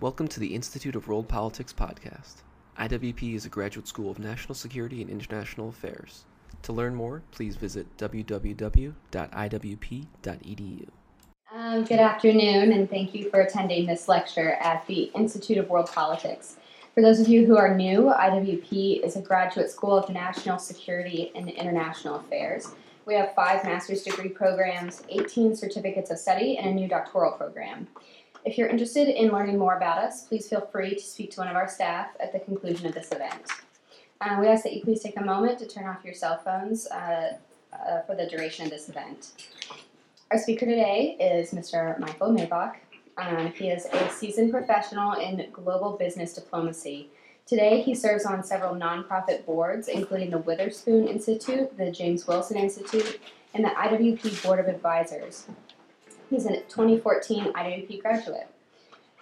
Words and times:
Welcome 0.00 0.28
to 0.28 0.38
the 0.38 0.54
Institute 0.54 0.94
of 0.94 1.08
World 1.08 1.28
Politics 1.28 1.72
podcast. 1.72 2.42
IWP 2.78 3.34
is 3.34 3.46
a 3.46 3.48
graduate 3.48 3.88
school 3.88 4.12
of 4.12 4.20
national 4.20 4.54
security 4.54 5.02
and 5.02 5.10
international 5.10 5.70
affairs. 5.70 6.24
To 6.62 6.72
learn 6.72 6.94
more, 6.94 7.24
please 7.32 7.56
visit 7.56 7.84
www.iwp.edu. 7.96 8.94
Um, 11.52 11.82
good 11.82 11.98
afternoon, 11.98 12.70
and 12.70 12.88
thank 12.88 13.12
you 13.12 13.28
for 13.28 13.40
attending 13.40 13.86
this 13.86 14.06
lecture 14.06 14.52
at 14.60 14.86
the 14.86 15.10
Institute 15.16 15.58
of 15.58 15.68
World 15.68 15.90
Politics. 15.90 16.58
For 16.94 17.02
those 17.02 17.18
of 17.18 17.26
you 17.26 17.44
who 17.44 17.56
are 17.56 17.74
new, 17.74 18.12
IWP 18.16 19.04
is 19.04 19.16
a 19.16 19.20
graduate 19.20 19.68
school 19.68 19.96
of 19.96 20.08
national 20.10 20.60
security 20.60 21.32
and 21.34 21.50
international 21.50 22.20
affairs. 22.20 22.72
We 23.04 23.14
have 23.14 23.34
five 23.34 23.64
master's 23.64 24.02
degree 24.04 24.28
programs, 24.28 25.02
18 25.08 25.56
certificates 25.56 26.12
of 26.12 26.18
study, 26.18 26.56
and 26.56 26.68
a 26.68 26.72
new 26.72 26.86
doctoral 26.86 27.32
program. 27.32 27.88
If 28.44 28.56
you're 28.56 28.68
interested 28.68 29.08
in 29.08 29.30
learning 29.30 29.58
more 29.58 29.76
about 29.76 29.98
us, 29.98 30.24
please 30.24 30.48
feel 30.48 30.60
free 30.60 30.94
to 30.94 31.00
speak 31.00 31.30
to 31.32 31.40
one 31.40 31.48
of 31.48 31.56
our 31.56 31.68
staff 31.68 32.10
at 32.20 32.32
the 32.32 32.38
conclusion 32.38 32.86
of 32.86 32.94
this 32.94 33.10
event. 33.12 33.42
Uh, 34.20 34.38
we 34.40 34.48
ask 34.48 34.64
that 34.64 34.72
you 34.72 34.82
please 34.82 35.02
take 35.02 35.18
a 35.18 35.24
moment 35.24 35.58
to 35.58 35.66
turn 35.66 35.86
off 35.86 36.04
your 36.04 36.14
cell 36.14 36.38
phones 36.38 36.86
uh, 36.88 37.36
uh, 37.72 38.02
for 38.02 38.14
the 38.14 38.26
duration 38.26 38.64
of 38.64 38.70
this 38.70 38.88
event. 38.88 39.32
Our 40.30 40.38
speaker 40.38 40.66
today 40.66 41.16
is 41.20 41.52
Mr. 41.52 41.98
Michael 41.98 42.32
Maibach. 42.32 42.76
Um, 43.16 43.52
he 43.52 43.68
is 43.68 43.86
a 43.86 44.08
seasoned 44.10 44.52
professional 44.52 45.14
in 45.14 45.48
global 45.52 45.96
business 45.96 46.34
diplomacy. 46.34 47.10
Today, 47.46 47.80
he 47.80 47.94
serves 47.94 48.26
on 48.26 48.44
several 48.44 48.74
nonprofit 48.74 49.46
boards, 49.46 49.88
including 49.88 50.30
the 50.30 50.38
Witherspoon 50.38 51.08
Institute, 51.08 51.76
the 51.78 51.90
James 51.90 52.26
Wilson 52.26 52.58
Institute, 52.58 53.20
and 53.54 53.64
the 53.64 53.70
IWP 53.70 54.44
Board 54.44 54.60
of 54.60 54.68
Advisors. 54.68 55.46
He's 56.30 56.44
a 56.44 56.60
2014 56.60 57.52
IWP 57.54 58.02
graduate. 58.02 58.48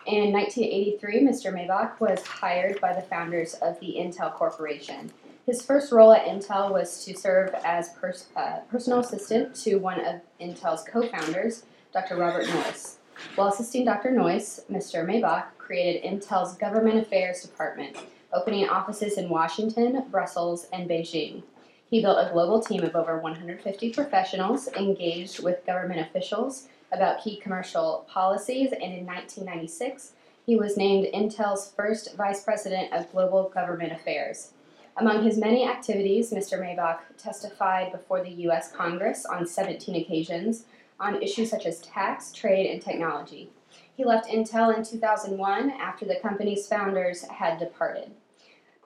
In 0.07 0.33
1983, 0.33 1.21
Mr. 1.21 1.53
Maibach 1.53 2.01
was 2.01 2.25
hired 2.27 2.81
by 2.81 2.93
the 2.93 3.03
founders 3.03 3.55
of 3.55 3.79
the 3.81 3.97
Intel 3.99 4.33
Corporation. 4.33 5.13
His 5.47 5.63
first 5.63 5.93
role 5.93 6.13
at 6.13 6.27
Intel 6.27 6.73
was 6.73 7.05
to 7.05 7.17
serve 7.17 7.55
as 7.65 7.91
pers- 7.91 8.27
uh, 8.37 8.59
personal 8.71 8.99
assistant 9.01 9.55
to 9.57 9.77
one 9.77 10.05
of 10.05 10.21
Intel's 10.41 10.83
co 10.83 11.07
founders, 11.09 11.65
Dr. 11.93 12.17
Robert 12.17 12.47
Noyce. 12.47 12.97
While 13.37 13.49
assisting 13.49 13.85
Dr. 13.85 14.11
Noyce, 14.11 14.65
Mr. 14.69 15.07
Maibach 15.07 15.47
created 15.59 16.03
Intel's 16.03 16.57
Government 16.57 16.99
Affairs 16.99 17.43
Department, 17.43 17.97
opening 18.33 18.69
offices 18.69 19.17
in 19.17 19.29
Washington, 19.29 20.05
Brussels, 20.11 20.67
and 20.73 20.91
Beijing. 20.91 21.45
He 21.89 22.03
built 22.03 22.19
a 22.19 22.33
global 22.33 22.61
team 22.61 22.83
of 22.83 22.97
over 22.97 23.19
150 23.19 23.93
professionals 23.93 24.67
engaged 24.69 25.43
with 25.43 25.65
government 25.65 26.01
officials 26.01 26.69
about 26.93 27.23
key 27.23 27.37
commercial 27.37 28.07
policies, 28.09 28.73
and 28.73 28.83
in 28.83 29.07
1996, 29.07 30.13
he 30.45 30.57
was 30.57 30.77
named 30.77 31.09
Intel's 31.13 31.73
first 31.77 32.15
Vice 32.17 32.45
President 32.45 32.93
of 32.93 33.11
Global 33.13 33.49
Government 33.49 33.93
Affairs. 33.93 34.53
Among 34.97 35.25
his 35.25 35.37
many 35.37 35.69
activities, 35.69 36.31
Mr. 36.31 36.59
Maibach 36.59 37.01
testified 37.19 37.93
before 37.93 38.23
the 38.23 38.31
U.S. 38.31 38.73
Congress 38.73 39.27
on 39.27 39.47
17 39.47 39.95
occasions 39.97 40.65
on 40.99 41.23
issues 41.23 41.51
such 41.51 41.67
as 41.67 41.81
tax, 41.81 42.33
trade, 42.33 42.71
and 42.71 42.81
technology. 42.81 43.51
He 43.95 44.05
left 44.05 44.29
Intel 44.29 44.77
in 44.77 44.85
2001 44.85 45.71
after 45.73 46.07
the 46.07 46.21
company's 46.21 46.67
founders 46.67 47.25
had 47.25 47.59
departed. 47.59 48.13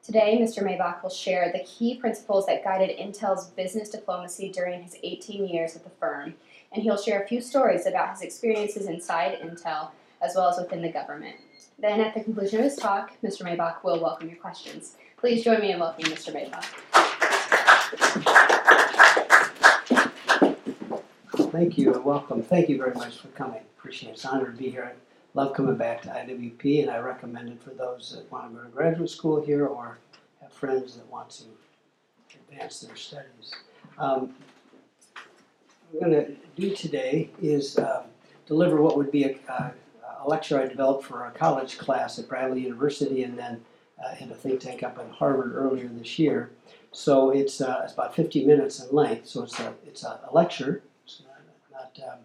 Today, 0.02 0.38
Mr. 0.40 0.64
Maibach 0.64 1.02
will 1.02 1.10
share 1.10 1.52
the 1.52 1.64
key 1.64 1.96
principles 1.96 2.46
that 2.46 2.64
guided 2.64 2.98
Intel's 2.98 3.50
business 3.50 3.90
diplomacy 3.90 4.50
during 4.50 4.82
his 4.82 4.96
18 5.02 5.46
years 5.46 5.76
at 5.76 5.84
the 5.84 5.90
firm 5.90 6.34
and 6.72 6.82
he'll 6.82 7.00
share 7.00 7.22
a 7.22 7.26
few 7.26 7.40
stories 7.40 7.86
about 7.86 8.12
his 8.12 8.22
experiences 8.22 8.86
inside 8.86 9.40
Intel 9.40 9.90
as 10.22 10.34
well 10.36 10.48
as 10.50 10.58
within 10.58 10.82
the 10.82 10.92
government. 10.92 11.36
Then, 11.78 12.00
at 12.00 12.14
the 12.14 12.22
conclusion 12.22 12.58
of 12.58 12.64
his 12.64 12.76
talk, 12.76 13.12
Mr. 13.24 13.42
Maibach 13.42 13.82
will 13.82 14.00
welcome 14.00 14.28
your 14.28 14.36
questions. 14.36 14.96
Please 15.16 15.42
join 15.42 15.60
me 15.60 15.72
in 15.72 15.80
welcoming 15.80 16.12
Mr. 16.12 16.32
Maibach. 16.32 16.64
Thank 21.50 21.78
you 21.78 21.94
and 21.94 22.04
welcome. 22.04 22.42
Thank 22.42 22.68
you 22.68 22.76
very 22.76 22.94
much 22.94 23.18
for 23.18 23.28
coming. 23.28 23.62
Appreciate 23.78 24.10
it. 24.10 24.12
It's 24.12 24.24
an 24.24 24.30
honor 24.30 24.50
to 24.50 24.56
be 24.56 24.70
here. 24.70 24.92
I 24.94 24.98
love 25.34 25.54
coming 25.54 25.76
back 25.76 26.02
to 26.02 26.08
IWP, 26.08 26.82
and 26.82 26.90
I 26.90 26.98
recommend 26.98 27.48
it 27.48 27.62
for 27.62 27.70
those 27.70 28.14
that 28.14 28.30
want 28.30 28.52
to 28.52 28.58
go 28.58 28.64
to 28.64 28.68
graduate 28.68 29.10
school 29.10 29.42
here 29.42 29.66
or 29.66 29.98
have 30.42 30.52
friends 30.52 30.96
that 30.96 31.10
want 31.10 31.30
to 31.30 31.44
advance 32.52 32.80
their 32.80 32.94
studies. 32.94 33.54
Um, 33.98 34.34
going 35.98 36.12
to 36.12 36.36
do 36.56 36.74
today 36.74 37.30
is 37.42 37.78
um, 37.78 38.04
deliver 38.46 38.80
what 38.80 38.96
would 38.96 39.10
be 39.10 39.24
a, 39.24 39.36
a, 39.48 39.72
a, 40.22 40.28
lecture 40.28 40.60
I 40.60 40.66
developed 40.66 41.04
for 41.04 41.24
a 41.24 41.30
college 41.30 41.78
class 41.78 42.18
at 42.18 42.28
Bradley 42.28 42.62
University 42.62 43.24
and 43.24 43.38
then 43.38 43.60
uh, 44.02 44.14
in 44.20 44.30
a 44.30 44.34
think 44.34 44.60
tank 44.60 44.82
up 44.82 44.98
in 44.98 45.08
Harvard 45.10 45.54
earlier 45.54 45.88
this 45.88 46.18
year. 46.18 46.50
So 46.92 47.30
it's, 47.30 47.60
uh, 47.60 47.82
it's 47.84 47.92
about 47.92 48.14
50 48.14 48.44
minutes 48.44 48.80
in 48.80 48.94
length, 48.94 49.28
so 49.28 49.42
it's 49.42 49.58
a, 49.60 49.74
it's 49.86 50.04
a, 50.04 50.20
a 50.28 50.34
lecture, 50.34 50.82
it's 51.04 51.22
not, 51.72 51.96
not 51.98 52.12
um, 52.12 52.18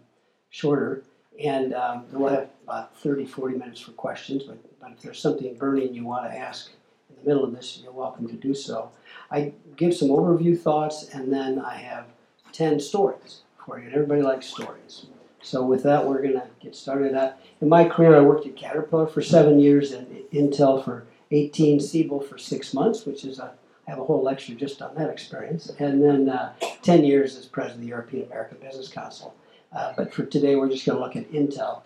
shorter. 0.50 1.04
And 1.44 1.74
um, 1.74 2.06
we'll 2.12 2.30
have 2.30 2.50
about 2.64 2.96
30, 2.98 3.26
40 3.26 3.58
minutes 3.58 3.82
for 3.82 3.92
questions, 3.92 4.44
but, 4.44 4.58
but 4.80 4.92
if 4.92 5.02
there's 5.02 5.20
something 5.20 5.54
burning 5.56 5.94
you 5.94 6.06
want 6.06 6.32
to 6.32 6.38
ask 6.38 6.72
in 7.10 7.16
the 7.18 7.28
middle 7.28 7.44
of 7.44 7.54
this, 7.54 7.80
you're 7.84 7.92
welcome 7.92 8.28
to 8.28 8.36
do 8.36 8.54
so. 8.54 8.90
I 9.30 9.54
give 9.76 9.94
some 9.94 10.10
overview 10.10 10.58
thoughts, 10.58 11.10
and 11.10 11.32
then 11.32 11.60
I 11.60 11.76
have 11.76 12.06
10 12.54 12.80
stories 12.80 13.42
And 13.68 13.94
everybody 13.94 14.22
likes 14.22 14.48
stories. 14.48 15.08
So 15.42 15.64
with 15.64 15.84
that, 15.84 16.08
we're 16.08 16.22
going 16.22 16.34
to 16.34 16.48
get 16.60 16.76
started. 16.76 17.14
in 17.62 17.70
my 17.70 17.86
career, 17.88 18.16
I 18.16 18.22
worked 18.22 18.48
at 18.48 18.56
Caterpillar 18.56 19.08
for 19.08 19.22
seven 19.22 19.60
years 19.60 19.92
and 19.92 20.08
Intel 20.32 20.84
for 20.84 21.06
18, 21.32 21.80
Siebel 21.80 22.22
for 22.22 22.38
six 22.38 22.74
months, 22.74 23.06
which 23.06 23.26
is 23.26 23.40
a 23.40 23.54
I 23.88 23.92
have 23.92 24.00
a 24.00 24.06
whole 24.06 24.24
lecture 24.24 24.56
just 24.56 24.82
on 24.82 24.96
that 24.96 25.10
experience, 25.10 25.70
and 25.80 26.04
then 26.04 26.30
uh, 26.30 26.54
10 26.82 27.04
years 27.04 27.38
as 27.38 27.46
president 27.46 27.78
of 27.78 27.82
the 27.82 27.88
European 27.90 28.26
American 28.26 28.58
Business 28.58 28.88
Council. 28.88 29.36
Uh, 29.72 29.94
but 29.96 30.14
for 30.14 30.26
today, 30.26 30.56
we're 30.56 30.70
just 30.70 30.86
going 30.86 30.98
to 30.98 31.04
look 31.04 31.16
at 31.16 31.32
Intel. 31.32 31.82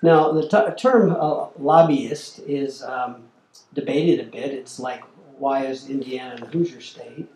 Now, 0.00 0.32
the 0.32 0.48
t- 0.48 0.82
term 0.82 1.10
uh, 1.10 1.48
lobbyist 1.58 2.40
is 2.40 2.82
um, 2.82 3.24
debated 3.74 4.26
a 4.26 4.30
bit. 4.30 4.52
It's 4.52 4.78
like, 4.78 5.02
why 5.38 5.66
is 5.66 5.90
Indiana 5.90 6.38
the 6.38 6.46
Hoosier 6.46 6.80
state? 6.80 7.28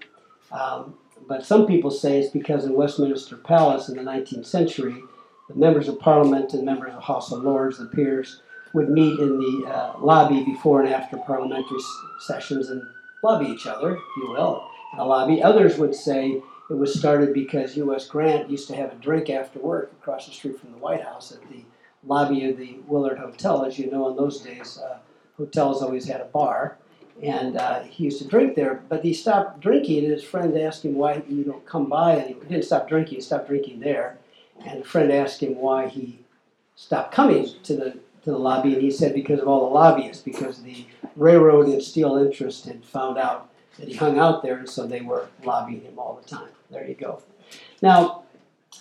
Um, 0.52 0.94
but 1.28 1.44
some 1.44 1.66
people 1.66 1.90
say 1.90 2.18
it's 2.18 2.30
because 2.30 2.64
in 2.64 2.72
Westminster 2.72 3.36
Palace 3.36 3.88
in 3.90 3.96
the 3.96 4.02
19th 4.02 4.46
century, 4.46 5.02
the 5.48 5.54
members 5.54 5.86
of 5.86 6.00
Parliament 6.00 6.54
and 6.54 6.64
members 6.64 6.94
of 6.94 7.02
House 7.02 7.30
of 7.30 7.42
Lords, 7.42 7.78
the 7.78 7.84
peers, 7.86 8.40
would 8.72 8.88
meet 8.88 9.18
in 9.18 9.38
the 9.38 9.68
uh, 9.68 9.98
lobby 9.98 10.42
before 10.44 10.80
and 10.80 10.92
after 10.92 11.16
parliamentary 11.18 11.78
sessions 12.20 12.70
and 12.70 12.82
lobby 13.22 13.46
each 13.46 13.66
other, 13.66 13.94
if 13.94 14.16
you 14.16 14.30
will, 14.30 14.66
in 14.94 14.98
a 14.98 15.04
lobby. 15.04 15.42
Others 15.42 15.78
would 15.78 15.94
say 15.94 16.42
it 16.70 16.74
was 16.74 16.98
started 16.98 17.32
because 17.32 17.76
U.S. 17.76 18.06
Grant 18.06 18.50
used 18.50 18.68
to 18.68 18.76
have 18.76 18.92
a 18.92 18.96
drink 18.96 19.30
after 19.30 19.58
work 19.58 19.92
across 20.00 20.26
the 20.26 20.32
street 20.32 20.58
from 20.58 20.72
the 20.72 20.78
White 20.78 21.02
House 21.02 21.32
at 21.32 21.40
the 21.50 21.62
lobby 22.04 22.48
of 22.48 22.56
the 22.56 22.78
Willard 22.86 23.18
Hotel. 23.18 23.64
As 23.64 23.78
you 23.78 23.90
know, 23.90 24.08
in 24.08 24.16
those 24.16 24.40
days, 24.40 24.78
uh, 24.78 24.98
hotels 25.36 25.82
always 25.82 26.06
had 26.06 26.20
a 26.20 26.26
bar 26.26 26.78
and 27.22 27.56
uh, 27.56 27.82
he 27.82 28.04
used 28.04 28.18
to 28.22 28.28
drink 28.28 28.54
there. 28.54 28.82
But 28.88 29.04
he 29.04 29.12
stopped 29.12 29.60
drinking, 29.60 30.04
and 30.04 30.12
his 30.12 30.24
friend 30.24 30.56
asked 30.56 30.84
him 30.84 30.94
why 30.94 31.22
you 31.28 31.44
don't 31.44 31.66
come 31.66 31.88
by, 31.88 32.14
and 32.14 32.28
he 32.28 32.34
didn't 32.34 32.64
stop 32.64 32.88
drinking. 32.88 33.16
He 33.16 33.20
stopped 33.20 33.48
drinking 33.48 33.80
there, 33.80 34.18
and 34.64 34.80
a 34.80 34.84
friend 34.84 35.10
asked 35.12 35.42
him 35.42 35.56
why 35.56 35.88
he 35.88 36.20
stopped 36.76 37.12
coming 37.12 37.48
to 37.64 37.76
the 37.76 37.98
to 38.24 38.30
the 38.30 38.38
lobby, 38.38 38.74
and 38.74 38.82
he 38.82 38.90
said 38.90 39.14
because 39.14 39.40
of 39.40 39.48
all 39.48 39.68
the 39.68 39.74
lobbyists, 39.74 40.22
because 40.22 40.62
the 40.62 40.86
railroad 41.16 41.68
and 41.68 41.82
steel 41.82 42.16
interest 42.16 42.66
had 42.66 42.84
found 42.84 43.16
out 43.18 43.48
that 43.78 43.88
he 43.88 43.94
hung 43.94 44.18
out 44.18 44.42
there, 44.42 44.58
and 44.58 44.68
so 44.68 44.86
they 44.86 45.00
were 45.00 45.28
lobbying 45.44 45.82
him 45.82 45.98
all 45.98 46.20
the 46.20 46.28
time. 46.28 46.48
There 46.70 46.86
you 46.86 46.94
go. 46.94 47.22
Now, 47.80 48.24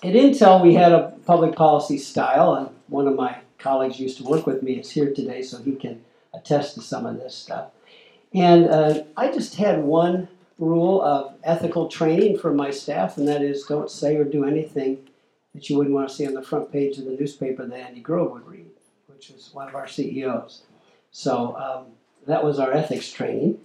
at 0.03 0.13
Intel, 0.13 0.61
we 0.61 0.73
had 0.73 0.91
a 0.91 1.13
public 1.25 1.55
policy 1.55 1.97
style, 1.97 2.55
and 2.55 2.69
one 2.87 3.07
of 3.07 3.15
my 3.15 3.37
colleagues 3.57 3.99
used 3.99 4.17
to 4.17 4.23
work 4.23 4.45
with 4.45 4.63
me 4.63 4.73
is 4.73 4.91
here 4.91 5.13
today, 5.13 5.41
so 5.41 5.61
he 5.61 5.75
can 5.75 6.03
attest 6.33 6.75
to 6.75 6.81
some 6.81 7.06
of 7.06 7.17
this 7.17 7.35
stuff. 7.35 7.69
And 8.38 8.69
uh, 8.69 9.04
I 9.16 9.31
just 9.31 9.56
had 9.56 9.84
one 9.84 10.28
rule 10.60 11.01
of 11.01 11.34
ethical 11.44 11.88
training 11.88 12.38
for 12.38 12.54
my 12.54 12.69
staff, 12.69 13.18
and 13.18 13.28
that 13.28 13.42
is 13.42 13.63
don't 13.63 13.89
say 13.89 14.16
or 14.16 14.24
do 14.24 14.45
anything 14.45 15.10
that 15.56 15.68
you 15.68 15.78
wouldn't 15.78 15.95
want 15.95 16.07
to 16.10 16.13
see 16.13 16.28
on 16.28 16.36
the 16.36 16.44
front 16.44 16.72
page 16.72 17.00
of 17.00 17.06
the 17.06 17.18
newspaper 17.19 17.66
that 17.66 17.75
Andy 17.75 18.00
Grove 18.00 18.31
would 18.34 18.48
read, 18.48 18.68
which 19.07 19.31
was 19.31 19.50
one 19.54 19.68
of 19.68 19.74
our 19.74 19.88
CEOs. 19.88 20.63
So 21.10 21.56
um, 21.57 21.94
that 22.28 22.44
was 22.44 22.60
our 22.60 22.72
ethics 22.72 23.12
training. 23.12 23.57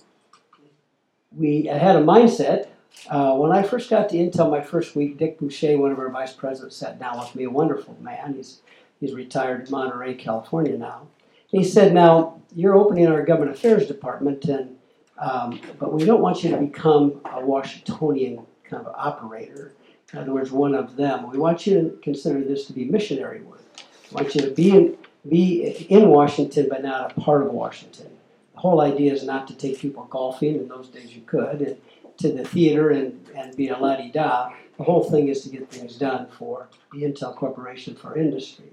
We 1.36 1.64
had 1.66 1.96
a 1.96 2.02
mindset. 2.02 2.68
Uh, 3.10 3.34
when 3.34 3.52
I 3.52 3.62
first 3.62 3.90
got 3.90 4.08
to 4.08 4.16
Intel 4.16 4.50
my 4.50 4.62
first 4.62 4.96
week, 4.96 5.18
Dick 5.18 5.38
Boucher, 5.38 5.76
one 5.76 5.92
of 5.92 5.98
our 5.98 6.08
vice 6.08 6.32
presidents, 6.32 6.76
sat 6.76 6.98
down 6.98 7.18
with 7.18 7.34
me, 7.34 7.44
a 7.44 7.50
wonderful 7.50 7.94
man. 8.00 8.34
He's, 8.36 8.62
he's 9.00 9.12
retired 9.12 9.66
in 9.66 9.70
Monterey, 9.70 10.14
California 10.14 10.78
now. 10.78 11.08
He 11.52 11.62
said, 11.62 11.92
Now, 11.92 12.40
you're 12.54 12.74
opening 12.74 13.06
our 13.06 13.22
government 13.24 13.56
affairs 13.56 13.86
department, 13.86 14.46
and 14.46 14.76
um, 15.18 15.60
but 15.78 15.92
we 15.92 16.04
don't 16.04 16.20
want 16.20 16.42
you 16.42 16.50
to 16.50 16.56
become 16.56 17.20
a 17.26 17.44
Washingtonian 17.44 18.44
kind 18.64 18.84
of 18.84 18.94
operator. 18.96 19.72
In 20.12 20.18
other 20.18 20.32
words, 20.32 20.50
one 20.50 20.74
of 20.74 20.96
them. 20.96 21.30
We 21.30 21.38
want 21.38 21.66
you 21.66 21.74
to 21.74 21.98
consider 22.02 22.42
this 22.42 22.66
to 22.66 22.72
be 22.72 22.86
missionary 22.86 23.42
work. 23.42 23.62
We 24.10 24.16
want 24.16 24.34
you 24.34 24.40
to 24.40 24.50
be 24.50 24.70
in, 24.70 24.96
be 25.28 25.86
in 25.88 26.08
Washington 26.08 26.66
but 26.68 26.82
not 26.82 27.12
a 27.12 27.20
part 27.20 27.42
of 27.42 27.52
Washington. 27.52 28.10
The 28.54 28.60
whole 28.60 28.80
idea 28.80 29.12
is 29.12 29.22
not 29.22 29.46
to 29.48 29.54
take 29.54 29.78
people 29.78 30.04
golfing, 30.10 30.56
in 30.56 30.68
those 30.68 30.88
days 30.88 31.14
you 31.14 31.22
could, 31.22 31.60
and 31.60 31.76
to 32.18 32.32
the 32.32 32.44
theater 32.44 32.90
and, 32.90 33.26
and 33.36 33.54
be 33.56 33.68
a 33.68 33.78
la 33.78 33.96
di 33.96 34.10
da. 34.10 34.52
The 34.78 34.84
whole 34.84 35.04
thing 35.04 35.28
is 35.28 35.42
to 35.42 35.50
get 35.50 35.70
things 35.70 35.96
done 35.96 36.26
for 36.38 36.68
the 36.92 37.02
Intel 37.02 37.36
Corporation 37.36 37.94
for 37.94 38.18
industry. 38.18 38.72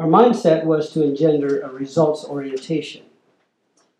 Our 0.00 0.06
mindset 0.06 0.64
was 0.64 0.94
to 0.94 1.02
engender 1.02 1.60
a 1.60 1.68
results 1.68 2.24
orientation 2.24 3.02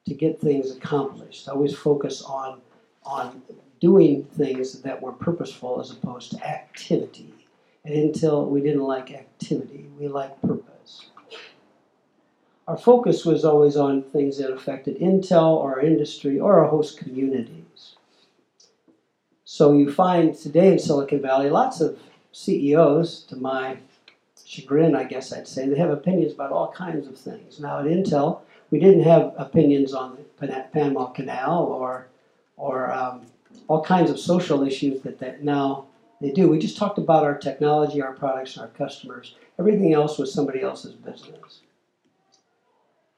to 0.06 0.14
get 0.14 0.40
things 0.40 0.74
accomplished. 0.74 1.46
Always 1.46 1.76
focus 1.76 2.22
on 2.22 2.62
on 3.04 3.42
doing 3.82 4.24
things 4.24 4.80
that 4.80 5.02
were 5.02 5.12
purposeful 5.12 5.78
as 5.78 5.90
opposed 5.90 6.30
to 6.30 6.42
activity. 6.42 7.34
And 7.84 7.94
Intel 7.94 8.48
we 8.48 8.62
didn't 8.62 8.84
like 8.84 9.12
activity, 9.12 9.90
we 9.98 10.08
liked 10.08 10.40
purpose. 10.40 11.10
Our 12.66 12.78
focus 12.78 13.26
was 13.26 13.44
always 13.44 13.76
on 13.76 14.02
things 14.04 14.38
that 14.38 14.50
affected 14.50 14.98
Intel 15.00 15.58
or 15.58 15.74
our 15.74 15.80
industry 15.82 16.40
or 16.40 16.60
our 16.60 16.70
host 16.70 16.96
communities. 16.96 17.96
So 19.44 19.74
you 19.74 19.92
find 19.92 20.34
today 20.34 20.72
in 20.72 20.78
Silicon 20.78 21.20
Valley 21.20 21.50
lots 21.50 21.82
of 21.82 21.98
CEOs, 22.32 23.24
to 23.24 23.36
my 23.36 23.76
chagrin, 24.50 24.96
I 24.96 25.04
guess 25.04 25.32
I'd 25.32 25.46
say, 25.46 25.68
they 25.68 25.78
have 25.78 25.90
opinions 25.90 26.32
about 26.32 26.50
all 26.50 26.72
kinds 26.72 27.06
of 27.06 27.16
things. 27.16 27.60
Now 27.60 27.78
at 27.78 27.86
Intel, 27.86 28.40
we 28.72 28.80
didn't 28.80 29.04
have 29.04 29.32
opinions 29.38 29.94
on 29.94 30.18
the 30.40 30.66
Panama 30.72 31.06
Canal 31.06 31.62
or, 31.66 32.08
or 32.56 32.90
um, 32.90 33.26
all 33.68 33.84
kinds 33.84 34.10
of 34.10 34.18
social 34.18 34.66
issues 34.66 35.02
that, 35.02 35.20
that 35.20 35.44
now 35.44 35.86
they 36.20 36.32
do. 36.32 36.48
We 36.48 36.58
just 36.58 36.76
talked 36.76 36.98
about 36.98 37.22
our 37.22 37.38
technology, 37.38 38.02
our 38.02 38.12
products, 38.12 38.56
and 38.56 38.62
our 38.62 38.72
customers. 38.72 39.36
Everything 39.56 39.94
else 39.94 40.18
was 40.18 40.34
somebody 40.34 40.62
else's 40.62 40.94
business. 40.94 41.60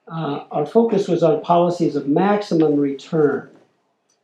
Uh, 0.06 0.44
our 0.50 0.66
focus 0.66 1.08
was 1.08 1.22
on 1.22 1.40
policies 1.40 1.96
of 1.96 2.08
maximum 2.08 2.76
return. 2.76 3.48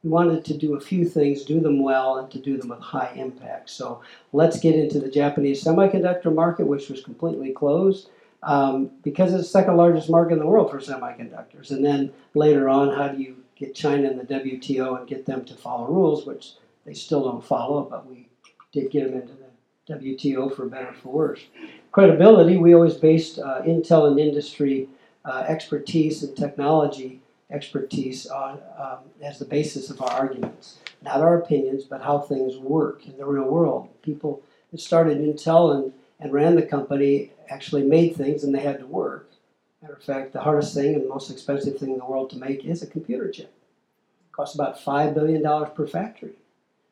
We 0.04 0.10
wanted 0.10 0.44
to 0.44 0.56
do 0.56 0.74
a 0.74 0.80
few 0.80 1.04
things, 1.04 1.44
do 1.44 1.60
them 1.60 1.82
well, 1.82 2.18
and 2.18 2.30
to 2.30 2.38
do 2.38 2.56
them 2.56 2.68
with 2.68 2.78
high 2.78 3.12
impact. 3.16 3.70
So 3.70 4.00
let's 4.32 4.60
get 4.60 4.76
into 4.76 5.00
the 5.00 5.10
Japanese 5.10 5.64
semiconductor 5.64 6.32
market, 6.32 6.66
which 6.66 6.88
was 6.88 7.02
completely 7.02 7.52
closed 7.52 8.10
um, 8.44 8.90
because 9.02 9.34
it's 9.34 9.44
the 9.44 9.48
second 9.48 9.76
largest 9.76 10.08
market 10.08 10.34
in 10.34 10.38
the 10.38 10.46
world 10.46 10.70
for 10.70 10.78
semiconductors. 10.78 11.70
And 11.70 11.84
then 11.84 12.12
later 12.34 12.68
on, 12.68 12.96
how 12.96 13.08
do 13.08 13.20
you 13.20 13.36
get 13.56 13.74
China 13.74 14.08
and 14.08 14.20
the 14.20 14.34
WTO 14.34 14.98
and 14.98 15.08
get 15.08 15.26
them 15.26 15.44
to 15.44 15.54
follow 15.54 15.88
rules, 15.88 16.24
which 16.24 16.52
they 16.84 16.94
still 16.94 17.24
don't 17.24 17.44
follow, 17.44 17.82
but 17.82 18.08
we 18.08 18.28
did 18.72 18.90
get 18.90 19.04
them 19.04 19.20
into 19.20 19.34
the 19.34 19.94
WTO 19.94 20.54
for 20.54 20.66
better 20.66 20.92
for 20.92 21.08
worse. 21.08 21.40
Credibility, 21.92 22.56
we 22.56 22.74
always 22.74 22.94
based 22.94 23.38
uh, 23.38 23.62
Intel 23.62 24.08
and 24.08 24.18
industry 24.18 24.88
uh, 25.24 25.44
expertise 25.48 26.22
and 26.22 26.36
technology 26.36 27.20
expertise 27.50 28.26
on 28.26 28.60
um, 28.78 28.98
as 29.22 29.38
the 29.38 29.44
basis 29.44 29.90
of 29.90 30.00
our 30.02 30.10
arguments. 30.10 30.78
Not 31.02 31.20
our 31.20 31.38
opinions, 31.38 31.84
but 31.84 32.02
how 32.02 32.18
things 32.18 32.56
work 32.56 33.06
in 33.06 33.16
the 33.16 33.24
real 33.24 33.44
world. 33.44 33.88
People 34.02 34.42
that 34.70 34.80
started 34.80 35.18
Intel 35.18 35.74
and, 35.74 35.92
and 36.20 36.32
ran 36.32 36.56
the 36.56 36.62
company 36.62 37.32
actually 37.48 37.84
made 37.84 38.14
things 38.16 38.44
and 38.44 38.54
they 38.54 38.60
had 38.60 38.80
to 38.80 38.86
work. 38.86 39.30
Matter 39.80 39.94
of 39.94 40.02
fact, 40.02 40.32
the 40.32 40.40
hardest 40.40 40.74
thing 40.74 40.94
and 40.94 41.08
most 41.08 41.30
expensive 41.30 41.78
thing 41.78 41.92
in 41.92 41.98
the 41.98 42.04
world 42.04 42.30
to 42.30 42.36
make 42.36 42.64
is 42.64 42.82
a 42.82 42.86
computer 42.86 43.30
chip. 43.30 43.54
It 44.26 44.32
costs 44.32 44.54
about 44.54 44.78
$5 44.78 45.14
billion 45.14 45.42
per 45.72 45.86
factory. 45.86 46.32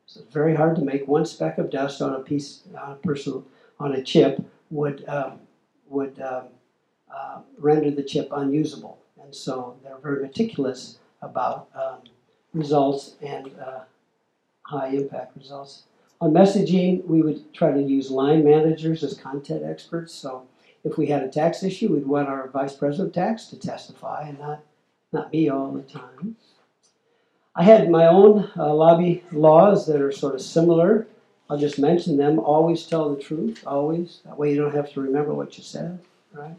So 0.07 0.21
it's 0.21 0.33
very 0.33 0.55
hard 0.55 0.77
to 0.77 0.83
make 0.83 1.09
one 1.09 1.27
speck 1.27 1.59
of 1.59 1.69
dust 1.69 2.01
on 2.01 2.15
a 2.15 2.21
piece, 2.21 2.61
on 2.79 2.93
a 2.93 2.95
person, 2.95 3.45
on 3.81 3.93
a 3.93 4.03
chip 4.03 4.41
would, 4.71 5.05
um, 5.09 5.41
would 5.89 6.21
um, 6.21 6.45
uh, 7.13 7.41
render 7.59 7.91
the 7.91 8.05
chip 8.05 8.29
unusable. 8.33 8.99
And 9.27 9.35
so 9.35 9.77
they're 9.83 9.99
very 9.99 10.23
meticulous 10.23 10.99
about 11.21 11.69
um, 11.75 11.99
results 12.55 13.17
and 13.21 13.51
uh, 13.59 13.81
high 14.63 14.91
impact 14.91 15.37
results. 15.37 15.83
On 16.21 16.33
messaging, 16.33 17.05
we 17.07 17.23
would 17.23 17.53
try 17.53 17.73
to 17.73 17.83
use 17.83 18.09
line 18.09 18.45
managers 18.45 19.03
as 19.03 19.15
content 19.15 19.65
experts. 19.65 20.15
So 20.15 20.47
if 20.85 20.97
we 20.97 21.07
had 21.07 21.25
a 21.25 21.29
tax 21.29 21.65
issue, 21.65 21.93
we'd 21.93 22.07
want 22.07 22.29
our 22.29 22.49
vice 22.51 22.75
president 22.75 23.09
of 23.09 23.15
tax 23.15 23.47
to 23.47 23.59
testify 23.59 24.29
and 24.29 24.39
not, 24.39 24.61
not 25.13 25.33
me 25.33 25.49
all 25.49 25.73
the 25.73 25.83
time. 25.83 26.37
I 27.57 27.65
had 27.65 27.91
my 27.91 28.07
own 28.07 28.49
uh, 28.57 28.73
lobby 28.73 29.25
laws 29.33 29.89
that 29.89 30.01
are 30.01 30.13
sort 30.13 30.37
of 30.37 30.41
similar. 30.41 31.09
I'll 31.51 31.59
just 31.59 31.81
mention 31.81 32.17
them. 32.17 32.39
Always 32.39 32.87
tell 32.87 33.13
the 33.13 33.21
truth, 33.21 33.65
always. 33.67 34.21
That 34.25 34.39
way 34.39 34.53
you 34.53 34.63
don't 34.63 34.75
have 34.75 34.93
to 34.93 35.01
remember 35.01 35.35
what 35.35 35.59
you 35.59 35.65
said, 35.65 35.99
right? 36.33 36.55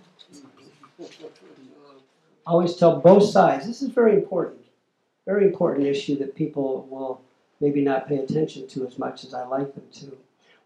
Always 2.48 2.78
tell 2.78 3.02
both 3.02 3.26
sides. 3.26 3.68
This 3.68 3.82
is 3.82 3.90
very 3.90 4.14
important. 4.14 4.62
Very 5.26 5.46
important 5.46 5.86
issue 5.86 6.18
that 6.20 6.34
people 6.34 6.88
will 6.90 7.22
maybe 7.60 7.82
not 7.82 8.08
pay 8.08 8.20
attention 8.20 8.68
to 8.70 8.88
as 8.88 8.98
much 8.98 9.26
as 9.26 9.34
I 9.34 9.46
like 9.46 9.76
them 9.76 9.84
to. 9.96 10.18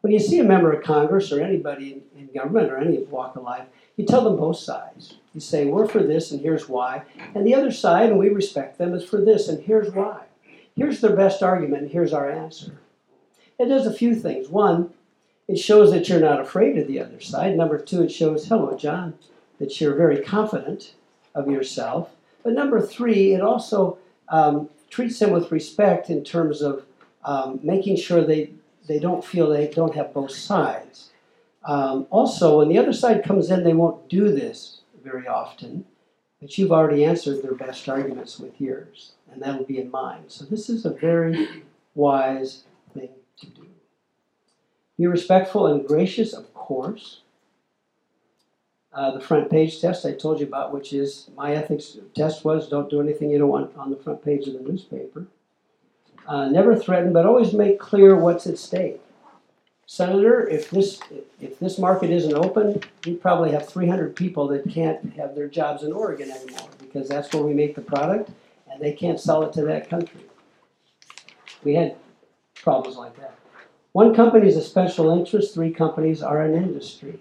When 0.01 0.13
you 0.13 0.19
see 0.19 0.37
a 0.37 0.43
member 0.43 0.71
of 0.71 0.83
Congress 0.83 1.31
or 1.31 1.41
anybody 1.41 1.93
in, 1.93 2.19
in 2.19 2.33
government 2.33 2.71
or 2.71 2.77
any 2.77 2.99
walk 3.05 3.35
of 3.35 3.41
life, 3.41 3.65
you 3.97 4.05
tell 4.05 4.23
them 4.23 4.37
both 4.37 4.57
sides. 4.57 5.15
You 5.33 5.41
say, 5.41 5.65
we're 5.65 5.87
for 5.87 6.03
this 6.03 6.29
and 6.29 6.41
here's 6.41 6.69
why. 6.69 7.01
And 7.33 7.47
the 7.47 7.55
other 7.55 7.71
side, 7.71 8.09
and 8.09 8.19
we 8.19 8.29
respect 8.29 8.77
them, 8.77 8.93
is 8.93 9.03
for 9.03 9.19
this 9.19 9.47
and 9.47 9.63
here's 9.63 9.91
why. 9.91 10.25
Here's 10.75 11.01
their 11.01 11.15
best 11.15 11.41
argument 11.41 11.91
here's 11.91 12.13
our 12.13 12.29
answer. 12.29 12.79
It 13.57 13.65
does 13.65 13.87
a 13.87 13.93
few 13.93 14.13
things. 14.13 14.49
One, 14.49 14.93
it 15.47 15.57
shows 15.57 15.91
that 15.91 16.09
you're 16.09 16.19
not 16.19 16.39
afraid 16.39 16.77
of 16.77 16.87
the 16.87 16.99
other 16.99 17.19
side. 17.19 17.57
Number 17.57 17.79
two, 17.79 18.03
it 18.03 18.11
shows, 18.11 18.47
hello, 18.47 18.77
John, 18.77 19.15
that 19.57 19.81
you're 19.81 19.95
very 19.95 20.21
confident 20.21 20.93
of 21.35 21.49
yourself. 21.49 22.09
But 22.43 22.53
number 22.53 22.81
three, 22.81 23.33
it 23.33 23.41
also 23.41 23.97
um, 24.29 24.69
treats 24.89 25.19
them 25.19 25.31
with 25.31 25.51
respect 25.51 26.09
in 26.09 26.23
terms 26.23 26.61
of 26.61 26.85
um, 27.23 27.59
making 27.61 27.97
sure 27.97 28.23
they, 28.23 28.51
they 28.87 28.99
don't 28.99 29.23
feel 29.23 29.49
they 29.49 29.67
don't 29.67 29.95
have 29.95 30.13
both 30.13 30.31
sides. 30.31 31.11
Um, 31.63 32.07
also, 32.09 32.57
when 32.57 32.69
the 32.69 32.79
other 32.79 32.93
side 32.93 33.23
comes 33.23 33.51
in, 33.51 33.63
they 33.63 33.73
won't 33.73 34.09
do 34.09 34.31
this 34.31 34.81
very 35.03 35.27
often, 35.27 35.85
but 36.39 36.57
you've 36.57 36.71
already 36.71 37.05
answered 37.05 37.43
their 37.43 37.53
best 37.53 37.87
arguments 37.87 38.39
with 38.39 38.59
yours, 38.59 39.11
and 39.31 39.41
that'll 39.41 39.65
be 39.65 39.79
in 39.79 39.91
mind. 39.91 40.25
So, 40.29 40.45
this 40.45 40.69
is 40.69 40.85
a 40.85 40.89
very 40.89 41.63
wise 41.93 42.63
thing 42.93 43.09
to 43.37 43.45
do. 43.45 43.67
Be 44.97 45.05
respectful 45.05 45.67
and 45.67 45.87
gracious, 45.87 46.33
of 46.33 46.51
course. 46.53 47.21
Uh, 48.93 49.11
the 49.11 49.21
front 49.21 49.49
page 49.49 49.79
test 49.79 50.05
I 50.05 50.11
told 50.11 50.39
you 50.41 50.45
about, 50.45 50.73
which 50.73 50.91
is 50.91 51.29
my 51.37 51.53
ethics 51.53 51.97
test 52.13 52.43
was 52.43 52.67
don't 52.67 52.89
do 52.89 52.99
anything 52.99 53.29
you 53.29 53.37
don't 53.37 53.49
want 53.49 53.75
on 53.77 53.89
the 53.89 53.95
front 53.95 54.23
page 54.23 54.47
of 54.47 54.53
the 54.53 54.59
newspaper. 54.59 55.27
Uh, 56.27 56.49
never 56.49 56.75
threaten, 56.75 57.13
but 57.13 57.25
always 57.25 57.53
make 57.53 57.79
clear 57.79 58.15
what's 58.15 58.47
at 58.47 58.57
stake. 58.57 58.99
Senator, 59.85 60.47
if 60.47 60.69
this 60.69 60.99
if 61.39 61.59
this 61.59 61.77
market 61.77 62.09
isn't 62.09 62.33
open, 62.33 62.81
we 63.05 63.15
probably 63.15 63.51
have 63.51 63.67
300 63.67 64.15
people 64.15 64.47
that 64.47 64.69
can't 64.69 65.13
have 65.15 65.35
their 65.35 65.47
jobs 65.47 65.83
in 65.83 65.91
Oregon 65.91 66.29
anymore 66.29 66.69
because 66.79 67.09
that's 67.09 67.33
where 67.33 67.43
we 67.43 67.53
make 67.53 67.75
the 67.75 67.81
product, 67.81 68.29
and 68.71 68.81
they 68.81 68.93
can't 68.93 69.19
sell 69.19 69.43
it 69.43 69.53
to 69.53 69.63
that 69.63 69.89
country. 69.89 70.21
We 71.63 71.75
had 71.75 71.95
problems 72.55 72.97
like 72.97 73.17
that. 73.17 73.35
One 73.93 74.15
company 74.15 74.47
is 74.47 74.55
a 74.55 74.63
special 74.63 75.09
interest. 75.17 75.53
Three 75.53 75.71
companies 75.71 76.21
are 76.21 76.41
an 76.41 76.55
industry. 76.55 77.19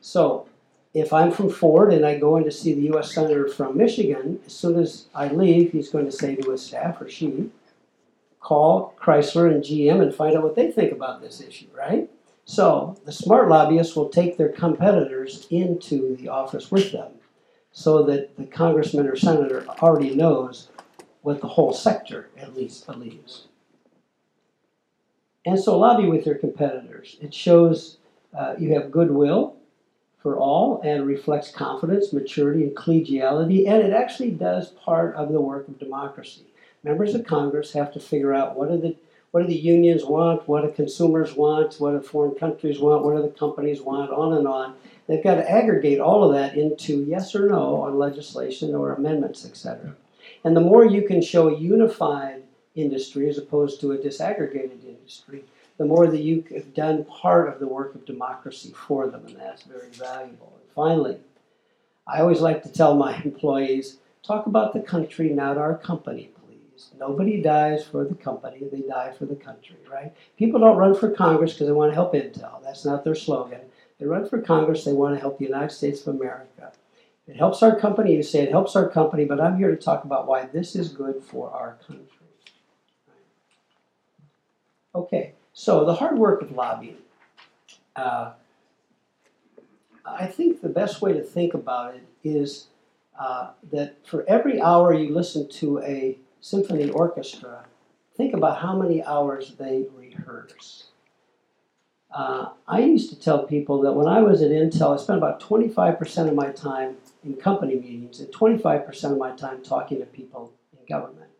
So 0.00 0.46
if 0.94 1.12
I'm 1.12 1.30
from 1.30 1.50
Ford 1.50 1.92
and 1.92 2.04
I 2.04 2.18
go 2.18 2.36
in 2.36 2.44
to 2.44 2.50
see 2.50 2.74
the 2.74 2.82
U.S. 2.82 3.14
Senator 3.14 3.48
from 3.48 3.76
Michigan, 3.76 4.40
as 4.46 4.52
soon 4.52 4.78
as 4.78 5.06
I 5.14 5.28
leave, 5.28 5.72
he's 5.72 5.88
going 5.88 6.06
to 6.06 6.12
say 6.12 6.36
to 6.36 6.50
his 6.50 6.64
staff 6.64 7.00
or 7.00 7.08
she, 7.08 7.50
call 8.40 8.94
Chrysler 9.00 9.50
and 9.50 9.62
GM 9.62 10.02
and 10.02 10.14
find 10.14 10.36
out 10.36 10.42
what 10.42 10.56
they 10.56 10.70
think 10.70 10.92
about 10.92 11.22
this 11.22 11.40
issue, 11.40 11.68
right? 11.74 12.10
So 12.44 12.98
the 13.04 13.12
smart 13.12 13.48
lobbyists 13.48 13.96
will 13.96 14.08
take 14.08 14.36
their 14.36 14.50
competitors 14.50 15.46
into 15.50 16.16
the 16.16 16.28
office 16.28 16.70
with 16.70 16.92
them 16.92 17.12
so 17.70 18.02
that 18.02 18.36
the 18.36 18.44
congressman 18.44 19.06
or 19.06 19.16
senator 19.16 19.66
already 19.80 20.14
knows 20.14 20.68
what 21.22 21.40
the 21.40 21.48
whole 21.48 21.72
sector 21.72 22.28
at 22.36 22.54
least 22.54 22.86
believes. 22.86 23.46
And 25.46 25.58
so 25.58 25.78
lobby 25.78 26.06
with 26.06 26.26
your 26.26 26.34
competitors. 26.34 27.16
It 27.20 27.32
shows 27.32 27.98
uh, 28.36 28.54
you 28.58 28.74
have 28.74 28.90
goodwill 28.90 29.56
for 30.22 30.38
all 30.38 30.80
and 30.84 31.06
reflects 31.06 31.50
confidence, 31.50 32.12
maturity, 32.12 32.62
and 32.62 32.76
collegiality, 32.76 33.68
and 33.68 33.82
it 33.82 33.92
actually 33.92 34.30
does 34.30 34.70
part 34.70 35.14
of 35.16 35.32
the 35.32 35.40
work 35.40 35.66
of 35.66 35.78
democracy. 35.78 36.44
Members 36.84 37.14
of 37.14 37.26
Congress 37.26 37.72
have 37.72 37.92
to 37.92 38.00
figure 38.00 38.32
out 38.32 38.56
what 38.56 38.70
are 38.70 38.78
the 38.78 38.96
what 39.32 39.40
do 39.40 39.46
the 39.46 39.54
unions 39.54 40.04
want, 40.04 40.46
what 40.46 40.62
do 40.62 40.70
consumers 40.70 41.34
want, 41.34 41.80
what 41.80 41.92
do 41.92 42.06
foreign 42.06 42.34
countries 42.34 42.78
want, 42.78 43.02
what 43.02 43.16
do 43.16 43.22
the 43.22 43.28
companies 43.28 43.80
want, 43.80 44.10
on 44.10 44.34
and 44.34 44.46
on. 44.46 44.74
They've 45.06 45.24
got 45.24 45.36
to 45.36 45.50
aggregate 45.50 46.00
all 46.00 46.22
of 46.24 46.34
that 46.34 46.56
into 46.56 47.02
yes 47.04 47.34
or 47.34 47.48
no 47.48 47.80
on 47.80 47.98
legislation 47.98 48.74
or 48.74 48.92
amendments, 48.92 49.46
etc. 49.46 49.96
And 50.44 50.54
the 50.54 50.60
more 50.60 50.84
you 50.84 51.06
can 51.06 51.22
show 51.22 51.48
a 51.48 51.58
unified 51.58 52.42
industry 52.74 53.28
as 53.28 53.38
opposed 53.38 53.80
to 53.80 53.92
a 53.92 53.98
disaggregated 53.98 54.84
industry, 54.84 55.44
the 55.82 55.88
more 55.88 56.06
that 56.06 56.20
you 56.20 56.44
have 56.54 56.72
done 56.74 57.04
part 57.06 57.48
of 57.48 57.58
the 57.58 57.66
work 57.66 57.96
of 57.96 58.06
democracy 58.06 58.72
for 58.86 59.08
them, 59.08 59.26
and 59.26 59.36
that's 59.36 59.64
very 59.64 59.88
valuable. 59.88 60.52
And 60.60 60.72
finally, 60.76 61.16
I 62.06 62.20
always 62.20 62.40
like 62.40 62.62
to 62.62 62.68
tell 62.68 62.94
my 62.94 63.20
employees 63.24 63.96
talk 64.22 64.46
about 64.46 64.74
the 64.74 64.80
country, 64.80 65.30
not 65.30 65.58
our 65.58 65.76
company, 65.76 66.30
please. 66.46 66.90
Nobody 67.00 67.42
dies 67.42 67.84
for 67.84 68.04
the 68.04 68.14
company, 68.14 68.60
they 68.70 68.82
die 68.82 69.12
for 69.18 69.26
the 69.26 69.34
country, 69.34 69.74
right? 69.90 70.14
People 70.36 70.60
don't 70.60 70.76
run 70.76 70.94
for 70.94 71.10
Congress 71.10 71.54
because 71.54 71.66
they 71.66 71.72
want 71.72 71.90
to 71.90 71.96
help 71.96 72.14
Intel. 72.14 72.62
That's 72.62 72.84
not 72.84 73.02
their 73.02 73.16
slogan. 73.16 73.62
They 73.98 74.06
run 74.06 74.28
for 74.28 74.40
Congress, 74.40 74.84
they 74.84 74.92
want 74.92 75.16
to 75.16 75.20
help 75.20 75.40
the 75.40 75.46
United 75.46 75.72
States 75.72 76.06
of 76.06 76.14
America. 76.14 76.70
It 77.26 77.34
helps 77.34 77.60
our 77.60 77.76
company, 77.76 78.14
you 78.14 78.22
say 78.22 78.44
it 78.44 78.52
helps 78.52 78.76
our 78.76 78.88
company, 78.88 79.24
but 79.24 79.40
I'm 79.40 79.58
here 79.58 79.72
to 79.72 79.76
talk 79.76 80.04
about 80.04 80.28
why 80.28 80.44
this 80.46 80.76
is 80.76 80.90
good 80.90 81.24
for 81.24 81.50
our 81.50 81.76
country. 81.88 82.06
Okay, 84.94 85.32
so 85.52 85.84
the 85.84 85.94
hard 85.94 86.18
work 86.18 86.42
of 86.42 86.52
lobbying. 86.52 86.98
Uh, 87.94 88.32
I 90.04 90.26
think 90.26 90.60
the 90.60 90.68
best 90.68 91.00
way 91.02 91.12
to 91.12 91.22
think 91.22 91.54
about 91.54 91.94
it 91.94 92.04
is 92.24 92.68
uh, 93.18 93.50
that 93.70 94.06
for 94.06 94.24
every 94.28 94.60
hour 94.60 94.92
you 94.92 95.14
listen 95.14 95.48
to 95.48 95.80
a 95.80 96.18
symphony 96.40 96.90
orchestra, 96.90 97.64
think 98.16 98.34
about 98.34 98.58
how 98.60 98.76
many 98.76 99.02
hours 99.04 99.54
they 99.58 99.86
rehearse. 99.96 100.88
Uh, 102.14 102.50
I 102.68 102.80
used 102.80 103.08
to 103.10 103.18
tell 103.18 103.44
people 103.44 103.80
that 103.82 103.92
when 103.92 104.06
I 104.06 104.20
was 104.20 104.42
at 104.42 104.50
Intel, 104.50 104.94
I 104.98 105.02
spent 105.02 105.18
about 105.18 105.40
25% 105.40 106.28
of 106.28 106.34
my 106.34 106.50
time 106.50 106.96
in 107.24 107.34
company 107.34 107.76
meetings 107.76 108.20
and 108.20 108.28
25% 108.32 109.12
of 109.12 109.18
my 109.18 109.30
time 109.32 109.62
talking 109.62 109.98
to 109.98 110.06
people 110.06 110.52
in 110.78 110.84
government. 110.86 111.30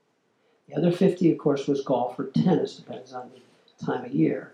The 0.68 0.76
other 0.76 0.92
50, 0.92 1.32
of 1.32 1.38
course, 1.38 1.66
was 1.66 1.82
golf 1.82 2.18
or 2.18 2.26
tennis, 2.26 2.76
depends 2.76 3.12
on 3.12 3.30
the 3.34 3.40
time 3.84 4.04
of 4.04 4.12
year. 4.12 4.52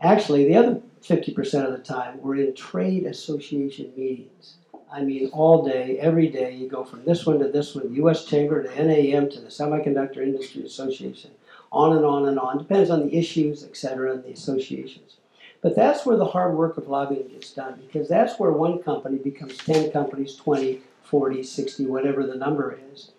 Actually, 0.00 0.46
the 0.46 0.56
other 0.56 0.80
50% 1.02 1.64
of 1.64 1.72
the 1.72 1.82
time 1.82 2.20
we're 2.20 2.36
in 2.36 2.54
trade 2.54 3.04
association 3.04 3.92
meetings. 3.96 4.56
I 4.90 5.02
mean, 5.02 5.28
all 5.32 5.66
day, 5.66 5.98
every 5.98 6.28
day, 6.28 6.54
you 6.54 6.68
go 6.68 6.84
from 6.84 7.04
this 7.04 7.26
one 7.26 7.38
to 7.40 7.48
this 7.48 7.74
one, 7.74 7.92
US 7.94 8.24
Chamber 8.24 8.62
to 8.62 8.84
NAM 8.84 9.28
to 9.30 9.40
the 9.40 9.48
Semiconductor 9.48 10.18
Industry 10.18 10.64
Association, 10.64 11.32
on 11.70 11.96
and 11.96 12.04
on 12.04 12.28
and 12.28 12.38
on. 12.38 12.58
Depends 12.58 12.90
on 12.90 13.06
the 13.06 13.16
issues, 13.16 13.64
et 13.64 13.76
cetera, 13.76 14.12
and 14.12 14.24
the 14.24 14.32
associations. 14.32 15.16
But 15.60 15.74
that's 15.74 16.06
where 16.06 16.16
the 16.16 16.24
hard 16.24 16.56
work 16.56 16.76
of 16.76 16.88
lobbying 16.88 17.28
gets 17.28 17.52
done 17.52 17.80
because 17.84 18.08
that's 18.08 18.38
where 18.38 18.52
one 18.52 18.82
company 18.82 19.18
becomes 19.18 19.58
10 19.58 19.90
companies, 19.90 20.36
20, 20.36 20.80
40, 21.02 21.42
60, 21.42 21.86
whatever 21.86 22.24
the 22.24 22.36
number 22.36 22.78
is. 22.92 23.10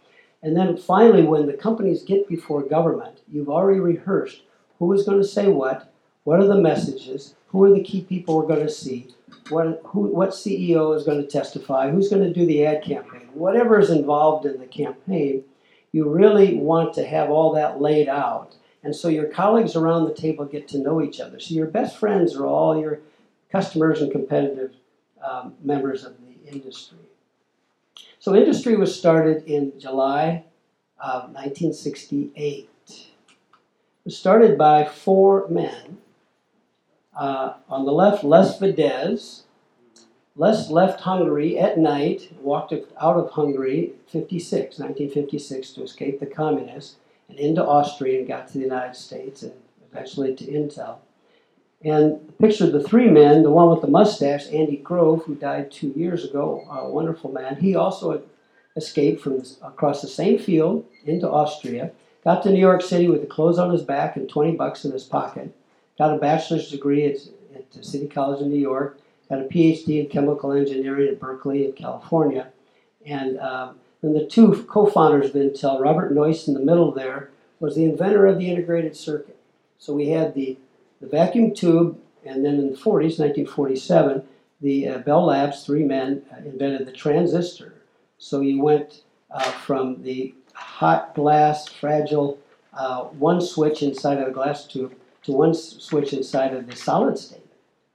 And 0.42 0.56
then 0.56 0.78
finally, 0.78 1.24
when 1.24 1.48
the 1.48 1.54
companies 1.54 2.04
get 2.04 2.30
before 2.30 2.62
government, 2.62 3.20
you've 3.28 3.50
already 3.50 3.82
rehearsed 3.82 4.44
who 4.80 4.92
is 4.94 5.04
going 5.04 5.20
to 5.20 5.28
say 5.28 5.48
what, 5.48 5.92
what 6.24 6.40
are 6.40 6.48
the 6.48 6.56
messages, 6.56 7.36
who 7.48 7.64
are 7.64 7.74
the 7.74 7.84
key 7.84 8.02
people 8.02 8.38
we're 8.38 8.48
going 8.48 8.66
to 8.66 8.72
see, 8.72 9.08
what, 9.50 9.82
who, 9.86 10.02
what 10.02 10.30
CEO 10.30 10.96
is 10.96 11.04
going 11.04 11.22
to 11.22 11.28
testify, 11.28 11.90
who's 11.90 12.10
going 12.10 12.24
to 12.24 12.34
do 12.34 12.46
the 12.46 12.66
ad 12.66 12.84
campaign, 12.84 13.30
whatever 13.34 13.80
is 13.80 13.90
involved 13.90 14.46
in 14.46 14.60
the 14.60 14.66
campaign, 14.66 15.44
you 15.92 16.08
really 16.08 16.56
want 16.56 16.94
to 16.94 17.06
have 17.06 17.30
all 17.30 17.54
that 17.54 17.82
laid 17.82 18.08
out 18.08 18.56
and 18.84 18.96
so 18.96 19.08
your 19.08 19.26
colleagues 19.26 19.76
around 19.76 20.06
the 20.06 20.14
table 20.14 20.46
get 20.46 20.68
to 20.70 20.78
know 20.78 21.02
each 21.02 21.20
other. 21.20 21.40
So 21.40 21.54
your 21.54 21.68
best 21.68 21.98
friends 21.98 22.36
are 22.36 22.46
all 22.46 22.80
your 22.80 23.00
customers 23.52 24.02
and 24.02 24.12
competitive 24.12 24.74
um, 25.24 25.56
members 25.62 26.06
of 26.06 26.16
the 26.20 26.52
industry. 26.52 26.98
So 28.20 28.36
industry 28.36 28.76
was 28.76 28.98
started 28.98 29.44
in 29.46 29.78
July 29.80 30.46
of 31.00 31.24
1968. 31.34 32.69
Was 34.10 34.18
started 34.18 34.58
by 34.58 34.86
four 34.86 35.48
men. 35.50 36.00
Uh, 37.16 37.54
on 37.70 37.86
the 37.86 37.92
left, 37.92 38.24
Les 38.24 38.58
Vadasz. 38.60 39.44
Les 40.36 40.72
left 40.72 41.02
Hungary 41.02 41.60
at 41.60 41.78
night, 41.78 42.32
walked 42.42 42.74
out 42.74 43.18
of 43.18 43.30
Hungary 43.30 43.94
56, 44.08 44.80
1956 44.80 45.74
to 45.74 45.84
escape 45.84 46.20
the 46.20 46.26
communists 46.26 46.96
and 47.28 47.38
into 47.38 47.64
Austria 47.64 48.18
and 48.18 48.28
got 48.28 48.48
to 48.48 48.54
the 48.54 48.64
United 48.64 48.96
States 48.96 49.44
and 49.44 49.54
eventually 49.92 50.34
to 50.34 50.44
Intel. 50.44 50.96
And 51.86 52.28
the 52.28 52.34
picture 52.34 52.64
of 52.64 52.72
the 52.72 52.82
three 52.82 53.12
men, 53.12 53.44
the 53.44 53.52
one 53.52 53.70
with 53.70 53.82
the 53.82 53.88
mustache, 53.88 54.48
Andy 54.48 54.78
Grove, 54.78 55.24
who 55.26 55.36
died 55.36 55.70
two 55.70 55.94
years 55.96 56.26
ago, 56.26 56.66
a 56.68 56.90
wonderful 56.90 57.32
man. 57.32 57.58
He 57.58 57.76
also 57.76 58.24
escaped 58.76 59.22
from 59.22 59.44
across 59.62 60.02
the 60.02 60.08
same 60.08 60.40
field 60.40 60.84
into 61.06 61.30
Austria, 61.30 61.92
got 62.30 62.44
to 62.44 62.52
New 62.52 62.60
York 62.60 62.84
City 62.84 63.08
with 63.08 63.22
the 63.22 63.28
clothes 63.28 63.58
on 63.58 63.72
his 63.72 63.82
back 63.82 64.16
and 64.16 64.30
20 64.30 64.52
bucks 64.52 64.86
in 64.86 64.92
his 64.92 65.04
pocket, 65.04 65.52
got 65.98 66.16
a 66.16 66.20
bachelor's 66.20 66.70
degree 66.70 67.08
at, 67.08 67.18
at 67.56 67.84
City 67.84 68.08
College 68.08 68.40
in 68.40 68.52
New 68.52 68.60
York, 68.60 69.00
got 69.28 69.42
a 69.42 69.46
PhD 69.46 70.00
in 70.00 70.10
chemical 70.10 70.52
engineering 70.52 71.08
at 71.08 71.20
Berkeley 71.20 71.66
in 71.66 71.72
California, 71.72 72.50
and 73.04 73.40
um, 73.40 73.80
and 74.04 74.16
the 74.16 74.28
two 74.28 74.64
co-founders 74.70 75.32
of 75.32 75.34
Intel, 75.34 75.82
Robert 75.82 76.14
Noyce 76.14 76.48
in 76.48 76.54
the 76.54 76.60
middle 76.60 76.92
there, 76.92 77.32
was 77.60 77.76
the 77.76 77.84
inventor 77.84 78.28
of 78.28 78.38
the 78.38 78.52
integrated 78.52 78.96
circuit. 78.96 79.38
So 79.80 79.94
we 79.94 80.10
had 80.10 80.36
the, 80.36 80.56
the 81.02 81.08
vacuum 81.08 81.56
tube, 81.56 82.00
and 82.24 82.46
then 82.46 82.60
in 82.60 82.70
the 82.70 82.78
40s, 82.78 83.18
1947, 83.18 84.24
the 84.62 84.88
uh, 84.88 84.98
Bell 85.00 85.26
Labs, 85.26 85.66
three 85.66 85.84
men, 85.84 86.22
uh, 86.32 86.38
invented 86.46 86.86
the 86.86 86.94
transistor. 86.94 87.74
So 88.20 88.40
you 88.42 88.62
went 88.62 89.02
uh, 89.32 89.52
from 89.52 90.04
the 90.04 90.36
hot 90.60 91.16
glass, 91.16 91.68
fragile, 91.68 92.38
uh, 92.74 93.04
one 93.06 93.42
switch 93.42 93.82
inside 93.82 94.20
of 94.20 94.28
a 94.28 94.32
glass 94.32 94.68
tube 94.68 94.94
to 95.24 95.32
one 95.32 95.54
switch 95.54 96.14
inside 96.14 96.54
of 96.54 96.68
the 96.68 96.76
solid 96.76 97.18
state. 97.18 97.46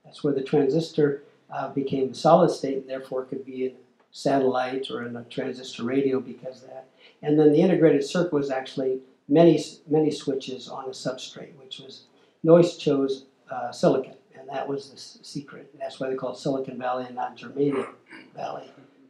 That's 0.03 0.23
where 0.23 0.33
the 0.33 0.43
transistor 0.43 1.23
uh, 1.51 1.69
became 1.69 2.09
the 2.09 2.15
solid 2.15 2.49
state, 2.49 2.77
and 2.77 2.89
therefore 2.89 3.25
could 3.25 3.45
be 3.45 3.65
in 3.65 3.73
satellite 4.11 4.89
or 4.89 5.05
in 5.05 5.15
a 5.15 5.23
transistor 5.25 5.83
radio 5.83 6.19
because 6.19 6.61
that. 6.61 6.87
And 7.21 7.39
then 7.39 7.51
the 7.51 7.61
integrated 7.61 8.03
circuit 8.03 8.33
was 8.33 8.51
actually 8.51 8.99
many 9.27 9.63
many 9.87 10.11
switches 10.11 10.67
on 10.67 10.85
a 10.85 10.89
substrate, 10.89 11.55
which 11.55 11.79
was 11.79 12.03
Noyce 12.45 12.77
chose 12.77 13.25
uh, 13.49 13.71
silicon, 13.71 14.15
and 14.37 14.47
that 14.49 14.67
was 14.67 14.89
the 14.89 14.97
secret. 14.97 15.73
That's 15.79 15.99
why 15.99 16.09
they 16.09 16.15
call 16.15 16.33
it 16.33 16.37
Silicon 16.37 16.77
Valley 16.77 17.05
and 17.05 17.15
not 17.15 17.37
Germanium 17.37 17.87
Valley 18.35 18.69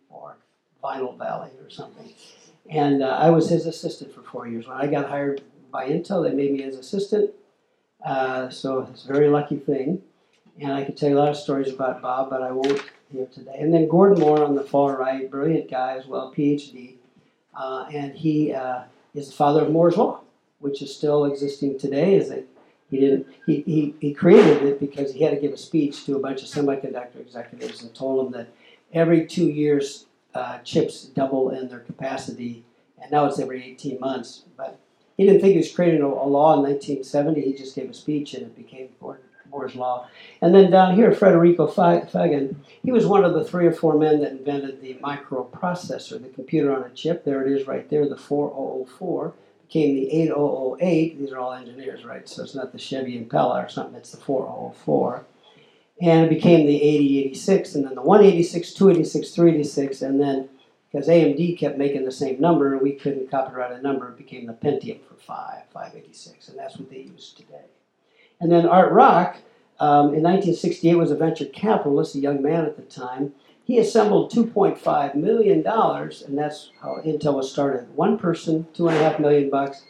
or 0.09 0.37
Vinyl 0.83 1.17
Valley 1.17 1.51
or 1.61 1.69
something. 1.69 2.13
And 2.69 3.03
uh, 3.03 3.07
I 3.07 3.29
was 3.29 3.49
his 3.49 3.65
assistant 3.65 4.13
for 4.13 4.21
four 4.21 4.47
years. 4.47 4.67
When 4.67 4.77
I 4.77 4.87
got 4.87 5.09
hired 5.09 5.41
by 5.71 5.89
Intel, 5.89 6.23
they 6.23 6.35
made 6.35 6.51
me 6.51 6.61
his 6.61 6.77
assistant. 6.77 7.31
Uh, 8.03 8.49
so 8.49 8.87
it's 8.91 9.05
a 9.05 9.07
very 9.07 9.29
lucky 9.29 9.57
thing. 9.57 10.01
And 10.59 10.71
I 10.71 10.83
could 10.83 10.97
tell 10.97 11.09
you 11.09 11.17
a 11.17 11.19
lot 11.19 11.29
of 11.29 11.37
stories 11.37 11.71
about 11.71 12.01
Bob, 12.01 12.29
but 12.29 12.41
I 12.41 12.51
won't 12.51 12.81
here 13.11 13.27
today. 13.27 13.55
And 13.59 13.73
then 13.73 13.87
Gordon 13.87 14.19
Moore 14.19 14.43
on 14.43 14.55
the 14.55 14.63
far 14.63 14.97
right, 14.97 15.29
brilliant 15.29 15.69
guy 15.69 15.97
as 15.97 16.05
well, 16.05 16.33
PhD. 16.35 16.95
Uh, 17.55 17.87
and 17.93 18.13
he 18.13 18.53
uh, 18.53 18.83
is 19.13 19.27
the 19.27 19.35
father 19.35 19.61
of 19.61 19.71
Moore's 19.71 19.97
Law, 19.97 20.21
which 20.59 20.81
is 20.81 20.95
still 20.95 21.25
existing 21.25 21.79
today. 21.79 22.15
Is 22.15 22.29
that 22.29 22.45
he 22.89 22.99
didn't 22.99 23.27
he, 23.45 23.61
he, 23.61 23.95
he 23.99 24.13
created 24.13 24.63
it 24.63 24.79
because 24.79 25.13
he 25.13 25.23
had 25.23 25.31
to 25.31 25.39
give 25.39 25.53
a 25.53 25.57
speech 25.57 26.05
to 26.05 26.15
a 26.15 26.19
bunch 26.19 26.41
of 26.41 26.47
semiconductor 26.47 27.19
executives 27.19 27.81
and 27.81 27.93
told 27.93 28.25
them 28.25 28.33
that 28.33 28.49
every 28.93 29.25
two 29.25 29.47
years 29.47 30.05
uh, 30.35 30.59
chips 30.59 31.05
double 31.05 31.49
in 31.49 31.69
their 31.69 31.79
capacity, 31.79 32.63
and 33.01 33.11
now 33.11 33.25
it's 33.25 33.39
every 33.39 33.63
18 33.63 33.99
months. 33.99 34.43
But 34.55 34.77
he 35.17 35.25
didn't 35.25 35.41
think 35.41 35.53
he 35.53 35.59
was 35.59 35.71
creating 35.71 36.01
a, 36.01 36.07
a 36.07 36.27
law 36.27 36.53
in 36.53 36.61
1970. 36.61 37.41
He 37.41 37.53
just 37.53 37.75
gave 37.75 37.89
a 37.89 37.93
speech, 37.93 38.33
and 38.33 38.43
it 38.43 38.55
became. 38.55 38.89
Moore's 39.55 39.75
Law. 39.75 40.07
And 40.41 40.53
then 40.53 40.69
down 40.69 40.95
here, 40.95 41.11
Federico 41.13 41.67
Faggin, 41.67 42.55
he 42.83 42.91
was 42.91 43.05
one 43.05 43.23
of 43.23 43.33
the 43.33 43.43
three 43.43 43.65
or 43.65 43.71
four 43.71 43.97
men 43.97 44.19
that 44.19 44.31
invented 44.31 44.81
the 44.81 44.95
microprocessor, 44.95 46.21
the 46.21 46.29
computer 46.29 46.75
on 46.75 46.83
a 46.83 46.89
chip. 46.89 47.23
There 47.23 47.45
it 47.45 47.51
is 47.51 47.67
right 47.67 47.89
there, 47.89 48.07
the 48.07 48.17
4004. 48.17 49.33
Became 49.67 49.95
the 49.95 50.11
8008. 50.11 51.19
These 51.19 51.31
are 51.31 51.39
all 51.39 51.53
engineers, 51.53 52.05
right? 52.05 52.27
So 52.27 52.43
it's 52.43 52.53
not 52.53 52.71
the 52.71 52.77
Chevy 52.77 53.17
Impala 53.17 53.63
or 53.63 53.69
something, 53.69 53.95
it's 53.95 54.11
the 54.11 54.17
4004. 54.17 55.25
And 56.01 56.25
it 56.25 56.29
became 56.29 56.67
the 56.67 56.75
8086, 56.75 57.75
and 57.75 57.85
then 57.85 57.95
the 57.95 58.01
186, 58.01 58.73
286, 58.73 59.29
386, 59.31 60.01
and 60.01 60.19
then 60.19 60.49
because 60.95 61.09
AMD 61.09 61.57
kept 61.57 61.77
making 61.77 62.05
the 62.05 62.11
same 62.11 62.39
number 62.39 62.77
we 62.77 62.93
couldn't 62.93 63.29
copyright 63.29 63.73
a 63.73 63.81
number, 63.81 64.09
it 64.09 64.17
became 64.17 64.45
the 64.45 64.53
Pentium 64.53 64.99
for 65.05 65.15
5, 65.15 65.63
586, 65.73 66.47
and 66.47 66.57
that's 66.57 66.77
what 66.77 66.89
they 66.89 66.99
use 66.99 67.33
today. 67.35 67.65
And 68.39 68.49
then 68.49 68.65
Art 68.65 68.93
Rock, 68.93 69.37
um, 69.79 70.13
in 70.13 70.23
1968, 70.23 70.95
was 70.95 71.11
a 71.11 71.17
venture 71.17 71.45
capitalist, 71.45 72.15
a 72.15 72.19
young 72.19 72.41
man 72.41 72.63
at 72.63 72.77
the 72.77 72.83
time. 72.83 73.33
He 73.65 73.77
assembled 73.77 74.31
$2.5 74.31 75.15
million, 75.15 75.67
and 75.67 76.37
that's 76.37 76.71
how 76.81 77.01
Intel 77.05 77.35
was 77.35 77.51
started. 77.51 77.93
One 77.95 78.17
person, 78.17 78.67
two 78.73 78.87
and 78.87 78.97
a 78.97 79.03
half 79.03 79.19
million 79.19 79.49
bucks. 79.49 79.83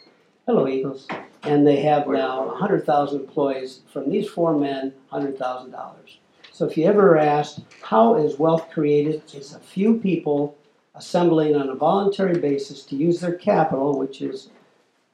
Hello, 0.44 0.66
Eagles. 0.66 1.06
And 1.42 1.66
they 1.66 1.76
have 1.82 2.06
now 2.08 2.46
100,000 2.46 3.20
employees. 3.20 3.80
From 3.92 4.10
these 4.10 4.28
four 4.28 4.56
men, 4.56 4.92
$100,000. 5.12 6.16
So 6.52 6.66
if 6.66 6.76
you 6.76 6.86
ever 6.86 7.18
asked, 7.18 7.60
how 7.82 8.14
is 8.16 8.38
wealth 8.38 8.70
created? 8.70 9.22
It's 9.34 9.54
a 9.54 9.60
few 9.60 9.98
people 9.98 10.56
assembling 10.94 11.54
on 11.54 11.68
a 11.68 11.74
voluntary 11.74 12.38
basis 12.38 12.82
to 12.84 12.96
use 12.96 13.20
their 13.20 13.34
capital, 13.34 13.98
which 13.98 14.22
is 14.22 14.48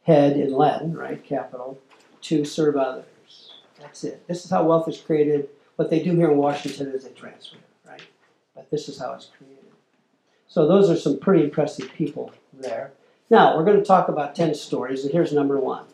head 0.05 0.37
in 0.37 0.53
Latin, 0.53 0.97
right? 0.97 1.23
Capital, 1.25 1.79
to 2.23 2.45
serve 2.45 2.77
others. 2.77 3.05
That's 3.81 4.05
it. 4.05 4.27
This 4.29 4.45
is 4.45 4.51
how 4.51 4.65
wealth 4.65 4.89
is 4.89 5.01
created. 5.01 5.49
What 5.77 5.91
they 5.91 6.03
do 6.03 6.15
here 6.15 6.31
in 6.31 6.39
Washington 6.39 6.89
is 6.89 7.05
they 7.05 7.11
transfer, 7.11 7.57
right? 7.89 8.03
But 8.55 8.71
this 8.71 8.89
is 8.89 8.99
how 8.99 9.13
it's 9.15 9.31
created. 9.37 9.59
So 10.47 10.69
those 10.69 10.91
are 10.91 10.97
some 10.97 11.19
pretty 11.19 11.45
impressive 11.45 11.93
people 11.93 12.31
there. 12.53 12.93
Now, 13.31 13.57
we're 13.57 13.65
going 13.65 13.79
to 13.79 13.85
talk 13.85 14.09
about 14.09 14.37
10 14.37 14.55
stories, 14.55 15.03
and 15.03 15.13
here's 15.13 15.33
number 15.33 15.59
one. 15.59 15.87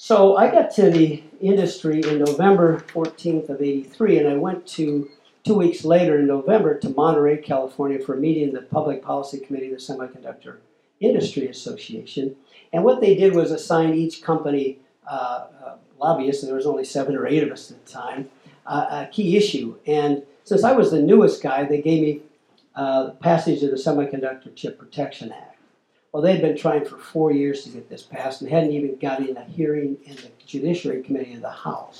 So 0.00 0.36
I 0.36 0.48
got 0.48 0.70
to 0.76 0.90
the 0.90 1.24
industry 1.40 2.00
in 2.06 2.20
November 2.20 2.84
14th 2.94 3.48
of 3.48 3.60
83, 3.60 4.18
and 4.18 4.28
I 4.28 4.36
went 4.36 4.64
to 4.68 5.10
two 5.42 5.54
weeks 5.54 5.84
later 5.84 6.20
in 6.20 6.28
November 6.28 6.78
to 6.78 6.90
Monterey, 6.90 7.38
California 7.38 7.98
for 7.98 8.14
a 8.14 8.16
meeting 8.16 8.46
of 8.46 8.54
the 8.54 8.62
Public 8.62 9.02
Policy 9.02 9.40
Committee 9.40 9.72
of 9.72 9.72
the 9.72 9.78
Semiconductor 9.78 10.58
Industry 11.00 11.48
Association. 11.48 12.36
And 12.72 12.84
what 12.84 13.00
they 13.00 13.16
did 13.16 13.34
was 13.34 13.50
assign 13.50 13.92
each 13.94 14.22
company 14.22 14.78
uh, 15.04 15.48
uh, 15.64 15.74
lobbyists, 15.98 16.44
and 16.44 16.48
there 16.48 16.56
was 16.56 16.66
only 16.66 16.84
seven 16.84 17.16
or 17.16 17.26
eight 17.26 17.42
of 17.42 17.50
us 17.50 17.68
at 17.68 17.84
the 17.84 17.90
time, 17.90 18.30
uh, 18.66 19.04
a 19.08 19.10
key 19.10 19.36
issue. 19.36 19.74
And 19.84 20.22
since 20.44 20.62
I 20.62 20.74
was 20.74 20.92
the 20.92 21.02
newest 21.02 21.42
guy, 21.42 21.64
they 21.64 21.82
gave 21.82 22.02
me 22.02 22.22
uh, 22.76 23.10
passage 23.20 23.64
of 23.64 23.72
the 23.72 23.76
Semiconductor 23.76 24.54
Chip 24.54 24.78
Protection 24.78 25.32
Act. 25.32 25.47
Well, 26.18 26.26
they'd 26.26 26.42
been 26.42 26.56
trying 26.56 26.84
for 26.84 26.98
four 26.98 27.30
years 27.30 27.62
to 27.62 27.68
get 27.68 27.88
this 27.88 28.02
passed 28.02 28.40
and 28.40 28.50
hadn't 28.50 28.72
even 28.72 28.96
gotten 28.96 29.36
a 29.36 29.44
hearing 29.44 29.96
in 30.04 30.16
the 30.16 30.32
Judiciary 30.44 31.00
Committee 31.00 31.34
of 31.34 31.42
the 31.42 31.48
House. 31.48 31.96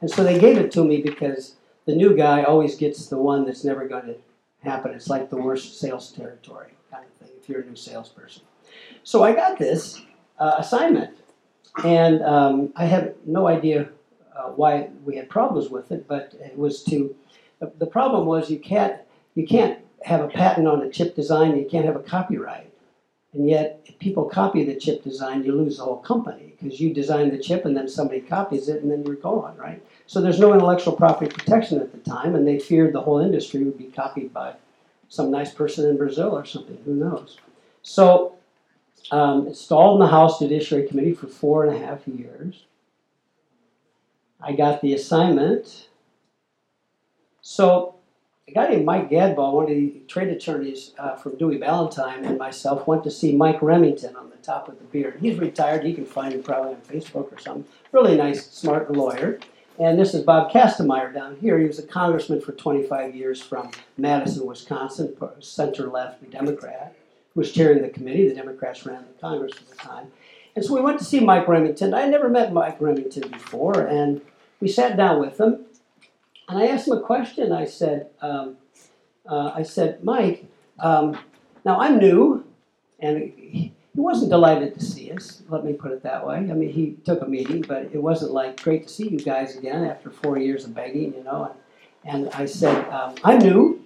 And 0.00 0.10
so 0.10 0.24
they 0.24 0.40
gave 0.40 0.58
it 0.58 0.72
to 0.72 0.82
me 0.82 1.00
because 1.00 1.54
the 1.84 1.94
new 1.94 2.16
guy 2.16 2.42
always 2.42 2.74
gets 2.74 3.06
the 3.06 3.18
one 3.18 3.46
that's 3.46 3.62
never 3.62 3.86
going 3.86 4.06
to 4.06 4.16
happen. 4.64 4.94
It's 4.94 5.06
like 5.06 5.30
the 5.30 5.36
worst 5.36 5.78
sales 5.78 6.10
territory 6.10 6.70
kind 6.90 7.04
of 7.04 7.12
thing 7.24 7.36
if 7.40 7.48
you're 7.48 7.60
a 7.60 7.64
new 7.64 7.76
salesperson. 7.76 8.42
So 9.04 9.22
I 9.22 9.32
got 9.32 9.60
this 9.60 10.02
uh, 10.40 10.56
assignment, 10.58 11.16
and 11.84 12.24
um, 12.24 12.72
I 12.74 12.86
had 12.86 13.14
no 13.26 13.46
idea 13.46 13.90
uh, 14.36 14.48
why 14.56 14.90
we 15.04 15.14
had 15.14 15.30
problems 15.30 15.70
with 15.70 15.92
it, 15.92 16.08
but 16.08 16.34
it 16.40 16.58
was 16.58 16.82
to 16.86 17.14
the, 17.60 17.72
the 17.78 17.86
problem 17.86 18.26
was 18.26 18.50
you 18.50 18.58
can't 18.58 19.00
you 19.36 19.46
can't 19.46 19.78
have 20.02 20.20
a 20.20 20.26
patent 20.26 20.66
on 20.66 20.82
a 20.82 20.90
chip 20.90 21.14
design, 21.14 21.56
you 21.56 21.68
can't 21.70 21.84
have 21.84 21.94
a 21.94 22.02
copyright. 22.02 22.72
And 23.36 23.50
yet, 23.50 23.82
if 23.84 23.98
people 23.98 24.24
copy 24.24 24.64
the 24.64 24.74
chip 24.74 25.04
design, 25.04 25.44
you 25.44 25.52
lose 25.52 25.76
the 25.76 25.84
whole 25.84 25.98
company 25.98 26.54
because 26.58 26.80
you 26.80 26.94
design 26.94 27.30
the 27.30 27.38
chip 27.38 27.66
and 27.66 27.76
then 27.76 27.86
somebody 27.86 28.22
copies 28.22 28.70
it 28.70 28.82
and 28.82 28.90
then 28.90 29.04
you're 29.04 29.16
gone, 29.16 29.54
right? 29.58 29.84
So 30.06 30.22
there's 30.22 30.40
no 30.40 30.54
intellectual 30.54 30.96
property 30.96 31.30
protection 31.30 31.78
at 31.78 31.92
the 31.92 31.98
time, 31.98 32.34
and 32.34 32.48
they 32.48 32.58
feared 32.58 32.94
the 32.94 33.02
whole 33.02 33.18
industry 33.18 33.62
would 33.62 33.76
be 33.76 33.84
copied 33.84 34.32
by 34.32 34.54
some 35.10 35.30
nice 35.30 35.52
person 35.52 35.86
in 35.86 35.98
Brazil 35.98 36.34
or 36.34 36.46
something, 36.46 36.78
who 36.86 36.94
knows. 36.94 37.36
So 37.82 38.36
um, 39.10 39.48
it 39.48 39.56
stalled 39.56 40.00
in 40.00 40.06
the 40.06 40.10
House 40.10 40.38
Judiciary 40.38 40.88
Committee 40.88 41.12
for 41.12 41.26
four 41.26 41.66
and 41.66 41.76
a 41.76 41.86
half 41.86 42.08
years. 42.08 42.64
I 44.40 44.52
got 44.52 44.80
the 44.80 44.94
assignment. 44.94 45.88
So 47.42 47.95
a 48.48 48.52
guy 48.52 48.68
named 48.68 48.84
Mike 48.84 49.10
Gadbaw, 49.10 49.52
one 49.54 49.64
of 49.64 49.70
the 49.70 50.00
trade 50.06 50.28
attorneys 50.28 50.92
uh, 50.98 51.16
from 51.16 51.36
Dewey 51.36 51.58
Ballantine, 51.58 52.24
and 52.24 52.38
myself 52.38 52.86
went 52.86 53.02
to 53.02 53.10
see 53.10 53.34
Mike 53.34 53.60
Remington 53.60 54.14
on 54.14 54.30
the 54.30 54.36
top 54.36 54.68
of 54.68 54.78
the 54.78 54.84
beard. 54.84 55.18
He's 55.20 55.36
retired. 55.36 55.84
You 55.84 55.94
can 55.94 56.06
find 56.06 56.32
him 56.32 56.44
probably 56.44 56.74
on 56.74 56.80
Facebook 56.82 57.32
or 57.32 57.38
something. 57.40 57.64
Really 57.90 58.16
nice, 58.16 58.46
smart 58.46 58.92
lawyer. 58.92 59.40
And 59.80 59.98
this 59.98 60.14
is 60.14 60.22
Bob 60.22 60.52
Kastenmeier 60.52 61.12
down 61.12 61.36
here. 61.40 61.58
He 61.58 61.66
was 61.66 61.80
a 61.80 61.86
congressman 61.86 62.40
for 62.40 62.52
25 62.52 63.16
years 63.16 63.42
from 63.42 63.72
Madison, 63.98 64.46
Wisconsin, 64.46 65.16
center 65.40 65.88
left 65.88 66.30
Democrat, 66.30 66.94
who 67.34 67.40
was 67.40 67.52
chairing 67.52 67.82
the 67.82 67.88
committee. 67.88 68.28
The 68.28 68.36
Democrats 68.36 68.86
ran 68.86 69.04
the 69.12 69.20
Congress 69.20 69.54
at 69.56 69.68
the 69.68 69.74
time. 69.76 70.12
And 70.54 70.64
so 70.64 70.72
we 70.72 70.80
went 70.80 71.00
to 71.00 71.04
see 71.04 71.18
Mike 71.18 71.48
Remington. 71.48 71.92
I 71.92 72.02
had 72.02 72.10
never 72.10 72.28
met 72.28 72.52
Mike 72.52 72.80
Remington 72.80 73.28
before, 73.28 73.80
and 73.80 74.22
we 74.60 74.68
sat 74.68 74.96
down 74.96 75.20
with 75.20 75.38
him. 75.38 75.66
And 76.48 76.58
I 76.58 76.68
asked 76.68 76.86
him 76.86 76.96
a 76.96 77.00
question. 77.00 77.52
I 77.52 77.64
said, 77.64 78.08
um, 78.20 78.56
uh, 79.28 79.50
I 79.54 79.62
said, 79.62 80.04
Mike, 80.04 80.46
um, 80.78 81.18
now 81.64 81.80
I'm 81.80 81.98
new, 81.98 82.44
and 83.00 83.32
he 83.36 83.72
wasn't 83.94 84.30
delighted 84.30 84.74
to 84.74 84.84
see 84.84 85.10
us. 85.10 85.42
Let 85.48 85.64
me 85.64 85.72
put 85.72 85.90
it 85.90 86.02
that 86.04 86.26
way. 86.26 86.36
I 86.36 86.40
mean, 86.40 86.70
he 86.70 86.96
took 87.04 87.22
a 87.22 87.26
meeting, 87.26 87.62
but 87.62 87.90
it 87.92 88.00
wasn't 88.00 88.32
like 88.32 88.62
great 88.62 88.84
to 88.84 88.88
see 88.88 89.08
you 89.08 89.18
guys 89.18 89.56
again 89.56 89.84
after 89.84 90.10
four 90.10 90.38
years 90.38 90.64
of 90.64 90.74
begging, 90.74 91.14
you 91.14 91.24
know. 91.24 91.54
And, 92.04 92.26
and 92.26 92.34
I 92.34 92.46
said, 92.46 92.88
um, 92.90 93.16
I'm 93.24 93.38
new, 93.38 93.84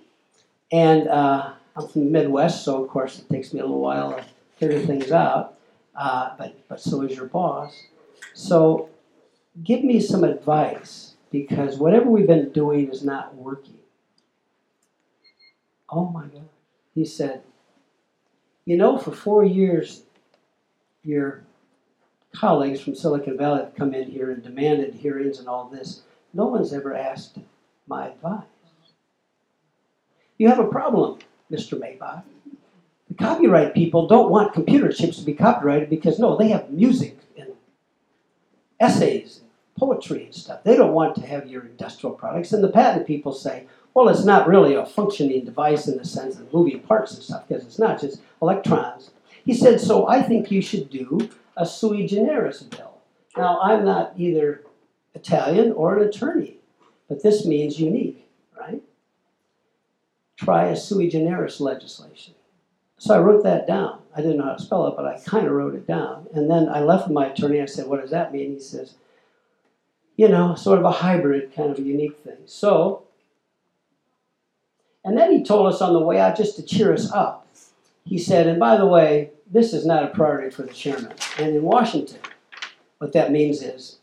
and 0.71 1.09
uh, 1.09 1.53
I'm 1.77 1.89
from 1.89 2.05
the 2.05 2.11
Midwest, 2.11 2.65
so 2.65 2.83
of 2.83 2.91
course 2.91 3.19
it 3.19 3.29
takes 3.31 3.55
me 3.55 3.61
a 3.61 3.63
little 3.63 3.81
while 3.81 4.13
to 4.13 4.25
figure 4.59 4.81
things 4.81 5.11
out. 5.11 5.55
Uh, 5.97 6.35
but 6.39 6.55
but 6.69 6.81
so 6.81 7.03
is 7.03 7.17
your 7.17 7.27
boss. 7.27 7.87
So 8.35 8.91
give 9.65 9.83
me 9.83 10.01
some 10.01 10.25
advice 10.25 11.10
because 11.31 11.79
whatever 11.79 12.11
we've 12.11 12.27
been 12.27 12.51
doing 12.51 12.91
is 12.91 13.05
not 13.05 13.35
working. 13.35 13.79
Oh 15.89 16.07
my 16.07 16.27
God. 16.27 16.49
He 16.95 17.05
said, 17.05 17.43
You 18.65 18.77
know, 18.77 18.99
for 18.99 19.13
four 19.13 19.45
years, 19.45 20.03
your 21.03 21.43
colleagues 22.35 22.81
from 22.81 22.95
Silicon 22.95 23.37
Valley 23.37 23.63
have 23.63 23.75
come 23.75 23.95
in 23.95 24.11
here 24.11 24.31
and 24.31 24.43
demanded 24.43 24.95
hearings 24.95 25.39
and 25.39 25.49
all 25.49 25.69
this. 25.69 26.03
No 26.33 26.47
one's 26.47 26.73
ever 26.73 26.95
asked 26.95 27.39
my 27.87 28.09
advice. 28.09 28.45
You 30.39 30.49
have 30.49 30.59
a 30.59 30.67
problem, 30.67 31.19
Mr. 31.51 31.79
Maibach. 31.79 32.23
The 33.09 33.15
copyright 33.15 33.75
people 33.75 34.07
don't 34.07 34.31
want 34.31 34.53
computer 34.53 34.93
chips 34.93 35.19
to 35.19 35.25
be 35.25 35.35
copyrighted 35.35 35.91
because, 35.91 36.19
no, 36.19 36.37
they 36.37 36.49
have 36.49 36.71
music 36.71 37.19
and 37.37 37.51
essays 38.79 39.41
poetry 39.81 40.27
and 40.27 40.35
stuff. 40.35 40.63
They 40.63 40.77
don't 40.77 40.93
want 40.93 41.17
to 41.17 41.27
have 41.27 41.49
your 41.49 41.63
industrial 41.63 42.15
products. 42.15 42.53
And 42.53 42.63
the 42.63 42.69
patent 42.69 43.07
people 43.07 43.33
say, 43.33 43.67
well, 43.95 44.09
it's 44.09 44.25
not 44.25 44.47
really 44.47 44.75
a 44.75 44.87
functioning 44.87 45.45
device 45.45 45.89
in 45.89 45.97
the 45.97 46.05
sense 46.05 46.39
of 46.39 46.53
moving 46.53 46.81
parts 46.81 47.15
and 47.15 47.23
stuff, 47.23 47.49
because 47.49 47.65
it's 47.65 47.79
not 47.79 48.01
just 48.01 48.21
electrons. 48.41 49.11
He 49.45 49.55
said, 49.55 49.81
so 49.81 50.07
I 50.07 50.23
think 50.23 50.51
you 50.51 50.61
should 50.61 50.91
do 50.91 51.31
a 51.57 51.67
sui 51.67 52.07
generis 52.07 52.63
bill. 52.63 52.99
Now, 53.37 53.59
I'm 53.61 53.85
not 53.85 54.13
either 54.17 54.63
Italian 55.15 55.73
or 55.73 55.99
an 55.99 56.07
attorney, 56.07 56.59
but 57.09 57.23
this 57.23 57.47
means 57.47 57.81
unique, 57.81 58.29
right? 58.59 58.83
Try 60.37 60.67
a 60.67 60.77
sui 60.77 61.09
generis 61.09 61.59
legislation. 61.59 62.35
So 62.99 63.15
I 63.15 63.19
wrote 63.19 63.43
that 63.45 63.67
down. 63.67 63.99
I 64.15 64.21
didn't 64.21 64.37
know 64.37 64.45
how 64.45 64.55
to 64.55 64.63
spell 64.63 64.87
it, 64.89 64.95
but 64.95 65.07
I 65.07 65.19
kind 65.19 65.47
of 65.47 65.53
wrote 65.53 65.75
it 65.75 65.87
down. 65.87 66.27
And 66.35 66.51
then 66.51 66.69
I 66.69 66.81
left 66.81 67.09
with 67.09 67.15
my 67.15 67.27
attorney. 67.27 67.63
I 67.63 67.67
said, 67.67 67.87
What 67.87 68.03
does 68.03 68.11
that 68.11 68.33
mean? 68.33 68.53
He 68.53 68.61
says, 68.61 68.95
you 70.21 70.29
know, 70.29 70.55
sort 70.55 70.79
of 70.79 70.85
a 70.85 70.91
hybrid 70.91 71.51
kind 71.57 71.71
of 71.71 71.79
a 71.79 71.83
unique 71.83 72.19
thing. 72.19 72.37
So, 72.45 73.05
and 75.03 75.17
then 75.17 75.33
he 75.33 75.43
told 75.43 75.73
us 75.73 75.81
on 75.81 75.95
the 75.95 75.99
way 75.99 76.21
out 76.21 76.37
just 76.37 76.57
to 76.57 76.63
cheer 76.63 76.93
us 76.93 77.11
up. 77.11 77.49
He 78.05 78.19
said, 78.19 78.47
and 78.47 78.61
by 78.61 78.77
the 78.77 78.85
way, 78.85 79.31
this 79.51 79.73
is 79.73 79.87
not 79.87 80.05
a 80.05 80.09
priority 80.09 80.51
for 80.51 80.61
the 80.61 80.75
chairman. 80.75 81.15
And 81.39 81.57
in 81.57 81.63
Washington, 81.63 82.19
what 82.99 83.15
that 83.15 83.33
means 83.33 83.63
is 83.63 83.97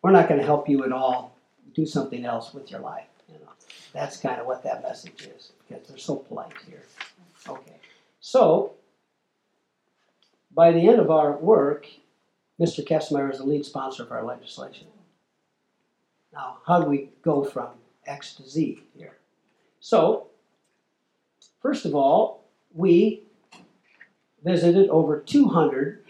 we're 0.00 0.12
not 0.12 0.28
going 0.28 0.40
to 0.40 0.46
help 0.46 0.66
you 0.66 0.82
at 0.82 0.92
all. 0.92 1.36
Do 1.74 1.84
something 1.84 2.24
else 2.24 2.54
with 2.54 2.70
your 2.70 2.80
life. 2.80 3.04
You 3.28 3.34
know, 3.34 3.52
that's 3.92 4.16
kind 4.16 4.40
of 4.40 4.46
what 4.46 4.62
that 4.62 4.82
message 4.82 5.28
is 5.36 5.52
because 5.68 5.86
they're 5.88 5.98
so 5.98 6.16
polite 6.16 6.54
here. 6.66 6.84
Okay, 7.46 7.76
so 8.22 8.72
by 10.54 10.72
the 10.72 10.88
end 10.88 11.00
of 11.00 11.10
our 11.10 11.32
work, 11.32 11.86
Mr. 12.58 12.82
Kastenmeier 12.82 13.30
is 13.30 13.40
the 13.40 13.44
lead 13.44 13.66
sponsor 13.66 14.04
of 14.04 14.10
our 14.10 14.24
legislation. 14.24 14.86
Now, 16.32 16.58
how 16.66 16.80
do 16.80 16.88
we 16.88 17.10
go 17.22 17.44
from 17.44 17.68
X 18.06 18.34
to 18.36 18.48
Z 18.48 18.82
here? 18.96 19.16
So, 19.80 20.28
first 21.60 21.84
of 21.84 21.94
all, 21.94 22.44
we 22.74 23.22
visited 24.44 24.88
over 24.90 25.20
200 25.20 26.04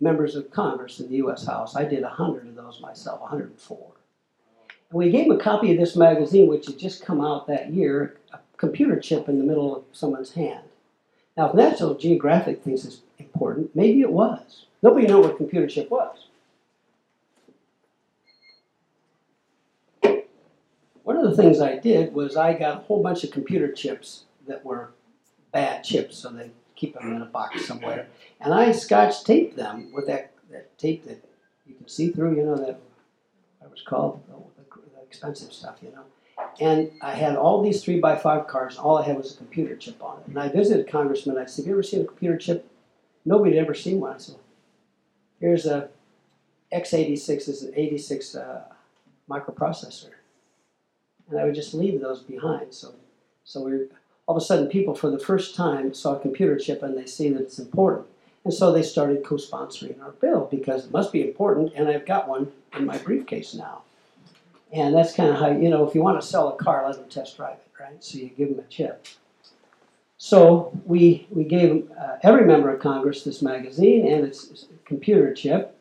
members 0.00 0.36
of 0.36 0.50
Congress 0.50 1.00
in 1.00 1.08
the 1.08 1.16
U.S. 1.16 1.46
House. 1.46 1.74
I 1.74 1.84
did 1.84 2.02
100 2.02 2.48
of 2.48 2.54
those 2.54 2.80
myself, 2.80 3.20
104. 3.22 3.92
And 4.90 4.98
we 4.98 5.10
gave 5.10 5.28
them 5.28 5.38
a 5.38 5.42
copy 5.42 5.72
of 5.72 5.78
this 5.78 5.96
magazine, 5.96 6.48
which 6.48 6.66
had 6.66 6.78
just 6.78 7.04
come 7.04 7.20
out 7.20 7.46
that 7.46 7.72
year, 7.72 8.18
a 8.32 8.38
computer 8.56 9.00
chip 9.00 9.28
in 9.28 9.38
the 9.38 9.44
middle 9.44 9.74
of 9.74 9.84
someone's 9.92 10.34
hand. 10.34 10.64
Now, 11.36 11.48
if 11.48 11.54
National 11.54 11.94
Geographic 11.94 12.62
thinks 12.62 12.84
it's 12.84 13.00
important, 13.18 13.74
maybe 13.74 14.00
it 14.00 14.12
was. 14.12 14.66
Nobody 14.82 15.06
knew 15.06 15.20
what 15.20 15.32
a 15.32 15.36
computer 15.36 15.66
chip 15.66 15.90
was. 15.90 16.25
One 21.06 21.18
of 21.18 21.30
the 21.30 21.40
things 21.40 21.60
I 21.60 21.78
did 21.78 22.12
was 22.12 22.36
I 22.36 22.52
got 22.52 22.78
a 22.78 22.80
whole 22.80 23.00
bunch 23.00 23.22
of 23.22 23.30
computer 23.30 23.70
chips 23.70 24.24
that 24.48 24.64
were 24.64 24.90
bad 25.52 25.84
chips, 25.84 26.18
so 26.18 26.30
they 26.30 26.50
keep 26.74 26.94
them 26.94 27.14
in 27.14 27.22
a 27.22 27.26
box 27.26 27.64
somewhere. 27.64 28.08
And 28.40 28.52
I 28.52 28.72
scotch 28.72 29.22
taped 29.22 29.54
them 29.54 29.92
with 29.92 30.08
that, 30.08 30.32
that 30.50 30.76
tape 30.78 31.04
that 31.04 31.24
you 31.64 31.76
can 31.76 31.86
see 31.86 32.10
through, 32.10 32.34
you 32.34 32.42
know, 32.42 32.56
that, 32.56 32.80
what 33.60 33.70
was 33.70 33.82
called, 33.82 34.20
the, 34.26 35.00
expensive 35.00 35.52
stuff, 35.52 35.76
you 35.80 35.92
know. 35.92 36.02
And 36.58 36.90
I 37.00 37.12
had 37.12 37.36
all 37.36 37.62
these 37.62 37.84
three 37.84 38.00
by 38.00 38.16
five 38.16 38.48
cars, 38.48 38.76
all 38.76 38.98
I 38.98 39.04
had 39.04 39.16
was 39.16 39.32
a 39.32 39.36
computer 39.36 39.76
chip 39.76 40.02
on 40.02 40.18
it. 40.18 40.26
And 40.26 40.36
I 40.36 40.48
visited 40.48 40.88
Congressman, 40.88 41.38
I 41.38 41.44
said, 41.46 41.62
Have 41.62 41.68
you 41.68 41.74
ever 41.74 41.84
seen 41.84 42.00
a 42.00 42.04
computer 42.04 42.36
chip? 42.36 42.68
Nobody 43.24 43.54
had 43.54 43.64
ever 43.64 43.74
seen 43.74 44.00
one. 44.00 44.14
I 44.14 44.18
said, 44.18 44.38
Here's 45.38 45.66
a 45.66 45.88
x86 46.72 47.48
is 47.48 47.62
an 47.62 47.74
86 47.76 48.34
uh, 48.34 48.64
microprocessor 49.30 50.15
and 51.30 51.38
I 51.38 51.44
would 51.44 51.54
just 51.54 51.74
leave 51.74 52.00
those 52.00 52.20
behind. 52.20 52.72
So, 52.72 52.94
so 53.44 53.62
we 53.62 53.86
all 54.26 54.36
of 54.36 54.42
a 54.42 54.44
sudden 54.44 54.68
people 54.68 54.94
for 54.94 55.10
the 55.10 55.18
first 55.18 55.54
time 55.54 55.94
saw 55.94 56.16
a 56.16 56.20
computer 56.20 56.58
chip 56.58 56.82
and 56.82 56.96
they 56.96 57.06
see 57.06 57.28
that 57.30 57.42
it's 57.42 57.58
important. 57.58 58.06
And 58.44 58.52
so 58.52 58.72
they 58.72 58.82
started 58.82 59.24
co-sponsoring 59.24 60.00
our 60.02 60.12
bill 60.12 60.48
because 60.50 60.86
it 60.86 60.90
must 60.92 61.12
be 61.12 61.22
important 61.22 61.72
and 61.74 61.88
I've 61.88 62.06
got 62.06 62.28
one 62.28 62.52
in 62.76 62.86
my 62.86 62.98
briefcase 62.98 63.54
now. 63.54 63.82
And 64.72 64.94
that's 64.94 65.14
kind 65.14 65.30
of 65.30 65.36
how, 65.36 65.50
you 65.50 65.68
know, 65.68 65.86
if 65.86 65.94
you 65.94 66.02
want 66.02 66.20
to 66.20 66.26
sell 66.26 66.48
a 66.48 66.56
car, 66.56 66.84
let 66.86 66.96
them 66.96 67.08
test 67.08 67.36
drive 67.36 67.54
it, 67.58 67.82
right? 67.82 68.02
So 68.02 68.18
you 68.18 68.28
give 68.30 68.50
them 68.50 68.58
a 68.58 68.68
chip. 68.68 69.06
So 70.18 70.72
we, 70.84 71.26
we 71.30 71.44
gave 71.44 71.90
uh, 71.92 72.16
every 72.22 72.44
member 72.44 72.70
of 72.70 72.80
Congress 72.80 73.22
this 73.22 73.42
magazine 73.42 74.10
and 74.10 74.24
its 74.24 74.66
computer 74.84 75.32
chip. 75.32 75.76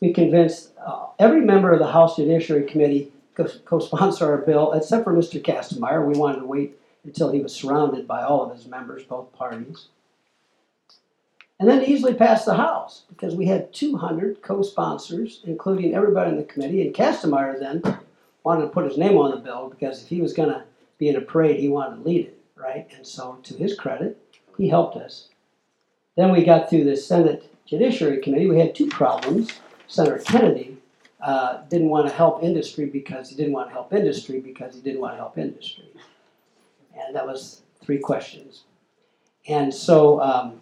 We 0.00 0.12
convinced 0.12 0.70
uh, 0.84 1.06
every 1.18 1.42
member 1.42 1.72
of 1.72 1.80
the 1.80 1.90
House 1.90 2.16
Judiciary 2.16 2.64
Committee 2.64 3.12
co- 3.12 3.19
co-sponsor 3.34 4.30
our 4.30 4.38
bill, 4.38 4.72
except 4.72 5.04
for 5.04 5.12
Mr. 5.12 5.42
Kastenmeier. 5.42 6.06
We 6.06 6.18
wanted 6.18 6.40
to 6.40 6.46
wait 6.46 6.78
until 7.04 7.30
he 7.30 7.40
was 7.40 7.54
surrounded 7.54 8.06
by 8.06 8.22
all 8.22 8.42
of 8.42 8.56
his 8.56 8.66
members, 8.66 9.04
both 9.04 9.32
parties. 9.32 9.86
And 11.58 11.68
then 11.68 11.84
easily 11.84 12.14
passed 12.14 12.46
the 12.46 12.54
House 12.54 13.02
because 13.08 13.34
we 13.34 13.46
had 13.46 13.72
200 13.72 14.42
co-sponsors, 14.42 15.42
including 15.44 15.94
everybody 15.94 16.30
in 16.30 16.36
the 16.38 16.44
committee. 16.44 16.82
And 16.82 16.94
Kastenmeier 16.94 17.58
then 17.58 17.82
wanted 18.44 18.62
to 18.62 18.68
put 18.68 18.86
his 18.86 18.96
name 18.96 19.18
on 19.18 19.30
the 19.30 19.36
bill 19.36 19.68
because 19.68 20.02
if 20.02 20.08
he 20.08 20.22
was 20.22 20.32
going 20.32 20.48
to 20.48 20.64
be 20.98 21.08
in 21.08 21.16
a 21.16 21.20
parade, 21.20 21.60
he 21.60 21.68
wanted 21.68 21.96
to 21.96 22.02
lead 22.02 22.26
it, 22.26 22.38
right? 22.56 22.88
And 22.96 23.06
so, 23.06 23.38
to 23.42 23.54
his 23.54 23.74
credit, 23.74 24.18
he 24.56 24.68
helped 24.68 24.96
us. 24.96 25.28
Then 26.16 26.32
we 26.32 26.44
got 26.44 26.68
through 26.68 26.84
the 26.84 26.96
Senate 26.96 27.50
Judiciary 27.66 28.20
Committee. 28.20 28.48
We 28.48 28.58
had 28.58 28.74
two 28.74 28.88
problems. 28.88 29.50
Senator 29.86 30.18
Kennedy 30.18 30.78
uh, 31.22 31.62
didn't 31.68 31.88
want 31.88 32.08
to 32.08 32.12
help 32.12 32.42
industry 32.42 32.86
because 32.86 33.28
he 33.30 33.36
didn't 33.36 33.52
want 33.52 33.68
to 33.68 33.72
help 33.72 33.92
industry 33.92 34.40
because 34.40 34.74
he 34.74 34.80
didn't 34.80 35.00
want 35.00 35.14
to 35.14 35.18
help 35.18 35.38
industry. 35.38 35.84
And 36.98 37.14
that 37.14 37.26
was 37.26 37.62
three 37.82 37.98
questions. 37.98 38.64
And 39.48 39.72
so, 39.72 40.20
um, 40.20 40.60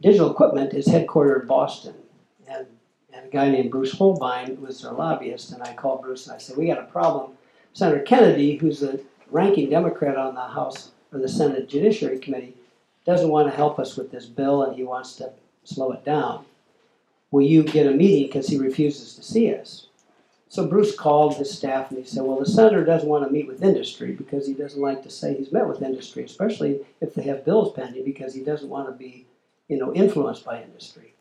Digital 0.00 0.30
Equipment 0.30 0.74
is 0.74 0.86
headquartered 0.86 1.42
in 1.42 1.46
Boston. 1.48 1.94
And 2.46 2.66
and 3.18 3.26
a 3.26 3.30
guy 3.30 3.50
named 3.50 3.70
Bruce 3.70 3.92
Holbein 3.92 4.60
was 4.60 4.82
their 4.82 4.92
lobbyist. 4.92 5.52
And 5.52 5.62
I 5.62 5.74
called 5.74 6.02
Bruce 6.02 6.26
and 6.26 6.36
I 6.36 6.38
said, 6.38 6.56
We 6.56 6.66
got 6.66 6.78
a 6.78 6.84
problem. 6.84 7.32
Senator 7.72 8.02
Kennedy, 8.02 8.56
who's 8.56 8.80
the 8.80 9.02
ranking 9.30 9.70
Democrat 9.70 10.16
on 10.16 10.34
the 10.34 10.40
House 10.40 10.92
or 11.12 11.18
the 11.18 11.28
Senate 11.28 11.68
Judiciary 11.68 12.18
Committee, 12.18 12.54
doesn't 13.04 13.28
want 13.28 13.48
to 13.48 13.56
help 13.56 13.78
us 13.78 13.96
with 13.96 14.10
this 14.10 14.26
bill 14.26 14.62
and 14.62 14.76
he 14.76 14.84
wants 14.84 15.16
to 15.16 15.32
slow 15.64 15.92
it 15.92 16.04
down. 16.04 16.44
Will 17.30 17.42
you 17.42 17.62
get 17.62 17.86
a 17.86 17.90
meeting 17.90 18.26
because 18.26 18.48
he 18.48 18.56
refuses 18.56 19.14
to 19.14 19.22
see 19.22 19.54
us? 19.54 19.87
So 20.50 20.66
Bruce 20.66 20.96
called 20.96 21.36
his 21.36 21.50
staff 21.50 21.90
and 21.90 21.98
he 21.98 22.04
said, 22.04 22.24
Well, 22.24 22.38
the 22.38 22.46
senator 22.46 22.84
doesn't 22.84 23.08
want 23.08 23.24
to 23.26 23.30
meet 23.30 23.46
with 23.46 23.62
industry 23.62 24.12
because 24.12 24.46
he 24.46 24.54
doesn't 24.54 24.80
like 24.80 25.02
to 25.02 25.10
say 25.10 25.34
he's 25.34 25.52
met 25.52 25.68
with 25.68 25.82
industry, 25.82 26.24
especially 26.24 26.80
if 27.00 27.14
they 27.14 27.22
have 27.24 27.44
bills 27.44 27.74
pending 27.74 28.04
because 28.04 28.34
he 28.34 28.42
doesn't 28.42 28.70
want 28.70 28.88
to 28.88 28.92
be, 28.92 29.26
you 29.68 29.76
know, 29.76 29.92
influenced 29.92 30.44
by 30.44 30.62
industry. 30.62 31.14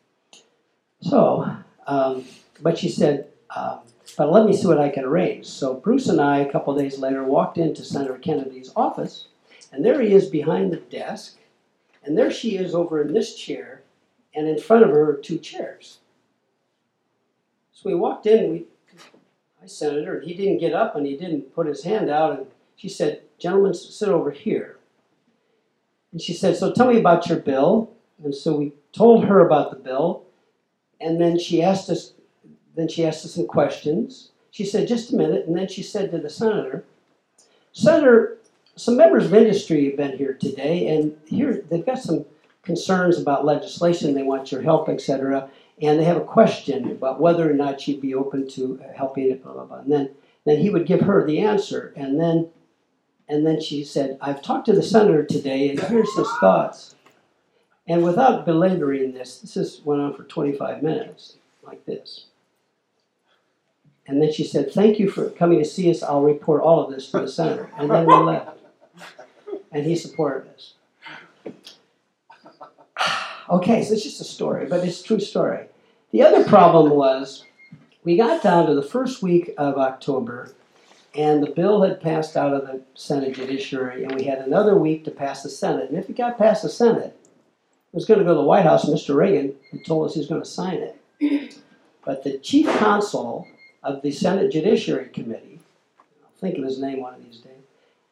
So 1.01 1.57
um, 1.87 2.25
but 2.61 2.77
she 2.77 2.89
said, 2.89 3.29
um, 3.55 3.79
but 4.17 4.31
let 4.31 4.45
me 4.45 4.55
see 4.55 4.67
what 4.67 4.79
I 4.79 4.89
can 4.89 5.05
arrange. 5.05 5.45
So 5.45 5.75
Bruce 5.75 6.07
and 6.07 6.19
I, 6.19 6.39
a 6.39 6.51
couple 6.51 6.75
days 6.75 6.99
later, 6.99 7.23
walked 7.23 7.57
into 7.57 7.83
Senator 7.83 8.17
Kennedy's 8.17 8.71
office, 8.75 9.27
and 9.71 9.83
there 9.83 10.01
he 10.01 10.13
is 10.13 10.27
behind 10.27 10.71
the 10.71 10.77
desk, 10.77 11.37
and 12.03 12.17
there 12.17 12.31
she 12.31 12.57
is 12.57 12.75
over 12.75 13.01
in 13.01 13.13
this 13.13 13.35
chair, 13.35 13.81
and 14.35 14.47
in 14.47 14.59
front 14.59 14.83
of 14.83 14.89
her 14.89 15.11
are 15.11 15.17
two 15.17 15.37
chairs. 15.37 15.99
So 17.71 17.89
we 17.89 17.95
walked 17.95 18.25
in, 18.25 18.51
we, 18.51 18.65
Senator, 19.67 20.17
and 20.17 20.27
he 20.27 20.33
didn't 20.33 20.59
get 20.59 20.73
up 20.73 20.95
and 20.95 21.05
he 21.05 21.17
didn't 21.17 21.53
put 21.53 21.67
his 21.67 21.83
hand 21.83 22.09
out, 22.09 22.37
and 22.37 22.47
she 22.75 22.89
said, 22.89 23.21
Gentlemen, 23.39 23.73
sit 23.73 24.09
over 24.09 24.31
here. 24.31 24.77
And 26.11 26.21
she 26.21 26.33
said, 26.33 26.55
So 26.55 26.71
tell 26.71 26.91
me 26.91 26.99
about 26.99 27.27
your 27.27 27.39
bill. 27.39 27.91
And 28.23 28.33
so 28.33 28.57
we 28.57 28.73
told 28.93 29.25
her 29.25 29.45
about 29.45 29.69
the 29.71 29.77
bill, 29.77 30.23
and 30.99 31.21
then 31.21 31.37
she 31.37 31.61
asked 31.61 31.89
us, 31.89 32.13
then 32.75 32.87
she 32.87 33.05
asked 33.05 33.25
us 33.25 33.35
some 33.35 33.47
questions. 33.47 34.31
She 34.49 34.65
said, 34.65 34.87
just 34.87 35.13
a 35.13 35.15
minute, 35.15 35.45
and 35.45 35.55
then 35.55 35.67
she 35.67 35.83
said 35.83 36.09
to 36.11 36.17
the 36.17 36.29
senator, 36.29 36.83
Senator, 37.73 38.37
some 38.75 38.97
members 38.97 39.25
of 39.25 39.33
industry 39.33 39.85
have 39.85 39.97
been 39.97 40.17
here 40.17 40.33
today, 40.33 40.87
and 40.87 41.15
here 41.27 41.63
they've 41.69 41.85
got 41.85 41.99
some 41.99 42.25
concerns 42.63 43.19
about 43.19 43.45
legislation. 43.45 44.15
They 44.15 44.23
want 44.23 44.51
your 44.51 44.63
help, 44.63 44.89
etc. 44.89 45.49
And 45.81 45.99
they 45.99 46.05
have 46.05 46.17
a 46.17 46.21
question 46.21 46.91
about 46.91 47.19
whether 47.19 47.49
or 47.49 47.53
not 47.53 47.79
she'd 47.79 48.01
be 48.01 48.15
open 48.15 48.49
to 48.49 48.81
helping 48.95 49.29
it, 49.31 49.43
blah 49.43 49.53
blah 49.53 49.65
blah. 49.65 49.79
And 49.79 49.91
then, 49.91 50.09
then 50.45 50.57
he 50.57 50.69
would 50.69 50.87
give 50.87 51.01
her 51.01 51.25
the 51.25 51.39
answer, 51.39 51.93
and 51.95 52.19
then, 52.19 52.49
and 53.27 53.45
then 53.45 53.61
she 53.61 53.83
said, 53.83 54.17
"I've 54.21 54.41
talked 54.41 54.65
to 54.67 54.73
the 54.73 54.81
senator 54.81 55.23
today, 55.23 55.69
and 55.69 55.79
here's 55.79 56.15
his 56.15 56.29
thoughts." 56.39 56.95
And 57.87 58.03
without 58.03 58.45
belaboring 58.45 59.13
this, 59.13 59.39
this 59.39 59.53
just 59.53 59.85
went 59.85 60.01
on 60.01 60.13
for 60.13 60.23
25 60.23 60.83
minutes, 60.83 61.37
like 61.63 61.85
this. 61.85 62.25
And 64.07 64.21
then 64.21 64.31
she 64.31 64.43
said, 64.43 64.71
Thank 64.71 64.99
you 64.99 65.09
for 65.09 65.29
coming 65.31 65.59
to 65.59 65.65
see 65.65 65.89
us. 65.89 66.03
I'll 66.03 66.21
report 66.21 66.63
all 66.63 66.83
of 66.83 66.91
this 66.91 67.11
to 67.11 67.19
the 67.19 67.27
senator. 67.27 67.69
And 67.77 67.89
then 67.89 68.05
we 68.05 68.13
left. 68.13 68.57
And 69.71 69.85
he 69.85 69.95
supported 69.95 70.49
us. 70.53 70.73
Okay, 73.49 73.81
so 73.81 73.93
it's 73.93 74.03
just 74.03 74.19
a 74.19 74.25
story, 74.25 74.65
but 74.65 74.85
it's 74.85 74.99
a 74.99 75.03
true 75.03 75.19
story. 75.21 75.67
The 76.11 76.21
other 76.21 76.43
problem 76.43 76.91
was 76.91 77.45
we 78.03 78.17
got 78.17 78.43
down 78.43 78.65
to 78.65 78.75
the 78.75 78.81
first 78.81 79.23
week 79.23 79.53
of 79.57 79.77
October, 79.77 80.53
and 81.15 81.41
the 81.41 81.51
bill 81.51 81.81
had 81.81 82.01
passed 82.01 82.35
out 82.35 82.53
of 82.53 82.67
the 82.67 82.81
Senate 82.93 83.35
Judiciary, 83.35 84.03
and 84.03 84.13
we 84.13 84.23
had 84.25 84.39
another 84.39 84.77
week 84.77 85.05
to 85.05 85.11
pass 85.11 85.43
the 85.43 85.49
Senate. 85.49 85.89
And 85.89 85.97
if 85.97 86.09
it 86.09 86.17
got 86.17 86.37
past 86.37 86.63
the 86.63 86.69
Senate, 86.69 87.17
it 87.25 87.95
was 87.95 88.05
going 88.05 88.19
to 88.19 88.25
go 88.25 88.31
to 88.31 88.41
the 88.41 88.43
White 88.43 88.65
House, 88.65 88.85
Mr. 88.85 89.15
Reagan 89.15 89.55
had 89.71 89.85
told 89.85 90.07
us 90.07 90.15
he 90.15 90.19
was 90.19 90.27
going 90.27 90.41
to 90.41 90.47
sign 90.47 90.77
it. 91.19 91.53
But 92.05 92.23
the 92.23 92.37
chief 92.37 92.67
counsel 92.77 93.45
of 93.83 94.01
the 94.01 94.11
Senate 94.11 94.49
Judiciary 94.49 95.09
Committee, 95.09 95.59
I'll 96.23 96.31
think 96.39 96.57
of 96.57 96.63
his 96.63 96.79
name 96.79 97.01
one 97.01 97.15
of 97.15 97.21
these 97.25 97.39
days, 97.39 97.51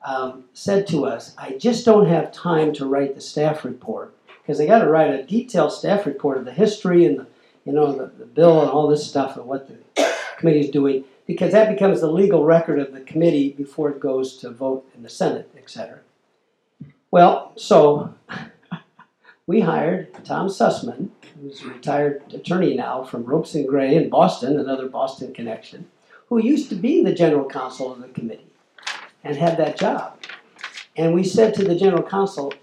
um, 0.05 0.43
said 0.53 0.85
to 0.87 1.05
us, 1.05 1.33
I 1.37 1.53
just 1.53 1.85
don't 1.85 2.09
have 2.09 2.33
time 2.33 2.73
to 2.73 2.85
write 2.85 3.15
the 3.15 3.21
staff 3.21 3.63
report 3.63 4.14
because 4.45 4.59
they 4.59 4.67
got 4.67 4.79
to 4.79 4.89
write 4.89 5.11
a 5.11 5.23
detailed 5.23 5.71
staff 5.71 6.05
report 6.05 6.37
of 6.37 6.45
the 6.45 6.53
history 6.53 7.03
and 7.05 7.17
the, 7.17 7.27
you 7.65 7.73
know, 7.73 7.91
the, 7.91 8.05
the 8.19 8.25
bill 8.25 8.61
and 8.61 8.69
all 8.69 8.87
this 8.87 9.07
stuff 9.07 9.37
and 9.37 9.47
what 9.47 9.67
the 9.67 10.13
committee 10.37 10.59
is 10.59 10.69
doing 10.69 11.03
because 11.25 11.51
that 11.51 11.71
becomes 11.71 12.01
the 12.01 12.11
legal 12.11 12.45
record 12.45 12.77
of 12.77 12.93
the 12.93 13.01
committee 13.01 13.53
before 13.53 13.89
it 13.89 13.99
goes 13.99 14.37
to 14.37 14.51
vote 14.51 14.87
in 14.95 15.01
the 15.01 15.09
Senate, 15.09 15.49
etc. 15.57 15.99
Well, 17.09 17.53
so 17.55 18.13
we 19.47 19.61
hired 19.61 20.13
Tom 20.23 20.47
Sussman, 20.47 21.09
who's 21.41 21.63
a 21.63 21.67
retired 21.67 22.21
attorney 22.31 22.75
now 22.75 23.03
from 23.03 23.23
Ropes 23.23 23.55
and 23.55 23.67
Gray 23.67 23.95
in 23.95 24.09
Boston, 24.09 24.59
another 24.59 24.87
Boston 24.87 25.33
connection, 25.33 25.87
who 26.29 26.39
used 26.39 26.69
to 26.69 26.75
be 26.75 27.03
the 27.03 27.15
general 27.15 27.49
counsel 27.49 27.91
of 27.91 27.99
the 27.99 28.09
committee 28.09 28.53
and 29.23 29.35
had 29.35 29.57
that 29.57 29.79
job. 29.79 30.19
And 30.95 31.15
we 31.15 31.23
said 31.23 31.55
to 31.55 31.63
the 31.63 31.75
general 31.75 32.03
counsel, 32.03 32.53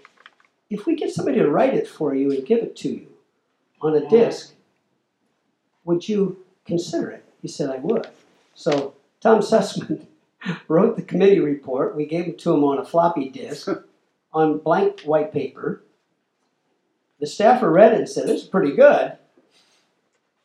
if 0.73 0.85
we 0.85 0.95
get 0.95 1.11
somebody 1.11 1.39
to 1.39 1.49
write 1.49 1.73
it 1.73 1.87
for 1.87 2.13
you 2.15 2.31
and 2.31 2.45
give 2.45 2.59
it 2.59 2.75
to 2.77 2.89
you 2.89 3.07
on 3.81 3.95
a 3.95 4.09
disc, 4.09 4.53
would 5.85 6.07
you 6.07 6.45
consider 6.65 7.11
it? 7.11 7.25
He 7.41 7.47
said, 7.47 7.69
I 7.69 7.77
would. 7.77 8.07
So 8.55 8.95
Tom 9.21 9.39
Sussman 9.41 10.05
wrote 10.67 10.95
the 10.95 11.01
committee 11.01 11.39
report. 11.39 11.95
We 11.95 12.05
gave 12.05 12.27
it 12.27 12.39
to 12.39 12.53
him 12.53 12.63
on 12.63 12.77
a 12.77 12.85
floppy 12.85 13.29
disk 13.29 13.67
on 14.33 14.59
blank 14.59 15.01
white 15.01 15.31
paper 15.31 15.83
the 17.23 17.27
staffer 17.27 17.71
read 17.71 17.93
it 17.93 17.99
and 17.99 18.09
said, 18.09 18.27
This 18.27 18.41
is 18.41 18.47
pretty 18.49 18.75
good. 18.75 19.13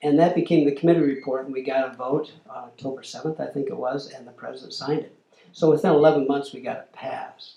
And 0.01 0.17
that 0.21 0.37
became 0.37 0.65
the 0.65 0.77
committee 0.77 1.01
report, 1.01 1.45
and 1.45 1.53
we 1.53 1.61
got 1.61 1.93
a 1.93 1.97
vote 1.97 2.31
on 2.49 2.65
October 2.65 3.03
7th, 3.03 3.41
I 3.41 3.47
think 3.47 3.67
it 3.67 3.77
was, 3.77 4.13
and 4.13 4.25
the 4.25 4.31
president 4.31 4.73
signed 4.73 5.01
it. 5.01 5.15
So 5.51 5.73
within 5.73 5.91
11 5.91 6.29
months, 6.29 6.53
we 6.53 6.61
got 6.61 6.77
it 6.77 6.93
passed. 6.93 7.57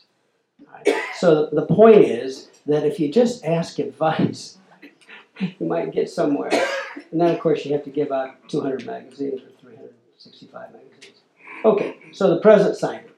Right. 0.74 1.04
So 1.18 1.52
the 1.52 1.68
point 1.68 1.98
is 1.98 2.50
that 2.66 2.86
if 2.86 3.00
you 3.00 3.12
just 3.12 3.46
ask 3.46 3.80
advice, 3.80 4.58
you 5.40 5.66
might 5.66 5.92
get 5.92 6.10
somewhere. 6.10 6.52
And 7.12 7.20
then, 7.20 7.34
of 7.34 7.40
course, 7.40 7.66
you 7.66 7.74
have 7.74 7.84
to 7.86 7.90
give 7.90 8.12
out 8.12 8.36
200 8.50 8.86
magazines 8.86 9.42
or 9.42 9.50
365 9.62 10.72
magazines. 10.72 11.18
Okay, 11.64 11.98
so 12.12 12.34
the 12.34 12.42
president 12.42 12.78
signed 12.78 13.06
it. 13.06 13.16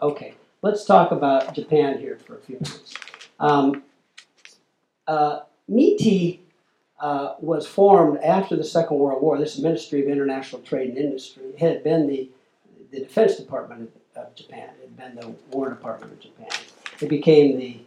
Okay, 0.00 0.34
let's 0.62 0.84
talk 0.84 1.12
about 1.12 1.54
Japan 1.54 1.98
here 1.98 2.18
for 2.18 2.36
a 2.36 2.40
few 2.40 2.56
minutes. 2.56 2.94
Um, 3.38 3.82
uh, 5.06 5.40
MITI 5.68 6.42
uh, 7.00 7.34
was 7.40 7.66
formed 7.66 8.18
after 8.18 8.56
the 8.56 8.64
Second 8.64 8.98
World 8.98 9.22
War. 9.22 9.38
This 9.38 9.58
Ministry 9.58 10.02
of 10.02 10.08
International 10.08 10.62
Trade 10.62 10.90
and 10.90 10.98
Industry 10.98 11.44
it 11.44 11.58
had 11.58 11.84
been 11.84 12.06
the, 12.06 12.30
the 12.90 13.00
Defense 13.00 13.36
Department 13.36 13.90
of, 14.16 14.24
of, 14.24 14.34
Japan. 14.34 14.70
It 14.82 14.88
had 14.88 14.96
been 14.96 15.14
the 15.16 15.34
War 15.56 15.68
Department 15.68 16.12
of 16.12 16.20
Japan. 16.20 16.48
It 17.00 17.08
became 17.08 17.58
the, 17.58 17.80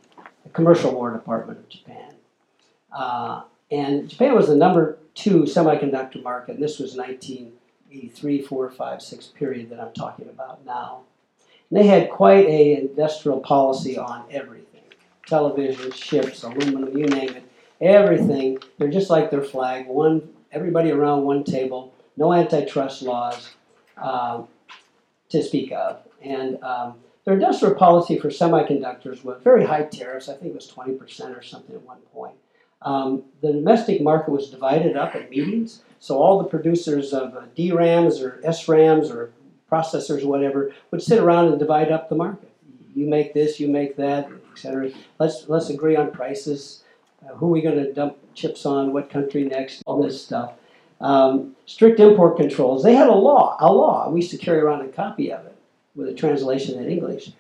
the 0.50 0.56
Commercial 0.56 0.92
War 0.92 1.12
Department 1.12 1.60
of 1.60 1.70
Japan. 1.70 2.14
Uh, 2.92 3.44
and 3.72 4.10
Japan 4.10 4.36
was 4.36 4.48
the 4.48 4.56
number 4.56 4.98
two 5.14 5.44
semiconductor 5.44 6.22
market, 6.24 6.56
and 6.56 6.64
this 6.64 6.80
was 6.80 6.96
1983, 6.96 8.42
4, 8.42 8.70
5, 8.72 9.02
6 9.02 9.26
period 9.28 9.70
that 9.70 9.80
I'm 9.80 9.94
talking 9.94 10.28
about 10.28 10.66
now. 10.66 11.02
And 11.70 11.80
they 11.80 11.86
had 11.86 12.10
quite 12.10 12.48
a 12.48 12.78
industrial 12.78 13.42
policy 13.42 13.98
on 13.98 14.26
everything 14.32 14.66
Television, 15.28 15.92
ships, 15.92 16.42
aluminum, 16.42 16.98
you 16.98 17.06
name 17.06 17.30
it, 17.30 17.44
everything. 17.80 18.58
They're 18.80 18.90
just 18.90 19.12
like 19.12 19.30
their 19.30 19.44
flag. 19.44 19.86
One, 19.86 20.28
everybody 20.52 20.90
around 20.90 21.24
one 21.24 21.44
table. 21.44 21.94
No 22.18 22.34
antitrust 22.34 23.04
laws 23.04 23.52
um, 23.98 24.48
to 25.30 25.44
speak 25.44 25.72
of, 25.72 26.00
and 26.24 26.62
um, 26.64 26.96
their 27.30 27.38
industrial 27.38 27.76
policy 27.76 28.18
for 28.18 28.30
semiconductors 28.30 29.24
was 29.24 29.40
very 29.44 29.64
high 29.64 29.84
tariffs. 29.84 30.30
I 30.30 30.34
think 30.34 30.48
it 30.48 30.56
was 30.56 30.66
twenty 30.66 30.94
percent 30.94 31.38
or 31.38 31.44
something 31.44 31.76
at 31.76 31.84
one 31.84 32.00
point. 32.12 32.34
Um, 32.82 33.22
the 33.42 33.52
domestic 33.52 34.02
market 34.02 34.32
was 34.32 34.50
divided 34.50 34.98
up 34.98 35.14
at 35.14 35.30
meetings, 35.30 35.84
so 36.00 36.18
all 36.18 36.40
the 36.40 36.50
producers 36.50 37.14
of 37.14 37.36
uh, 37.36 37.42
DRAMs 37.56 38.20
or 38.20 38.42
SRAMs 38.44 39.14
or 39.14 39.32
processors 39.72 40.24
or 40.24 40.28
whatever 40.28 40.74
would 40.90 41.04
sit 41.04 41.20
around 41.20 41.50
and 41.50 41.60
divide 41.60 41.92
up 41.92 42.10
the 42.10 42.16
market. 42.16 42.52
You 42.96 43.08
make 43.08 43.36
this, 43.36 43.60
you 43.60 43.68
make 43.68 43.96
that, 43.98 44.28
etc. 44.52 44.90
Let's 45.20 45.48
let's 45.48 45.70
agree 45.70 45.96
on 45.96 46.10
prices. 46.10 46.84
Uh, 47.24 47.36
who 47.36 47.46
are 47.46 47.52
we 47.52 47.62
going 47.62 47.76
to 47.78 47.94
dump 47.94 48.18
chips 48.34 48.66
on? 48.66 48.92
What 48.92 49.12
country 49.12 49.44
next? 49.44 49.84
All 49.86 50.02
this 50.02 50.20
stuff. 50.20 50.54
Um, 51.00 51.56
strict 51.68 52.00
import 52.00 52.38
controls. 52.38 52.82
They 52.84 52.96
had 52.96 53.08
a 53.08 53.14
law, 53.14 53.56
a 53.60 53.72
law. 53.72 54.10
We 54.10 54.22
used 54.22 54.32
to 54.32 54.38
carry 54.40 54.62
around 54.62 54.82
a 54.82 54.88
copy 54.88 55.32
of 55.32 55.46
it 55.46 55.56
with 56.00 56.10
a 56.10 56.14
translation 56.14 56.82
in 56.82 56.90
English. 56.90 57.32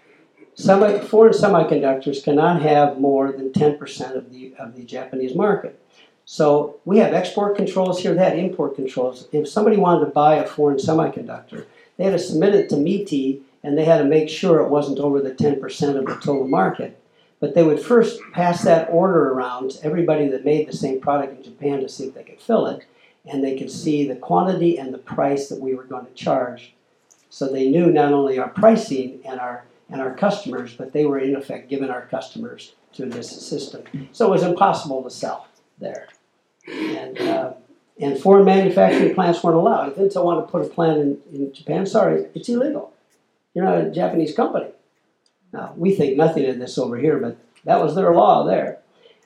Semi, 0.54 1.00
foreign 1.00 1.34
semiconductors 1.34 2.24
cannot 2.24 2.62
have 2.62 3.00
more 3.00 3.32
than 3.32 3.52
10% 3.52 4.16
of 4.16 4.32
the, 4.32 4.54
of 4.60 4.76
the 4.76 4.84
Japanese 4.84 5.34
market. 5.34 5.82
So 6.26 6.80
we 6.86 7.00
have 7.00 7.14
export 7.14 7.56
controls 7.56 8.02
here, 8.02 8.14
they 8.14 8.24
had 8.24 8.38
import 8.38 8.76
controls. 8.76 9.28
If 9.32 9.48
somebody 9.48 9.78
wanted 9.78 10.06
to 10.06 10.12
buy 10.12 10.36
a 10.36 10.46
foreign 10.46 10.78
semiconductor, 10.78 11.66
they 11.98 12.04
had 12.04 12.12
to 12.12 12.20
submit 12.20 12.54
it 12.54 12.70
to 12.70 12.78
MITI 12.78 13.42
and 13.64 13.78
they 13.78 13.86
had 13.86 13.98
to 13.98 14.04
make 14.06 14.30
sure 14.30 14.60
it 14.60 14.70
wasn't 14.70 15.00
over 15.00 15.22
the 15.22 15.32
10% 15.32 15.98
of 15.98 16.06
the 16.06 16.16
total 16.16 16.48
market. 16.48 17.02
But 17.40 17.56
they 17.56 17.64
would 17.64 17.80
first 17.80 18.20
pass 18.34 18.64
that 18.64 18.90
order 18.92 19.32
around 19.32 19.72
to 19.72 19.84
everybody 19.86 20.28
that 20.28 20.46
made 20.46 20.68
the 20.68 20.76
same 20.76 21.00
product 21.00 21.38
in 21.38 21.44
Japan 21.44 21.80
to 21.80 21.90
see 21.90 22.08
if 22.08 22.14
they 22.14 22.24
could 22.24 22.42
fill 22.42 22.68
it 22.68 22.86
and 23.26 23.44
they 23.44 23.58
could 23.58 23.72
see 23.72 24.08
the 24.08 24.16
quantity 24.16 24.78
and 24.78 24.94
the 24.94 24.98
price 24.98 25.50
that 25.50 25.60
we 25.60 25.74
were 25.74 25.84
going 25.84 26.06
to 26.06 26.14
charge. 26.14 26.74
So 27.30 27.48
they 27.48 27.70
knew 27.70 27.92
not 27.92 28.12
only 28.12 28.40
our 28.40 28.50
pricing 28.50 29.22
and 29.26 29.40
our 29.40 29.66
and 29.92 30.02
our 30.02 30.14
customers, 30.14 30.76
but 30.76 30.94
they 30.94 31.06
were 31.06 31.20
in 31.20 31.36
effect 31.36 31.70
giving 31.70 31.90
our 31.90 32.06
customers 32.06 32.74
to 32.94 33.06
this 33.06 33.30
system. 33.30 33.84
So 34.12 34.28
it 34.28 34.32
was 34.32 34.44
impossible 34.44 35.04
to 35.04 35.10
sell 35.10 35.48
there, 35.80 36.08
and 36.68 37.20
uh, 37.20 37.54
and 38.00 38.20
foreign 38.20 38.46
manufacturing 38.46 39.16
plants 39.16 39.44
weren't 39.44 39.58
allowed. 39.58 39.90
If 39.90 39.98
Intel 39.98 40.24
wanted 40.24 40.42
to 40.42 40.48
put 40.48 40.66
a 40.66 40.70
plant 40.70 41.00
in, 41.00 41.18
in 41.34 41.54
Japan, 41.54 41.86
sorry, 41.86 42.28
it's 42.34 42.50
illegal. 42.50 42.94
You're 43.54 43.66
not 43.66 43.82
a 43.82 43.92
Japanese 43.92 44.36
company. 44.36 44.72
Now 45.54 45.74
we 45.76 45.96
think 45.96 46.18
nothing 46.18 46.46
of 46.46 46.60
this 46.60 46.78
over 46.78 46.98
here, 46.98 47.18
but 47.20 47.38
that 47.66 47.82
was 47.82 47.96
their 47.96 48.14
law 48.14 48.46
there, 48.46 48.80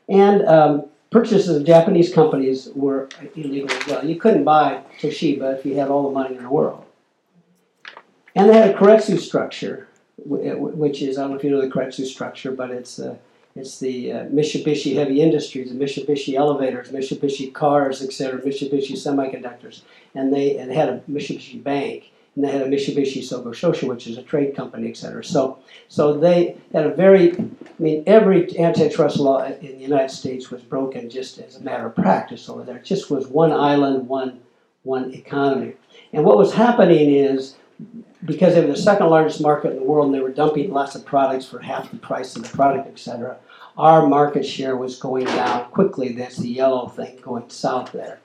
and. 0.08 0.46
Um, 0.48 0.86
purchases 1.14 1.56
of 1.56 1.64
Japanese 1.64 2.12
companies 2.12 2.70
were 2.74 3.08
illegal 3.36 3.72
as 3.72 3.86
well. 3.86 4.04
You 4.04 4.20
couldn't 4.20 4.44
buy 4.44 4.82
Toshiba 5.00 5.60
if 5.60 5.64
you 5.64 5.76
had 5.76 5.90
all 5.90 6.10
the 6.10 6.10
money 6.10 6.36
in 6.36 6.42
the 6.42 6.50
world. 6.50 6.83
And 8.36 8.50
they 8.50 8.54
had 8.54 8.72
a 8.72 8.74
keiretsu 8.74 9.20
structure, 9.20 9.88
which 10.18 11.02
is, 11.02 11.18
I 11.18 11.22
don't 11.22 11.32
know 11.32 11.38
if 11.38 11.44
you 11.44 11.52
know 11.52 11.62
the 11.62 11.70
keiretsu 11.70 12.06
structure, 12.06 12.52
but 12.52 12.72
it's, 12.72 13.00
uh, 13.00 13.16
it's 13.56 13.80
the 13.80 14.12
uh, 14.12 14.26
Mitsubishi 14.26 14.96
Heavy 14.96 15.22
Industries, 15.22 15.70
the 15.70 15.76
Mitsubishi 15.76 16.34
Elevators, 16.34 16.90
Mitsubishi 16.90 17.54
Cars, 17.54 18.02
etc., 18.02 18.42
Mitsubishi 18.42 18.94
Semiconductors. 18.94 19.82
And 20.16 20.34
they 20.34 20.58
and 20.58 20.72
had 20.72 20.90
a 20.90 21.04
Mitsubishi 21.10 21.62
Bank 21.62 22.12
and 22.36 22.44
they 22.44 22.52
had 22.52 22.62
a 22.62 22.68
Mitsubishi 22.68 23.20
Sogoshoshi, 23.20 23.88
which 23.88 24.08
is 24.08 24.18
a 24.18 24.24
trade 24.24 24.56
company, 24.56 24.90
et 24.90 24.98
cetera. 24.98 25.24
So, 25.24 25.60
so 25.88 26.18
they 26.18 26.58
had 26.74 26.86
a 26.86 26.94
very, 26.94 27.38
I 27.38 27.48
mean, 27.78 28.04
every 28.08 28.58
antitrust 28.58 29.18
law 29.18 29.44
in 29.44 29.78
the 29.78 29.84
United 29.84 30.10
States 30.10 30.50
was 30.50 30.62
broken 30.64 31.10
just 31.10 31.38
as 31.38 31.58
a 31.58 31.62
matter 31.62 31.86
of 31.86 31.96
practice 31.96 32.50
over 32.50 32.64
there. 32.64 32.78
It 32.78 32.86
just 32.86 33.12
was 33.12 33.28
one 33.28 33.52
island, 33.52 34.08
one, 34.08 34.40
one 34.82 35.14
economy. 35.14 35.74
And 36.12 36.26
what 36.26 36.38
was 36.38 36.54
happening 36.54 37.14
is, 37.14 37.56
because 38.26 38.54
they 38.54 38.62
were 38.62 38.68
the 38.68 38.78
second 38.78 39.10
largest 39.10 39.42
market 39.42 39.72
in 39.72 39.80
the 39.80 39.84
world 39.84 40.08
and 40.08 40.16
they 40.16 40.20
were 40.20 40.30
dumping 40.32 40.72
lots 40.72 40.96
of 40.96 41.06
products 41.06 41.46
for 41.46 41.60
half 41.60 41.92
the 41.92 41.98
price 41.98 42.36
of 42.36 42.44
the 42.44 42.50
product, 42.50 42.88
et 42.88 43.00
cetera, 43.00 43.38
our 43.78 44.08
market 44.08 44.46
share 44.46 44.78
was 44.78 44.98
going 44.98 45.26
down 45.26 45.70
quickly. 45.72 46.14
That's 46.14 46.38
the 46.38 46.50
yellow 46.50 46.88
thing 46.88 47.20
going 47.22 47.50
south 47.50 47.92
there. 47.92 48.20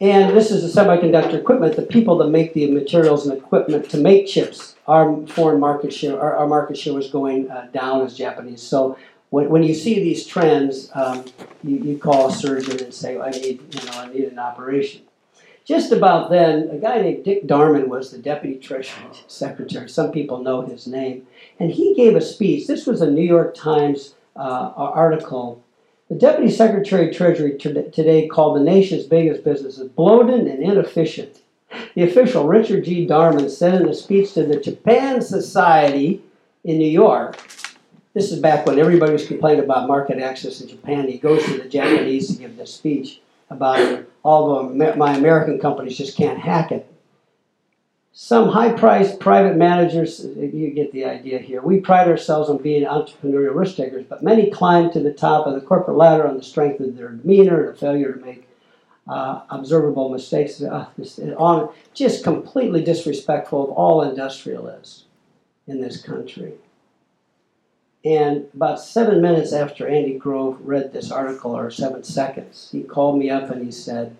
And 0.00 0.34
this 0.34 0.50
is 0.50 0.62
the 0.62 0.80
semiconductor 0.80 1.34
equipment, 1.34 1.76
the 1.76 1.82
people 1.82 2.16
that 2.18 2.28
make 2.28 2.54
the 2.54 2.70
materials 2.70 3.26
and 3.26 3.36
equipment 3.36 3.90
to 3.90 3.98
make 3.98 4.26
chips. 4.26 4.74
Our 4.88 5.26
foreign 5.26 5.60
market 5.60 5.92
share, 5.92 6.18
our, 6.18 6.36
our 6.36 6.48
market 6.48 6.78
share 6.78 6.94
was 6.94 7.10
going 7.10 7.50
uh, 7.50 7.68
down 7.72 8.02
as 8.04 8.16
Japanese. 8.16 8.62
So 8.62 8.96
when, 9.28 9.50
when 9.50 9.62
you 9.62 9.74
see 9.74 10.00
these 10.00 10.26
trends, 10.26 10.90
um, 10.94 11.26
you, 11.62 11.76
you 11.76 11.98
call 11.98 12.28
a 12.28 12.32
surgeon 12.32 12.82
and 12.82 12.94
say, 12.94 13.20
I 13.20 13.30
need, 13.30 13.74
you 13.74 13.90
know, 13.90 14.00
I 14.00 14.12
need 14.12 14.24
an 14.24 14.38
operation. 14.38 15.02
Just 15.64 15.92
about 15.92 16.30
then, 16.30 16.68
a 16.70 16.78
guy 16.78 17.00
named 17.00 17.24
Dick 17.24 17.46
Darman 17.46 17.88
was 17.88 18.10
the 18.10 18.18
deputy 18.18 18.58
treasury 18.58 19.04
secretary. 19.26 19.88
Some 19.88 20.10
people 20.10 20.42
know 20.42 20.62
his 20.62 20.86
name. 20.86 21.26
And 21.58 21.70
he 21.70 21.94
gave 21.94 22.16
a 22.16 22.20
speech. 22.20 22.66
This 22.66 22.86
was 22.86 23.00
a 23.00 23.10
New 23.10 23.22
York 23.22 23.54
Times 23.54 24.14
uh, 24.36 24.72
article 24.76 25.62
the 26.10 26.16
Deputy 26.16 26.50
Secretary 26.50 27.08
of 27.08 27.16
Treasury 27.16 27.56
today 27.56 28.26
called 28.26 28.56
the 28.56 28.64
nation's 28.64 29.06
biggest 29.06 29.44
businesses 29.44 29.88
bloated 29.88 30.48
and 30.48 30.60
inefficient. 30.60 31.42
The 31.94 32.02
official, 32.02 32.48
Richard 32.48 32.84
G. 32.84 33.06
Darman, 33.06 33.48
said 33.48 33.80
in 33.80 33.88
a 33.88 33.94
speech 33.94 34.32
to 34.34 34.44
the 34.44 34.58
Japan 34.58 35.22
Society 35.22 36.20
in 36.64 36.78
New 36.78 36.90
York, 36.90 37.38
this 38.12 38.32
is 38.32 38.40
back 38.40 38.66
when 38.66 38.80
everybody 38.80 39.12
was 39.12 39.24
complaining 39.24 39.62
about 39.62 39.86
market 39.86 40.18
access 40.18 40.60
in 40.60 40.66
Japan. 40.66 41.06
He 41.06 41.16
goes 41.16 41.44
to 41.44 41.58
the 41.58 41.68
Japanese 41.68 42.26
to 42.26 42.42
give 42.42 42.56
this 42.56 42.74
speech 42.74 43.20
about 43.50 43.80
it. 43.80 44.10
Although 44.24 44.68
my 44.96 45.16
American 45.16 45.58
companies 45.58 45.98
just 45.98 46.16
can't 46.16 46.38
hack 46.38 46.72
it. 46.72 46.86
Some 48.12 48.48
high 48.48 48.72
priced 48.72 49.20
private 49.20 49.56
managers, 49.56 50.24
you 50.24 50.70
get 50.72 50.92
the 50.92 51.04
idea 51.04 51.38
here. 51.38 51.62
We 51.62 51.80
pride 51.80 52.08
ourselves 52.08 52.50
on 52.50 52.58
being 52.58 52.84
entrepreneurial 52.84 53.54
risk 53.54 53.76
takers, 53.76 54.04
but 54.04 54.22
many 54.22 54.50
climb 54.50 54.90
to 54.92 55.00
the 55.00 55.12
top 55.12 55.46
of 55.46 55.54
the 55.54 55.60
corporate 55.60 55.96
ladder 55.96 56.26
on 56.26 56.36
the 56.36 56.42
strength 56.42 56.80
of 56.80 56.96
their 56.96 57.10
demeanor 57.10 57.66
and 57.66 57.76
a 57.76 57.78
failure 57.78 58.12
to 58.12 58.24
make 58.24 58.48
uh, 59.08 59.42
observable 59.48 60.08
mistakes. 60.08 60.60
Uh, 60.60 60.86
on, 61.38 61.72
just 61.94 62.24
completely 62.24 62.82
disrespectful 62.82 63.64
of 63.64 63.70
all 63.70 64.02
industrialists 64.02 65.04
in 65.66 65.80
this 65.80 66.02
country. 66.02 66.54
And 68.04 68.48
about 68.54 68.80
seven 68.80 69.20
minutes 69.20 69.52
after 69.52 69.86
Andy 69.86 70.16
Grove 70.16 70.58
read 70.62 70.92
this 70.92 71.10
article, 71.10 71.54
or 71.56 71.70
seven 71.70 72.02
seconds, 72.02 72.70
he 72.72 72.82
called 72.82 73.18
me 73.18 73.28
up 73.28 73.50
and 73.50 73.62
he 73.64 73.70
said, 73.70 74.16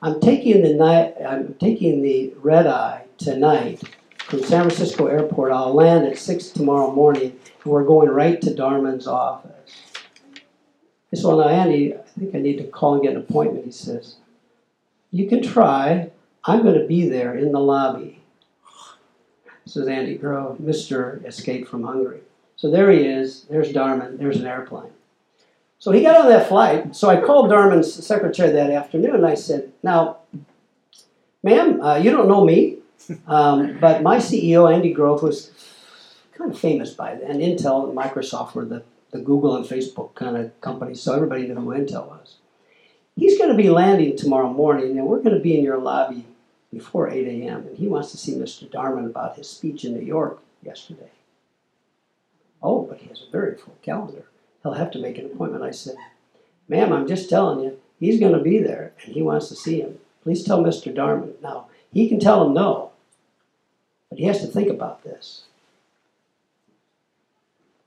I'm 0.00 0.18
taking 0.20 0.62
the 0.62 0.74
night 0.74 1.14
I'm 1.24 1.54
taking 1.54 2.02
the 2.02 2.32
red 2.38 2.66
eye 2.66 3.04
tonight 3.18 3.82
from 4.18 4.42
San 4.42 4.62
Francisco 4.64 5.06
Airport. 5.06 5.52
I'll 5.52 5.74
land 5.74 6.06
at 6.06 6.18
6 6.18 6.48
tomorrow 6.48 6.90
morning, 6.90 7.38
and 7.62 7.72
we're 7.72 7.84
going 7.84 8.08
right 8.08 8.40
to 8.40 8.50
Darman's 8.50 9.06
office. 9.06 9.92
I 11.12 11.16
said, 11.16 11.26
Well, 11.26 11.38
now, 11.38 11.48
Andy, 11.48 11.94
I 11.94 11.98
think 12.18 12.34
I 12.34 12.38
need 12.38 12.56
to 12.58 12.64
call 12.64 12.94
and 12.94 13.02
get 13.02 13.12
an 13.12 13.18
appointment. 13.18 13.66
He 13.66 13.70
says, 13.70 14.16
You 15.10 15.28
can 15.28 15.42
try. 15.42 16.10
I'm 16.44 16.62
going 16.62 16.80
to 16.80 16.86
be 16.86 17.08
there 17.08 17.36
in 17.36 17.52
the 17.52 17.60
lobby. 17.60 18.22
This 19.64 19.76
is 19.76 19.86
Andy 19.86 20.16
Grove, 20.16 20.58
Mr. 20.58 21.24
Escape 21.24 21.68
from 21.68 21.84
Hungary. 21.84 22.22
So 22.62 22.70
there 22.70 22.92
he 22.92 23.00
is. 23.00 23.42
There's 23.50 23.72
Darman. 23.72 24.18
There's 24.18 24.36
an 24.36 24.46
airplane. 24.46 24.92
So 25.80 25.90
he 25.90 26.00
got 26.00 26.20
on 26.20 26.28
that 26.28 26.46
flight. 26.46 26.94
So 26.94 27.08
I 27.08 27.20
called 27.20 27.50
Darman's 27.50 27.92
secretary 27.92 28.52
that 28.52 28.70
afternoon 28.70 29.16
and 29.16 29.26
I 29.26 29.34
said, 29.34 29.72
Now, 29.82 30.18
ma'am, 31.42 31.80
uh, 31.80 31.96
you 31.96 32.12
don't 32.12 32.28
know 32.28 32.44
me. 32.44 32.76
Um, 33.26 33.78
but 33.80 34.04
my 34.04 34.18
CEO, 34.18 34.72
Andy 34.72 34.92
Grove, 34.92 35.24
was 35.24 35.50
kind 36.38 36.52
of 36.52 36.56
famous 36.56 36.92
by 36.94 37.16
then. 37.16 37.40
Intel 37.40 37.88
and 37.88 37.98
Microsoft 37.98 38.54
were 38.54 38.64
the, 38.64 38.84
the 39.10 39.18
Google 39.18 39.56
and 39.56 39.66
Facebook 39.66 40.14
kind 40.14 40.36
of 40.36 40.58
companies, 40.60 41.02
so 41.02 41.12
everybody 41.12 41.48
knew 41.48 41.56
who 41.56 41.70
Intel 41.70 42.06
was. 42.06 42.36
He's 43.16 43.36
going 43.38 43.50
to 43.50 43.56
be 43.56 43.70
landing 43.70 44.16
tomorrow 44.16 44.52
morning, 44.52 44.96
and 44.96 45.08
we're 45.08 45.18
going 45.20 45.34
to 45.34 45.42
be 45.42 45.58
in 45.58 45.64
your 45.64 45.78
lobby 45.78 46.26
before 46.72 47.10
8 47.10 47.26
a.m., 47.26 47.66
and 47.66 47.76
he 47.76 47.88
wants 47.88 48.12
to 48.12 48.16
see 48.16 48.36
Mr. 48.36 48.70
Darman 48.70 49.06
about 49.06 49.36
his 49.36 49.50
speech 49.50 49.84
in 49.84 49.94
New 49.94 50.06
York 50.06 50.40
yesterday. 50.62 51.10
Oh, 52.62 52.82
but 52.82 52.98
he 52.98 53.08
has 53.08 53.22
a 53.26 53.30
very 53.30 53.56
full 53.56 53.76
calendar. 53.82 54.24
He'll 54.62 54.74
have 54.74 54.90
to 54.92 54.98
make 54.98 55.18
an 55.18 55.26
appointment. 55.26 55.64
I 55.64 55.72
said, 55.72 55.96
Ma'am, 56.68 56.92
I'm 56.92 57.08
just 57.08 57.28
telling 57.28 57.64
you, 57.64 57.78
he's 57.98 58.20
going 58.20 58.32
to 58.32 58.40
be 58.40 58.58
there, 58.58 58.92
and 59.04 59.14
he 59.14 59.22
wants 59.22 59.48
to 59.48 59.56
see 59.56 59.80
him. 59.80 59.98
Please 60.22 60.44
tell 60.44 60.62
Mr. 60.62 60.94
Darman. 60.94 61.40
Now, 61.42 61.66
he 61.92 62.08
can 62.08 62.20
tell 62.20 62.46
him 62.46 62.54
no, 62.54 62.92
but 64.08 64.18
he 64.18 64.26
has 64.26 64.40
to 64.40 64.46
think 64.46 64.68
about 64.68 65.02
this. 65.02 65.44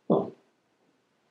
Well, 0.08 0.34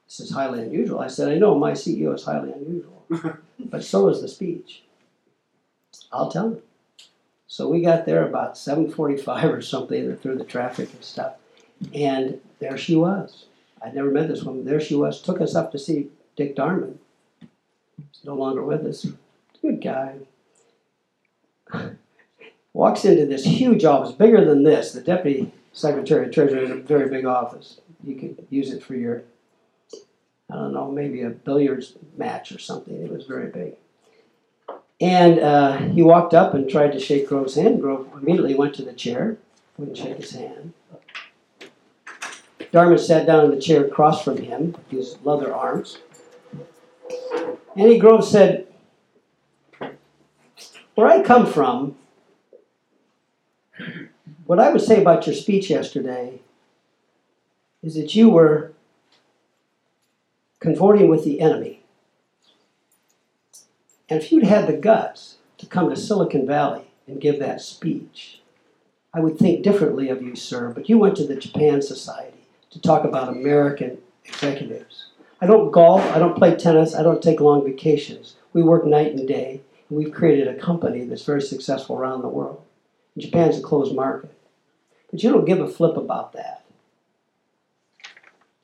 this 0.06 0.20
is 0.20 0.30
highly 0.32 0.62
unusual. 0.62 1.00
I 1.00 1.08
said, 1.08 1.28
I 1.28 1.36
know 1.36 1.58
my 1.58 1.72
CEO 1.72 2.14
is 2.14 2.24
highly 2.24 2.52
unusual, 2.52 3.06
but 3.60 3.84
so 3.84 4.08
is 4.08 4.22
the 4.22 4.28
speech. 4.28 4.82
I'll 6.10 6.30
tell 6.30 6.48
him. 6.48 6.62
So 7.46 7.68
we 7.68 7.82
got 7.82 8.06
there 8.06 8.26
about 8.26 8.54
7:45 8.54 9.44
or 9.44 9.60
something 9.60 10.16
through 10.16 10.38
the 10.38 10.44
traffic 10.44 10.92
and 10.92 11.04
stuff, 11.04 11.34
and 11.92 12.40
there 12.60 12.78
she 12.78 12.96
was. 12.96 13.46
I'd 13.82 13.94
never 13.94 14.10
met 14.10 14.28
this 14.28 14.42
woman. 14.42 14.64
There 14.64 14.80
she 14.80 14.94
was, 14.94 15.20
took 15.20 15.40
us 15.40 15.54
up 15.54 15.72
to 15.72 15.78
see 15.78 16.08
Dick 16.36 16.56
Darman. 16.56 16.96
He's 17.96 18.24
no 18.24 18.34
longer 18.34 18.64
with 18.64 18.86
us. 18.86 19.06
Good 19.60 19.82
guy. 19.82 20.16
Walks 22.72 23.04
into 23.04 23.26
this 23.26 23.44
huge 23.44 23.84
office, 23.84 24.12
bigger 24.12 24.44
than 24.44 24.62
this. 24.62 24.92
The 24.92 25.00
deputy 25.00 25.52
secretary 25.72 26.26
of 26.26 26.32
treasury 26.32 26.64
is 26.64 26.70
a 26.70 26.76
very 26.76 27.08
big 27.08 27.24
office. 27.24 27.80
You 28.02 28.16
could 28.16 28.46
use 28.50 28.72
it 28.72 28.82
for 28.82 28.94
your, 28.94 29.22
I 30.50 30.54
don't 30.54 30.72
know, 30.72 30.90
maybe 30.90 31.22
a 31.22 31.30
billiards 31.30 31.94
match 32.16 32.52
or 32.52 32.58
something. 32.58 32.94
It 32.94 33.10
was 33.10 33.26
very 33.26 33.50
big. 33.50 33.74
And 35.00 35.38
uh, 35.38 35.76
he 35.78 36.02
walked 36.02 36.34
up 36.34 36.54
and 36.54 36.68
tried 36.68 36.92
to 36.92 37.00
shake 37.00 37.28
Grove's 37.28 37.56
hand. 37.56 37.80
Grove 37.80 38.08
immediately 38.20 38.54
went 38.54 38.74
to 38.76 38.82
the 38.82 38.92
chair, 38.92 39.36
wouldn't 39.76 39.98
shake 39.98 40.16
his 40.16 40.32
hand. 40.32 40.72
Darman 42.74 42.98
sat 42.98 43.24
down 43.24 43.44
in 43.44 43.50
the 43.52 43.60
chair 43.60 43.84
across 43.84 44.24
from 44.24 44.36
him, 44.36 44.74
his 44.88 45.16
leather 45.22 45.54
arms. 45.54 45.98
Andy 47.76 47.98
Grove 47.98 48.24
said, 48.24 48.66
Where 50.96 51.06
I 51.06 51.22
come 51.22 51.46
from, 51.46 51.96
what 54.46 54.58
I 54.58 54.72
would 54.72 54.80
say 54.80 55.00
about 55.00 55.24
your 55.24 55.36
speech 55.36 55.70
yesterday 55.70 56.40
is 57.80 57.94
that 57.94 58.16
you 58.16 58.28
were 58.28 58.72
consorting 60.58 61.08
with 61.08 61.22
the 61.24 61.40
enemy. 61.40 61.84
And 64.10 64.20
if 64.20 64.32
you'd 64.32 64.42
had 64.42 64.66
the 64.66 64.76
guts 64.76 65.36
to 65.58 65.66
come 65.66 65.90
to 65.90 65.96
Silicon 65.96 66.44
Valley 66.44 66.90
and 67.06 67.20
give 67.20 67.38
that 67.38 67.60
speech, 67.60 68.40
I 69.12 69.20
would 69.20 69.38
think 69.38 69.62
differently 69.62 70.08
of 70.08 70.22
you, 70.22 70.34
sir. 70.34 70.70
But 70.70 70.88
you 70.88 70.98
went 70.98 71.16
to 71.18 71.26
the 71.26 71.36
Japan 71.36 71.80
Society 71.80 72.33
to 72.74 72.80
talk 72.80 73.04
about 73.04 73.28
American 73.28 73.98
executives. 74.24 75.06
I 75.40 75.46
don't 75.46 75.70
golf, 75.70 76.02
I 76.10 76.18
don't 76.18 76.36
play 76.36 76.56
tennis, 76.56 76.94
I 76.94 77.04
don't 77.04 77.22
take 77.22 77.40
long 77.40 77.64
vacations. 77.64 78.34
We 78.52 78.64
work 78.64 78.84
night 78.84 79.12
and 79.12 79.28
day, 79.28 79.60
and 79.88 79.96
we've 79.96 80.12
created 80.12 80.48
a 80.48 80.60
company 80.60 81.04
that's 81.04 81.24
very 81.24 81.40
successful 81.40 81.96
around 81.96 82.22
the 82.22 82.28
world. 82.28 82.62
Japan's 83.16 83.58
a 83.58 83.62
closed 83.62 83.94
market. 83.94 84.36
But 85.08 85.22
you 85.22 85.30
don't 85.30 85.44
give 85.44 85.60
a 85.60 85.68
flip 85.68 85.96
about 85.96 86.32
that. 86.32 86.64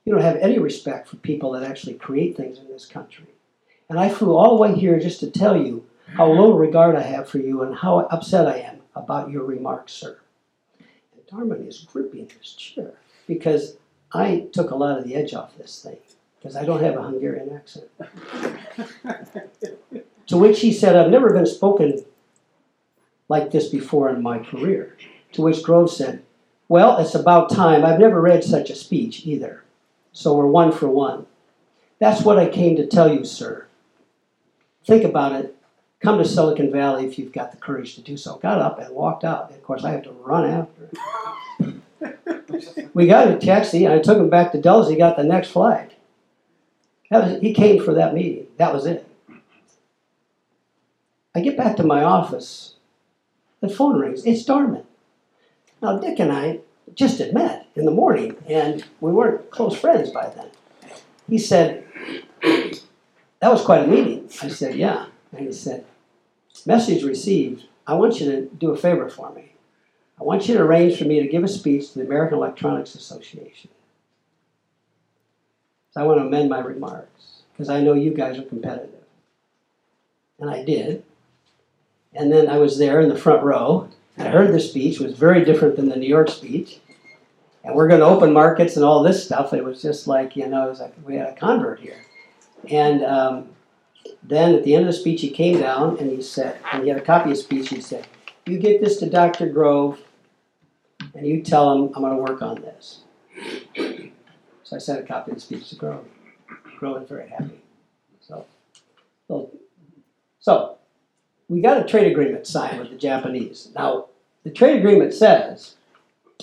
You 0.05 0.12
don't 0.12 0.23
have 0.23 0.38
any 0.38 0.59
respect 0.59 1.09
for 1.09 1.16
people 1.16 1.53
that 1.53 1.62
actually 1.62 1.94
create 1.94 2.37
things 2.37 2.59
in 2.59 2.66
this 2.66 2.87
country. 2.87 3.27
And 3.88 3.96
I 3.96 4.09
flew 4.09 4.35
all 4.35 4.57
the 4.57 4.62
way 4.62 4.75
here 4.75 4.99
just 4.99 5.20
to 5.20 5.31
tell 5.31 5.57
you 5.57 5.87
how 6.16 6.29
little 6.29 6.59
regard 6.59 6.96
I 6.96 7.03
have 7.03 7.29
for 7.29 7.38
you 7.38 7.62
and 7.62 7.77
how 7.77 8.01
upset 8.01 8.49
I 8.49 8.59
am 8.59 8.81
about 8.96 9.31
your 9.31 9.44
remarks, 9.44 9.92
sir. 9.92 10.18
And 10.81 11.27
Darman 11.29 11.68
is 11.68 11.87
gripping 11.92 12.29
his 12.40 12.55
chair 12.55 12.94
because 13.29 13.77
I 14.12 14.49
took 14.53 14.70
a 14.70 14.77
lot 14.77 14.99
of 14.99 15.05
the 15.05 15.14
edge 15.14 15.35
off 15.35 15.57
this 15.57 15.83
thing 15.83 15.99
because 16.38 16.57
I 16.57 16.64
don't 16.64 16.83
have 16.83 16.96
a 16.96 17.03
Hungarian 17.03 17.55
accent. 17.55 17.88
to 20.27 20.37
which 20.37 20.61
he 20.61 20.73
said, 20.73 20.96
I've 20.96 21.11
never 21.11 21.33
been 21.33 21.46
spoken 21.46 22.05
like 23.29 23.51
this 23.51 23.68
before 23.68 24.09
in 24.11 24.23
my 24.23 24.38
career. 24.38 24.96
To 25.33 25.42
which 25.42 25.62
Grove 25.62 25.90
said, 25.90 26.23
Well, 26.68 26.99
it's 26.99 27.14
about 27.14 27.51
time. 27.51 27.85
I've 27.85 28.01
never 28.01 28.20
read 28.20 28.42
such 28.42 28.70
a 28.70 28.75
speech 28.75 29.27
either. 29.27 29.62
So 30.12 30.35
we're 30.35 30.46
one 30.46 30.73
for 30.73 30.88
one. 30.88 31.27
That's 32.01 32.23
what 32.23 32.38
I 32.38 32.49
came 32.49 32.77
to 32.77 32.87
tell 32.87 33.12
you, 33.12 33.25
sir. 33.25 33.66
Think 34.85 35.05
about 35.05 35.33
it. 35.33 35.57
Come 36.01 36.18
to 36.18 36.25
Silicon 36.25 36.73
Valley 36.73 37.05
if 37.07 37.18
you've 37.18 37.33
got 37.33 37.53
the 37.53 37.59
courage 37.59 37.94
to 37.94 38.01
do 38.01 38.16
so. 38.16 38.37
Got 38.37 38.59
up 38.59 38.79
and 38.79 38.94
walked 38.94 39.23
out. 39.23 39.49
And 39.49 39.57
of 39.57 39.62
course, 39.62 39.85
I 39.85 39.90
had 39.90 40.05
to 40.05 40.12
run 40.12 40.49
after. 40.49 40.90
We 42.94 43.07
got 43.07 43.29
a 43.29 43.38
taxi, 43.38 43.85
and 43.85 43.94
I 43.94 43.99
took 43.99 44.18
him 44.18 44.31
back 44.31 44.53
to 44.53 44.61
Dulles. 44.61 44.88
He 44.88 44.96
got 44.96 45.16
the 45.16 45.25
next 45.25 45.51
flight. 45.51 45.92
Was, 47.11 47.40
he 47.40 47.53
came 47.53 47.83
for 47.83 47.94
that 47.94 48.14
meeting. 48.14 48.46
That 48.57 48.73
was 48.73 48.87
it. 48.87 49.07
I 51.35 51.40
get 51.40 51.57
back 51.57 51.77
to 51.77 51.83
my 51.83 52.03
office. 52.03 52.75
The 53.61 53.68
phone 53.68 53.99
rings. 53.99 54.25
It's 54.25 54.44
Darman. 54.44 54.85
Now, 55.83 55.99
Dick 55.99 56.18
and 56.18 56.33
I 56.33 56.61
just 56.94 57.18
had 57.18 57.35
met 57.35 57.66
in 57.75 57.85
the 57.85 57.90
morning, 57.90 58.37
and 58.49 58.85
we 59.01 59.12
weren't 59.12 59.51
close 59.51 59.79
friends 59.79 60.11
by 60.11 60.29
then. 60.31 60.49
He 61.29 61.38
said, 61.38 61.85
That 62.42 63.53
was 63.53 63.64
quite 63.64 63.85
a 63.85 63.87
meeting. 63.87 64.29
I 64.42 64.49
said, 64.49 64.75
Yeah. 64.75 65.07
And 65.33 65.46
he 65.46 65.53
said, 65.53 65.85
Message 66.66 67.05
received. 67.05 67.64
I 67.87 67.94
want 67.94 68.20
you 68.20 68.31
to 68.31 68.42
do 68.46 68.70
a 68.70 68.77
favor 68.77 69.09
for 69.09 69.33
me. 69.33 69.49
I 70.20 70.22
want 70.22 70.46
you 70.46 70.54
to 70.54 70.62
arrange 70.62 70.98
for 70.98 71.04
me 71.04 71.20
to 71.20 71.28
give 71.28 71.44
a 71.44 71.48
speech 71.48 71.92
to 71.92 72.00
the 72.00 72.04
American 72.04 72.37
Electronics 72.37 72.94
Association. 72.94 73.70
So 75.92 76.02
I 76.02 76.04
want 76.04 76.20
to 76.20 76.26
amend 76.26 76.50
my 76.50 76.61
remarks 76.61 77.42
because 77.52 77.70
I 77.70 77.80
know 77.80 77.94
you 77.94 78.12
guys 78.12 78.38
are 78.38 78.42
competitive. 78.42 78.90
And 80.38 80.50
I 80.50 80.62
did. 80.62 81.04
And 82.12 82.30
then 82.30 82.48
I 82.48 82.59
was 82.59 82.78
there 82.78 83.00
in 83.00 83.09
the 83.09 83.16
front 83.16 83.42
row. 83.42 83.88
And 84.16 84.28
I 84.28 84.30
heard 84.30 84.52
the 84.52 84.61
speech. 84.61 85.00
It 85.00 85.04
was 85.04 85.16
very 85.16 85.42
different 85.42 85.76
than 85.76 85.88
the 85.88 85.96
New 85.96 86.09
York 86.09 86.28
speech. 86.28 86.80
And 87.64 87.74
we're 87.74 87.88
going 87.88 88.00
to 88.00 88.06
open 88.06 88.33
markets 88.33 88.76
and 88.76 88.85
all 88.85 89.02
this 89.02 89.24
stuff. 89.24 89.54
It 89.54 89.64
was 89.64 89.80
just 89.80 90.06
like, 90.06 90.37
you 90.37 90.46
know, 90.46 90.66
it 90.66 90.70
was 90.70 90.80
like 90.80 90.94
we 91.02 91.16
had 91.16 91.28
a 91.28 91.35
convert 91.35 91.80
here. 91.80 92.04
And 92.70 93.02
um, 93.04 93.48
then 94.22 94.54
at 94.54 94.64
the 94.64 94.74
end 94.74 94.87
of 94.87 94.92
the 94.92 94.98
speech, 94.98 95.22
he 95.22 95.30
came 95.30 95.61
down 95.61 95.98
and 95.98 96.11
he 96.11 96.20
said, 96.20 96.59
and 96.72 96.83
he 96.83 96.90
had 96.90 96.98
a 96.98 97.04
copy 97.04 97.30
of 97.30 97.37
the 97.37 97.42
speech, 97.42 97.70
he 97.70 97.80
said, 97.80 98.06
You 98.46 98.59
get 98.59 98.83
this 98.83 98.98
to 98.98 99.09
Dr. 99.09 99.46
Grove 99.46 100.02
and 101.14 101.27
you 101.27 101.42
tell 101.42 101.73
him 101.73 101.92
I'm 101.94 102.03
going 102.03 102.16
to 102.16 102.23
work 102.23 102.42
on 102.42 102.62
this. 102.62 103.01
So 104.64 104.77
I 104.77 104.79
sent 104.79 105.01
a 105.01 105.03
copy 105.03 105.33
of 105.33 105.37
the 105.37 105.40
speech 105.40 105.68
to 105.70 105.77
Grove. 105.77 106.07
Grove 106.79 107.03
is 107.03 107.09
very 107.09 107.29
happy. 107.29 107.61
So, 108.20 108.46
so, 109.27 109.51
so 110.38 110.79
we 111.49 111.61
got 111.61 111.85
a 111.85 111.88
trade 111.88 112.11
agreement 112.11 112.46
signed 112.46 112.79
with 112.79 112.90
the 112.90 112.96
Japanese. 112.96 113.70
Now, 113.75 114.07
the 114.44 114.51
trade 114.51 114.79
agreement 114.79 115.12
says 115.12 115.75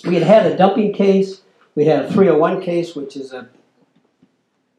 we 0.05 0.15
had 0.15 0.23
had 0.23 0.45
a 0.45 0.57
dumping 0.57 0.93
case, 0.93 1.41
we 1.75 1.85
had 1.85 2.05
a 2.05 2.11
301 2.11 2.61
case, 2.61 2.95
which 2.95 3.15
is 3.15 3.33
a 3.33 3.47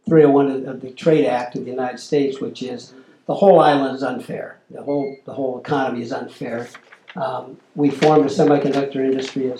301 0.07 0.67
of 0.67 0.81
the 0.81 0.91
Trade 0.91 1.27
Act 1.27 1.57
of 1.57 1.65
the 1.65 1.71
United 1.71 1.99
States, 1.99 2.41
which 2.41 2.63
is 2.63 2.93
the 3.27 3.35
whole 3.35 3.61
island 3.61 3.95
is 3.95 4.03
unfair. 4.03 4.59
The 4.71 4.83
whole 4.83 5.17
the 5.25 5.35
whole 5.35 5.59
economy 5.59 6.03
is 6.03 6.13
unfair. 6.13 6.69
Um, 7.19 7.59
we 7.75 7.91
formed 7.91 8.27
a 8.27 8.29
semiconductor 8.29 8.97
industry 8.97 9.53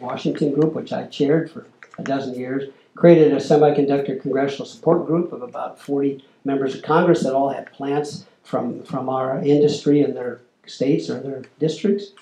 Washington 0.00 0.52
group, 0.52 0.74
which 0.74 0.92
I 0.92 1.06
chaired 1.06 1.50
for 1.50 1.66
a 1.96 2.02
dozen 2.02 2.34
years. 2.34 2.70
Created 2.96 3.32
a 3.32 3.36
semiconductor 3.36 4.20
congressional 4.20 4.66
support 4.66 5.06
group 5.06 5.32
of 5.32 5.42
about 5.42 5.80
40 5.80 6.24
members 6.44 6.74
of 6.74 6.82
Congress 6.82 7.22
that 7.22 7.34
all 7.34 7.50
had 7.50 7.72
plants 7.72 8.24
from 8.42 8.82
from 8.82 9.08
our 9.08 9.38
industry 9.42 10.00
in 10.00 10.14
their 10.14 10.40
states 10.66 11.08
or 11.08 11.20
their 11.20 11.42
districts. 11.58 12.12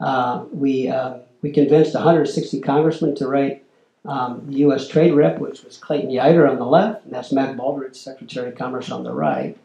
Uh, 0.00 0.44
we 0.52 0.88
uh, 0.88 1.18
we 1.42 1.50
convinced 1.50 1.94
160 1.94 2.60
congressmen 2.60 3.14
to 3.16 3.28
write 3.28 3.64
um, 4.04 4.42
the 4.46 4.58
U.S. 4.58 4.88
Trade 4.88 5.14
Rep, 5.14 5.38
which 5.38 5.62
was 5.62 5.78
Clayton 5.78 6.10
Yeutter 6.10 6.48
on 6.48 6.58
the 6.58 6.66
left, 6.66 7.04
and 7.04 7.12
that's 7.12 7.32
Mac 7.32 7.56
Baldrige, 7.56 7.96
Secretary 7.96 8.48
of 8.48 8.58
Commerce, 8.58 8.90
on 8.90 9.04
the 9.04 9.12
right. 9.12 9.56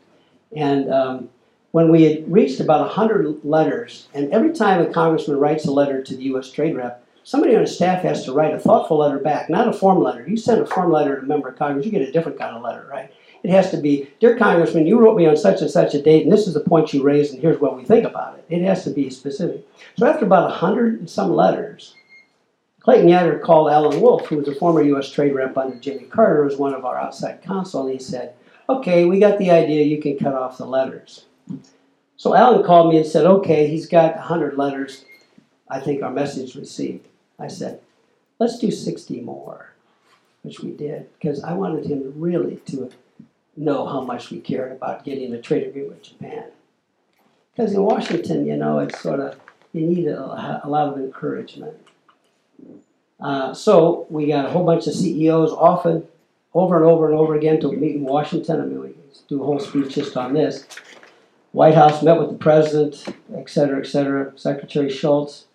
And 0.56 0.92
um, 0.92 1.30
when 1.72 1.92
we 1.92 2.04
had 2.04 2.32
reached 2.32 2.60
about 2.60 2.82
100 2.82 3.46
letters, 3.46 4.08
and 4.14 4.32
every 4.32 4.52
time 4.54 4.82
a 4.82 4.92
congressman 4.92 5.38
writes 5.38 5.66
a 5.66 5.72
letter 5.72 6.02
to 6.02 6.16
the 6.16 6.24
U.S. 6.24 6.52
Trade 6.52 6.76
Rep, 6.76 7.06
somebody 7.24 7.56
on 7.56 7.62
his 7.62 7.76
staff 7.76 8.02
has 8.02 8.26
to 8.26 8.34
write 8.34 8.54
a 8.54 8.60
thoughtful 8.60 8.98
letter 8.98 9.20
back, 9.20 9.50
not 9.50 9.68
a 9.68 9.74
form 9.74 10.02
letter. 10.02 10.28
You 10.28 10.36
send 10.36 10.62
a 10.62 10.66
form 10.66 10.92
letter 10.92 11.18
to 11.18 11.22
a 11.22 11.26
member 11.26 11.50
of 11.50 11.60
Congress, 11.60 11.86
you 11.86 11.92
get 11.92 12.02
a 12.02 12.12
different 12.12 12.40
kind 12.40 12.56
of 12.56 12.64
letter, 12.64 12.88
right? 12.90 13.14
It 13.44 13.52
has 13.52 13.72
to 13.72 13.78
be, 13.78 14.10
Dear 14.20 14.38
Congressman, 14.38 14.88
you 14.88 15.00
wrote 15.00 15.16
me 15.16 15.26
on 15.28 15.38
such 15.38 15.62
and 15.62 15.70
such 15.70 15.94
a 15.94 16.02
date, 16.02 16.24
and 16.24 16.32
this 16.32 16.48
is 16.48 16.56
the 16.56 16.60
point 16.60 16.94
you 16.94 17.04
raised, 17.04 17.34
and 17.34 17.42
here's 17.42 17.62
what 17.62 17.78
we 17.78 17.86
think 17.86 18.06
about 18.06 18.38
it. 18.38 18.46
It 18.50 18.64
has 18.64 18.84
to 18.84 18.90
be 18.90 19.10
specific. 19.10 19.66
So 19.98 20.08
after 20.08 20.26
about 20.26 20.50
100 20.50 21.00
and 21.00 21.10
some 21.10 21.34
letters, 21.34 21.94
Clayton 22.82 23.08
Yeutter 23.08 23.42
called 23.42 23.70
Alan 23.70 24.02
Wolff, 24.02 24.26
who 24.26 24.38
was 24.38 24.48
a 24.48 24.56
former 24.56 24.82
U.S. 24.82 25.12
trade 25.12 25.36
rep 25.36 25.58
under 25.58 25.78
Jimmy 25.78 26.06
Carter, 26.06 26.44
was 26.44 26.58
one 26.58 26.74
of 26.74 26.84
our 26.84 26.98
outside 26.98 27.44
counsel, 27.44 27.84
and 27.84 27.94
he 27.94 28.00
said, 28.00 28.34
Okay, 28.68 29.06
we 29.06 29.20
got 29.20 29.38
the 29.38 29.52
idea, 29.52 29.84
you 29.84 30.02
can 30.02 30.18
cut 30.18 30.34
off 30.34 30.58
the 30.58 30.66
letters. 30.66 31.26
So 32.18 32.36
Alan 32.36 32.64
called 32.64 32.92
me 32.92 32.98
and 32.98 33.08
said, 33.08 33.26
Okay, 33.26 33.68
he's 33.68 33.88
got 33.88 34.16
100 34.16 34.58
letters. 34.58 35.06
I 35.70 35.80
think 35.80 36.04
our 36.04 36.12
message 36.12 36.56
received. 36.56 37.08
I 37.40 37.48
said, 37.48 37.82
Let's 38.40 38.60
do 38.60 38.72
60 38.72 39.22
more, 39.22 39.74
which 40.44 40.60
we 40.60 40.72
did, 40.72 41.10
because 41.14 41.44
I 41.44 41.54
wanted 41.54 41.86
him 41.86 42.14
really 42.16 42.58
to 42.68 42.92
know 43.58 43.86
how 43.86 44.02
much 44.02 44.32
we 44.32 44.40
cared 44.40 44.72
about 44.72 45.04
getting 45.04 45.34
a 45.34 45.42
trade 45.42 45.68
agreement 45.68 45.96
with 45.96 46.04
Japan. 46.04 46.46
Because 47.52 47.74
in 47.74 47.84
Washington, 47.84 48.46
you 48.46 48.56
know, 48.56 48.80
it's 48.80 49.00
sort 49.00 49.20
of, 49.20 49.38
you 49.74 49.86
need 49.86 50.08
a, 50.08 50.62
a 50.64 50.70
lot 50.70 50.88
of 50.88 50.98
encouragement. 50.98 51.76
Uh, 53.20 53.54
so 53.54 54.08
we 54.10 54.28
got 54.28 54.46
a 54.46 54.50
whole 54.50 54.66
bunch 54.66 54.88
of 54.88 54.94
CEOs 54.94 55.52
often, 55.52 56.08
over 56.54 56.78
and 56.78 56.86
over 56.86 57.10
and 57.10 57.16
over 57.16 57.36
again 57.36 57.60
to 57.60 57.72
meet 57.72 57.96
in 57.96 58.04
Washington. 58.04 58.62
I 58.62 58.66
mean, 58.66 58.80
we 58.80 58.94
do 59.28 59.42
a 59.42 59.46
whole 59.46 59.60
speech 59.60 59.96
just 59.96 60.16
on 60.16 60.34
this. 60.34 60.66
White 61.52 61.76
House 61.76 62.04
met 62.04 62.20
with 62.20 62.30
the 62.30 62.38
president, 62.38 63.06
et 63.36 63.50
cetera, 63.50 63.80
et 63.80 63.88
cetera, 63.88 64.32
Secretary 64.38 64.90
Shultz. 64.90 65.46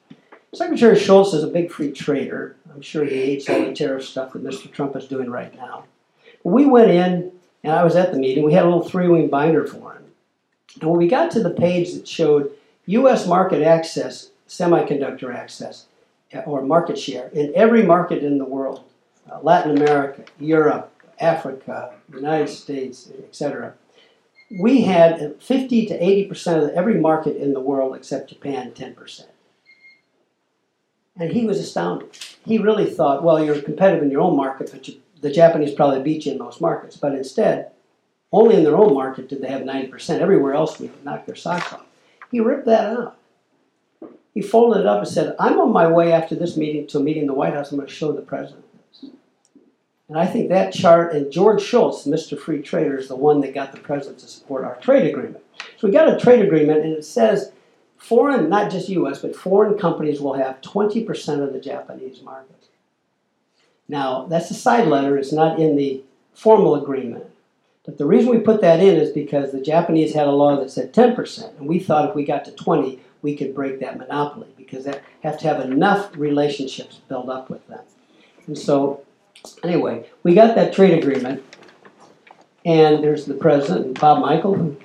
Secretary 0.53 0.99
Shultz 0.99 1.33
is 1.33 1.45
a 1.45 1.49
big 1.49 1.71
free 1.71 1.93
trader. 1.93 2.57
I'm 2.73 2.83
sure 2.83 3.05
he 3.05 3.17
hates 3.17 3.49
all 3.49 3.65
the 3.65 3.73
tariff 3.73 4.05
stuff 4.05 4.33
that 4.33 4.43
Mr. 4.43 4.71
Trump 4.71 4.97
is 4.97 5.07
doing 5.07 5.31
right 5.31 5.55
now. 5.57 5.85
We 6.43 6.67
went 6.67 6.91
in, 6.91 7.33
and 7.63 7.73
I 7.73 7.85
was 7.85 7.95
at 7.95 8.13
the 8.13 8.19
meeting. 8.19 8.45
We 8.45 8.53
had 8.53 8.65
a 8.65 8.69
little 8.69 8.89
three 8.89 9.09
wing 9.09 9.29
binder 9.29 9.67
for 9.67 9.95
him. 9.95 10.05
And 10.81 10.91
when 10.91 10.99
we 10.99 11.07
got 11.07 11.31
to 11.33 11.43
the 11.43 11.51
page 11.51 11.95
that 11.95 12.09
showed 12.09 12.51
U.S. 12.87 13.27
market 13.27 13.63
access, 13.63 14.31
semiconductor 14.49 15.35
access, 15.35 15.87
or 16.45 16.63
market 16.63 16.99
share 16.99 17.29
in 17.29 17.53
every 17.55 17.85
market 17.85 18.25
in 18.25 18.39
the 18.39 18.45
world 18.45 18.85
uh, 19.31 19.39
Latin 19.41 19.77
America, 19.77 20.25
Europe, 20.39 20.91
Africa, 21.21 21.95
United 22.13 22.49
States, 22.49 23.11
etc. 23.23 23.75
We 24.51 24.83
had 24.83 25.41
50 25.43 25.87
to 25.87 25.95
80 25.95 26.25
percent 26.27 26.63
of 26.63 26.71
every 26.71 27.01
market 27.01 27.37
in 27.37 27.55
the 27.55 27.61
world 27.61 27.97
except 27.97 28.31
Japan, 28.31 28.73
10 28.73 28.95
percent. 28.95 29.31
And 31.17 31.33
he 31.33 31.47
was 31.47 31.61
astounded. 31.61 32.19
He 32.45 32.59
really 32.59 32.91
thought, 32.91 33.23
well, 33.23 33.43
you're 33.43 33.63
competitive 33.63 34.03
in 34.03 34.11
your 34.11 34.21
own 34.21 34.37
market, 34.37 34.71
but 34.73 34.89
you, 34.89 35.01
the 35.21 35.31
Japanese 35.31 35.73
probably 35.73 36.03
beat 36.03 36.27
you 36.27 36.33
in 36.33 36.39
most 36.39 36.61
markets. 36.61 36.97
But 36.97 37.15
instead, 37.15 37.71
only 38.33 38.57
in 38.57 38.65
their 38.65 38.77
own 38.77 38.95
market 38.95 39.29
did 39.29 39.41
they 39.41 39.49
have 39.49 39.63
90%. 39.63 40.19
Everywhere 40.19 40.55
else, 40.55 40.81
we 40.81 40.91
knocked 41.05 41.27
their 41.27 41.37
socks 41.37 41.73
off. 41.73 41.87
He 42.33 42.41
ripped 42.41 42.67
that 42.67 42.97
out. 42.97 43.17
He 44.35 44.43
folded 44.43 44.81
it 44.81 44.87
up 44.87 44.99
and 44.99 45.09
said, 45.09 45.37
I'm 45.39 45.61
on 45.61 45.73
my 45.73 45.87
way 45.87 46.13
after 46.13 46.35
this 46.35 46.57
meeting 46.57 46.89
to 46.89 46.99
a 46.99 47.01
meeting 47.01 47.23
in 47.23 47.29
the 47.29 47.35
White 47.35 47.55
House. 47.55 47.71
I'm 47.71 47.79
going 47.79 47.89
to 47.89 47.95
show 47.95 48.11
the 48.11 48.23
president. 48.23 48.65
And 50.09 50.19
I 50.19 50.27
think 50.27 50.49
that 50.49 50.73
chart, 50.73 51.15
and 51.15 51.33
George 51.33 51.63
Shultz, 51.63 52.07
Mr. 52.07 52.39
Free 52.39 52.61
Trader, 52.61 52.99
is 52.99 53.09
the 53.09 53.17
one 53.17 53.41
that 53.41 53.55
got 53.55 53.73
the 53.73 53.81
president 53.81 54.19
to 54.21 54.27
support 54.27 54.65
our 54.65 54.77
trade 54.77 55.07
agreement. 55.07 55.43
So 55.79 55.89
we 55.89 55.93
got 55.93 56.13
a 56.13 56.21
trade 56.21 56.45
agreement, 56.45 56.85
and 56.85 56.93
it 56.93 57.05
says 57.05 57.53
foreign, 57.97 58.51
not 58.51 58.71
just 58.71 58.91
US, 58.91 59.23
but 59.23 59.35
foreign 59.35 59.79
companies 59.79 60.21
will 60.21 60.35
have 60.35 60.61
20% 60.61 61.43
of 61.43 61.53
the 61.53 61.61
Japanese 61.61 62.23
market. 62.23 62.69
Now, 63.89 64.27
that's 64.27 64.51
a 64.51 64.55
side 64.55 64.89
letter, 64.89 65.17
it's 65.17 65.33
not 65.33 65.59
in 65.59 65.77
the 65.77 66.03
formal 66.35 66.75
agreement. 66.75 67.27
But 67.85 67.99
the 67.99 68.07
reason 68.07 68.31
we 68.31 68.39
put 68.39 68.63
that 68.63 68.81
in 68.81 68.97
is 68.97 69.11
because 69.11 69.53
the 69.53 69.61
Japanese 69.61 70.15
had 70.15 70.27
a 70.27 70.33
law 70.33 70.57
that 70.57 70.71
said 70.71 70.93
10%, 70.93 71.59
and 71.59 71.69
we 71.69 71.79
thought 71.79 72.09
if 72.09 72.15
we 72.15 72.25
got 72.25 72.45
to 72.47 72.53
20, 72.53 72.99
we 73.21 73.37
could 73.37 73.55
break 73.55 73.81
that 73.81 73.99
monopoly 73.99 74.49
because 74.57 74.85
they 74.85 75.01
have 75.23 75.39
to 75.39 75.49
have 75.49 75.61
enough 75.61 76.15
relationships 76.17 77.01
built 77.09 77.29
up 77.29 77.51
with 77.51 77.67
them. 77.69 77.81
And 78.47 78.59
so, 78.59 79.03
anyway, 79.63 80.09
we 80.23 80.35
got 80.35 80.55
that 80.55 80.73
trade 80.73 80.99
agreement, 80.99 81.43
and 82.65 83.03
there's 83.03 83.27
the 83.27 83.35
president, 83.35 83.99
Bob 84.01 84.21
Michel, 84.21 84.77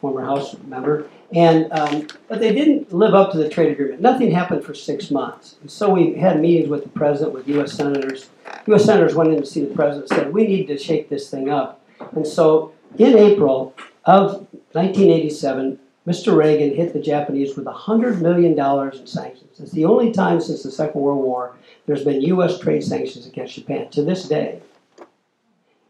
former 0.00 0.24
House 0.24 0.56
member, 0.66 1.08
and 1.32 1.70
um, 1.72 2.06
but 2.28 2.40
they 2.40 2.52
didn't 2.52 2.92
live 2.92 3.14
up 3.14 3.32
to 3.32 3.38
the 3.38 3.48
trade 3.48 3.70
agreement. 3.70 4.00
Nothing 4.00 4.32
happened 4.32 4.64
for 4.64 4.74
six 4.74 5.10
months. 5.10 5.56
And 5.60 5.70
so 5.70 5.90
we 5.90 6.14
had 6.14 6.40
meetings 6.40 6.68
with 6.68 6.82
the 6.82 6.88
president, 6.88 7.34
with 7.34 7.46
U.S. 7.48 7.72
senators. 7.72 8.30
U.S. 8.66 8.84
senators 8.84 9.14
went 9.14 9.32
in 9.32 9.40
to 9.40 9.46
see 9.46 9.64
the 9.64 9.74
president, 9.74 10.10
and 10.10 10.18
said 10.18 10.32
we 10.32 10.46
need 10.46 10.66
to 10.66 10.78
shake 10.78 11.08
this 11.08 11.30
thing 11.30 11.48
up. 11.48 11.80
And 12.12 12.26
so 12.26 12.72
in 12.98 13.16
April 13.16 13.74
of 14.04 14.46
1987, 14.72 15.78
Mr. 16.06 16.36
Reagan 16.36 16.74
hit 16.74 16.92
the 16.92 17.00
Japanese 17.00 17.56
with 17.56 17.66
$100 17.66 18.20
million 18.20 18.58
in 18.58 19.06
sanctions. 19.06 19.60
It's 19.60 19.72
the 19.72 19.84
only 19.84 20.12
time 20.12 20.40
since 20.40 20.62
the 20.62 20.70
Second 20.70 21.00
World 21.00 21.22
War 21.22 21.54
there's 21.86 22.04
been 22.04 22.22
U.S. 22.22 22.58
trade 22.58 22.84
sanctions 22.84 23.26
against 23.26 23.54
Japan 23.54 23.90
to 23.90 24.02
this 24.02 24.28
day. 24.28 24.60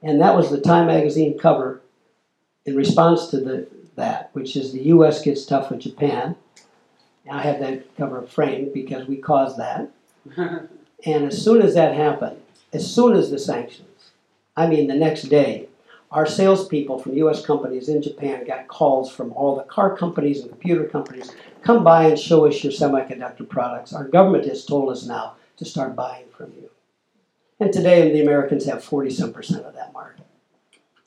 And 0.03 0.21
that 0.21 0.35
was 0.35 0.51
the 0.51 0.61
Time 0.61 0.87
magazine 0.87 1.39
cover 1.39 1.83
in 2.65 2.75
response 2.75 3.29
to 3.29 3.37
the 3.39 3.69
that, 3.97 4.31
which 4.33 4.57
is 4.57 4.73
the 4.73 4.83
U.S. 4.85 5.23
gets 5.23 5.45
tough 5.45 5.71
with 5.71 5.81
Japan. 5.81 6.37
I 7.31 7.43
have 7.43 7.61
that 7.61 7.97
cover 7.97 8.23
framed 8.23 8.73
because 8.73 9.07
we 9.07 9.17
caused 9.17 9.59
that. 9.59 9.91
and 10.37 10.69
as 11.05 11.43
soon 11.43 11.61
as 11.61 11.75
that 11.75 11.95
happened, 11.95 12.41
as 12.73 12.93
soon 12.93 13.15
as 13.15 13.31
the 13.31 13.39
sanctions, 13.39 14.11
I 14.57 14.67
mean 14.67 14.87
the 14.87 14.95
next 14.95 15.25
day, 15.25 15.69
our 16.11 16.27
salespeople 16.27 16.99
from 16.99 17.15
U.S. 17.15 17.45
companies 17.45 17.89
in 17.89 18.03
Japan 18.03 18.45
got 18.45 18.67
calls 18.67 19.13
from 19.13 19.33
all 19.33 19.55
the 19.57 19.63
car 19.63 19.97
companies 19.97 20.41
and 20.41 20.51
computer 20.51 20.85
companies 20.85 21.33
come 21.63 21.85
by 21.85 22.07
and 22.07 22.19
show 22.19 22.47
us 22.47 22.65
your 22.65 22.73
semiconductor 22.73 23.49
products. 23.49 23.93
Our 23.93 24.05
government 24.05 24.47
has 24.47 24.65
told 24.65 24.91
us 24.91 25.07
now 25.07 25.37
to 25.59 25.65
start 25.65 25.95
buying 25.95 26.27
from 26.37 26.53
you. 26.57 26.71
And 27.61 27.73
today, 27.73 28.11
the 28.11 28.23
Americans 28.23 28.65
have 28.65 28.83
40 28.83 29.11
some 29.11 29.33
percent 29.33 29.65
of 29.65 29.75
that 29.75 29.93
market. 29.93 30.27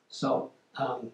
So, 0.08 0.51
um, 0.78 1.12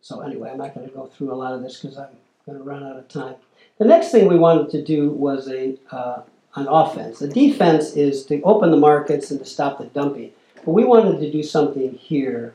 so 0.00 0.20
anyway, 0.20 0.50
I'm 0.50 0.58
not 0.58 0.74
going 0.74 0.86
to 0.86 0.94
go 0.94 1.06
through 1.06 1.32
a 1.32 1.34
lot 1.34 1.54
of 1.54 1.62
this 1.62 1.80
because 1.80 1.96
I'm 1.96 2.08
going 2.46 2.58
to 2.58 2.64
run 2.64 2.84
out 2.84 2.98
of 2.98 3.08
time. 3.08 3.36
The 3.78 3.86
next 3.86 4.12
thing 4.12 4.28
we 4.28 4.38
wanted 4.38 4.70
to 4.70 4.84
do 4.84 5.10
was 5.10 5.48
a 5.48 5.76
uh, 5.90 6.22
an 6.56 6.68
offense. 6.68 7.18
The 7.18 7.28
defense 7.28 7.96
is 7.96 8.24
to 8.26 8.40
open 8.42 8.70
the 8.70 8.76
markets 8.76 9.30
and 9.30 9.40
to 9.40 9.46
stop 9.46 9.78
the 9.78 9.86
dumping. 9.86 10.30
But 10.56 10.72
we 10.72 10.84
wanted 10.84 11.20
to 11.20 11.30
do 11.30 11.42
something 11.42 11.94
here. 11.94 12.54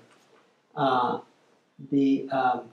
Uh, 0.75 1.19
the 1.91 2.29
um, 2.29 2.69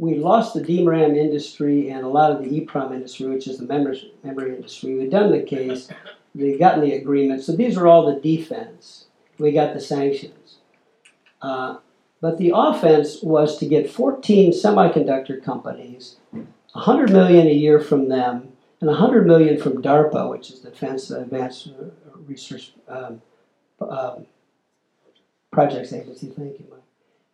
we 0.00 0.14
lost 0.14 0.54
the 0.54 0.62
DRAM 0.62 1.14
industry 1.14 1.90
and 1.90 2.04
a 2.04 2.08
lot 2.08 2.32
of 2.32 2.42
the 2.42 2.48
EEPROM 2.48 2.94
industry, 2.94 3.26
which 3.26 3.46
is 3.46 3.58
the 3.58 3.66
memory, 3.66 4.14
memory 4.24 4.56
industry. 4.56 4.94
We'd 4.94 5.10
done 5.10 5.30
the 5.30 5.42
case, 5.42 5.90
we've 6.34 6.58
gotten 6.58 6.80
the 6.80 6.94
agreement. 6.94 7.44
So 7.44 7.54
these 7.54 7.76
are 7.76 7.86
all 7.86 8.06
the 8.06 8.18
defense. 8.18 9.04
We 9.38 9.52
got 9.52 9.74
the 9.74 9.80
sanctions. 9.80 10.56
Uh, 11.42 11.76
but 12.22 12.38
the 12.38 12.52
offense 12.54 13.22
was 13.22 13.58
to 13.58 13.66
get 13.66 13.90
14 13.90 14.52
semiconductor 14.52 15.42
companies, 15.42 16.16
100 16.30 17.10
million 17.10 17.46
a 17.46 17.52
year 17.52 17.78
from 17.78 18.08
them, 18.08 18.49
and 18.80 18.88
100 18.88 19.26
million 19.26 19.60
from 19.60 19.82
DARPA, 19.82 20.30
which 20.30 20.50
is 20.50 20.60
the 20.60 20.70
Defense 20.70 21.10
Advanced 21.10 21.68
Research 22.26 22.72
um, 22.88 23.20
um, 23.80 24.26
Projects 25.50 25.92
Agency. 25.92 26.28
Thank 26.28 26.58
you, 26.58 26.66
Mike. 26.70 26.80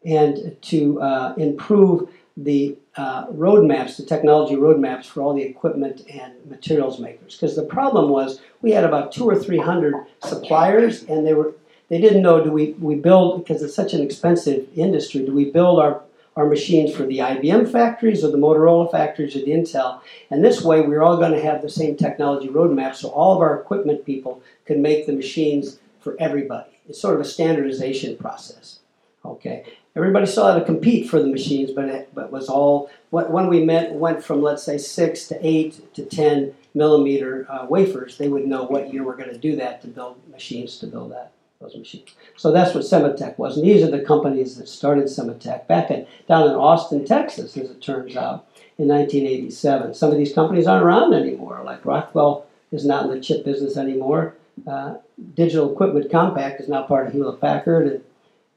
And 0.04 0.56
to 0.62 1.00
uh, 1.00 1.34
improve 1.36 2.08
the 2.36 2.76
uh, 2.96 3.26
roadmaps, 3.28 3.96
the 3.96 4.04
technology 4.04 4.54
roadmaps 4.54 5.06
for 5.06 5.22
all 5.22 5.34
the 5.34 5.42
equipment 5.42 6.02
and 6.08 6.34
materials 6.46 7.00
makers. 7.00 7.34
Because 7.34 7.56
the 7.56 7.64
problem 7.64 8.10
was 8.10 8.40
we 8.60 8.72
had 8.72 8.84
about 8.84 9.12
two 9.12 9.28
or 9.28 9.36
three 9.36 9.58
hundred 9.58 9.94
suppliers, 10.22 11.02
and 11.04 11.26
they 11.26 11.34
were 11.34 11.54
they 11.88 12.00
didn't 12.00 12.22
know 12.22 12.42
do 12.42 12.50
we, 12.50 12.72
we 12.72 12.96
build, 12.96 13.44
because 13.44 13.62
it's 13.62 13.74
such 13.74 13.94
an 13.94 14.02
expensive 14.02 14.66
industry, 14.74 15.24
do 15.24 15.32
we 15.32 15.50
build 15.50 15.78
our, 15.78 16.02
our 16.36 16.46
machines 16.46 16.94
for 16.94 17.04
the 17.04 17.18
IBM 17.18 17.70
factories 17.72 18.22
or 18.22 18.30
the 18.30 18.38
Motorola 18.38 18.90
factories 18.90 19.34
or 19.34 19.40
the 19.40 19.50
Intel? 19.50 20.00
And 20.30 20.44
this 20.44 20.62
way, 20.62 20.82
we're 20.82 21.02
all 21.02 21.16
going 21.16 21.32
to 21.32 21.42
have 21.42 21.62
the 21.62 21.68
same 21.68 21.96
technology 21.96 22.48
roadmap 22.48 22.94
so 22.94 23.08
all 23.08 23.34
of 23.34 23.40
our 23.40 23.58
equipment 23.58 24.04
people 24.04 24.42
can 24.66 24.82
make 24.82 25.06
the 25.06 25.12
machines 25.12 25.78
for 26.00 26.16
everybody. 26.20 26.78
It's 26.88 27.00
sort 27.00 27.14
of 27.14 27.20
a 27.20 27.24
standardization 27.24 28.16
process. 28.16 28.80
Okay, 29.24 29.64
everybody 29.96 30.26
still 30.26 30.46
had 30.46 30.58
to 30.58 30.64
compete 30.64 31.10
for 31.10 31.20
the 31.20 31.26
machines, 31.26 31.72
but 31.72 31.86
it 31.86 32.14
but 32.14 32.30
was 32.30 32.48
all 32.48 32.90
when 33.10 33.48
we 33.48 33.64
met 33.64 33.92
went 33.92 34.22
from 34.22 34.40
let's 34.40 34.62
say 34.62 34.78
six 34.78 35.26
to 35.28 35.38
eight 35.44 35.92
to 35.94 36.04
ten 36.04 36.54
millimeter 36.74 37.44
uh, 37.50 37.66
wafers. 37.68 38.18
They 38.18 38.28
would 38.28 38.46
know 38.46 38.64
what 38.64 38.92
year 38.92 39.02
we're 39.02 39.16
going 39.16 39.32
to 39.32 39.38
do 39.38 39.56
that 39.56 39.82
to 39.82 39.88
build 39.88 40.16
machines 40.30 40.78
to 40.78 40.86
build 40.86 41.10
that 41.10 41.32
those 41.60 41.76
machines. 41.76 42.14
So 42.36 42.52
that's 42.52 42.74
what 42.74 42.84
Sematech 42.84 43.38
was. 43.38 43.56
And 43.56 43.66
these 43.66 43.82
are 43.82 43.90
the 43.90 44.00
companies 44.00 44.56
that 44.56 44.68
started 44.68 45.04
Sematech 45.04 45.66
back 45.66 45.90
in, 45.90 46.06
down 46.28 46.48
in 46.48 46.54
Austin, 46.54 47.04
Texas, 47.04 47.56
as 47.56 47.70
it 47.70 47.80
turns 47.80 48.16
out, 48.16 48.46
in 48.78 48.88
1987. 48.88 49.94
Some 49.94 50.12
of 50.12 50.18
these 50.18 50.34
companies 50.34 50.66
aren't 50.66 50.84
around 50.84 51.14
anymore, 51.14 51.62
like 51.64 51.84
Rockwell 51.84 52.46
is 52.72 52.84
not 52.84 53.06
in 53.06 53.10
the 53.10 53.20
chip 53.20 53.44
business 53.44 53.76
anymore. 53.76 54.34
Uh, 54.66 54.96
Digital 55.34 55.72
Equipment 55.72 56.10
Compaq 56.10 56.60
is 56.60 56.68
now 56.68 56.82
part 56.82 57.06
of 57.06 57.12
Hewlett 57.12 57.40
Packard, 57.40 58.02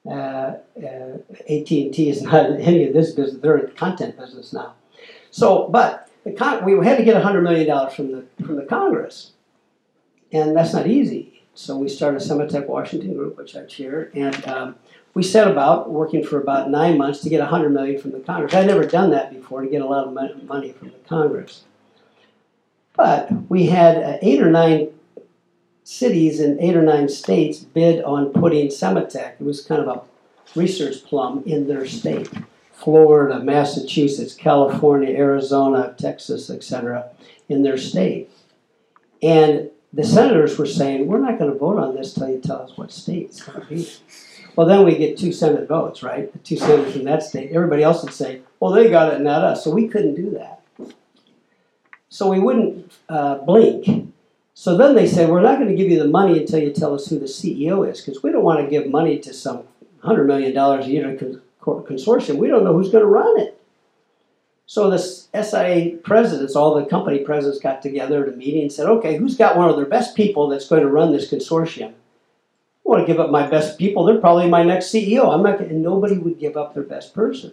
and 0.06 0.14
uh, 0.14 0.58
uh, 0.82 1.18
AT&T 1.50 2.10
is 2.10 2.22
not 2.24 2.47
in 2.47 2.58
any 2.62 2.86
of 2.86 2.93
this 2.93 3.12
business. 3.12 3.41
They're 3.41 3.58
in 3.58 3.68
the 3.68 3.72
content 3.72 4.18
business 4.18 4.54
now. 4.54 4.74
So, 5.32 5.70
but 5.70 6.10
we 6.26 6.32
had 6.34 6.97
to 6.97 7.04
get 7.04 7.22
$100 7.22 7.43
million 7.43 7.89
from 7.89 8.12
the, 8.12 8.26
from 8.43 8.56
the 8.56 8.66
Congress, 8.66 9.32
and 10.32 10.56
that's 10.56 10.74
not 10.74 10.88
easy. 10.88 11.38
So 11.60 11.76
we 11.76 11.89
started 11.89 12.22
Sematech 12.22 12.68
Washington 12.68 13.14
Group, 13.14 13.36
which 13.36 13.53
I 13.53 13.66
chair, 13.66 14.10
and 14.16 14.47
um, 14.47 14.76
we 15.14 15.22
set 15.22 15.45
about 15.45 15.89
working 15.91 16.24
for 16.24 16.39
about 16.39 16.70
nine 16.70 16.97
months 16.97 17.20
to 17.20 17.30
get 17.30 17.41
100 17.41 17.72
million 17.72 18.01
from 18.01 18.12
the 18.12 18.22
Congress. 18.22 18.53
I'd 18.53 18.66
never 18.66 18.86
done 18.86 19.10
that 19.10 19.34
before 19.34 19.64
to 19.64 19.68
get 19.68 19.82
a 19.82 19.86
lot 19.86 20.07
of 20.07 20.14
money 20.14 20.72
from 20.72 20.88
the 20.88 20.99
Congress. 21.05 21.66
But 22.95 23.30
we 23.49 23.66
had 23.66 23.97
uh, 23.97 24.18
eight 24.22 24.41
or 24.41 24.49
nine 24.49 24.91
cities 25.84 26.39
in 26.39 26.62
eight 26.62 26.78
or 26.78 26.82
nine 26.82 27.10
states 27.10 27.60
bid 27.60 28.05
on 28.05 28.32
putting 28.32 28.70
Sematech. 28.70 29.34
It 29.34 29.41
was 29.41 29.62
kind 29.62 29.82
of 29.82 29.88
a 29.89 30.57
research 30.57 31.03
plum 31.03 31.43
in 31.45 31.68
their 31.68 31.86
state. 31.86 32.30
Florida, 32.72 33.43
Massachusetts, 33.43 34.34
California, 34.34 35.10
Arizona, 35.10 35.93
Texas, 35.97 36.49
etc., 36.49 37.10
in 37.49 37.64
their 37.64 37.78
state. 37.78 38.32
And 39.22 39.72
the 39.91 40.03
senators 40.03 40.57
were 40.57 40.65
saying, 40.65 41.07
we're 41.07 41.19
not 41.19 41.39
going 41.39 41.51
to 41.51 41.57
vote 41.57 41.79
on 41.79 41.95
this 41.95 42.13
till 42.13 42.29
you 42.29 42.39
tell 42.39 42.61
us 42.61 42.77
what 42.77 42.91
state 42.91 43.25
it's 43.25 43.41
going 43.41 43.61
to 43.61 43.67
be. 43.67 43.89
Well, 44.55 44.67
then 44.67 44.85
we 44.85 44.97
get 44.97 45.17
two 45.17 45.31
Senate 45.31 45.67
votes, 45.67 46.03
right? 46.03 46.31
The 46.31 46.39
two 46.39 46.57
senators 46.57 46.93
from 46.93 47.05
that 47.05 47.23
state. 47.23 47.51
Everybody 47.51 47.83
else 47.83 48.03
would 48.03 48.13
say, 48.13 48.41
well, 48.59 48.71
they 48.71 48.89
got 48.89 49.13
it, 49.13 49.21
not 49.21 49.43
us. 49.43 49.63
So 49.63 49.71
we 49.71 49.87
couldn't 49.87 50.15
do 50.15 50.31
that. 50.31 50.61
So 52.09 52.29
we 52.29 52.39
wouldn't 52.39 52.91
uh, 53.07 53.35
blink. 53.39 54.11
So 54.53 54.75
then 54.75 54.95
they 54.95 55.07
said, 55.07 55.29
we're 55.29 55.41
not 55.41 55.57
going 55.57 55.69
to 55.69 55.75
give 55.75 55.89
you 55.89 55.99
the 55.99 56.07
money 56.07 56.39
until 56.39 56.59
you 56.59 56.71
tell 56.71 56.93
us 56.93 57.07
who 57.07 57.17
the 57.17 57.25
CEO 57.25 57.89
is, 57.89 58.01
because 58.01 58.21
we 58.21 58.31
don't 58.31 58.43
want 58.43 58.59
to 58.59 58.67
give 58.69 58.89
money 58.89 59.17
to 59.19 59.33
some 59.33 59.63
$100 60.03 60.25
million 60.25 60.55
a 60.57 60.85
year 60.85 61.17
consortium. 61.61 62.37
We 62.37 62.47
don't 62.47 62.63
know 62.63 62.73
who's 62.73 62.91
going 62.91 63.03
to 63.03 63.09
run 63.09 63.39
it. 63.39 63.59
So 64.70 64.88
the 64.88 64.99
SIA 64.99 65.97
presidents, 66.03 66.55
all 66.55 66.76
the 66.76 66.86
company 66.86 67.17
presidents 67.17 67.59
got 67.59 67.82
together 67.82 68.24
at 68.24 68.32
a 68.32 68.38
meeting 68.38 68.61
and 68.61 68.72
said, 68.72 68.86
okay, 68.86 69.17
who's 69.17 69.36
got 69.36 69.57
one 69.57 69.67
of 69.67 69.76
their 69.76 69.88
best 69.88 70.15
people 70.15 70.47
that's 70.47 70.67
going 70.67 70.84
to 70.84 70.88
run 70.88 71.11
this 71.11 71.28
consortium? 71.28 71.89
I 71.89 71.93
want 72.84 73.01
to 73.01 73.11
give 73.11 73.20
up 73.20 73.32
my 73.32 73.49
best 73.49 73.80
people. 73.80 74.03
They're 74.05 74.22
probably 74.22 74.47
my 74.47 74.61
next 74.61 74.93
CEO. 74.93 75.34
I'm 75.34 75.41
not 75.41 75.59
and 75.59 75.82
nobody 75.82 76.20
would 76.20 76.38
give 76.38 76.55
up 76.55 76.76
their 76.76 76.84
best 76.84 77.15
person. 77.15 77.51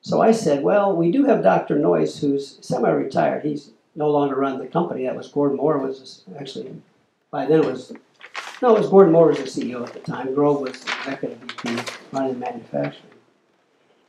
So 0.00 0.20
I 0.20 0.32
said, 0.32 0.64
well, 0.64 0.96
we 0.96 1.12
do 1.12 1.26
have 1.26 1.44
Dr. 1.44 1.76
Noyce, 1.76 2.18
who's 2.18 2.58
semi-retired. 2.60 3.44
He's 3.44 3.70
no 3.94 4.10
longer 4.10 4.34
running 4.34 4.58
the 4.58 4.66
company. 4.66 5.04
That 5.04 5.14
was 5.14 5.28
Gordon 5.28 5.58
Moore 5.58 5.78
was 5.78 6.24
actually, 6.40 6.74
by 7.30 7.46
then 7.46 7.60
it 7.60 7.66
was, 7.66 7.92
no, 8.60 8.74
it 8.74 8.80
was 8.80 8.90
Gordon 8.90 9.12
Moore 9.12 9.28
was 9.28 9.38
the 9.38 9.44
CEO 9.44 9.86
at 9.86 9.92
the 9.92 10.00
time. 10.00 10.34
Grove 10.34 10.62
was 10.62 10.72
the 10.72 10.98
executive 10.98 11.38
VP 11.38 11.92
running 12.10 12.40
manufacturing. 12.40 13.12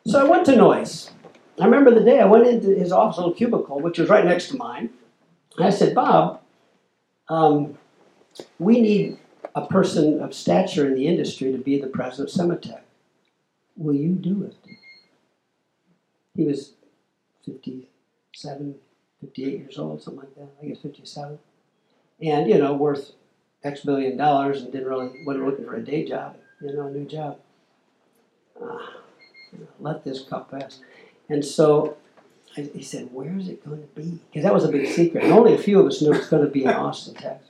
So 0.08 0.20
I 0.20 0.28
went 0.28 0.48
to 0.48 0.54
Noyce. 0.54 1.12
I 1.60 1.66
remember 1.66 1.94
the 1.94 2.04
day 2.04 2.20
I 2.20 2.26
went 2.26 2.48
into 2.48 2.70
his 2.70 2.92
office, 2.92 3.18
little 3.18 3.34
cubicle, 3.34 3.80
which 3.80 4.00
was 4.00 4.10
right 4.10 4.26
next 4.26 4.50
to 4.50 4.58
mine. 4.58 4.90
And 5.58 5.66
I 5.66 5.70
said, 5.70 5.94
Bob, 5.94 6.42
um, 7.28 7.78
we 8.60 8.80
need 8.82 9.18
a 9.56 9.66
person 9.66 10.22
of 10.22 10.34
stature 10.34 10.88
in 10.88 10.96
the 10.96 11.08
industry 11.08 11.52
to 11.52 11.58
be 11.58 11.80
the 11.80 11.88
president 11.88 12.30
of 12.30 12.36
Sematech. 12.36 12.82
Will 13.76 13.96
you 13.96 14.14
do 14.14 14.44
it? 14.44 14.56
He 16.36 16.46
was 16.46 16.74
57, 17.46 18.76
58 19.22 19.60
years 19.60 19.78
old, 19.78 20.02
something 20.02 20.22
like 20.22 20.36
that. 20.36 20.50
I 20.62 20.68
guess 20.68 20.80
57. 20.80 21.40
And, 22.22 22.50
you 22.50 22.58
know, 22.58 22.74
worth 22.74 23.14
X 23.64 23.82
billion 23.82 24.18
dollars 24.18 24.62
and 24.62 24.72
didn't 24.72 24.88
really, 24.88 25.24
wasn't 25.26 25.46
looking 25.46 25.66
for 25.66 25.76
a 25.76 25.84
day 25.84 26.06
job, 26.06 26.38
you 26.62 26.74
know, 26.74 26.88
a 26.88 26.92
new 26.92 27.06
job. 27.06 27.40
Uh, 28.62 28.78
let 29.80 30.04
this 30.04 30.24
cup 30.24 30.52
pass. 30.52 30.80
And 31.30 31.46
so 31.46 31.98
I, 32.58 32.62
he 32.62 32.84
said, 32.84 33.14
Where 33.14 33.38
is 33.38 33.48
it 33.48 33.64
going 33.64 33.82
to 33.82 33.88
be? 34.00 34.20
Because 34.30 34.44
that 34.44 34.54
was 34.54 34.66
a 34.66 34.70
big 34.70 34.88
secret. 34.88 35.24
And 35.24 35.34
only 35.34 35.54
a 35.54 35.58
few 35.58 35.80
of 35.80 35.88
us 35.88 36.02
knew 36.02 36.14
it 36.14 36.18
was 36.18 36.28
going 36.28 36.44
to 36.44 36.52
be 36.52 36.64
in 36.64 36.70
Austin, 36.70 37.14
Texas. 37.14 37.50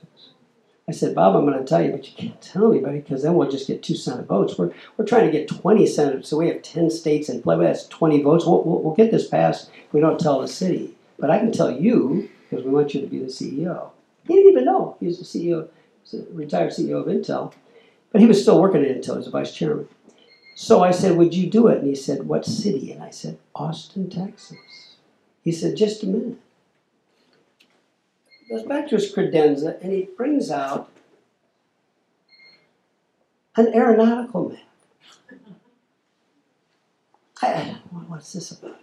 I 0.90 0.92
said, 0.92 1.14
Bob, 1.14 1.36
I'm 1.36 1.46
going 1.46 1.56
to 1.56 1.64
tell 1.64 1.82
you, 1.84 1.92
but 1.92 2.04
you 2.04 2.14
can't 2.16 2.42
tell 2.42 2.72
anybody 2.72 2.98
because 2.98 3.22
then 3.22 3.34
we'll 3.34 3.50
just 3.50 3.68
get 3.68 3.80
two 3.80 3.94
Senate 3.94 4.26
votes. 4.26 4.58
We're, 4.58 4.72
we're 4.96 5.06
trying 5.06 5.26
to 5.26 5.30
get 5.30 5.46
20 5.46 5.86
Senate, 5.86 6.26
so 6.26 6.36
we 6.36 6.48
have 6.48 6.62
10 6.62 6.90
states 6.90 7.28
in 7.28 7.42
play. 7.42 7.56
That's 7.58 7.86
20 7.86 8.22
votes. 8.22 8.44
We'll, 8.44 8.64
we'll, 8.64 8.82
we'll 8.82 8.94
get 8.94 9.12
this 9.12 9.28
passed 9.28 9.70
if 9.86 9.92
we 9.92 10.00
don't 10.00 10.18
tell 10.18 10.40
the 10.40 10.48
city. 10.48 10.96
But 11.16 11.30
I 11.30 11.38
can 11.38 11.52
tell 11.52 11.70
you 11.70 12.28
because 12.48 12.64
we 12.64 12.72
want 12.72 12.92
you 12.92 13.00
to 13.02 13.06
be 13.06 13.20
the 13.20 13.26
CEO. 13.26 13.90
He 14.26 14.34
didn't 14.34 14.50
even 14.50 14.64
know. 14.64 14.96
He 14.98 15.06
was 15.06 15.18
the 15.18 15.24
CEO, 15.24 15.68
the 16.10 16.26
retired 16.32 16.72
CEO 16.72 17.00
of 17.00 17.06
Intel. 17.06 17.52
But 18.10 18.20
he 18.20 18.26
was 18.26 18.42
still 18.42 18.60
working 18.60 18.84
at 18.84 18.88
Intel. 18.88 19.12
He 19.12 19.18
was 19.18 19.26
a 19.28 19.30
vice 19.30 19.54
chairman. 19.54 19.88
So 20.60 20.82
I 20.82 20.90
said, 20.90 21.16
Would 21.16 21.32
you 21.32 21.48
do 21.48 21.68
it? 21.68 21.78
And 21.78 21.88
he 21.88 21.94
said, 21.94 22.28
What 22.28 22.44
city? 22.44 22.92
And 22.92 23.02
I 23.02 23.08
said, 23.08 23.38
Austin, 23.54 24.10
Texas. 24.10 24.58
He 25.42 25.52
said, 25.52 25.74
Just 25.74 26.02
a 26.02 26.06
minute. 26.06 26.36
He 28.28 28.54
goes 28.54 28.66
back 28.66 28.86
to 28.88 28.96
his 28.96 29.10
credenza 29.10 29.80
and 29.80 29.90
he 29.90 30.10
brings 30.18 30.50
out 30.50 30.90
an 33.56 33.68
aeronautical 33.74 34.50
map. 34.50 35.40
I, 37.40 37.78
what's 38.08 38.34
this 38.34 38.50
about? 38.50 38.80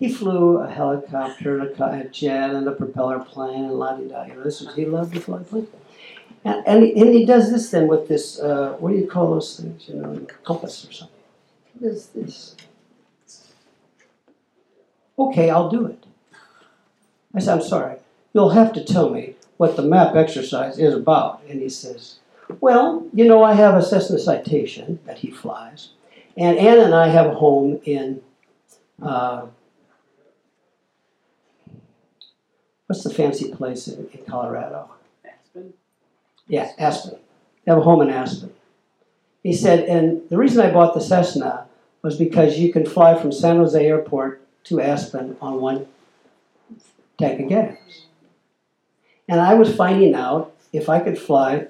He 0.00 0.12
flew 0.12 0.56
a 0.58 0.68
helicopter, 0.68 1.60
a 1.60 2.08
jet, 2.08 2.50
and 2.50 2.66
a 2.66 2.72
propeller 2.72 3.20
plane, 3.20 3.66
and 3.66 3.78
la 3.78 3.94
di 3.94 4.08
da. 4.08 4.24
You 4.24 4.34
know, 4.34 4.42
this 4.42 4.60
was 4.60 4.74
he 4.74 4.84
loved 4.84 5.14
to 5.14 5.20
fly 5.20 5.44
planes. 5.44 5.68
And, 6.44 6.66
and, 6.66 6.82
he, 6.82 7.00
and 7.00 7.14
he 7.14 7.24
does 7.24 7.52
this 7.52 7.70
then 7.70 7.86
with 7.86 8.08
this, 8.08 8.40
uh, 8.40 8.76
what 8.78 8.90
do 8.90 8.96
you 8.96 9.06
call 9.06 9.30
those 9.30 9.58
things, 9.58 9.88
you 9.88 9.94
know, 9.94 10.26
compass 10.44 10.86
or 10.88 10.92
something. 10.92 11.16
What 11.78 11.92
is 11.92 12.06
this? 12.08 12.56
Okay, 15.18 15.50
I'll 15.50 15.70
do 15.70 15.86
it. 15.86 16.04
I 17.34 17.40
said, 17.40 17.54
I'm 17.54 17.62
sorry, 17.62 17.96
you'll 18.32 18.50
have 18.50 18.72
to 18.72 18.84
tell 18.84 19.10
me 19.10 19.36
what 19.56 19.76
the 19.76 19.82
map 19.82 20.16
exercise 20.16 20.78
is 20.78 20.94
about. 20.94 21.42
And 21.48 21.60
he 21.60 21.68
says, 21.68 22.18
well, 22.60 23.06
you 23.14 23.26
know, 23.26 23.42
I 23.42 23.54
have 23.54 23.74
a 23.74 23.82
Cessna 23.82 24.18
Citation 24.18 24.98
that 25.06 25.18
he 25.18 25.30
flies, 25.30 25.90
and 26.36 26.58
Anna 26.58 26.82
and 26.82 26.94
I 26.94 27.08
have 27.08 27.26
a 27.26 27.34
home 27.34 27.80
in, 27.84 28.20
uh, 29.00 29.46
what's 32.86 33.04
the 33.04 33.14
fancy 33.14 33.52
place 33.52 33.86
in, 33.88 34.08
in 34.12 34.24
Colorado? 34.24 34.90
Yeah, 36.46 36.70
Aspen. 36.78 37.18
They 37.64 37.72
have 37.72 37.78
a 37.78 37.84
home 37.84 38.02
in 38.02 38.10
Aspen. 38.10 38.52
He 39.42 39.52
said, 39.52 39.88
and 39.88 40.28
the 40.28 40.36
reason 40.36 40.60
I 40.60 40.72
bought 40.72 40.94
the 40.94 41.00
Cessna 41.00 41.66
was 42.02 42.16
because 42.16 42.58
you 42.58 42.72
can 42.72 42.86
fly 42.86 43.20
from 43.20 43.32
San 43.32 43.56
Jose 43.56 43.84
Airport 43.86 44.40
to 44.64 44.80
Aspen 44.80 45.36
on 45.40 45.60
one 45.60 45.86
tank 47.18 47.40
of 47.40 47.48
gas. 47.48 47.76
And 49.28 49.40
I 49.40 49.54
was 49.54 49.74
finding 49.74 50.14
out 50.14 50.54
if 50.72 50.88
I 50.88 51.00
could 51.00 51.18
fly 51.18 51.68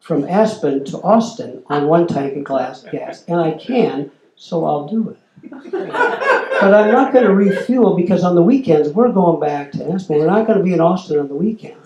from 0.00 0.24
Aspen 0.28 0.84
to 0.86 1.00
Austin 1.02 1.62
on 1.68 1.88
one 1.88 2.06
tank 2.06 2.36
of 2.36 2.44
glass 2.44 2.82
gas, 2.92 3.24
and 3.26 3.40
I 3.40 3.52
can, 3.52 4.10
so 4.36 4.64
I'll 4.64 4.86
do 4.86 5.10
it. 5.10 5.18
but 5.50 6.74
I'm 6.74 6.92
not 6.92 7.12
going 7.12 7.24
to 7.24 7.34
refuel 7.34 7.96
because 7.96 8.24
on 8.24 8.34
the 8.34 8.42
weekends 8.42 8.88
we're 8.90 9.12
going 9.12 9.40
back 9.40 9.72
to 9.72 9.92
Aspen. 9.92 10.18
We're 10.18 10.26
not 10.26 10.46
going 10.46 10.58
to 10.58 10.64
be 10.64 10.72
in 10.72 10.80
Austin 10.80 11.18
on 11.18 11.28
the 11.28 11.34
weekend. 11.34 11.76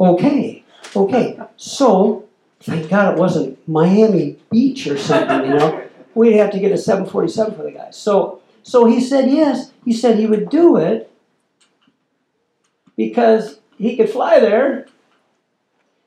Okay, 0.00 0.64
okay. 0.94 1.38
So, 1.56 2.24
thank 2.60 2.88
God 2.88 3.14
it 3.14 3.20
wasn't 3.20 3.68
Miami 3.68 4.36
Beach 4.50 4.86
or 4.86 4.96
something, 4.96 5.50
you 5.50 5.56
know. 5.56 5.84
We'd 6.14 6.36
have 6.36 6.50
to 6.52 6.58
get 6.58 6.72
a 6.72 6.78
747 6.78 7.54
for 7.54 7.62
the 7.62 7.72
guy. 7.72 7.90
So, 7.90 8.40
so 8.62 8.86
he 8.86 9.00
said 9.00 9.30
yes. 9.30 9.72
He 9.84 9.92
said 9.92 10.18
he 10.18 10.26
would 10.26 10.50
do 10.50 10.76
it 10.76 11.10
because 12.96 13.60
he 13.76 13.96
could 13.96 14.10
fly 14.10 14.40
there. 14.40 14.86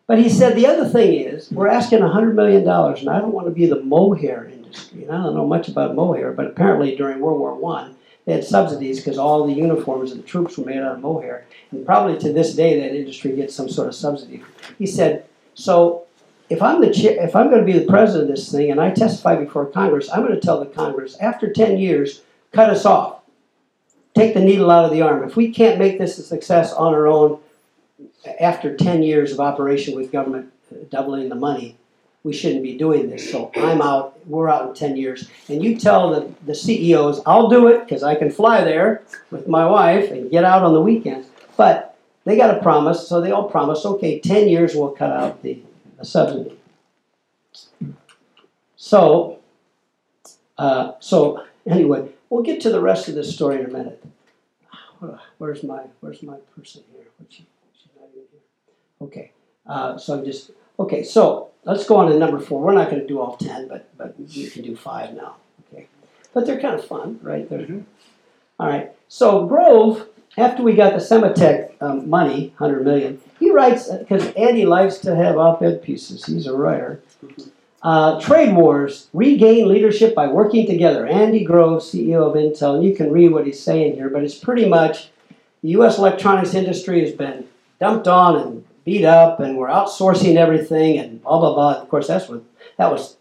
But 0.07 0.19
he 0.19 0.29
said 0.29 0.55
the 0.55 0.67
other 0.67 0.87
thing 0.87 1.13
is, 1.13 1.49
we're 1.51 1.69
asking 1.69 1.99
$100 1.99 2.33
million, 2.33 2.67
and 2.67 3.09
I 3.09 3.19
don't 3.19 3.31
want 3.31 3.47
to 3.47 3.51
be 3.51 3.65
the 3.65 3.81
mohair 3.81 4.45
industry. 4.45 5.03
And 5.03 5.11
I 5.11 5.23
don't 5.23 5.35
know 5.35 5.47
much 5.47 5.69
about 5.69 5.95
mohair, 5.95 6.33
but 6.33 6.47
apparently 6.47 6.95
during 6.95 7.19
World 7.19 7.39
War 7.39 7.55
One, 7.55 7.95
they 8.25 8.33
had 8.33 8.43
subsidies 8.43 8.99
because 8.99 9.17
all 9.17 9.47
the 9.47 9.53
uniforms 9.53 10.11
of 10.11 10.17
the 10.17 10.23
troops 10.23 10.57
were 10.57 10.65
made 10.65 10.77
out 10.77 10.93
of 10.93 10.99
mohair. 10.99 11.45
And 11.71 11.85
probably 11.85 12.19
to 12.19 12.31
this 12.31 12.53
day, 12.53 12.79
that 12.79 12.95
industry 12.95 13.35
gets 13.35 13.55
some 13.55 13.69
sort 13.69 13.87
of 13.87 13.95
subsidy. 13.95 14.43
He 14.77 14.85
said, 14.85 15.25
so 15.55 16.05
if 16.49 16.61
I'm 16.61 16.81
the 16.81 16.93
chair, 16.93 17.23
if 17.23 17.35
I'm 17.35 17.49
going 17.49 17.65
to 17.65 17.71
be 17.71 17.77
the 17.77 17.85
president 17.85 18.29
of 18.29 18.35
this 18.35 18.51
thing 18.51 18.71
and 18.71 18.79
I 18.79 18.91
testify 18.91 19.35
before 19.35 19.65
Congress, 19.65 20.09
I'm 20.11 20.21
going 20.21 20.35
to 20.35 20.39
tell 20.39 20.59
the 20.59 20.67
Congress 20.67 21.17
after 21.19 21.51
10 21.51 21.77
years, 21.77 22.21
cut 22.51 22.69
us 22.69 22.85
off. 22.85 23.19
Take 24.13 24.33
the 24.33 24.41
needle 24.41 24.69
out 24.69 24.85
of 24.85 24.91
the 24.91 25.01
arm. 25.01 25.23
If 25.23 25.37
we 25.37 25.51
can't 25.51 25.79
make 25.79 25.97
this 25.97 26.17
a 26.17 26.23
success 26.23 26.73
on 26.73 26.93
our 26.93 27.07
own 27.07 27.39
after 28.39 28.75
10 28.75 29.03
years 29.03 29.31
of 29.31 29.39
operation 29.39 29.95
with 29.95 30.11
government 30.11 30.51
uh, 30.71 30.83
doubling 30.89 31.29
the 31.29 31.35
money, 31.35 31.77
we 32.23 32.33
shouldn't 32.33 32.63
be 32.63 32.77
doing 32.77 33.09
this. 33.09 33.31
So 33.31 33.51
I'm 33.55 33.81
out, 33.81 34.19
we're 34.27 34.49
out 34.49 34.69
in 34.69 34.75
10 34.75 34.95
years. 34.95 35.29
And 35.49 35.63
you 35.63 35.77
tell 35.77 36.11
the, 36.11 36.31
the 36.45 36.53
CEOs, 36.53 37.21
I'll 37.25 37.49
do 37.49 37.67
it 37.67 37.79
because 37.79 38.03
I 38.03 38.15
can 38.15 38.29
fly 38.29 38.63
there 38.63 39.03
with 39.31 39.47
my 39.47 39.65
wife 39.65 40.11
and 40.11 40.29
get 40.29 40.43
out 40.43 40.63
on 40.63 40.73
the 40.73 40.81
weekends. 40.81 41.27
But 41.57 41.97
they 42.23 42.37
got 42.37 42.55
a 42.55 42.61
promise, 42.61 43.07
so 43.07 43.19
they 43.19 43.31
all 43.31 43.49
promise, 43.49 43.85
okay, 43.85 44.19
10 44.19 44.47
years 44.47 44.75
we'll 44.75 44.91
cut 44.91 45.11
out 45.11 45.41
the, 45.41 45.61
the 45.97 46.05
subsidy. 46.05 46.57
So, 48.75 49.39
uh, 50.57 50.93
so 50.99 51.43
anyway, 51.65 52.09
we'll 52.29 52.43
get 52.43 52.61
to 52.61 52.69
the 52.69 52.81
rest 52.81 53.07
of 53.07 53.15
this 53.15 53.33
story 53.33 53.59
in 53.59 53.65
a 53.65 53.69
minute. 53.69 54.03
Where's 55.39 55.63
my, 55.63 55.81
where's 56.01 56.21
my 56.21 56.37
person 56.55 56.83
here? 56.93 57.05
Okay, 59.01 59.31
uh, 59.65 59.97
so 59.97 60.15
I'm 60.15 60.23
just, 60.23 60.51
okay, 60.81 61.03
so 61.03 61.49
let's 61.65 61.85
go 61.85 61.97
on 61.97 62.11
to 62.11 62.17
number 62.17 62.39
four. 62.39 62.61
We're 62.61 62.73
not 62.73 62.89
going 62.89 63.01
to 63.01 63.07
do 63.07 63.19
all 63.19 63.37
10, 63.37 63.67
but, 63.67 63.95
but 63.97 64.15
you 64.19 64.49
can 64.49 64.63
do 64.63 64.75
five 64.75 65.13
now. 65.15 65.35
Okay. 65.73 65.87
But 66.33 66.45
they're 66.45 66.59
kind 66.59 66.75
of 66.75 66.85
fun, 66.85 67.19
right? 67.21 67.49
They're, 67.49 67.59
Mhm. 67.59 67.83
All 68.59 68.67
right. 68.67 68.91
So 69.07 69.45
Grove, 69.47 70.07
after 70.37 70.63
we 70.63 70.73
got 70.75 70.93
the 70.93 70.99
Sematech 70.99 71.71
um, 71.81 72.09
money, 72.09 72.53
100 72.57 72.83
million, 72.85 73.19
he 73.39 73.51
writes, 73.51 73.89
because 73.91 74.31
Andy 74.33 74.65
likes 74.65 74.97
to 74.99 75.15
have 75.15 75.37
op 75.37 75.61
ed 75.63 75.81
pieces, 75.81 76.25
he's 76.25 76.45
a 76.47 76.55
writer. 76.55 77.01
Uh, 77.83 78.21
trade 78.21 78.55
wars, 78.55 79.07
regain 79.13 79.67
leadership 79.67 80.13
by 80.13 80.27
working 80.27 80.67
together. 80.67 81.07
Andy 81.07 81.43
Grove, 81.43 81.81
CEO 81.81 82.27
of 82.29 82.35
Intel, 82.35 82.75
and 82.75 82.83
you 82.83 82.95
can 82.95 83.11
read 83.11 83.31
what 83.31 83.47
he's 83.47 83.61
saying 83.61 83.95
here, 83.95 84.07
but 84.09 84.23
it's 84.23 84.37
pretty 84.37 84.69
much 84.69 85.09
the 85.63 85.69
U.S. 85.69 85.97
electronics 85.97 86.53
industry 86.53 87.01
has 87.01 87.11
been 87.11 87.47
dumped 87.79 88.07
on 88.07 88.35
and 88.39 88.63
beat 88.83 89.05
up 89.05 89.39
and 89.39 89.57
we're 89.57 89.69
outsourcing 89.69 90.35
everything 90.35 90.97
and 90.97 91.21
blah 91.21 91.39
blah 91.39 91.53
blah. 91.53 91.81
Of 91.81 91.89
course, 91.89 92.07
that's 92.07 92.27
what 92.27 92.43
that 92.77 92.91
was 92.91 93.17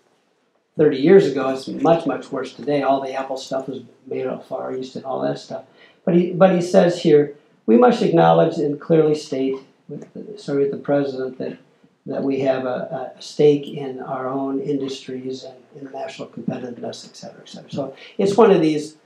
30 0.79 0.97
years 0.97 1.27
ago. 1.27 1.49
It's 1.51 1.69
much 1.69 2.07
much 2.07 2.31
worse 2.33 2.55
today. 2.55 2.83
All 2.83 3.01
the 3.01 3.13
Apple 3.13 3.37
stuff 3.37 3.69
is 3.69 3.83
made 4.07 4.27
out 4.27 4.47
Far 4.47 4.75
East 4.75 4.97
and 4.97 5.05
all 5.05 5.21
that 5.23 5.39
stuff. 5.39 5.65
But 6.05 6.15
he 6.15 6.33
but 6.33 6.55
he 6.55 6.63
says 6.63 7.03
here 7.03 7.37
we 7.67 7.77
must 7.77 8.03
acknowledge 8.03 8.59
and 8.59 8.81
clearly 8.81 9.15
state, 9.15 9.57
with 9.89 10.41
sorry, 10.41 10.63
with 10.63 10.73
the 10.73 10.79
president 10.79 11.39
that 11.39 11.59
that 12.07 12.23
we 12.23 12.41
have 12.41 12.65
a, 12.65 13.13
a, 13.17 13.23
stake 13.23 13.69
in 13.69 14.01
our 14.01 14.27
own 14.27 14.59
industries 14.59 15.45
and 15.45 15.55
international 15.81 16.27
competitiveness, 16.29 17.07
et 17.07 17.15
cetera, 17.15 17.41
et 17.43 17.49
cetera. 17.49 17.71
So 17.71 17.95
it's 18.17 18.37
one 18.37 18.51
of 18.51 18.61
these 18.61 18.97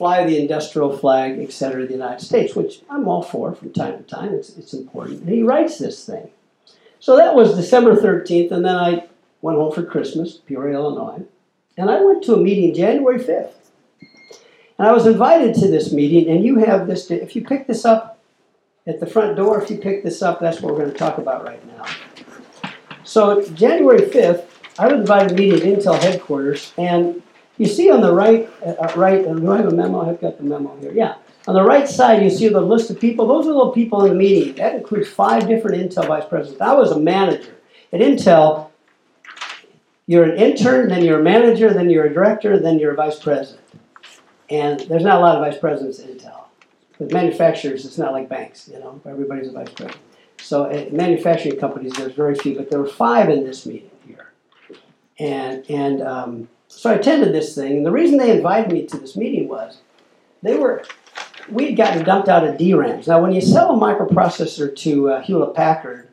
fly 0.00 0.24
the 0.24 0.40
industrial 0.40 0.96
flag, 0.96 1.38
et 1.38 1.52
cetera, 1.52 1.82
of 1.82 1.88
the 1.88 1.92
United 1.92 2.24
States, 2.24 2.56
which 2.56 2.80
I'm 2.88 3.06
all 3.06 3.20
for 3.20 3.54
from 3.54 3.70
time 3.70 3.98
to 3.98 4.02
time. 4.02 4.32
It's, 4.32 4.56
it's 4.56 4.72
important. 4.72 5.20
And 5.20 5.28
he 5.28 5.42
writes 5.42 5.76
this 5.76 6.06
thing. 6.06 6.30
So 7.00 7.16
that 7.16 7.34
was 7.34 7.54
December 7.54 7.94
13th, 7.96 8.50
and 8.50 8.64
then 8.64 8.76
I 8.76 9.04
went 9.42 9.58
home 9.58 9.70
for 9.74 9.82
Christmas, 9.82 10.38
Peoria, 10.38 10.76
Illinois, 10.76 11.24
and 11.76 11.90
I 11.90 12.02
went 12.02 12.24
to 12.24 12.32
a 12.32 12.38
meeting 12.38 12.74
January 12.74 13.18
5th. 13.18 13.52
And 14.78 14.88
I 14.88 14.92
was 14.92 15.06
invited 15.06 15.54
to 15.56 15.68
this 15.68 15.92
meeting, 15.92 16.30
and 16.30 16.42
you 16.42 16.56
have 16.60 16.86
this, 16.86 17.10
if 17.10 17.36
you 17.36 17.44
pick 17.44 17.66
this 17.66 17.84
up 17.84 18.18
at 18.86 19.00
the 19.00 19.06
front 19.06 19.36
door, 19.36 19.62
if 19.62 19.68
you 19.68 19.76
pick 19.76 20.02
this 20.02 20.22
up, 20.22 20.40
that's 20.40 20.62
what 20.62 20.72
we're 20.72 20.80
going 20.80 20.92
to 20.92 20.98
talk 20.98 21.18
about 21.18 21.44
right 21.44 21.62
now. 21.76 21.84
So 23.04 23.42
January 23.50 24.00
5th, 24.00 24.46
I 24.78 24.86
was 24.86 25.00
invited 25.00 25.28
to 25.28 25.34
meet 25.34 25.52
at 25.52 25.60
Intel 25.60 26.00
headquarters, 26.00 26.72
and 26.78 27.22
you 27.60 27.66
see 27.66 27.90
on 27.90 28.00
the 28.00 28.14
right, 28.14 28.48
uh, 28.64 28.70
uh 28.70 28.92
right, 28.96 29.26
uh, 29.26 29.34
do 29.34 29.52
I 29.52 29.58
have 29.58 29.66
a 29.66 29.70
memo? 29.70 30.08
I've 30.08 30.18
got 30.18 30.38
the 30.38 30.44
memo 30.44 30.74
here. 30.80 30.92
Yeah. 30.94 31.16
On 31.46 31.52
the 31.54 31.62
right 31.62 31.86
side, 31.86 32.22
you 32.22 32.30
see 32.30 32.48
the 32.48 32.60
list 32.60 32.88
of 32.88 32.98
people. 32.98 33.26
Those 33.26 33.46
are 33.46 33.66
the 33.66 33.70
people 33.72 34.02
in 34.04 34.08
the 34.08 34.14
meeting. 34.14 34.54
That 34.54 34.76
includes 34.76 35.10
five 35.10 35.46
different 35.46 35.76
Intel 35.76 36.06
vice 36.06 36.24
presidents. 36.24 36.62
I 36.62 36.72
was 36.72 36.90
a 36.90 36.98
manager. 36.98 37.54
At 37.92 38.00
Intel, 38.00 38.70
you're 40.06 40.24
an 40.24 40.38
intern, 40.38 40.88
then 40.88 41.04
you're 41.04 41.20
a 41.20 41.22
manager, 41.22 41.70
then 41.74 41.90
you're 41.90 42.06
a 42.06 42.14
director, 42.14 42.58
then 42.58 42.78
you're 42.78 42.92
a 42.92 42.96
vice 42.96 43.18
president. 43.18 43.60
And 44.48 44.80
there's 44.80 45.04
not 45.04 45.18
a 45.18 45.20
lot 45.20 45.36
of 45.36 45.44
vice 45.44 45.60
presidents 45.60 46.00
at 46.00 46.08
Intel. 46.08 46.44
With 46.98 47.12
manufacturers, 47.12 47.84
it's 47.84 47.98
not 47.98 48.12
like 48.12 48.30
banks, 48.30 48.68
you 48.68 48.78
know, 48.78 49.02
everybody's 49.04 49.48
a 49.48 49.52
vice 49.52 49.68
president. 49.68 50.02
So 50.40 50.70
at 50.70 50.94
manufacturing 50.94 51.58
companies, 51.58 51.92
there's 51.92 52.14
very 52.14 52.34
few, 52.34 52.56
but 52.56 52.70
there 52.70 52.80
were 52.80 52.88
five 52.88 53.28
in 53.28 53.44
this 53.44 53.66
meeting 53.66 53.90
here. 54.06 54.32
And, 55.18 55.68
and 55.68 56.00
um, 56.00 56.48
so 56.70 56.90
I 56.90 56.94
attended 56.94 57.34
this 57.34 57.54
thing, 57.54 57.78
and 57.78 57.86
the 57.86 57.90
reason 57.90 58.16
they 58.16 58.34
invited 58.34 58.72
me 58.72 58.86
to 58.86 58.96
this 58.96 59.16
meeting 59.16 59.48
was 59.48 59.78
they 60.42 60.56
were 60.56 60.84
we'd 61.50 61.76
gotten 61.76 62.04
dumped 62.04 62.28
out 62.28 62.46
of 62.46 62.56
DRAMs. 62.56 63.08
Now, 63.08 63.20
when 63.20 63.32
you 63.32 63.40
sell 63.40 63.74
a 63.74 63.78
microprocessor 63.78 64.74
to 64.76 65.10
uh, 65.10 65.20
Hewlett 65.20 65.54
Packard, 65.54 66.08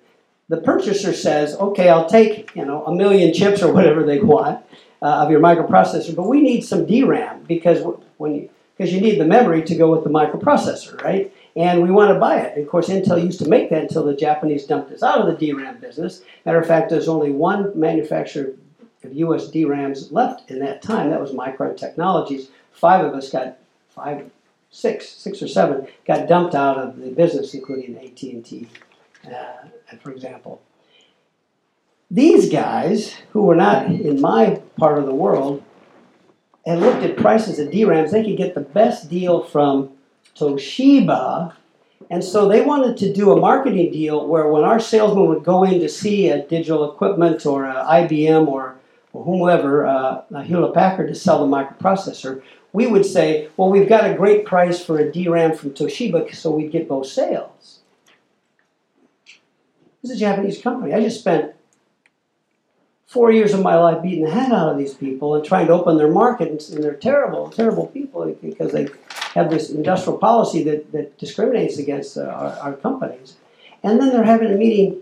the 0.50 0.58
purchaser 0.58 1.14
says, 1.14 1.56
"Okay, 1.56 1.90
I'll 1.90 2.10
take 2.10 2.56
you 2.56 2.66
know 2.66 2.84
a 2.86 2.94
million 2.94 3.34
chips 3.34 3.62
or 3.62 3.72
whatever 3.72 4.04
they 4.04 4.20
want 4.20 4.66
uh, 5.02 5.24
of 5.24 5.32
your 5.32 5.40
microprocessor, 5.40 6.16
but 6.16 6.28
we 6.28 6.42
need 6.42 6.62
some 6.62 6.86
DRAM 6.86 7.44
because 7.44 7.86
when 8.18 8.36
you 8.36 8.50
because 8.76 8.94
you 8.94 9.00
need 9.00 9.20
the 9.20 9.26
memory 9.26 9.64
to 9.64 9.76
go 9.76 9.92
with 9.92 10.04
the 10.04 10.10
microprocessor, 10.10 11.02
right? 11.04 11.34
And 11.56 11.82
we 11.82 11.90
want 11.90 12.14
to 12.14 12.20
buy 12.20 12.40
it. 12.40 12.56
And 12.56 12.64
of 12.64 12.70
course, 12.70 12.90
Intel 12.90 13.24
used 13.24 13.40
to 13.40 13.50
make 13.50 13.70
that 13.70 13.84
until 13.84 14.04
the 14.04 14.16
Japanese 14.16 14.66
dumped 14.66 14.92
us 14.92 15.02
out 15.02 15.20
of 15.20 15.40
the 15.40 15.52
DRAM 15.52 15.80
business. 15.80 16.22
Matter 16.46 16.60
of 16.60 16.68
fact, 16.68 16.90
there's 16.90 17.08
only 17.08 17.32
one 17.32 17.72
manufacturer 17.80 18.54
of 19.04 19.14
US 19.14 19.50
DRAMs 19.50 20.12
left 20.12 20.50
in 20.50 20.60
that 20.60 20.82
time. 20.82 21.10
That 21.10 21.22
was 21.22 21.32
Micron 21.32 21.78
Technologies. 21.78 22.50
Five 22.72 23.06
of 23.06 23.14
us 23.14 23.30
got 23.32 23.58
five, 23.90 24.30
six, 24.70 25.10
six 25.10 25.42
or 25.42 25.48
seven 25.48 25.88
got 26.06 26.28
dumped 26.28 26.56
out 26.56 26.78
of 26.78 26.98
the 26.98 27.12
business, 27.12 27.54
including 27.54 27.98
AT 27.98 28.22
and 28.24 28.46
T, 28.46 28.68
uh, 29.26 29.68
for 30.00 30.12
example. 30.12 30.62
These 32.10 32.50
guys, 32.50 33.16
who 33.34 33.44
were 33.44 33.56
not 33.56 33.88
in 33.88 34.22
my 34.22 34.62
part 34.78 34.98
of 34.98 35.06
the 35.06 35.16
world, 35.16 35.64
and 36.66 36.82
looked 36.82 37.04
at 37.04 37.18
prices 37.18 37.60
of 37.60 37.72
DRAMs, 37.72 38.12
they 38.12 38.24
could 38.24 38.38
get 38.38 38.54
the 38.54 38.62
best 38.62 39.10
deal 39.10 39.42
from 39.42 39.90
Toshiba. 40.36 41.54
And 42.10 42.24
so 42.24 42.48
they 42.48 42.62
wanted 42.62 42.98
to 42.98 43.14
do 43.14 43.32
a 43.32 43.40
marketing 43.40 43.92
deal 43.92 44.28
where 44.28 44.48
when 44.48 44.64
our 44.64 44.80
salesman 44.80 45.28
would 45.28 45.44
go 45.44 45.64
in 45.64 45.80
to 45.80 45.90
see 45.90 46.30
a 46.30 46.46
digital 46.46 46.90
equipment 46.90 47.46
or 47.46 47.66
a 47.66 47.86
IBM 47.86 48.48
or 48.48 48.77
whomever, 49.24 49.86
uh, 49.86 50.22
Hewlett 50.44 50.74
Packard, 50.74 51.08
to 51.08 51.16
sell 51.16 51.46
the 51.46 51.56
microprocessor, 51.56 52.42
we 52.74 52.88
would 52.88 53.06
say, 53.06 53.50
well, 53.58 53.70
we've 53.70 53.90
got 53.90 54.10
a 54.10 54.14
great 54.14 54.46
price 54.46 54.84
for 54.84 55.00
a 55.00 55.12
DRAM 55.12 55.56
from 55.56 55.72
Toshiba, 55.72 56.34
so 56.36 56.52
we'd 56.52 56.72
get 56.72 56.88
both 56.88 57.08
sales. 57.08 57.80
This 60.02 60.12
is 60.12 60.18
a 60.18 60.20
Japanese 60.20 60.62
company. 60.62 60.94
I 60.94 61.02
just 61.02 61.20
spent 61.20 61.54
four 63.08 63.32
years 63.32 63.54
of 63.54 63.62
my 63.62 63.76
life 63.76 64.04
beating 64.04 64.26
the 64.26 64.30
head 64.30 64.52
out 64.52 64.70
of 64.70 64.78
these 64.78 64.94
people 64.94 65.34
and 65.36 65.44
trying 65.44 65.68
to 65.68 65.74
open 65.74 65.98
their 65.98 66.12
market, 66.12 66.70
and 66.70 66.84
they're 66.84 66.94
terrible, 66.94 67.50
terrible 67.50 67.88
people 67.88 68.32
because 68.42 68.72
they 68.74 68.88
have 69.34 69.50
this 69.50 69.70
industrial 69.70 70.18
policy 70.20 70.64
that, 70.64 70.92
that 70.92 71.18
discriminates 71.18 71.78
against 71.78 72.18
uh, 72.18 72.24
our, 72.24 72.52
our 72.60 72.74
companies. 72.74 73.38
And 73.84 74.00
then 74.00 74.10
they're 74.10 74.24
having 74.24 74.52
a 74.52 74.58
meeting 74.58 75.02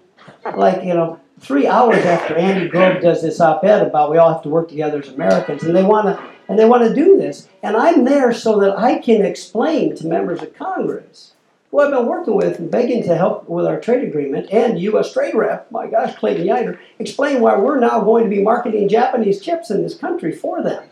like, 0.56 0.84
you 0.84 0.94
know, 0.94 1.20
three 1.40 1.68
hours 1.68 2.06
after 2.06 2.36
Andy 2.36 2.68
Grove 2.68 3.02
does 3.02 3.22
this 3.22 3.40
op-ed 3.40 3.86
about 3.86 4.12
we 4.12 4.18
all 4.18 4.34
have 4.34 4.44
to 4.44 4.50
work 4.50 4.70
together 4.70 5.00
as 5.00 5.10
Americans, 5.10 5.64
and 5.64 5.76
they 5.76 5.84
want 5.84 6.08
to 6.08 6.36
and 6.48 6.60
they 6.60 6.66
want 6.66 6.88
to 6.88 6.94
do 6.94 7.18
this, 7.18 7.50
and 7.64 7.76
I'm 7.76 8.06
there 8.06 8.32
so 8.32 8.60
that 8.60 8.78
I 8.78 9.00
can 9.00 9.26
explain 9.26 9.96
to 9.96 10.06
members 10.06 10.44
of 10.44 10.54
Congress 10.54 11.34
who 11.76 11.82
I've 11.82 11.92
been 11.92 12.06
working 12.06 12.36
with 12.36 12.60
and 12.60 12.72
begging 12.72 13.04
to 13.04 13.18
help 13.18 13.50
with 13.50 13.66
our 13.66 13.82
trade 13.82 14.08
agreement, 14.08 14.48
and 14.50 14.80
U.S. 14.80 15.12
Trade 15.12 15.36
Rep, 15.36 15.70
my 15.72 15.88
gosh, 15.88 16.16
Clayton 16.16 16.48
Yeutter, 16.48 16.80
explain 17.00 17.42
why 17.42 17.58
we're 17.58 17.80
now 17.80 18.00
going 18.00 18.24
to 18.24 18.30
be 18.30 18.42
marketing 18.42 18.88
Japanese 18.88 19.42
chips 19.42 19.70
in 19.70 19.84
this 19.84 19.98
country 19.98 20.32
for 20.32 20.64
them. 20.64 20.88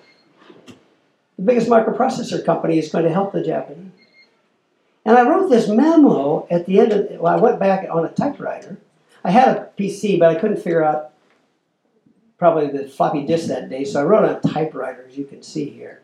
The 1.37 1.43
biggest 1.43 1.69
microprocessor 1.69 2.43
company 2.43 2.79
is 2.79 2.91
going 2.91 3.05
to 3.05 3.13
help 3.13 3.31
the 3.31 3.43
Japanese. 3.43 3.91
And 5.05 5.17
I 5.17 5.29
wrote 5.29 5.49
this 5.49 5.69
memo 5.69 6.47
at 6.51 6.65
the 6.65 6.79
end 6.79 6.91
of, 6.91 7.09
well, 7.11 7.33
I 7.33 7.39
went 7.39 7.59
back 7.59 7.87
on 7.89 8.03
a 8.03 8.09
typewriter 8.09 8.77
I 9.23 9.31
had 9.31 9.57
a 9.57 9.69
PC, 9.77 10.19
but 10.19 10.35
I 10.35 10.39
couldn't 10.39 10.57
figure 10.57 10.83
out 10.83 11.11
probably 12.37 12.67
the 12.67 12.87
floppy 12.87 13.25
disk 13.25 13.47
that 13.47 13.69
day, 13.69 13.85
so 13.85 14.01
I 14.01 14.03
wrote 14.03 14.25
on 14.25 14.35
a 14.35 14.53
typewriter, 14.53 15.05
as 15.07 15.17
you 15.17 15.23
can 15.23 15.41
see 15.41 15.69
here. 15.69 16.01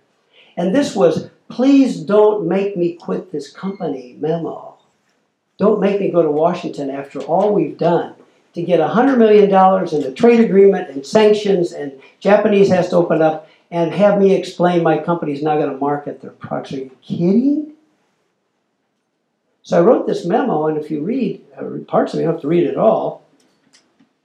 And 0.55 0.74
this 0.74 0.95
was, 0.95 1.30
please 1.49 1.99
don't 1.99 2.47
make 2.47 2.78
me 2.78 2.93
quit 2.93 3.32
this 3.32 3.51
company 3.51 4.15
memo. 4.20 4.78
Don't 5.57 5.82
make 5.82 5.99
me 5.99 6.11
go 6.11 6.22
to 6.22 6.32
Washington 6.32 6.89
after 6.89 7.20
all 7.20 7.53
we've 7.53 7.78
done 7.78 8.15
to 8.53 8.61
get 8.61 8.80
$100 8.80 9.17
million 9.17 9.45
in 9.49 10.01
the 10.01 10.13
trade 10.15 10.39
agreement 10.39 10.89
and 10.89 11.05
sanctions, 11.05 11.74
and 11.74 11.99
Japanese 12.20 12.70
has 12.70 12.89
to 12.89 12.95
open 12.95 13.22
up 13.22 13.49
and 13.70 13.93
have 13.93 14.20
me 14.20 14.34
explain 14.34 14.82
my 14.82 14.97
company's 14.97 15.43
not 15.43 15.57
going 15.57 15.72
to 15.72 15.78
market 15.78 16.22
their 16.22 16.32
products. 16.32 16.74
Are 16.74 16.78
you 16.78 16.91
kidding? 17.01 17.74
So 19.70 19.78
I 19.78 19.86
wrote 19.86 20.07
this 20.07 20.26
memo, 20.26 20.65
and 20.65 20.80
if 20.80 20.89
you 20.89 21.03
read 21.03 21.45
uh, 21.55 21.63
parts 21.88 22.11
of 22.11 22.17
it, 22.17 22.24
you 22.24 22.26
don't 22.26 22.34
have 22.34 22.41
to 22.41 22.47
read 22.47 22.65
it 22.65 22.76
all. 22.76 23.24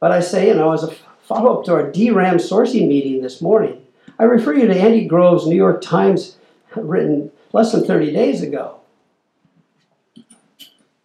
But 0.01 0.11
I 0.11 0.20
say, 0.20 0.49
you 0.49 0.55
know, 0.55 0.72
as 0.72 0.82
a 0.84 0.90
follow 1.20 1.59
up 1.59 1.66
to 1.66 1.74
our 1.74 1.92
DRAM 1.92 2.38
sourcing 2.38 2.88
meeting 2.88 3.20
this 3.20 3.42
morning, 3.42 3.84
I 4.18 4.22
refer 4.22 4.55
you 4.55 4.66
to 4.66 4.74
Andy 4.74 5.05
Grove's 5.05 5.47
New 5.47 5.55
York 5.55 5.82
Times 5.82 6.38
written 6.74 7.30
less 7.53 7.72
than 7.72 7.84
30 7.84 8.11
days 8.14 8.40
ago. 8.40 8.80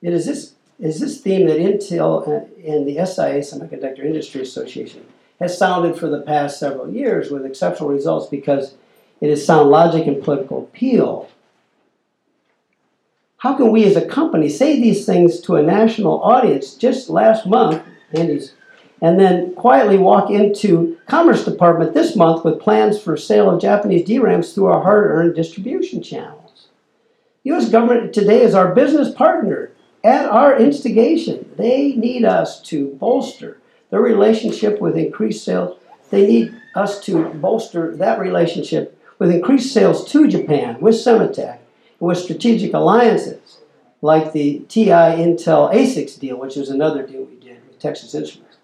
It 0.01 0.13
is 0.13 0.25
this, 0.25 0.53
is 0.79 1.01
this 1.01 1.19
theme 1.19 1.45
that 1.47 1.59
Intel 1.59 2.25
and 2.65 2.87
the 2.87 3.05
SIA, 3.05 3.41
Semiconductor 3.41 4.05
Industry 4.05 4.41
Association, 4.41 5.05
has 5.41 5.57
sounded 5.57 5.99
for 5.99 6.07
the 6.07 6.21
past 6.21 6.61
several 6.61 6.89
years 6.89 7.29
with 7.29 7.45
exceptional 7.45 7.89
results 7.89 8.27
because 8.27 8.75
it 9.19 9.29
is 9.29 9.45
sound 9.45 9.69
logic 9.69 10.07
and 10.07 10.23
political 10.23 10.59
appeal 10.59 11.29
how 13.39 13.55
can 13.55 13.71
we 13.71 13.85
as 13.85 13.95
a 13.95 14.05
company 14.05 14.49
say 14.49 14.79
these 14.79 15.05
things 15.05 15.39
to 15.41 15.55
a 15.55 15.63
national 15.63 16.21
audience 16.21 16.75
just 16.75 17.09
last 17.09 17.45
month, 17.45 17.81
Andy's, 18.13 18.53
and 19.01 19.17
then 19.17 19.55
quietly 19.55 19.97
walk 19.97 20.29
into 20.29 20.97
Commerce 21.07 21.45
Department 21.45 21.93
this 21.93 22.17
month 22.17 22.43
with 22.43 22.59
plans 22.59 23.01
for 23.01 23.15
sale 23.15 23.49
of 23.49 23.61
Japanese 23.61 24.05
DRAMs 24.05 24.53
through 24.53 24.65
our 24.65 24.83
hard-earned 24.83 25.35
distribution 25.35 26.03
channels? 26.03 26.67
U.S. 27.43 27.69
government 27.69 28.13
today 28.13 28.41
is 28.41 28.53
our 28.53 28.75
business 28.75 29.13
partner 29.13 29.71
at 30.03 30.25
our 30.25 30.59
instigation. 30.59 31.49
They 31.57 31.93
need 31.93 32.25
us 32.25 32.61
to 32.63 32.89
bolster 32.95 33.61
their 33.89 34.01
relationship 34.01 34.81
with 34.81 34.97
increased 34.97 35.45
sales. 35.45 35.79
They 36.09 36.27
need 36.27 36.61
us 36.75 36.99
to 37.05 37.29
bolster 37.35 37.95
that 37.95 38.19
relationship 38.19 38.99
with 39.17 39.31
increased 39.31 39.73
sales 39.73 40.11
to 40.11 40.27
Japan 40.27 40.81
with 40.81 40.95
With 41.99 42.17
strategic 42.17 42.73
alliances 42.73 43.59
like 44.01 44.31
the 44.31 44.59
TI 44.69 44.85
Intel 44.85 45.73
ASICs 45.73 46.17
deal, 46.19 46.37
which 46.37 46.55
was 46.55 46.69
another 46.69 47.05
deal 47.05 47.23
we 47.23 47.35
did 47.35 47.65
with 47.67 47.79
Texas 47.79 48.15
Instruments. 48.15 48.57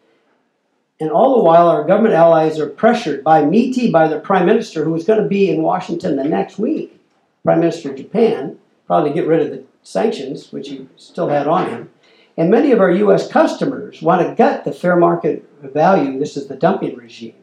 And 0.99 1.11
all 1.11 1.38
the 1.38 1.43
while, 1.43 1.67
our 1.67 1.83
government 1.83 2.15
allies 2.15 2.57
are 2.57 2.69
pressured 2.69 3.23
by 3.23 3.43
MITI, 3.43 3.91
by 3.91 4.07
the 4.07 4.19
prime 4.19 4.45
minister, 4.45 4.86
who 4.86 4.95
is 4.95 5.03
going 5.03 5.21
to 5.21 5.27
be 5.27 5.49
in 5.49 5.61
Washington 5.61 6.15
the 6.15 6.23
next 6.23 6.57
week, 6.57 7.01
prime 7.43 7.59
minister 7.59 7.91
of 7.91 7.97
Japan, 7.97 8.57
probably 8.88 9.11
get 9.11 9.27
rid 9.27 9.41
of 9.41 9.49
the 9.49 9.63
sanctions, 9.83 10.53
which 10.53 10.69
he 10.69 10.88
still 10.95 11.27
had 11.27 11.47
on 11.47 11.69
him. 11.69 11.89
And 12.38 12.49
many 12.49 12.71
of 12.71 12.79
our 12.79 12.91
U.S. 12.91 13.27
customers 13.27 14.01
want 14.01 14.25
to 14.25 14.36
gut 14.36 14.63
the 14.63 14.71
fair 14.71 14.95
market 14.95 15.47
value, 15.61 16.17
this 16.17 16.38
is 16.38 16.47
the 16.47 16.55
dumping 16.55 16.95
regime, 16.95 17.36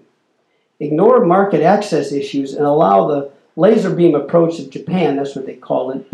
ignore 0.81 1.25
market 1.25 1.63
access 1.63 2.13
issues, 2.13 2.55
and 2.55 2.65
allow 2.65 3.07
the 3.07 3.31
laser 3.57 3.95
beam 3.95 4.15
approach 4.15 4.59
of 4.59 4.71
Japan, 4.71 5.17
that's 5.17 5.37
what 5.37 5.47
they 5.47 5.57
call 5.57 5.91
it, 5.91 6.07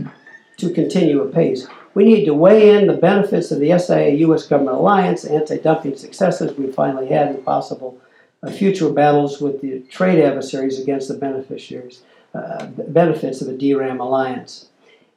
to 0.59 0.73
continue 0.73 1.23
apace. 1.23 1.67
We 1.95 2.05
need 2.05 2.25
to 2.27 2.35
weigh 2.35 2.77
in 2.77 2.87
the 2.87 2.95
benefits 2.95 3.51
of 3.51 3.61
the 3.61 3.77
SIA 3.79 4.11
US 4.29 4.47
government 4.47 4.77
alliance, 4.77 5.25
anti 5.25 5.59
dumping 5.59 5.97
successes 5.97 6.57
we 6.57 6.71
finally 6.71 7.09
had, 7.09 7.29
and 7.29 7.45
possible 7.45 7.99
uh, 8.43 8.51
future 8.51 8.91
battles 8.91 9.41
with 9.41 9.61
the 9.61 9.81
trade 9.91 10.23
adversaries 10.23 10.81
against 10.81 11.09
the 11.09 11.15
beneficiaries, 11.15 12.03
uh, 12.35 12.67
benefits 12.67 13.41
of 13.41 13.49
a 13.49 13.57
DRAM 13.57 14.01
alliance. 14.01 14.69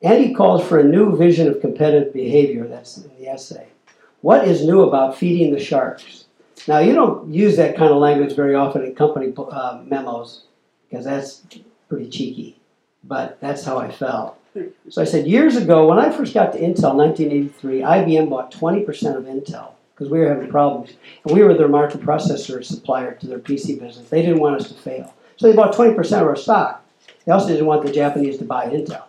And 0.02 0.24
he 0.24 0.34
calls 0.34 0.68
for 0.68 0.80
a 0.80 0.84
new 0.84 1.16
vision 1.16 1.48
of 1.48 1.62
competitive 1.62 2.14
behavior. 2.14 2.68
That's 2.68 2.98
in 2.98 3.12
the 3.20 3.28
essay. 3.28 3.68
What 4.22 4.48
is 4.48 4.66
new 4.66 4.82
about 4.82 5.18
feeding 5.18 5.54
the 5.54 5.60
sharks? 5.60 6.26
Now, 6.68 6.80
you 6.80 6.94
don't 6.94 7.32
use 7.32 7.58
that 7.58 7.76
kind 7.76 7.92
of 7.92 7.98
language 7.98 8.36
very 8.36 8.56
often 8.56 8.84
in 8.84 8.96
company 8.96 9.34
uh, 9.38 9.82
memos 9.86 10.44
because 10.90 11.06
that's 11.06 11.44
pretty 11.92 12.10
cheeky, 12.10 12.58
but 13.04 13.40
that's 13.42 13.66
how 13.66 13.78
I 13.78 13.92
felt. 13.92 14.38
So 14.90 15.02
I 15.02 15.06
said, 15.06 15.28
years 15.28 15.56
ago, 15.56 15.88
when 15.88 16.00
I 16.00 16.10
first 16.10 16.34
got 16.34 16.54
to 16.54 16.60
Intel, 16.60 16.96
1983, 16.96 17.82
IBM 17.82 18.30
bought 18.30 18.52
20% 18.52 19.16
of 19.16 19.24
Intel 19.24 19.72
because 19.94 20.10
we 20.10 20.20
were 20.20 20.30
having 20.30 20.50
problems. 20.50 20.94
And 21.26 21.36
we 21.36 21.44
were 21.44 21.54
their 21.54 21.70
microprocessor 21.70 22.64
supplier 22.64 23.16
to 23.16 23.28
their 23.28 23.40
PC 23.40 23.80
business. 23.80 24.10
They 24.10 24.22
didn't 24.22 24.40
want 24.40 24.62
us 24.62 24.70
to 24.70 24.74
fail. 24.74 25.14
So 25.36 25.50
they 25.50 25.56
bought 25.56 25.74
20% 25.74 25.98
of 26.22 26.28
our 26.28 26.36
stock. 26.36 26.86
They 27.26 27.32
also 27.34 27.50
didn't 27.50 27.66
want 27.66 27.86
the 27.86 27.92
Japanese 27.92 28.38
to 28.38 28.46
buy 28.46 28.68
Intel 28.68 29.04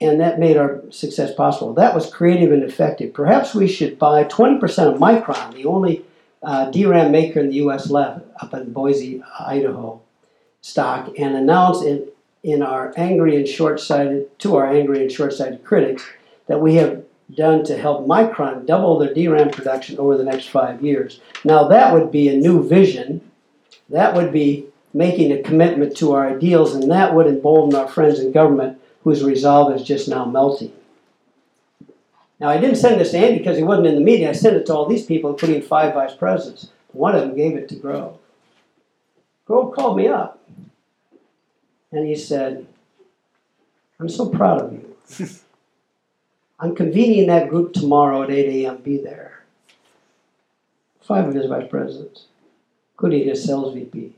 and 0.00 0.20
that 0.20 0.38
made 0.38 0.56
our 0.56 0.82
success 0.90 1.34
possible. 1.34 1.72
That 1.72 1.94
was 1.94 2.12
creative 2.12 2.52
and 2.52 2.62
effective. 2.62 3.14
Perhaps 3.14 3.54
we 3.54 3.66
should 3.66 3.98
buy 3.98 4.24
20% 4.24 4.60
of 4.92 5.00
Micron, 5.00 5.54
the 5.54 5.64
only 5.64 6.04
uh, 6.42 6.70
DRAM 6.70 7.10
maker 7.10 7.40
in 7.40 7.48
the 7.48 7.56
U.S. 7.56 7.88
left 7.90 8.24
up 8.40 8.52
in 8.54 8.72
Boise, 8.72 9.22
Idaho, 9.40 10.02
stock, 10.64 11.10
and 11.18 11.36
announce 11.36 11.82
in, 11.82 12.08
in 12.42 12.62
our 12.62 12.94
angry 12.96 13.36
and 13.36 13.46
short-sighted 13.46 14.38
to 14.38 14.56
our 14.56 14.66
angry 14.66 15.02
and 15.02 15.12
short-sighted 15.12 15.62
critics 15.62 16.02
that 16.46 16.58
we 16.58 16.76
have 16.76 17.04
done 17.34 17.62
to 17.62 17.76
help 17.76 18.06
Micron 18.06 18.64
double 18.64 18.98
their 18.98 19.12
DRAM 19.12 19.50
production 19.50 19.98
over 19.98 20.16
the 20.16 20.24
next 20.24 20.46
five 20.46 20.82
years. 20.82 21.20
Now 21.44 21.68
that 21.68 21.92
would 21.92 22.10
be 22.10 22.28
a 22.28 22.36
new 22.36 22.66
vision. 22.66 23.20
That 23.90 24.14
would 24.14 24.32
be 24.32 24.64
making 24.94 25.32
a 25.32 25.42
commitment 25.42 25.98
to 25.98 26.14
our 26.14 26.28
ideals, 26.28 26.74
and 26.74 26.90
that 26.90 27.14
would 27.14 27.26
embolden 27.26 27.78
our 27.78 27.86
friends 27.88 28.18
in 28.18 28.32
government 28.32 28.80
whose 29.02 29.22
resolve 29.22 29.76
is 29.76 29.82
just 29.82 30.08
now 30.08 30.24
melting. 30.24 30.72
Now, 32.40 32.48
I 32.48 32.58
didn't 32.58 32.76
send 32.76 32.98
this 32.98 33.10
to 33.10 33.18
Andy 33.18 33.38
because 33.38 33.58
he 33.58 33.64
wasn't 33.64 33.88
in 33.88 33.96
the 33.96 34.00
meeting. 34.00 34.26
I 34.26 34.32
sent 34.32 34.56
it 34.56 34.64
to 34.66 34.74
all 34.74 34.86
these 34.86 35.04
people, 35.04 35.30
including 35.30 35.60
five 35.60 35.92
vice 35.92 36.14
presidents. 36.14 36.70
One 36.92 37.14
of 37.14 37.20
them 37.20 37.36
gave 37.36 37.54
it 37.54 37.68
to 37.68 37.76
Grove. 37.76 38.18
Grove 39.44 39.74
called 39.74 39.98
me 39.98 40.08
up 40.08 40.40
and 41.94 42.06
he 42.06 42.16
said, 42.16 42.66
I'm 44.00 44.08
so 44.08 44.28
proud 44.28 44.62
of 44.62 44.72
you. 44.72 44.96
I'm 46.58 46.74
convening 46.74 47.28
that 47.28 47.48
group 47.48 47.72
tomorrow 47.72 48.22
at 48.22 48.30
8 48.30 48.64
a.m. 48.64 48.78
Be 48.78 48.98
there. 48.98 49.42
Five 51.00 51.28
of 51.28 51.34
his 51.34 51.46
vice 51.46 51.68
presidents, 51.68 52.24
including 52.94 53.28
his 53.28 53.44
sales 53.44 53.74
VP 53.74 54.12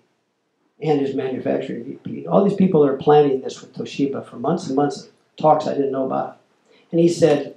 and 0.80 1.00
his 1.00 1.14
manufacturing 1.14 1.84
VP. 1.84 2.26
All 2.26 2.44
these 2.44 2.56
people 2.56 2.84
are 2.84 2.96
planning 2.96 3.40
this 3.40 3.60
with 3.60 3.74
Toshiba 3.74 4.26
for 4.26 4.36
months 4.36 4.66
and 4.68 4.76
months, 4.76 5.02
of 5.02 5.10
talks 5.36 5.66
I 5.66 5.74
didn't 5.74 5.92
know 5.92 6.06
about. 6.06 6.38
And 6.92 7.00
he 7.00 7.08
said, 7.08 7.56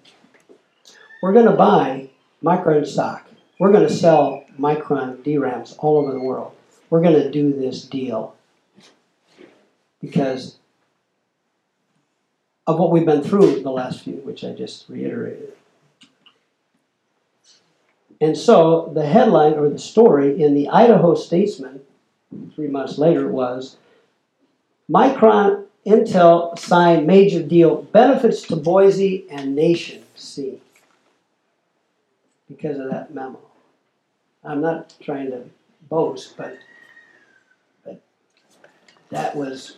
We're 1.22 1.34
going 1.34 1.46
to 1.46 1.52
buy 1.52 2.10
Micron 2.44 2.86
stock. 2.86 3.30
We're 3.58 3.72
going 3.72 3.88
to 3.88 3.94
sell 3.94 4.44
Micron 4.60 5.24
DRAMs 5.24 5.76
all 5.78 5.98
over 5.98 6.12
the 6.12 6.20
world. 6.20 6.54
We're 6.90 7.02
going 7.02 7.22
to 7.22 7.32
do 7.32 7.54
this 7.54 7.84
deal 7.84 8.36
because 10.02 10.58
of 12.68 12.78
what 12.80 12.92
we've 12.92 13.06
been 13.06 13.24
through 13.24 13.62
the 13.62 13.72
last 13.72 14.04
few, 14.04 14.16
which 14.18 14.44
I 14.44 14.52
just 14.52 14.88
reiterated. 14.88 15.54
And 18.22 18.38
so 18.38 18.92
the 18.94 19.06
headline 19.06 19.54
or 19.54 19.70
the 19.70 19.80
story 19.80 20.42
in 20.42 20.54
the 20.54 20.70
Idaho 20.70 21.16
Statesman 21.16 21.82
three 22.54 22.68
months 22.68 22.98
later 22.98 23.28
was 23.28 23.78
Micron 24.90 25.66
Intel 25.86 26.58
signed 26.60 27.08
major 27.08 27.42
deal 27.42 27.84
benefits 27.84 28.42
to 28.44 28.56
Boise 28.56 29.26
and 29.32 29.56
Nation 29.56 30.04
C 30.16 30.60
because 32.48 32.78
of 32.78 32.90
that 32.92 33.14
memo. 33.14 33.40
I'm 34.44 34.62
not 34.62 34.94
trying 35.02 35.32
to 35.32 35.44
boast, 35.90 36.36
but, 36.38 36.58
but 37.84 38.02
that 39.10 39.36
was 39.36 39.78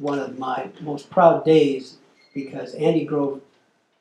one 0.00 0.18
of 0.18 0.38
my 0.38 0.70
most 0.80 1.10
proud 1.10 1.44
days 1.44 1.96
because 2.34 2.74
Andy 2.74 3.04
Grove 3.04 3.40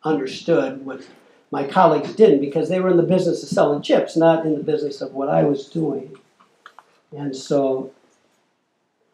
understood 0.04 0.86
what 0.86 1.06
my 1.52 1.66
colleagues 1.66 2.14
didn't 2.14 2.41
because 2.41 2.70
they 2.70 2.80
were 2.80 2.89
in 2.89 2.97
the 2.97 3.04
business 3.04 3.43
of 3.43 3.50
selling 3.50 3.82
chips, 3.82 4.16
not 4.16 4.45
in 4.45 4.56
the 4.56 4.64
business 4.64 5.02
of 5.02 5.14
what 5.14 5.30
I 5.30 5.43
was 5.43 5.68
doing. 5.68 6.16
And 7.12 7.36
so, 7.36 7.91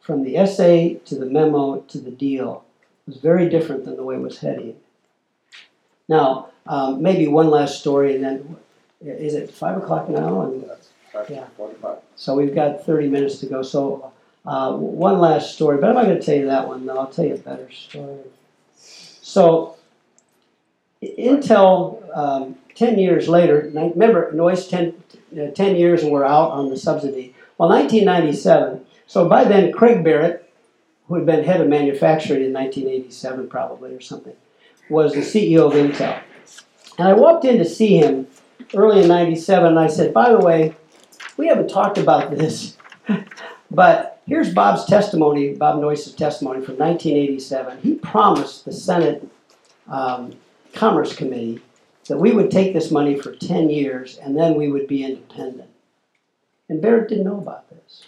from 0.01 0.23
the 0.23 0.37
essay 0.37 0.95
to 1.05 1.15
the 1.15 1.25
memo 1.25 1.79
to 1.79 1.97
the 1.97 2.11
deal 2.11 2.63
was 3.07 3.17
very 3.17 3.49
different 3.49 3.85
than 3.85 3.95
the 3.95 4.03
way 4.03 4.15
it 4.15 4.21
was 4.21 4.39
heading. 4.39 4.75
Now, 6.07 6.49
um, 6.67 7.01
maybe 7.01 7.27
one 7.27 7.49
last 7.49 7.79
story, 7.79 8.15
and 8.15 8.23
then 8.23 8.57
is 9.01 9.33
it 9.33 9.49
five 9.49 9.77
o'clock 9.77 10.09
now? 10.09 10.41
And, 10.41 10.69
yeah. 11.29 11.45
So 12.15 12.35
we've 12.35 12.53
got 12.53 12.85
30 12.85 13.07
minutes 13.07 13.39
to 13.39 13.45
go. 13.45 13.61
So, 13.61 14.11
uh, 14.45 14.73
one 14.73 15.19
last 15.19 15.55
story, 15.55 15.77
but 15.79 15.89
I'm 15.89 15.95
not 15.95 16.05
going 16.05 16.19
to 16.19 16.25
tell 16.25 16.35
you 16.35 16.45
that 16.47 16.67
one, 16.67 16.85
though. 16.85 16.97
I'll 16.97 17.07
tell 17.07 17.25
you 17.25 17.35
a 17.35 17.37
better 17.37 17.69
story. 17.71 18.19
So, 18.75 19.75
Intel, 21.01 22.17
um, 22.17 22.55
10 22.75 22.99
years 22.99 23.27
later, 23.27 23.71
remember, 23.73 24.31
Noyce 24.33 24.69
10, 24.69 24.93
uh, 25.39 25.51
10 25.51 25.75
years 25.75 26.03
and 26.03 26.11
we're 26.11 26.25
out 26.25 26.51
on 26.51 26.69
the 26.69 26.77
subsidy. 26.77 27.33
Well, 27.57 27.69
1997, 27.69 28.85
so 29.07 29.27
by 29.27 29.45
then 29.45 29.71
Craig 29.71 30.03
Barrett, 30.03 30.41
who 31.07 31.15
had 31.15 31.25
been 31.25 31.43
head 31.43 31.61
of 31.61 31.67
manufacturing 31.67 32.43
in 32.43 32.53
1987 32.53 33.47
probably 33.47 33.93
or 33.93 34.01
something, 34.01 34.35
was 34.89 35.13
the 35.13 35.21
CEO 35.21 35.67
of 35.67 35.73
Intel. 35.73 36.21
And 36.97 37.07
I 37.07 37.13
walked 37.13 37.45
in 37.45 37.57
to 37.57 37.65
see 37.65 37.97
him 37.97 38.27
early 38.73 39.01
in 39.01 39.07
97 39.07 39.67
and 39.67 39.79
I 39.79 39.87
said, 39.87 40.13
by 40.13 40.31
the 40.31 40.39
way, 40.39 40.75
we 41.37 41.47
haven't 41.47 41.69
talked 41.69 41.97
about 41.97 42.31
this, 42.31 42.77
but 43.71 44.14
here's 44.27 44.53
Bob's 44.53 44.85
testimony, 44.85 45.53
Bob 45.53 45.79
Noyce's 45.79 46.13
testimony 46.13 46.63
from 46.63 46.77
1987. 46.77 47.79
He 47.81 47.95
promised 47.95 48.65
the 48.65 48.73
Senate 48.73 49.27
um, 49.87 50.35
Commerce 50.73 51.15
Committee 51.15 51.61
that 52.07 52.17
we 52.17 52.31
would 52.31 52.51
take 52.51 52.73
this 52.73 52.91
money 52.91 53.19
for 53.19 53.35
10 53.35 53.69
years 53.69 54.17
and 54.17 54.37
then 54.37 54.55
we 54.55 54.71
would 54.71 54.87
be 54.87 55.03
independent. 55.03 55.69
And 56.69 56.81
Barrett 56.81 57.09
didn't 57.09 57.25
know 57.25 57.37
about 57.37 57.69
this. 57.69 58.07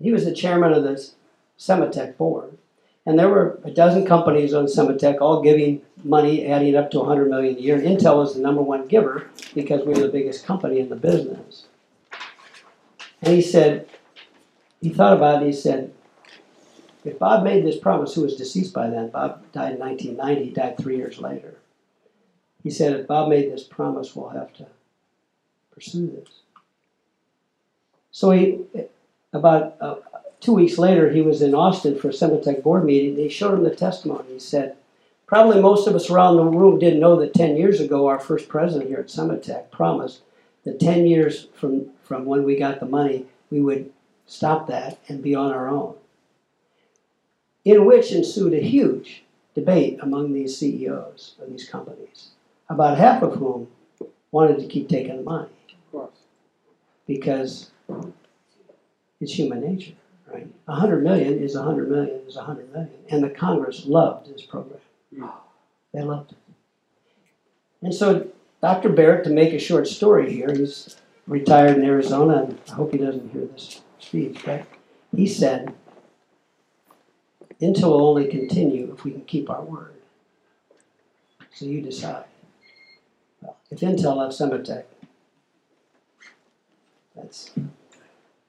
He 0.00 0.12
was 0.12 0.24
the 0.24 0.34
chairman 0.34 0.72
of 0.72 0.84
the 0.84 1.10
Sematech 1.58 2.16
board. 2.16 2.56
And 3.04 3.18
there 3.18 3.28
were 3.28 3.60
a 3.64 3.70
dozen 3.70 4.04
companies 4.04 4.52
on 4.52 4.66
Sematech 4.66 5.20
all 5.20 5.40
giving 5.40 5.80
money, 6.02 6.46
adding 6.46 6.74
up 6.74 6.90
to 6.90 6.98
100 6.98 7.30
million 7.30 7.56
a 7.56 7.60
year. 7.60 7.80
Intel 7.80 8.16
was 8.16 8.34
the 8.34 8.40
number 8.40 8.62
one 8.62 8.88
giver 8.88 9.28
because 9.54 9.86
we 9.86 9.94
were 9.94 10.06
the 10.06 10.08
biggest 10.08 10.44
company 10.44 10.80
in 10.80 10.88
the 10.88 10.96
business. 10.96 11.66
And 13.22 13.32
he 13.32 13.42
said, 13.42 13.88
he 14.80 14.90
thought 14.90 15.16
about 15.16 15.42
it, 15.42 15.46
he 15.46 15.52
said, 15.52 15.92
if 17.04 17.18
Bob 17.18 17.44
made 17.44 17.64
this 17.64 17.78
promise, 17.78 18.14
who 18.14 18.22
was 18.22 18.36
deceased 18.36 18.72
by 18.72 18.90
then, 18.90 19.10
Bob 19.10 19.52
died 19.52 19.74
in 19.74 19.78
1990, 19.78 20.44
he 20.44 20.50
died 20.50 20.76
three 20.76 20.96
years 20.96 21.18
later. 21.18 21.54
He 22.62 22.70
said, 22.70 22.92
if 22.94 23.06
Bob 23.06 23.28
made 23.28 23.50
this 23.50 23.62
promise, 23.62 24.16
we'll 24.16 24.30
have 24.30 24.52
to 24.54 24.66
pursue 25.72 26.08
this. 26.08 26.40
So 28.10 28.32
he, 28.32 28.60
about 29.32 29.76
uh, 29.80 29.96
two 30.40 30.54
weeks 30.54 30.78
later, 30.78 31.10
he 31.10 31.20
was 31.20 31.42
in 31.42 31.54
Austin 31.54 31.98
for 31.98 32.08
a 32.08 32.12
Sematech 32.12 32.62
board 32.62 32.84
meeting. 32.84 33.14
They 33.14 33.28
showed 33.28 33.54
him 33.54 33.62
the 33.62 33.74
testimony. 33.74 34.32
He 34.32 34.40
said, 34.40 34.76
probably 35.26 35.60
most 35.60 35.86
of 35.86 35.94
us 35.94 36.10
around 36.10 36.36
the 36.36 36.44
room 36.44 36.78
didn't 36.78 37.00
know 37.00 37.16
that 37.20 37.34
10 37.34 37.56
years 37.56 37.80
ago, 37.80 38.08
our 38.08 38.18
first 38.18 38.48
president 38.48 38.88
here 38.88 38.98
at 38.98 39.06
Sematech 39.06 39.70
promised 39.70 40.22
that 40.64 40.80
10 40.80 41.06
years 41.06 41.46
from, 41.54 41.90
from 42.02 42.24
when 42.24 42.42
we 42.42 42.58
got 42.58 42.80
the 42.80 42.86
money, 42.86 43.26
we 43.50 43.60
would 43.60 43.92
stop 44.26 44.66
that 44.68 44.98
and 45.08 45.22
be 45.22 45.34
on 45.34 45.52
our 45.52 45.68
own. 45.68 45.94
In 47.64 47.84
which 47.84 48.12
ensued 48.12 48.54
a 48.54 48.60
huge 48.60 49.24
debate 49.54 49.98
among 50.02 50.32
these 50.32 50.56
CEOs 50.56 51.36
of 51.40 51.50
these 51.50 51.68
companies, 51.68 52.28
about 52.68 52.98
half 52.98 53.22
of 53.22 53.34
whom 53.34 53.68
wanted 54.30 54.58
to 54.58 54.66
keep 54.66 54.88
taking 54.88 55.16
the 55.16 55.22
money. 55.22 55.48
Of 55.70 55.92
course. 55.92 56.18
Because 57.06 57.70
it's 59.20 59.32
human 59.32 59.60
nature, 59.62 59.94
right? 60.32 60.46
A 60.68 60.74
hundred 60.74 61.02
million 61.02 61.38
is 61.38 61.54
a 61.54 61.62
hundred 61.62 61.90
million 61.90 62.20
is 62.26 62.36
a 62.36 62.42
hundred 62.42 62.70
million, 62.72 62.92
and 63.08 63.24
the 63.24 63.30
Congress 63.30 63.86
loved 63.86 64.32
this 64.32 64.42
program. 64.42 64.80
Mm. 65.16 65.32
They 65.92 66.02
loved 66.02 66.32
it. 66.32 66.38
And 67.82 67.94
so 67.94 68.28
Dr. 68.60 68.90
Barrett, 68.90 69.24
to 69.24 69.30
make 69.30 69.52
a 69.52 69.58
short 69.58 69.86
story 69.86 70.32
here, 70.32 70.52
he's 70.52 70.96
retired 71.26 71.78
in 71.78 71.84
Arizona, 71.84 72.42
and 72.42 72.58
I 72.68 72.72
hope 72.72 72.92
he 72.92 72.98
doesn't 72.98 73.30
hear 73.32 73.46
this 73.46 73.80
speech, 73.98 74.40
but 74.44 74.66
he 75.14 75.26
said, 75.26 75.74
Intel 77.60 77.90
will 77.90 78.06
only 78.06 78.26
continue 78.28 78.92
if 78.92 79.04
we 79.04 79.12
can 79.12 79.22
keep 79.22 79.48
our 79.48 79.62
word. 79.62 79.94
So 81.52 81.64
you 81.64 81.80
decide. 81.80 82.24
If 83.70 83.80
Intel 83.80 84.16
left 84.16 84.38
Sematech, 84.38 84.84
that's 87.14 87.50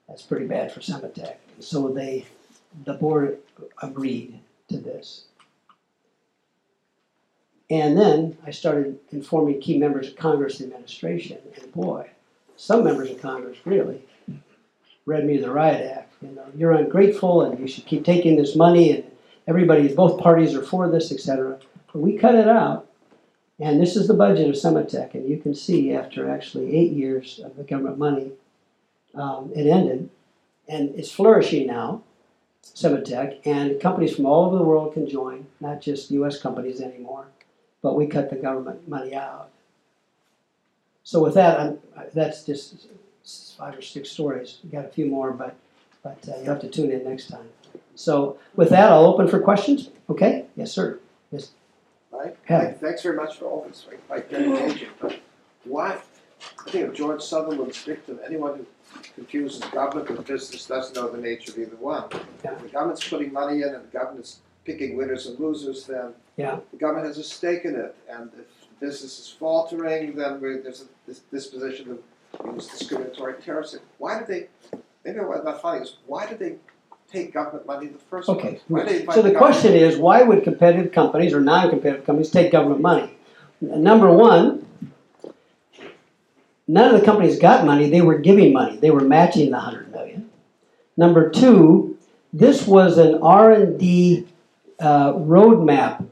that's 0.06 0.22
pretty 0.22 0.46
bad 0.46 0.72
for 0.72 0.80
Sematech. 0.80 1.36
So 1.60 1.88
they, 1.88 2.26
the 2.84 2.94
board 2.94 3.38
agreed 3.82 4.40
to 4.68 4.78
this. 4.78 5.24
And 7.70 7.98
then 7.98 8.38
I 8.46 8.50
started 8.50 8.98
informing 9.10 9.60
key 9.60 9.78
members 9.78 10.08
of 10.08 10.16
Congress 10.16 10.60
and 10.60 10.70
administration, 10.70 11.38
and 11.60 11.72
boy, 11.72 12.10
some 12.56 12.84
members 12.84 13.10
of 13.10 13.20
Congress 13.20 13.58
really 13.64 14.02
read 15.08 15.24
me 15.24 15.38
the 15.38 15.50
riot 15.50 15.90
act. 15.96 16.12
You 16.20 16.28
know, 16.28 16.44
you're 16.54 16.72
ungrateful, 16.72 17.42
and 17.42 17.58
you 17.58 17.66
should 17.66 17.86
keep 17.86 18.04
taking 18.04 18.36
this 18.36 18.54
money, 18.54 18.92
and 18.92 19.10
everybody, 19.46 19.92
both 19.94 20.20
parties 20.20 20.54
are 20.54 20.62
for 20.62 20.88
this, 20.88 21.10
etc. 21.10 21.58
But 21.92 22.00
we 22.00 22.18
cut 22.18 22.34
it 22.34 22.48
out, 22.48 22.86
and 23.58 23.80
this 23.80 23.96
is 23.96 24.06
the 24.06 24.14
budget 24.14 24.48
of 24.48 24.54
Sematech, 24.54 25.14
and 25.14 25.28
you 25.28 25.38
can 25.38 25.54
see 25.54 25.92
after 25.92 26.28
actually 26.28 26.76
eight 26.76 26.92
years 26.92 27.40
of 27.42 27.56
the 27.56 27.64
government 27.64 27.98
money, 27.98 28.32
um, 29.14 29.50
it 29.56 29.66
ended, 29.66 30.10
and 30.68 30.94
it's 30.94 31.10
flourishing 31.10 31.66
now, 31.66 32.02
Sematech, 32.62 33.40
and 33.46 33.80
companies 33.80 34.14
from 34.14 34.26
all 34.26 34.44
over 34.44 34.58
the 34.58 34.64
world 34.64 34.92
can 34.92 35.08
join, 35.08 35.46
not 35.60 35.80
just 35.80 36.10
U.S. 36.10 36.40
companies 36.40 36.80
anymore. 36.80 37.26
But 37.80 37.94
we 37.94 38.08
cut 38.08 38.28
the 38.28 38.36
government 38.36 38.88
money 38.88 39.14
out. 39.14 39.50
So 41.04 41.22
with 41.22 41.34
that, 41.34 41.60
I'm, 41.60 41.78
that's 42.12 42.42
just 42.42 42.88
five 43.28 43.76
or 43.76 43.82
six 43.82 44.10
stories. 44.10 44.58
We 44.64 44.70
got 44.70 44.84
a 44.84 44.88
few 44.88 45.06
more, 45.06 45.32
but 45.32 45.54
but 46.02 46.18
uh, 46.28 46.38
you 46.38 46.44
have 46.44 46.60
to 46.60 46.68
tune 46.68 46.90
in 46.90 47.04
next 47.04 47.28
time. 47.28 47.48
So 47.94 48.38
with 48.54 48.70
that, 48.70 48.90
I'll 48.90 49.04
open 49.06 49.28
for 49.28 49.40
questions. 49.40 49.90
Okay? 50.08 50.46
Yes, 50.56 50.72
sir. 50.72 51.00
Yes. 51.32 51.50
Right? 52.12 52.36
Yeah. 52.48 52.72
Thanks 52.72 53.02
very 53.02 53.16
much 53.16 53.36
for 53.36 53.44
all 53.46 53.64
this, 53.68 53.86
right, 53.90 54.00
like, 54.08 54.30
very 54.30 54.44
engaging, 54.44 54.88
but 55.00 55.18
why, 55.64 55.98
I 56.66 56.70
think 56.70 56.88
of 56.88 56.94
George 56.94 57.20
Sutherland's 57.22 57.84
dictum, 57.84 58.18
anyone 58.24 58.58
who 58.58 59.00
confuses 59.14 59.60
government 59.66 60.08
with 60.10 60.26
business 60.26 60.66
doesn't 60.66 60.94
know 60.94 61.08
the 61.10 61.18
nature 61.20 61.52
of 61.52 61.58
either 61.58 61.76
one. 61.76 62.04
Yeah. 62.44 62.52
If 62.52 62.62
the 62.62 62.68
government's 62.68 63.06
putting 63.08 63.32
money 63.32 63.62
in 63.62 63.74
and 63.74 63.84
the 63.84 63.92
government's 63.98 64.38
picking 64.64 64.96
winners 64.96 65.26
and 65.26 65.38
losers, 65.38 65.84
then 65.86 66.12
Yeah. 66.36 66.60
the 66.70 66.76
government 66.78 67.06
has 67.08 67.18
a 67.18 67.24
stake 67.24 67.64
in 67.64 67.74
it, 67.74 67.94
and 68.08 68.30
if 68.38 68.46
business 68.80 69.18
is 69.18 69.28
faltering, 69.28 70.14
then 70.14 70.40
we- 70.40 70.58
there's 70.58 70.82
a 71.08 71.12
disposition 71.30 71.86
to 71.86 72.02
use 72.54 72.66
discriminatory 72.68 73.34
tariffs. 73.42 73.76
Why 73.98 74.18
did 74.18 74.28
they, 74.28 74.46
maybe 75.04 75.20
what's 75.20 75.44
not 75.44 75.60
funny 75.62 75.82
is, 75.82 75.96
why 76.06 76.26
did 76.26 76.38
they 76.38 76.56
take 77.10 77.32
government 77.32 77.66
money 77.66 77.86
in 77.86 77.92
the 77.92 77.98
first 77.98 78.26
place? 78.26 78.38
Okay. 78.38 78.60
Why 78.68 78.80
did 78.80 78.88
they 78.88 79.00
invite 79.00 79.14
So 79.14 79.22
the 79.22 79.30
government- 79.30 79.54
question 79.54 79.74
is, 79.74 79.96
why 79.96 80.22
would 80.22 80.44
competitive 80.44 80.92
companies 80.92 81.32
or 81.32 81.40
non-competitive 81.40 82.04
companies 82.04 82.30
take 82.30 82.52
government 82.52 82.80
money? 82.80 83.14
Number 83.60 84.10
one, 84.12 84.66
none 86.68 86.94
of 86.94 87.00
the 87.00 87.04
companies 87.04 87.38
got 87.38 87.64
money. 87.64 87.90
They 87.90 88.02
were 88.02 88.18
giving 88.18 88.52
money. 88.52 88.76
They 88.76 88.90
were 88.90 89.00
matching 89.00 89.50
the 89.50 89.58
hundred 89.58 89.90
million. 89.90 90.30
Number 90.96 91.28
two, 91.30 91.98
this 92.32 92.66
was 92.66 92.98
an 92.98 93.20
R 93.22 93.50
and 93.52 93.78
D 93.78 94.26
uh, 94.78 95.12
roadmap 95.14 96.06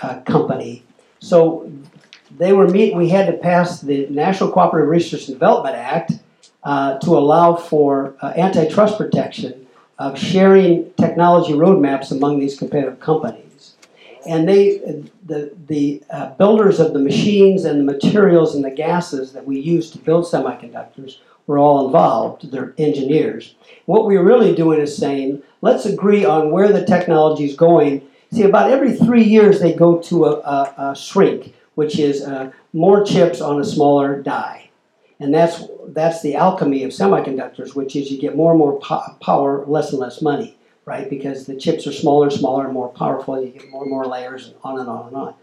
uh, 0.00 0.20
company. 0.20 0.84
So 1.18 1.70
they 2.40 2.54
were 2.54 2.66
meet. 2.66 2.96
We 2.96 3.10
had 3.10 3.26
to 3.26 3.34
pass 3.34 3.82
the 3.82 4.06
National 4.08 4.50
Cooperative 4.50 4.88
Research 4.88 5.28
and 5.28 5.36
Development 5.36 5.76
Act 5.76 6.12
uh, 6.64 6.98
to 6.98 7.10
allow 7.10 7.54
for 7.54 8.16
uh, 8.22 8.32
antitrust 8.34 8.96
protection 8.96 9.66
of 9.98 10.18
sharing 10.18 10.90
technology 10.94 11.52
roadmaps 11.52 12.10
among 12.10 12.40
these 12.40 12.58
competitive 12.58 12.98
companies. 12.98 13.74
And 14.26 14.48
they, 14.48 14.78
the, 15.26 15.52
the 15.66 16.02
uh, 16.10 16.30
builders 16.30 16.80
of 16.80 16.94
the 16.94 16.98
machines 16.98 17.64
and 17.66 17.78
the 17.78 17.92
materials 17.92 18.54
and 18.54 18.64
the 18.64 18.70
gases 18.70 19.32
that 19.32 19.46
we 19.46 19.60
use 19.60 19.90
to 19.90 19.98
build 19.98 20.24
semiconductors 20.24 21.18
were 21.46 21.58
all 21.58 21.86
involved. 21.86 22.50
They're 22.50 22.74
engineers. 22.78 23.54
What 23.84 24.06
we're 24.06 24.22
really 24.22 24.54
doing 24.54 24.80
is 24.80 24.96
saying, 24.96 25.42
let's 25.60 25.84
agree 25.84 26.24
on 26.24 26.50
where 26.50 26.72
the 26.72 26.86
technology 26.86 27.44
is 27.44 27.56
going. 27.56 28.06
See, 28.32 28.44
about 28.44 28.70
every 28.70 28.94
three 28.94 29.24
years 29.24 29.60
they 29.60 29.74
go 29.74 29.98
to 30.02 30.24
a, 30.26 30.30
a, 30.30 30.74
a 30.78 30.96
shrink, 30.96 31.54
which 31.80 31.98
is 31.98 32.22
uh, 32.22 32.52
more 32.74 33.02
chips 33.02 33.40
on 33.40 33.58
a 33.58 33.64
smaller 33.64 34.20
die. 34.20 34.68
And 35.18 35.32
that's, 35.32 35.64
that's 35.88 36.20
the 36.20 36.34
alchemy 36.34 36.84
of 36.84 36.90
semiconductors, 36.90 37.74
which 37.74 37.96
is 37.96 38.10
you 38.10 38.20
get 38.20 38.36
more 38.36 38.50
and 38.52 38.58
more 38.58 38.78
po- 38.80 39.16
power, 39.22 39.64
less 39.66 39.90
and 39.90 39.98
less 39.98 40.20
money, 40.20 40.58
right? 40.84 41.08
Because 41.08 41.46
the 41.46 41.56
chips 41.56 41.86
are 41.86 41.92
smaller, 41.92 42.26
and 42.26 42.36
smaller, 42.36 42.66
and 42.66 42.74
more 42.74 42.90
powerful, 42.90 43.42
you 43.42 43.48
get 43.48 43.70
more 43.70 43.84
and 43.84 43.90
more 43.90 44.04
layers, 44.04 44.48
and 44.48 44.56
on 44.62 44.78
and 44.78 44.90
on 44.90 45.06
and 45.06 45.16
on. 45.16 45.34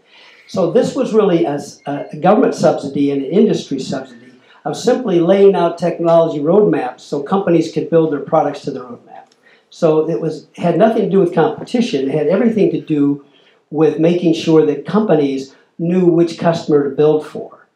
So 0.46 0.70
this 0.70 0.94
was 0.94 1.12
really 1.12 1.44
a, 1.44 1.58
a 1.86 2.16
government 2.18 2.54
subsidy 2.54 3.10
and 3.10 3.20
an 3.24 3.32
industry 3.32 3.80
subsidy 3.80 4.32
of 4.64 4.76
simply 4.76 5.18
laying 5.18 5.56
out 5.56 5.76
technology 5.76 6.38
roadmaps 6.38 7.00
so 7.00 7.20
companies 7.20 7.72
could 7.72 7.90
build 7.90 8.12
their 8.12 8.20
products 8.20 8.60
to 8.60 8.70
the 8.70 8.78
roadmap. 8.78 9.26
So 9.70 10.08
it 10.08 10.20
was 10.20 10.46
had 10.54 10.78
nothing 10.78 11.02
to 11.02 11.10
do 11.10 11.18
with 11.18 11.34
competition. 11.34 12.08
It 12.08 12.14
had 12.14 12.28
everything 12.28 12.70
to 12.70 12.80
do 12.80 13.24
with 13.70 13.98
making 13.98 14.34
sure 14.34 14.64
that 14.64 14.86
companies 14.86 15.54
knew 15.78 16.06
which 16.06 16.38
customer 16.38 16.88
to 16.88 16.94
build 16.94 17.26
for 17.26 17.66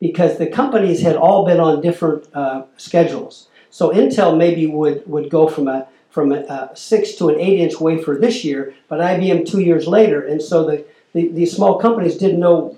because 0.00 0.38
the 0.38 0.46
companies 0.46 1.00
had 1.02 1.16
all 1.16 1.44
been 1.46 1.60
on 1.60 1.80
different 1.80 2.26
uh, 2.34 2.64
schedules. 2.76 3.48
So 3.70 3.90
Intel 3.90 4.36
maybe 4.36 4.66
would, 4.66 5.06
would 5.06 5.30
go 5.30 5.48
from 5.48 5.68
a 5.68 5.86
from 6.10 6.30
a, 6.30 6.40
a 6.40 6.70
six 6.74 7.12
to 7.14 7.30
an 7.30 7.40
eight 7.40 7.58
inch 7.58 7.80
wafer 7.80 8.18
this 8.20 8.44
year, 8.44 8.74
but 8.88 9.00
IBM 9.00 9.48
two 9.50 9.60
years 9.60 9.86
later, 9.86 10.22
and 10.26 10.42
so 10.42 10.66
the, 10.66 10.84
the 11.14 11.28
these 11.28 11.56
small 11.56 11.78
companies 11.78 12.18
didn't 12.18 12.38
know 12.40 12.76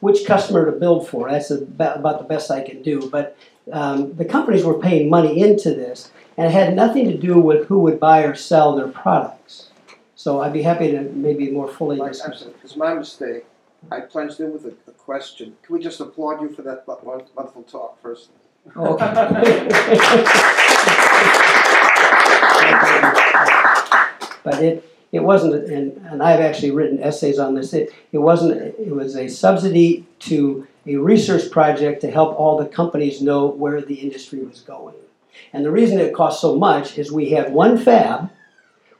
which 0.00 0.26
customer 0.26 0.66
to 0.66 0.72
build 0.72 1.08
for. 1.08 1.30
That's 1.30 1.50
about, 1.52 1.98
about 1.98 2.18
the 2.18 2.24
best 2.24 2.50
I 2.50 2.62
can 2.62 2.82
do. 2.82 3.08
But 3.08 3.36
um, 3.72 4.14
the 4.16 4.24
companies 4.24 4.64
were 4.64 4.78
paying 4.78 5.08
money 5.08 5.40
into 5.40 5.70
this, 5.70 6.10
and 6.36 6.46
it 6.48 6.52
had 6.52 6.74
nothing 6.74 7.08
to 7.08 7.16
do 7.16 7.38
with 7.38 7.66
who 7.68 7.78
would 7.80 8.00
buy 8.00 8.22
or 8.24 8.34
sell 8.34 8.74
their 8.74 8.88
products. 8.88 9.68
So 10.16 10.40
I'd 10.40 10.52
be 10.52 10.62
happy 10.62 10.90
to 10.90 11.02
maybe 11.02 11.50
more 11.52 11.68
fully 11.68 11.98
Like, 11.98 12.12
discuss. 12.12 12.32
absolutely. 12.32 12.60
It's 12.64 12.76
my 12.76 12.94
mistake. 12.94 13.44
I 13.90 14.00
plunged 14.00 14.40
in 14.40 14.52
with 14.52 14.64
a, 14.64 14.74
a 14.88 14.92
question. 14.92 15.56
Can 15.62 15.74
we 15.74 15.82
just 15.82 16.00
applaud 16.00 16.42
you 16.42 16.48
for 16.48 16.62
that 16.62 16.86
wonderful 16.86 17.62
talk 17.62 18.00
first? 18.02 18.30
But 24.46 24.62
it, 24.62 24.88
it 25.10 25.24
wasn't, 25.24 25.68
and, 25.68 25.96
and 26.06 26.22
I've 26.22 26.38
actually 26.38 26.70
written 26.70 27.02
essays 27.02 27.40
on 27.40 27.56
this, 27.56 27.72
it, 27.72 27.92
it 28.12 28.18
wasn't, 28.18 28.76
it 28.78 28.94
was 28.94 29.16
a 29.16 29.26
subsidy 29.26 30.06
to 30.20 30.68
a 30.86 30.94
research 30.94 31.50
project 31.50 32.00
to 32.02 32.12
help 32.12 32.38
all 32.38 32.56
the 32.56 32.66
companies 32.66 33.20
know 33.20 33.46
where 33.46 33.80
the 33.80 33.96
industry 33.96 34.44
was 34.44 34.60
going. 34.60 34.94
And 35.52 35.64
the 35.64 35.72
reason 35.72 35.98
it 35.98 36.14
cost 36.14 36.40
so 36.40 36.56
much 36.56 36.96
is 36.96 37.10
we 37.10 37.30
had 37.30 37.52
one 37.52 37.76
fab, 37.76 38.30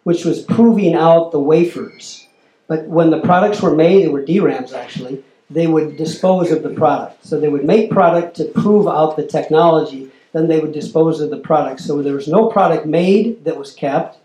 which 0.02 0.24
was 0.24 0.42
proving 0.42 0.96
out 0.96 1.30
the 1.30 1.38
wafers. 1.38 2.25
But 2.68 2.86
when 2.86 3.10
the 3.10 3.20
products 3.20 3.62
were 3.62 3.74
made, 3.74 4.04
they 4.04 4.08
were 4.08 4.22
DRAMs 4.22 4.72
actually, 4.72 5.22
they 5.48 5.66
would 5.66 5.96
dispose 5.96 6.50
of 6.50 6.62
the 6.62 6.70
product. 6.70 7.24
So 7.24 7.38
they 7.38 7.48
would 7.48 7.64
make 7.64 7.90
product 7.90 8.36
to 8.36 8.44
prove 8.46 8.88
out 8.88 9.16
the 9.16 9.26
technology, 9.26 10.10
then 10.32 10.48
they 10.48 10.58
would 10.58 10.72
dispose 10.72 11.20
of 11.20 11.30
the 11.30 11.38
product. 11.38 11.80
So 11.80 12.02
there 12.02 12.14
was 12.14 12.28
no 12.28 12.48
product 12.48 12.86
made 12.86 13.44
that 13.44 13.56
was 13.56 13.72
kept, 13.72 14.18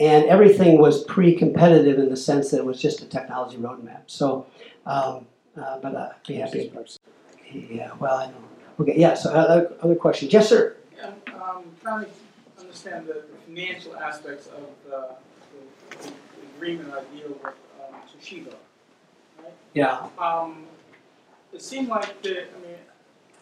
and 0.00 0.24
everything 0.24 0.78
was 0.78 1.04
pre-competitive 1.04 1.98
in 1.98 2.08
the 2.08 2.16
sense 2.16 2.50
that 2.50 2.58
it 2.58 2.64
was 2.64 2.80
just 2.80 3.02
a 3.02 3.06
technology 3.06 3.58
roadmap. 3.58 4.02
So, 4.06 4.46
um, 4.86 5.26
uh, 5.56 5.78
but 5.78 5.94
I'd 5.94 6.14
be 6.26 6.34
happy. 6.36 6.72
Yeah, 7.52 7.92
well, 8.00 8.16
I 8.16 8.26
know. 8.26 8.34
Okay, 8.80 8.98
yeah. 8.98 9.14
So 9.14 9.32
other, 9.32 9.72
other 9.80 9.94
questions? 9.94 10.32
Yes, 10.32 10.48
sir. 10.48 10.76
Yeah, 10.96 11.12
um, 11.34 11.64
trying 11.80 12.06
to 12.06 12.10
understand 12.60 13.06
the 13.06 13.24
the 13.30 13.38
financial 13.46 13.96
aspects 13.96 14.48
of 14.48 14.66
the, 14.84 15.14
the, 16.00 16.08
the 16.08 16.12
agreement 16.56 16.88
or 16.88 17.04
deal 17.14 17.28
with, 17.28 17.54
Toshiba. 18.24 18.54
Right? 19.38 19.52
Yeah. 19.74 20.06
Um, 20.18 20.64
it 21.52 21.62
seemed 21.62 21.88
like 21.88 22.22
the, 22.22 22.42
I 22.42 22.66
mean, 22.66 22.76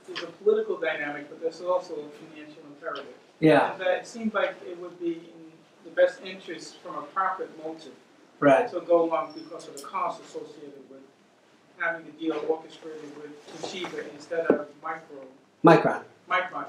there's 0.07 0.23
a 0.23 0.27
political 0.27 0.77
dynamic, 0.79 1.29
but 1.31 1.41
there's 1.41 1.61
also 1.61 1.95
a 1.95 2.09
financial 2.27 2.63
imperative. 2.67 3.15
Yeah. 3.41 3.73
And 3.73 3.81
that 3.81 3.99
it 3.99 4.07
seemed 4.07 4.35
like 4.35 4.57
it 4.67 4.79
would 4.79 4.99
be 5.01 5.13
in 5.13 5.53
the 5.85 5.91
best 5.91 6.21
interest 6.25 6.77
from 6.79 6.97
a 6.97 7.03
profit 7.03 7.51
motive 7.63 7.93
Right. 8.41 8.69
to 8.73 8.81
go 8.81 9.05
along 9.05 9.35
because 9.35 9.69
of 9.69 9.77
the 9.77 9.83
cost 9.85 10.21
associated 10.23 10.83
with 10.91 11.01
having 11.79 12.05
the 12.07 12.13
deal 12.13 12.45
orchestrated 12.49 13.01
with 13.17 13.63
Toshiba 13.63 14.13
instead 14.15 14.47
of 14.47 14.67
Micro, 14.83 15.19
Micron. 15.65 16.03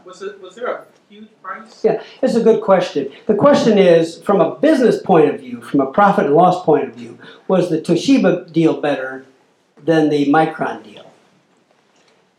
Was 0.05 0.55
there 0.55 0.67
a 0.67 0.85
huge 1.09 1.29
price? 1.41 1.83
Yeah, 1.83 2.03
it's 2.21 2.35
a 2.35 2.43
good 2.43 2.61
question. 2.61 3.11
The 3.27 3.35
question 3.35 3.77
is, 3.77 4.21
from 4.21 4.41
a 4.41 4.55
business 4.55 5.01
point 5.01 5.29
of 5.33 5.39
view, 5.39 5.61
from 5.61 5.79
a 5.79 5.91
profit 5.91 6.25
and 6.25 6.35
loss 6.35 6.63
point 6.65 6.89
of 6.89 6.95
view, 6.95 7.17
was 7.47 7.69
the 7.69 7.79
Toshiba 7.79 8.51
deal 8.51 8.81
better 8.81 9.25
than 9.83 10.09
the 10.09 10.25
Micron 10.25 10.83
deal? 10.83 11.11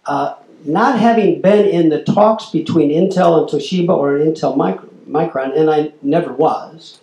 Uh, 0.07 0.35
not 0.65 0.99
having 0.99 1.41
been 1.41 1.67
in 1.67 1.89
the 1.89 2.03
talks 2.03 2.51
between 2.51 2.91
Intel 2.91 3.39
and 3.39 3.49
Toshiba 3.49 3.91
or 3.91 4.19
Intel 4.19 4.57
Micro, 4.57 4.89
Micron, 5.09 5.59
and 5.59 5.71
I 5.71 5.93
never 6.03 6.33
was, 6.33 7.01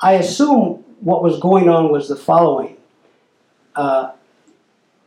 I 0.00 0.14
assume 0.14 0.84
what 1.00 1.22
was 1.22 1.38
going 1.38 1.68
on 1.68 1.90
was 1.90 2.08
the 2.08 2.16
following. 2.16 2.76
Uh, 3.74 4.12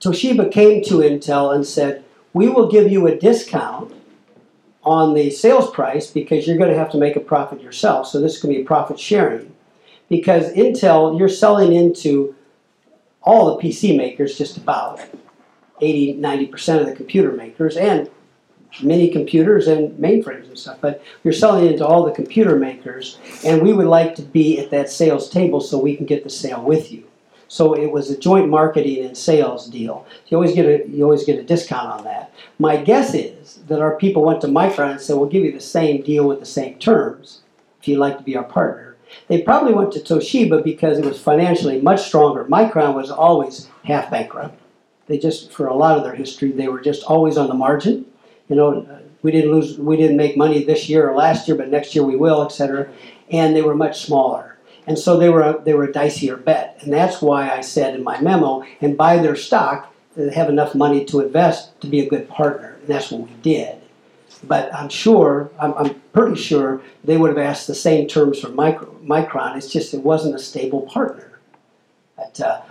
Toshiba 0.01 0.51
came 0.51 0.83
to 0.85 0.95
Intel 0.95 1.53
and 1.53 1.65
said, 1.65 2.03
We 2.33 2.49
will 2.49 2.69
give 2.69 2.91
you 2.91 3.07
a 3.07 3.15
discount 3.15 3.93
on 4.83 5.13
the 5.13 5.29
sales 5.29 5.69
price 5.71 6.07
because 6.07 6.45
you're 6.45 6.57
going 6.57 6.69
to 6.69 6.77
have 6.77 6.91
to 6.91 6.97
make 6.97 7.15
a 7.15 7.19
profit 7.19 7.61
yourself. 7.61 8.07
So 8.07 8.19
this 8.19 8.39
can 8.39 8.49
be 8.49 8.63
profit 8.63 8.99
sharing. 8.99 9.53
Because 10.09 10.51
Intel, 10.53 11.17
you're 11.17 11.29
selling 11.29 11.73
into 11.73 12.35
all 13.21 13.55
the 13.55 13.63
PC 13.63 13.95
makers, 13.95 14.37
just 14.37 14.57
about 14.57 15.01
80, 15.81 16.15
90% 16.15 16.81
of 16.81 16.85
the 16.85 16.95
computer 16.95 17.31
makers, 17.31 17.77
and 17.77 18.09
mini 18.81 19.09
computers 19.09 19.67
and 19.67 19.91
mainframes 19.99 20.47
and 20.47 20.57
stuff. 20.57 20.77
But 20.81 21.01
you're 21.23 21.33
selling 21.33 21.67
into 21.67 21.85
all 21.85 22.03
the 22.03 22.11
computer 22.11 22.57
makers, 22.57 23.17
and 23.45 23.61
we 23.61 23.73
would 23.73 23.87
like 23.87 24.15
to 24.15 24.21
be 24.21 24.59
at 24.59 24.71
that 24.71 24.89
sales 24.89 25.29
table 25.29 25.61
so 25.61 25.77
we 25.77 25.95
can 25.95 26.05
get 26.05 26.23
the 26.23 26.29
sale 26.29 26.61
with 26.61 26.91
you. 26.91 27.07
So 27.53 27.73
it 27.73 27.91
was 27.91 28.09
a 28.09 28.17
joint 28.17 28.49
marketing 28.49 29.05
and 29.05 29.15
sales 29.15 29.69
deal. 29.69 30.07
You 30.27 30.37
always 30.37 30.55
get 30.55 30.65
a 30.65 30.89
you 30.89 31.03
always 31.03 31.23
get 31.23 31.37
a 31.37 31.43
discount 31.43 31.87
on 31.87 32.03
that. 32.03 32.31
My 32.57 32.77
guess 32.77 33.13
is 33.13 33.59
that 33.67 33.79
our 33.79 33.95
people 33.95 34.25
went 34.25 34.41
to 34.41 34.47
Micron 34.47 34.93
and 34.93 34.99
said, 34.99 35.17
"We'll 35.17 35.29
give 35.29 35.43
you 35.43 35.51
the 35.51 35.59
same 35.59 36.01
deal 36.01 36.27
with 36.27 36.39
the 36.39 36.47
same 36.47 36.79
terms 36.79 37.41
if 37.79 37.87
you'd 37.87 37.99
like 37.99 38.17
to 38.17 38.23
be 38.23 38.35
our 38.35 38.43
partner." 38.43 38.95
They 39.27 39.43
probably 39.43 39.71
went 39.71 39.91
to 39.91 39.99
Toshiba 39.99 40.63
because 40.63 40.97
it 40.97 41.05
was 41.05 41.21
financially 41.21 41.79
much 41.79 42.01
stronger. 42.07 42.43
Micron 42.45 42.95
was 42.95 43.11
always 43.11 43.67
half 43.83 44.09
bankrupt. 44.09 44.57
They 45.05 45.19
just, 45.19 45.51
for 45.51 45.67
a 45.67 45.75
lot 45.75 45.95
of 45.95 46.03
their 46.03 46.15
history, 46.15 46.49
they 46.51 46.69
were 46.69 46.81
just 46.81 47.03
always 47.03 47.37
on 47.37 47.49
the 47.49 47.53
margin. 47.53 48.05
You 48.49 48.55
know, 48.55 48.87
we 49.21 49.29
didn't 49.29 49.51
lose, 49.51 49.77
we 49.77 49.95
didn't 49.95 50.17
make 50.17 50.35
money 50.35 50.63
this 50.63 50.89
year 50.89 51.07
or 51.07 51.15
last 51.15 51.47
year, 51.47 51.55
but 51.55 51.69
next 51.69 51.93
year 51.93 52.03
we 52.03 52.15
will, 52.15 52.41
et 52.41 52.51
cetera. 52.51 52.87
And 53.29 53.55
they 53.55 53.61
were 53.61 53.75
much 53.75 54.01
smaller. 54.01 54.52
And 54.85 54.99
so 54.99 55.17
they 55.17 55.29
were 55.29 55.41
a, 55.41 55.61
they 55.63 55.73
were 55.73 55.85
a 55.85 55.91
dicier 55.91 56.43
bet. 56.43 56.79
And 56.81 56.91
that's 56.91 57.21
why 57.21 57.49
I 57.49 57.61
said 57.61 57.95
in 57.95 58.03
my 58.03 58.19
memo, 58.19 58.63
and 58.81 58.97
buy 58.97 59.17
their 59.17 59.35
stock, 59.35 59.93
they 60.15 60.33
have 60.33 60.49
enough 60.49 60.75
money 60.75 61.05
to 61.05 61.21
invest 61.21 61.79
to 61.81 61.87
be 61.87 62.01
a 62.01 62.09
good 62.09 62.29
partner. 62.29 62.77
And 62.81 62.87
that's 62.87 63.11
what 63.11 63.21
we 63.21 63.33
did. 63.41 63.77
But 64.43 64.73
I'm 64.75 64.89
sure, 64.89 65.49
I'm, 65.59 65.73
I'm 65.75 66.01
pretty 66.11 66.35
sure 66.35 66.81
they 67.03 67.17
would 67.17 67.29
have 67.29 67.37
asked 67.37 67.67
the 67.67 67.75
same 67.75 68.07
terms 68.07 68.39
for 68.41 68.49
micro, 68.49 68.93
Micron. 69.03 69.55
It's 69.55 69.71
just 69.71 69.93
it 69.93 70.01
wasn't 70.03 70.35
a 70.35 70.39
stable 70.39 70.81
partner. 70.81 71.39
But 72.17 72.41
uh, 72.41 72.61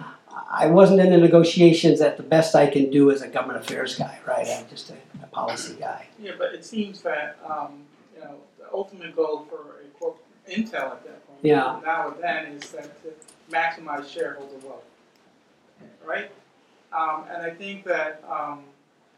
I 0.50 0.66
wasn't 0.66 1.00
in 1.00 1.10
the 1.10 1.16
negotiations 1.16 1.98
that 2.00 2.18
the 2.18 2.22
best 2.22 2.54
I 2.54 2.66
can 2.66 2.90
do 2.90 3.10
as 3.10 3.22
a 3.22 3.28
government 3.28 3.64
affairs 3.64 3.96
guy, 3.96 4.18
right? 4.26 4.46
I'm 4.46 4.68
just 4.68 4.90
a, 4.90 4.94
a 5.22 5.26
policy 5.28 5.76
guy. 5.80 6.08
Yeah, 6.20 6.32
but 6.38 6.54
it 6.54 6.64
seems 6.64 7.00
that, 7.02 7.38
um, 7.48 7.84
you 8.14 8.20
know, 8.20 8.36
the 8.58 8.70
ultimate 8.72 9.16
goal 9.16 9.46
for 9.48 9.80
a 9.80 9.88
corp, 9.98 10.18
Intel 10.50 10.74
at 10.74 11.04
that 11.04 11.26
point. 11.26 11.31
Yeah. 11.42 11.80
Now 11.84 12.12
and 12.12 12.22
then 12.22 12.46
is 12.46 12.70
that 12.70 13.02
to 13.02 13.12
maximize 13.50 14.08
shareholder 14.08 14.54
wealth, 14.64 14.84
right? 16.04 16.30
Um, 16.92 17.24
and 17.32 17.42
I 17.42 17.50
think 17.50 17.84
that, 17.84 18.22
um, 18.30 18.60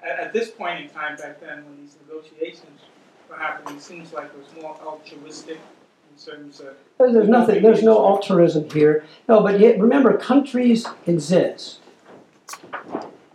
at, 0.03 0.19
at 0.19 0.33
this 0.33 0.51
point 0.51 0.81
in 0.81 0.89
time 0.91 1.17
back 1.17 1.41
then, 1.41 1.65
when 1.65 1.77
these 1.81 1.97
negotiations 2.07 2.81
were 3.29 3.37
happening, 3.37 3.77
it 3.77 3.83
seems 3.83 4.13
like 4.13 4.27
it 4.27 4.39
was 4.39 4.63
more 4.63 4.77
altruistic 4.85 5.59
in 5.59 6.33
terms 6.33 6.61
of, 6.61 6.77
There's, 6.99 7.29
nothing, 7.29 7.63
there's 7.63 7.83
no 7.83 7.99
altruism 7.99 8.71
here. 8.71 9.05
No, 9.29 9.41
but 9.41 9.59
yet, 9.61 9.79
remember, 9.79 10.17
countries 10.17 10.87
exist. 11.07 11.81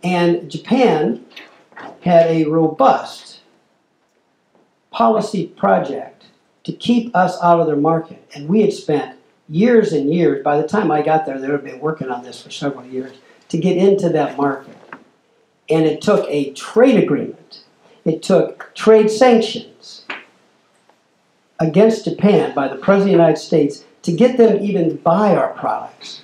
And 0.03 0.49
Japan 0.49 1.25
had 2.01 2.27
a 2.27 2.45
robust 2.45 3.41
policy 4.91 5.47
project 5.47 6.08
to 6.69 6.77
keep 6.77 7.15
us 7.15 7.35
out 7.41 7.59
of 7.59 7.65
their 7.65 7.75
market. 7.75 8.23
And 8.35 8.47
we 8.47 8.61
had 8.61 8.73
spent 8.73 9.17
years 9.49 9.91
and 9.91 10.13
years, 10.13 10.43
by 10.43 10.61
the 10.61 10.67
time 10.67 10.91
I 10.91 11.01
got 11.01 11.25
there, 11.25 11.39
they 11.39 11.47
had 11.47 11.63
been 11.63 11.79
working 11.79 12.11
on 12.11 12.23
this 12.23 12.43
for 12.43 12.51
several 12.51 12.85
years, 12.85 13.17
to 13.49 13.57
get 13.57 13.75
into 13.75 14.09
that 14.09 14.37
market. 14.37 14.77
And 15.67 15.87
it 15.87 15.99
took 16.01 16.27
a 16.29 16.53
trade 16.53 17.03
agreement, 17.03 17.63
it 18.05 18.21
took 18.21 18.71
trade 18.75 19.09
sanctions 19.09 20.05
against 21.59 22.05
Japan 22.05 22.53
by 22.53 22.67
the 22.67 22.75
President 22.75 23.01
of 23.01 23.05
the 23.05 23.23
United 23.23 23.39
States 23.39 23.83
to 24.03 24.11
get 24.11 24.37
them 24.37 24.59
to 24.59 24.63
even 24.63 24.97
buy 24.97 25.35
our 25.35 25.53
products. 25.53 26.21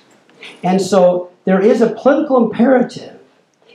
And 0.62 0.80
so 0.80 1.32
there 1.44 1.60
is 1.60 1.80
a 1.80 1.90
political 1.90 2.36
imperative. 2.44 3.18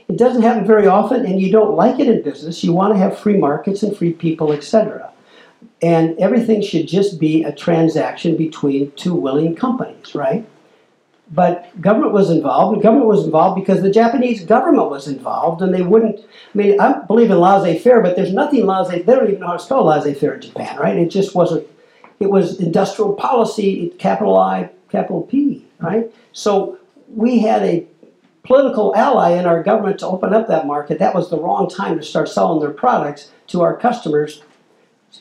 It 0.08 0.16
doesn't 0.16 0.42
happen 0.42 0.66
very 0.66 0.86
often, 0.86 1.26
and 1.26 1.38
you 1.38 1.52
don't 1.52 1.76
like 1.76 2.00
it 2.00 2.08
in 2.08 2.22
business. 2.22 2.64
You 2.64 2.72
want 2.72 2.94
to 2.94 2.98
have 2.98 3.18
free 3.18 3.36
markets 3.36 3.82
and 3.82 3.94
free 3.94 4.14
people, 4.14 4.52
etc. 4.52 5.11
And 5.82 6.16
everything 6.18 6.62
should 6.62 6.86
just 6.86 7.18
be 7.18 7.42
a 7.42 7.52
transaction 7.52 8.36
between 8.36 8.92
two 8.92 9.14
willing 9.14 9.56
companies, 9.56 10.14
right? 10.14 10.48
But 11.32 11.80
government 11.80 12.12
was 12.12 12.30
involved, 12.30 12.82
government 12.82 13.08
was 13.08 13.24
involved 13.24 13.58
because 13.58 13.82
the 13.82 13.90
Japanese 13.90 14.44
government 14.44 14.90
was 14.90 15.08
involved, 15.08 15.60
and 15.62 15.74
they 15.74 15.82
wouldn't. 15.82 16.20
I 16.20 16.58
mean, 16.58 16.80
I 16.80 17.00
believe 17.06 17.30
in 17.30 17.40
laissez-faire, 17.40 18.00
but 18.00 18.16
there's 18.16 18.32
nothing 18.32 18.66
laissez. 18.66 19.02
They 19.02 19.14
don't 19.14 19.28
even 19.28 19.40
know 19.40 19.48
how 19.48 19.52
to 19.54 19.58
spell 19.58 19.84
laissez-faire 19.84 20.34
in 20.34 20.40
Japan, 20.42 20.76
right? 20.76 20.96
It 20.96 21.08
just 21.08 21.34
wasn't. 21.34 21.66
It 22.20 22.30
was 22.30 22.60
industrial 22.60 23.14
policy, 23.14 23.88
capital 23.98 24.38
I, 24.38 24.70
capital 24.90 25.22
P, 25.22 25.66
right? 25.80 26.12
So 26.32 26.78
we 27.08 27.40
had 27.40 27.62
a 27.62 27.86
political 28.44 28.94
ally 28.94 29.30
in 29.30 29.46
our 29.46 29.62
government 29.62 30.00
to 30.00 30.06
open 30.06 30.34
up 30.34 30.48
that 30.48 30.66
market. 30.66 30.98
That 30.98 31.14
was 31.14 31.30
the 31.30 31.38
wrong 31.38 31.68
time 31.68 31.96
to 31.98 32.04
start 32.04 32.28
selling 32.28 32.60
their 32.60 32.70
products 32.70 33.30
to 33.48 33.62
our 33.62 33.76
customers 33.76 34.42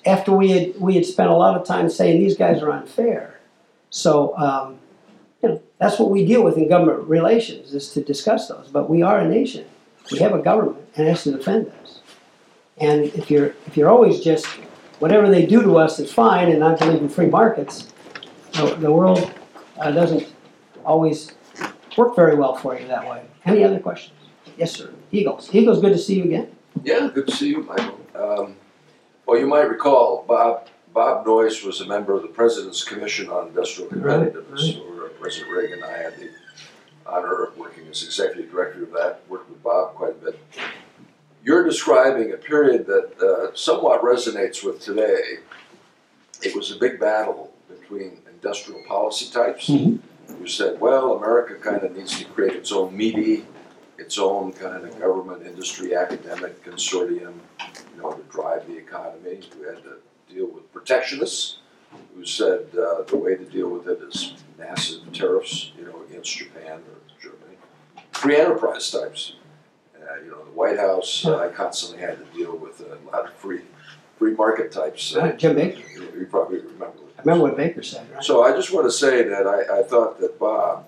after 0.06 0.32
we 0.32 0.52
had 0.52 0.80
we 0.80 0.96
had 0.96 1.06
spent 1.06 1.30
a 1.30 1.36
lot 1.36 1.60
of 1.60 1.66
time 1.66 1.90
saying 1.90 2.20
these 2.20 2.38
guys 2.38 2.62
are 2.62 2.72
unfair. 2.72 3.40
So. 3.90 4.38
Um, 4.38 4.78
you 5.42 5.50
know, 5.50 5.62
that's 5.80 5.98
what 5.98 6.12
we 6.12 6.26
deal 6.26 6.44
with 6.44 6.58
in 6.58 6.70
government 6.70 7.08
relations 7.08 7.74
is 7.74 7.92
to 7.94 8.04
discuss 8.04 8.48
those. 8.48 8.70
But 8.72 8.90
we 8.90 9.02
are 9.02 9.20
a 9.20 9.28
nation. 9.28 9.66
We 10.12 10.20
have 10.20 10.34
a 10.34 10.40
government 10.40 10.86
and 10.96 11.08
it 11.08 11.10
has 11.10 11.24
to 11.24 11.32
defend 11.32 11.72
us. 11.82 12.02
And 12.78 13.06
if 13.06 13.30
you're 13.30 13.56
if 13.68 13.78
you're 13.78 13.90
always 13.90 14.20
just 14.20 14.46
whatever 15.00 15.30
they 15.30 15.46
do 15.46 15.62
to 15.62 15.78
us 15.78 16.00
is 16.00 16.12
fine 16.12 16.50
and 16.50 16.60
not 16.60 16.80
believe 16.80 17.02
in 17.02 17.10
free 17.10 17.28
markets, 17.28 17.88
the, 18.54 18.76
the 18.76 18.92
world 18.92 19.32
uh, 19.80 19.92
doesn't 19.92 20.32
always 20.86 21.32
work 21.98 22.16
very 22.16 22.36
well 22.36 22.56
for 22.56 22.80
you 22.80 22.88
that 22.88 23.08
way. 23.08 23.24
Any 23.46 23.64
other 23.64 23.80
questions? 23.80 24.18
Yes, 24.58 24.72
sir. 24.74 24.94
Eagles. 25.12 25.54
Eagles, 25.54 25.82
good 25.82 25.94
to 25.94 25.98
see 25.98 26.16
you 26.16 26.26
again. 26.26 26.56
Yeah, 26.84 27.10
good 27.14 27.28
to 27.28 27.36
see 27.36 27.50
you, 27.50 27.64
Michael. 27.64 28.00
Um, 28.16 28.56
well, 29.26 29.40
you 29.40 29.48
might 29.48 29.70
recall 29.70 30.26
Bob 30.28 30.68
Bob 30.94 31.26
Noyce 31.26 31.64
was 31.66 31.80
a 31.82 31.86
member 31.86 32.14
of 32.14 32.22
the 32.22 32.28
President's 32.28 32.84
Commission 32.84 33.30
on 33.30 33.48
Industrial 33.48 33.90
Right, 33.92 34.34
Competitiveness, 34.34 35.20
President 35.20 35.52
Reagan 35.56 35.84
I 35.84 35.92
had 35.92 36.18
the 36.18 36.30
honor 37.06 37.44
of 37.44 37.58
working 37.58 37.88
as 37.88 38.04
executive 38.04 38.52
director 38.52 38.84
of 38.84 38.92
that. 38.92 39.22
Worked 39.30 39.50
with 39.50 39.64
Bob 39.64 39.96
quite 39.96 40.12
a 40.12 40.26
bit. 40.26 40.40
You're 41.44 41.64
describing 41.64 42.34
a 42.34 42.38
period 42.38 42.86
that 42.88 43.20
uh, 43.22 43.56
somewhat 43.56 44.02
resonates 44.04 44.64
with 44.64 44.82
today. 44.82 45.38
It 46.44 46.56
was 46.56 46.72
a 46.72 46.76
big 46.76 47.00
battle 47.00 47.54
between 47.70 48.18
industrial 48.28 48.82
policy 48.84 49.32
types 49.32 49.70
Mhm. 49.70 50.00
who 50.40 50.48
said, 50.48 50.80
"Well, 50.82 51.14
America 51.14 51.56
kind 51.56 51.84
of 51.84 51.96
needs 51.96 52.18
to 52.20 52.26
create 52.26 52.54
its 52.56 52.72
own 52.72 52.96
MITI, 52.98 53.46
its 54.02 54.18
own 54.18 54.52
kind 54.52 54.84
of 54.84 55.00
government, 55.00 55.46
industry, 55.46 55.96
academic 55.96 56.64
consortium, 56.66 57.36
you 57.94 58.02
know, 58.02 58.12
to 58.12 58.24
drive 58.24 58.68
the 58.68 58.76
economy. 58.76 59.40
We 59.60 59.68
had 59.68 59.84
to 59.84 59.98
deal 60.28 60.48
with 60.48 60.74
protectionists 60.74 61.58
who 62.16 62.26
said 62.26 62.66
uh, 62.74 63.04
the 63.04 63.18
way 63.18 63.36
to 63.36 63.46
deal 63.46 63.70
with 63.70 63.88
it 63.88 64.00
is 64.02 64.34
massive 64.58 65.14
tariffs, 65.14 65.72
you 65.78 65.86
know, 65.86 66.02
against 66.10 66.36
Japan 66.36 66.80
or 66.80 66.98
Germany. 67.22 67.58
Free 68.12 68.38
enterprise 68.38 68.90
types. 68.90 69.36
Uh, 69.96 70.16
you 70.24 70.32
know, 70.32 70.44
the 70.44 70.52
White 70.52 70.80
House, 70.80 71.26
uh, 71.26 71.38
I 71.38 71.50
constantly 71.50 72.00
had 72.06 72.18
to 72.18 72.38
deal 72.38 72.58
with 72.58 72.82
a 72.82 72.98
lot 73.12 73.26
of 73.28 73.34
free, 73.36 73.62
free 74.18 74.34
market 74.34 74.72
types. 74.72 75.16
Uh, 75.16 75.32
Jim 75.34 75.56
Baker. 75.56 75.88
You, 75.94 76.12
you 76.20 76.26
probably 76.26 76.60
remember. 76.60 76.98
I 77.18 77.22
remember 77.22 77.44
what 77.44 77.58
Baker 77.58 77.84
said, 77.84 78.10
right? 78.12 78.24
So 78.24 78.44
I 78.44 78.52
just 78.52 78.74
want 78.74 78.88
to 78.88 78.92
say 78.92 79.24
that 79.24 79.46
I, 79.46 79.80
I 79.80 79.84
thought 79.84 80.20
that 80.22 80.40
Bob 80.40 80.88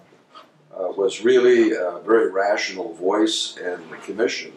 uh, 0.78 0.88
was 0.98 1.24
really 1.24 1.74
a 1.74 2.00
very 2.06 2.32
rational 2.32 2.94
voice, 2.94 3.58
and 3.58 3.82
the 3.92 3.98
commission 3.98 4.52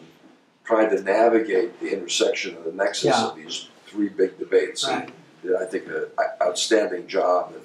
tried 0.63 0.89
to 0.89 1.01
navigate 1.01 1.79
the 1.79 1.91
intersection 1.93 2.55
of 2.57 2.63
the 2.65 2.71
nexus 2.71 3.05
Yeah. 3.05 3.27
of 3.27 3.35
these 3.35 3.69
three 3.85 4.09
big 4.09 4.37
debates. 4.37 4.85
And 4.87 5.11
did, 5.43 5.55
I 5.55 5.65
think, 5.65 5.87
an 5.87 6.05
outstanding 6.41 7.07
job, 7.07 7.53
and 7.55 7.63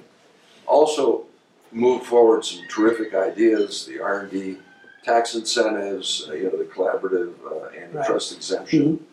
also 0.67 1.25
moved 1.73 2.05
forward 2.07 2.45
some 2.45 2.61
terrific 2.69 3.15
ideas, 3.15 3.87
the 3.87 4.01
R 4.01 4.21
and 4.21 4.31
D 4.31 4.59
tax 5.05 5.35
incentives, 5.35 6.29
uh, 6.29 6.35
you 6.35 6.45
know, 6.45 6.57
the 6.57 6.65
collaborative 6.65 7.33
uh, 7.51 7.77
antitrust 7.77 8.33
exemption, 8.37 9.05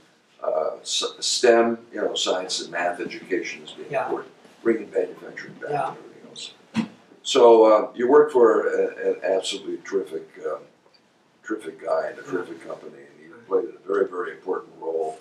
uh, 0.44 0.76
s- 0.82 1.04
STEM, 1.20 1.80
you 1.94 2.00
know, 2.02 2.14
science 2.14 2.62
and 2.62 2.70
math 2.72 3.00
education 3.00 3.64
is 3.64 3.72
being 3.72 3.90
Yeah. 3.90 4.04
important, 4.06 4.32
bringing 4.62 4.92
manufacturing 4.92 5.54
back 5.54 5.72
Yeah. 5.72 5.94
And 7.36 7.44
everything 7.44 7.64
else. 7.66 7.90
So 7.90 7.90
uh, 7.90 7.92
you 7.96 8.08
work 8.10 8.32
for 8.32 8.68
a, 8.68 9.12
an 9.12 9.16
absolutely 9.24 9.78
terrific, 9.84 10.28
um, 10.46 10.60
terrific 11.44 11.82
guy 11.84 12.08
and 12.10 12.20
a 12.20 12.24
terrific 12.24 12.66
company, 12.66 12.98
and 12.98 13.24
you 13.26 13.36
played 13.48 13.66
a 13.66 13.88
very, 13.88 14.08
very 14.08 14.32
important 14.32 14.74
role 14.80 15.20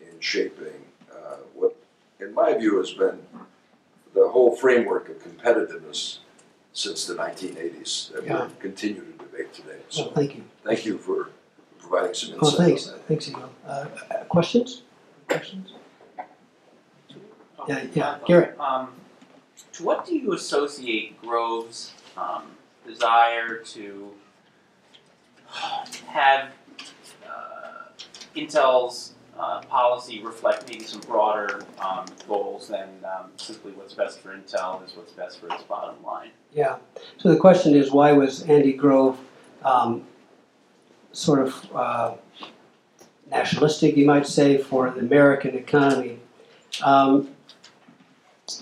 in 0.00 0.20
shaping 0.20 0.84
uh, 1.12 1.36
what, 1.54 1.74
in 2.20 2.34
my 2.34 2.54
view, 2.56 2.78
has 2.78 2.92
been 2.92 3.18
the 4.14 4.28
whole 4.28 4.56
framework 4.56 5.08
of 5.08 5.22
competitiveness 5.22 6.18
since 6.72 7.06
the 7.06 7.14
1980s 7.14 8.12
that 8.12 8.24
Yeah. 8.24 8.46
we 8.46 8.52
continue 8.60 9.00
to 9.04 9.12
debate 9.24 9.52
today. 9.52 9.78
So 9.88 10.04
So 10.04 10.10
thank 10.10 10.34
you. 10.36 10.44
thank 10.64 10.84
you 10.84 10.98
for 10.98 11.30
providing 11.78 12.14
some 12.14 12.34
Oh, 12.40 12.46
insight 12.46 12.60
on 12.60 12.66
thanks, 12.66 12.86
that. 12.86 13.08
thanks, 13.08 13.28
Emil. 13.28 13.50
Uh, 13.66 13.86
uh, 14.10 14.24
questions? 14.24 14.82
Questions? 15.28 15.72
Yeah, 17.68 17.84
yeah, 17.92 18.18
Garrett. 18.26 18.58
Um, 18.60 18.92
to 19.72 19.84
what 19.84 20.06
do 20.06 20.14
you 20.16 20.32
associate 20.32 21.20
Grove's 21.20 21.92
um, 22.16 22.44
desire 22.86 23.58
to 23.58 24.12
have 26.06 26.50
uh, 27.26 27.90
Intel's 28.36 29.14
uh, 29.38 29.60
policy 29.62 30.20
reflect 30.22 30.68
maybe 30.68 30.84
some 30.84 31.00
broader 31.02 31.64
um, 31.78 32.04
goals 32.26 32.68
than 32.68 32.88
um, 33.04 33.30
simply 33.36 33.72
what's 33.72 33.94
best 33.94 34.20
for 34.20 34.36
Intel 34.36 34.84
is 34.84 34.96
what's 34.96 35.12
best 35.12 35.40
for 35.40 35.46
its 35.48 35.62
bottom 35.62 36.02
line? 36.02 36.30
Yeah. 36.52 36.76
So 37.18 37.28
the 37.28 37.38
question 37.38 37.74
is, 37.74 37.92
why 37.92 38.12
was 38.12 38.42
Andy 38.42 38.72
Grove 38.72 39.18
um, 39.64 40.04
sort 41.12 41.46
of 41.46 41.76
uh, 41.76 42.14
nationalistic, 43.30 43.96
you 43.96 44.06
might 44.06 44.26
say, 44.26 44.58
for 44.58 44.90
the 44.90 45.00
American 45.00 45.54
economy? 45.54 46.18
Um, 46.82 47.28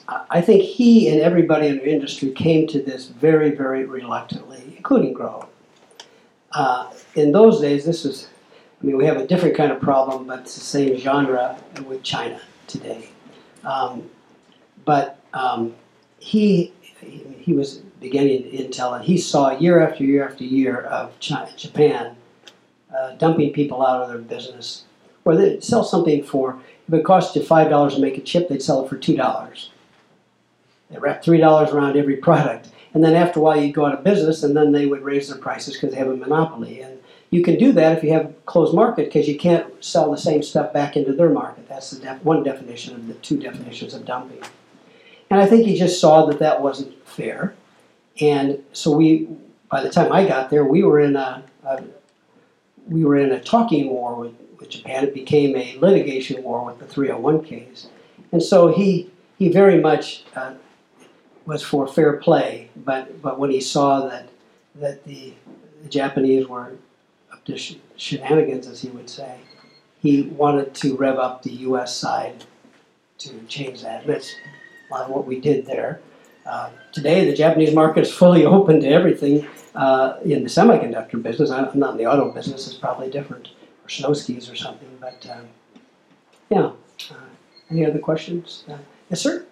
I 0.09 0.41
think 0.41 0.63
he 0.63 1.09
and 1.09 1.21
everybody 1.21 1.67
in 1.67 1.79
the 1.79 1.91
industry 1.91 2.31
came 2.31 2.67
to 2.69 2.81
this 2.81 3.09
very, 3.09 3.51
very 3.51 3.85
reluctantly, 3.85 4.75
including 4.77 5.13
Grove. 5.13 5.49
Uh, 6.53 6.93
in 7.17 7.33
those 7.33 7.61
days, 7.61 7.85
this 7.85 8.05
was, 8.05 8.29
I 8.81 8.87
mean, 8.87 8.97
we 8.97 9.05
have 9.07 9.17
a 9.17 9.27
different 9.27 9.57
kind 9.57 9.73
of 9.73 9.81
problem, 9.81 10.27
but 10.27 10.41
it's 10.41 10.55
the 10.55 10.61
same 10.61 10.97
genre 10.97 11.61
with 11.87 12.05
China 12.05 12.41
today. 12.69 13.09
Um, 13.65 14.09
but 14.85 15.19
um, 15.35 15.75
he, 16.19 16.73
he 17.01 17.53
was 17.53 17.79
beginning 17.99 18.45
Intel, 18.45 18.95
and 18.95 19.05
he 19.05 19.19
saw 19.19 19.59
year 19.59 19.81
after 19.81 20.05
year 20.05 20.29
after 20.29 20.45
year 20.45 20.83
of 20.83 21.19
China, 21.19 21.51
Japan 21.57 22.17
uh, 22.97 23.13
dumping 23.17 23.53
people 23.53 23.85
out 23.85 24.03
of 24.03 24.09
their 24.09 24.19
business, 24.19 24.85
or 25.25 25.35
they'd 25.35 25.65
sell 25.65 25.83
something 25.83 26.23
for, 26.23 26.61
if 26.87 26.95
it 26.95 27.05
cost 27.05 27.35
you 27.35 27.43
$5 27.43 27.95
to 27.95 28.01
make 28.01 28.17
a 28.17 28.21
chip, 28.21 28.49
they'd 28.49 28.63
sell 28.63 28.85
it 28.85 28.89
for 28.89 28.97
$2 28.97 29.69
they 30.91 30.99
wrapped 30.99 31.24
three 31.24 31.39
dollars 31.39 31.70
around 31.70 31.97
every 31.97 32.16
product. 32.16 32.68
And 32.95 33.05
then 33.05 33.14
after 33.14 33.41
a 33.41 33.43
while, 33.43 33.61
you'd 33.61 33.74
go 33.74 33.84
out 33.84 33.93
of 33.93 34.05
business, 34.05 34.43
and 34.43 34.57
then 34.57 34.72
they 34.72 34.87
would 34.87 35.03
raise 35.03 35.28
their 35.28 35.39
prices 35.39 35.74
because 35.74 35.91
they 35.91 35.99
have 35.99 36.09
a 36.09 36.16
monopoly. 36.16 36.80
And 36.80 36.99
you 37.30 37.43
can 37.43 37.59
do 37.59 37.72
that 37.72 37.97
if 37.97 38.03
you 38.03 38.12
have 38.12 38.26
a 38.26 38.32
closed 38.47 38.74
market 38.74 39.07
because 39.07 39.28
you 39.28 39.37
can't 39.37 39.84
sell 39.84 40.11
the 40.11 40.16
same 40.16 40.43
stuff 40.43 40.72
back 40.72 40.97
into 40.97 41.12
their 41.12 41.28
market. 41.28 41.68
That's 41.68 41.91
the 41.91 42.01
def- 42.01 42.24
one 42.24 42.43
definition 42.43 42.95
of 42.95 43.07
the 43.07 43.14
two 43.14 43.39
definitions 43.39 43.93
of 43.95 44.07
dumping. 44.07 44.43
And 45.28 45.41
I 45.41 45.47
think 45.47 45.66
he 45.66 45.76
just 45.76 46.01
saw 46.01 46.24
that 46.26 46.39
that 46.39 46.62
wasn't 46.62 47.07
fair. 47.07 47.55
And 48.20 48.64
so 48.72 48.97
we, 48.97 49.28
by 49.70 49.82
the 49.82 49.91
time 49.91 50.12
I 50.12 50.26
got 50.26 50.51
there, 50.51 50.64
we 50.64 50.82
were 50.82 51.01
in 51.01 51.16
a, 51.16 51.43
a 51.64 51.84
we 52.89 53.05
were 53.05 53.16
in 53.16 53.32
a 53.32 53.41
talking 53.41 53.91
war 53.91 54.14
with, 54.14 54.32
with 54.59 54.70
Japan. 54.70 55.05
It 55.05 55.12
became 55.12 55.57
a 55.57 55.76
litigation 55.78 56.43
war 56.43 56.64
with 56.64 56.78
the 56.78 56.87
301 56.87 57.45
case. 57.45 57.89
And 58.32 58.43
so 58.43 58.68
he 58.68 59.11
he 59.39 59.51
very 59.51 59.80
much 59.80 60.24
uh, 60.34 60.55
was 61.47 61.62
for 61.62 61.86
fair 61.86 62.14
play, 62.14 62.70
but 62.76 63.22
but 63.22 63.38
when 63.38 63.51
he 63.51 63.61
saw 63.61 64.07
that 64.09 64.28
that 64.76 65.05
the, 65.05 65.32
the 65.82 65.88
Japanese 65.88 66.47
were 66.47 66.72
up 67.32 67.44
to 67.44 67.57
sh- 67.57 67.76
shenanigans, 67.97 68.66
as 68.66 68.82
he 68.82 68.88
would 68.88 69.09
say, 69.09 69.38
he 70.01 70.22
wanted 70.22 70.74
to 70.74 70.97
rev 70.97 71.18
up 71.18 71.42
the 71.42 71.53
U.S. 71.53 71.97
side 71.97 72.44
to 73.18 73.40
change 73.47 73.82
that. 73.82 74.05
And 74.05 74.22
of 74.92 75.09
what 75.09 75.26
we 75.26 75.40
did 75.40 75.66
there. 75.66 76.01
Uh, 76.44 76.70
today, 76.92 77.24
the 77.28 77.34
Japanese 77.34 77.74
market 77.74 78.03
is 78.03 78.12
fully 78.12 78.44
open 78.57 78.80
to 78.80 78.88
everything 78.88 79.47
uh, 79.74 80.18
in 80.24 80.42
the 80.42 80.49
semiconductor 80.49 81.20
business. 81.20 81.51
I'm 81.51 81.78
not 81.78 81.92
in 81.92 81.99
the 81.99 82.07
auto 82.07 82.30
business; 82.30 82.66
it's 82.66 82.76
probably 82.76 83.11
different, 83.11 83.49
or 83.84 83.88
snow 83.88 84.12
skis 84.12 84.49
or 84.49 84.57
something. 84.57 84.88
But 85.01 85.26
um, 85.30 85.49
yeah, 86.51 86.70
uh, 87.11 87.14
any 87.70 87.84
other 87.84 87.99
questions? 87.99 88.64
Uh, 88.68 88.78
yes, 89.11 89.20
sir. 89.20 89.44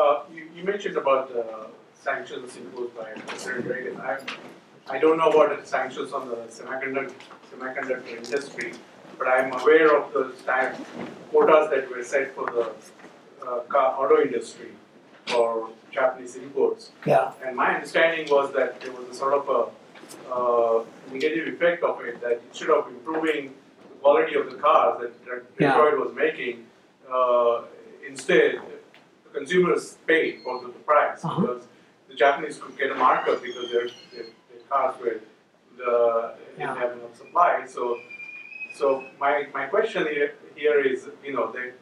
Uh, 0.00 0.22
you, 0.34 0.48
you 0.56 0.64
mentioned 0.64 0.96
about 0.96 1.30
uh, 1.36 1.66
sanctions 2.02 2.56
imposed 2.56 2.96
by 2.96 3.10
President 3.26 3.66
Reagan. 3.66 4.00
I, 4.00 4.18
I 4.88 4.98
don't 4.98 5.18
know 5.18 5.28
about 5.30 5.60
the 5.60 5.66
sanctions 5.66 6.12
on 6.12 6.28
the 6.28 6.36
semiconductor, 6.56 7.12
semiconductor 7.52 8.16
industry, 8.16 8.72
but 9.18 9.28
I'm 9.28 9.52
aware 9.60 9.94
of 9.94 10.12
the 10.14 10.32
stand 10.42 10.82
quotas 11.30 11.68
that 11.70 11.90
were 11.90 12.02
set 12.02 12.34
for 12.34 12.46
the 12.46 12.66
uh, 13.46 13.60
car, 13.72 13.88
auto 14.00 14.22
industry 14.22 14.70
for 15.26 15.68
Japanese 15.92 16.36
imports. 16.36 16.92
Yeah. 17.04 17.32
And 17.44 17.54
my 17.54 17.74
understanding 17.74 18.26
was 18.30 18.54
that 18.54 18.80
there 18.80 18.92
was 18.92 19.06
a 19.10 19.14
sort 19.14 19.34
of 19.34 19.44
a 19.58 20.32
uh, 20.32 20.84
negative 21.12 21.52
effect 21.54 21.82
of 21.82 22.00
it, 22.00 22.22
that 22.22 22.40
instead 22.48 22.70
of 22.70 22.88
improving 22.88 23.52
the 23.82 23.96
quality 24.00 24.34
of 24.36 24.50
the 24.50 24.56
cars 24.56 25.02
that 25.02 25.24
that 25.26 25.42
Yeah. 25.58 25.72
Detroit 25.72 25.98
was 26.06 26.14
making, 26.14 26.64
uh, 27.12 27.62
instead, 28.08 28.60
the 29.32 29.38
consumers 29.38 29.96
paid 30.06 30.40
for 30.42 30.60
the, 30.62 30.68
price 30.90 31.24
Uh-huh. 31.24 31.40
because 31.40 31.64
the 32.08 32.14
Japanese 32.14 32.58
could 32.58 32.76
get 32.76 32.90
a 32.90 32.94
markup 32.94 33.42
because 33.42 33.70
their, 33.70 33.86
their, 34.12 34.24
their 34.48 34.60
cars 34.68 34.94
were 35.00 35.20
the, 35.76 36.34
Yeah. 36.58 36.66
didn't 36.66 36.78
have 36.78 36.92
enough 36.98 37.16
supply. 37.16 37.64
So, 37.66 37.98
so 38.74 39.04
my, 39.20 39.46
my 39.54 39.66
question 39.66 40.06
here, 40.06 40.34
here 40.56 40.80
is, 40.80 41.08
you 41.24 41.32
know, 41.32 41.52
that 41.52 41.72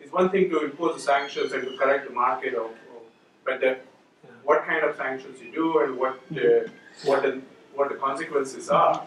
it's 0.00 0.12
one 0.12 0.28
thing 0.30 0.50
to 0.50 0.64
impose 0.64 0.94
the 0.96 1.00
sanctions 1.00 1.52
and 1.52 1.62
to 1.64 1.76
correct 1.76 2.06
the 2.08 2.14
market, 2.14 2.54
or, 2.54 2.66
or, 2.66 3.00
but 3.44 3.60
the, 3.60 3.78
what 4.44 4.64
kind 4.64 4.84
of 4.84 4.96
sanctions 4.96 5.40
you 5.40 5.50
do 5.52 5.78
and 5.82 5.96
what 5.96 6.20
the, 6.30 6.70
what 7.04 7.22
the, 7.22 7.40
what 7.74 7.88
the 7.88 7.96
consequences 7.96 8.68
are. 8.70 9.04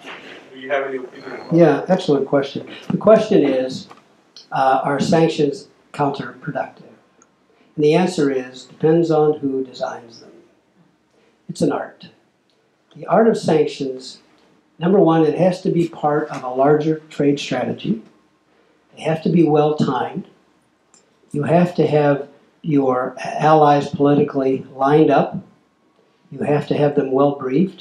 Do 0.53 0.59
you 0.59 0.69
have 0.69 0.87
any 0.87 0.97
opinion 0.97 1.41
Yeah, 1.51 1.85
excellent 1.87 2.27
question. 2.27 2.67
The 2.89 2.97
question 2.97 3.43
is, 3.43 3.87
uh, 4.51 4.81
are 4.83 4.99
sanctions 4.99 5.67
counterproductive? 5.93 6.88
And 7.79 7.85
the 7.85 7.93
answer 7.93 8.29
is, 8.29 8.65
depends 8.65 9.09
on 9.09 9.39
who 9.39 9.63
designs 9.63 10.19
them. 10.19 10.33
It's 11.47 11.61
an 11.61 11.71
art. 11.71 12.09
The 12.93 13.05
art 13.05 13.29
of 13.29 13.37
sanctions, 13.37 14.19
number 14.79 14.99
one, 14.99 15.23
it 15.23 15.37
has 15.37 15.61
to 15.61 15.71
be 15.71 15.87
part 15.87 16.27
of 16.27 16.43
a 16.43 16.49
larger 16.49 16.99
trade 17.09 17.39
strategy. 17.39 18.01
They 18.93 19.03
have 19.03 19.23
to 19.23 19.29
be 19.29 19.45
well 19.45 19.77
timed. 19.77 20.27
You 21.31 21.43
have 21.43 21.73
to 21.75 21.87
have 21.87 22.27
your 22.63 23.15
allies 23.17 23.87
politically 23.87 24.67
lined 24.75 25.09
up. 25.09 25.37
You 26.31 26.39
have 26.39 26.67
to 26.67 26.77
have 26.77 26.95
them 26.95 27.13
well 27.13 27.35
briefed. 27.35 27.79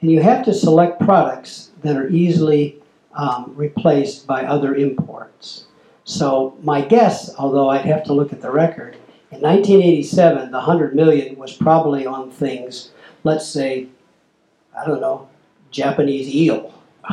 And 0.00 0.12
you 0.12 0.22
have 0.22 0.44
to 0.44 0.54
select 0.54 1.00
products 1.00 1.72
that 1.82 1.96
are 1.96 2.08
easily 2.08 2.80
um, 3.14 3.52
replaced 3.56 4.28
by 4.28 4.44
other 4.44 4.76
imports. 4.76 5.64
So 6.04 6.56
my 6.62 6.82
guess, 6.82 7.34
although 7.34 7.70
I'd 7.70 7.84
have 7.84 8.04
to 8.04 8.12
look 8.12 8.32
at 8.32 8.40
the 8.40 8.52
record, 8.52 8.96
in 9.34 9.40
1987, 9.40 10.50
the 10.50 10.58
100 10.58 10.94
million 10.94 11.36
was 11.36 11.52
probably 11.52 12.06
on 12.06 12.30
things, 12.30 12.90
let's 13.24 13.46
say, 13.46 13.88
I 14.78 14.86
don't 14.86 15.00
know, 15.00 15.28
Japanese 15.70 16.32
eel 16.32 16.72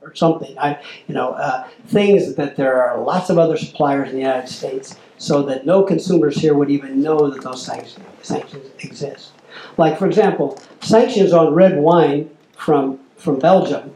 or 0.00 0.14
something. 0.14 0.56
I, 0.58 0.80
you 1.08 1.14
know, 1.14 1.32
uh, 1.32 1.68
things 1.86 2.34
that 2.36 2.56
there 2.56 2.82
are 2.82 3.00
lots 3.00 3.30
of 3.30 3.38
other 3.38 3.56
suppliers 3.56 4.10
in 4.10 4.14
the 4.14 4.20
United 4.20 4.48
States, 4.48 4.96
so 5.18 5.42
that 5.42 5.66
no 5.66 5.82
consumers 5.82 6.36
here 6.36 6.54
would 6.54 6.70
even 6.70 7.02
know 7.02 7.30
that 7.30 7.42
those 7.42 7.64
sanctions, 7.64 8.06
sanctions 8.22 8.70
exist. 8.78 9.32
Like, 9.76 9.98
for 9.98 10.06
example, 10.06 10.58
sanctions 10.80 11.32
on 11.32 11.52
red 11.52 11.78
wine 11.78 12.30
from 12.56 13.00
from 13.16 13.38
Belgium. 13.38 13.94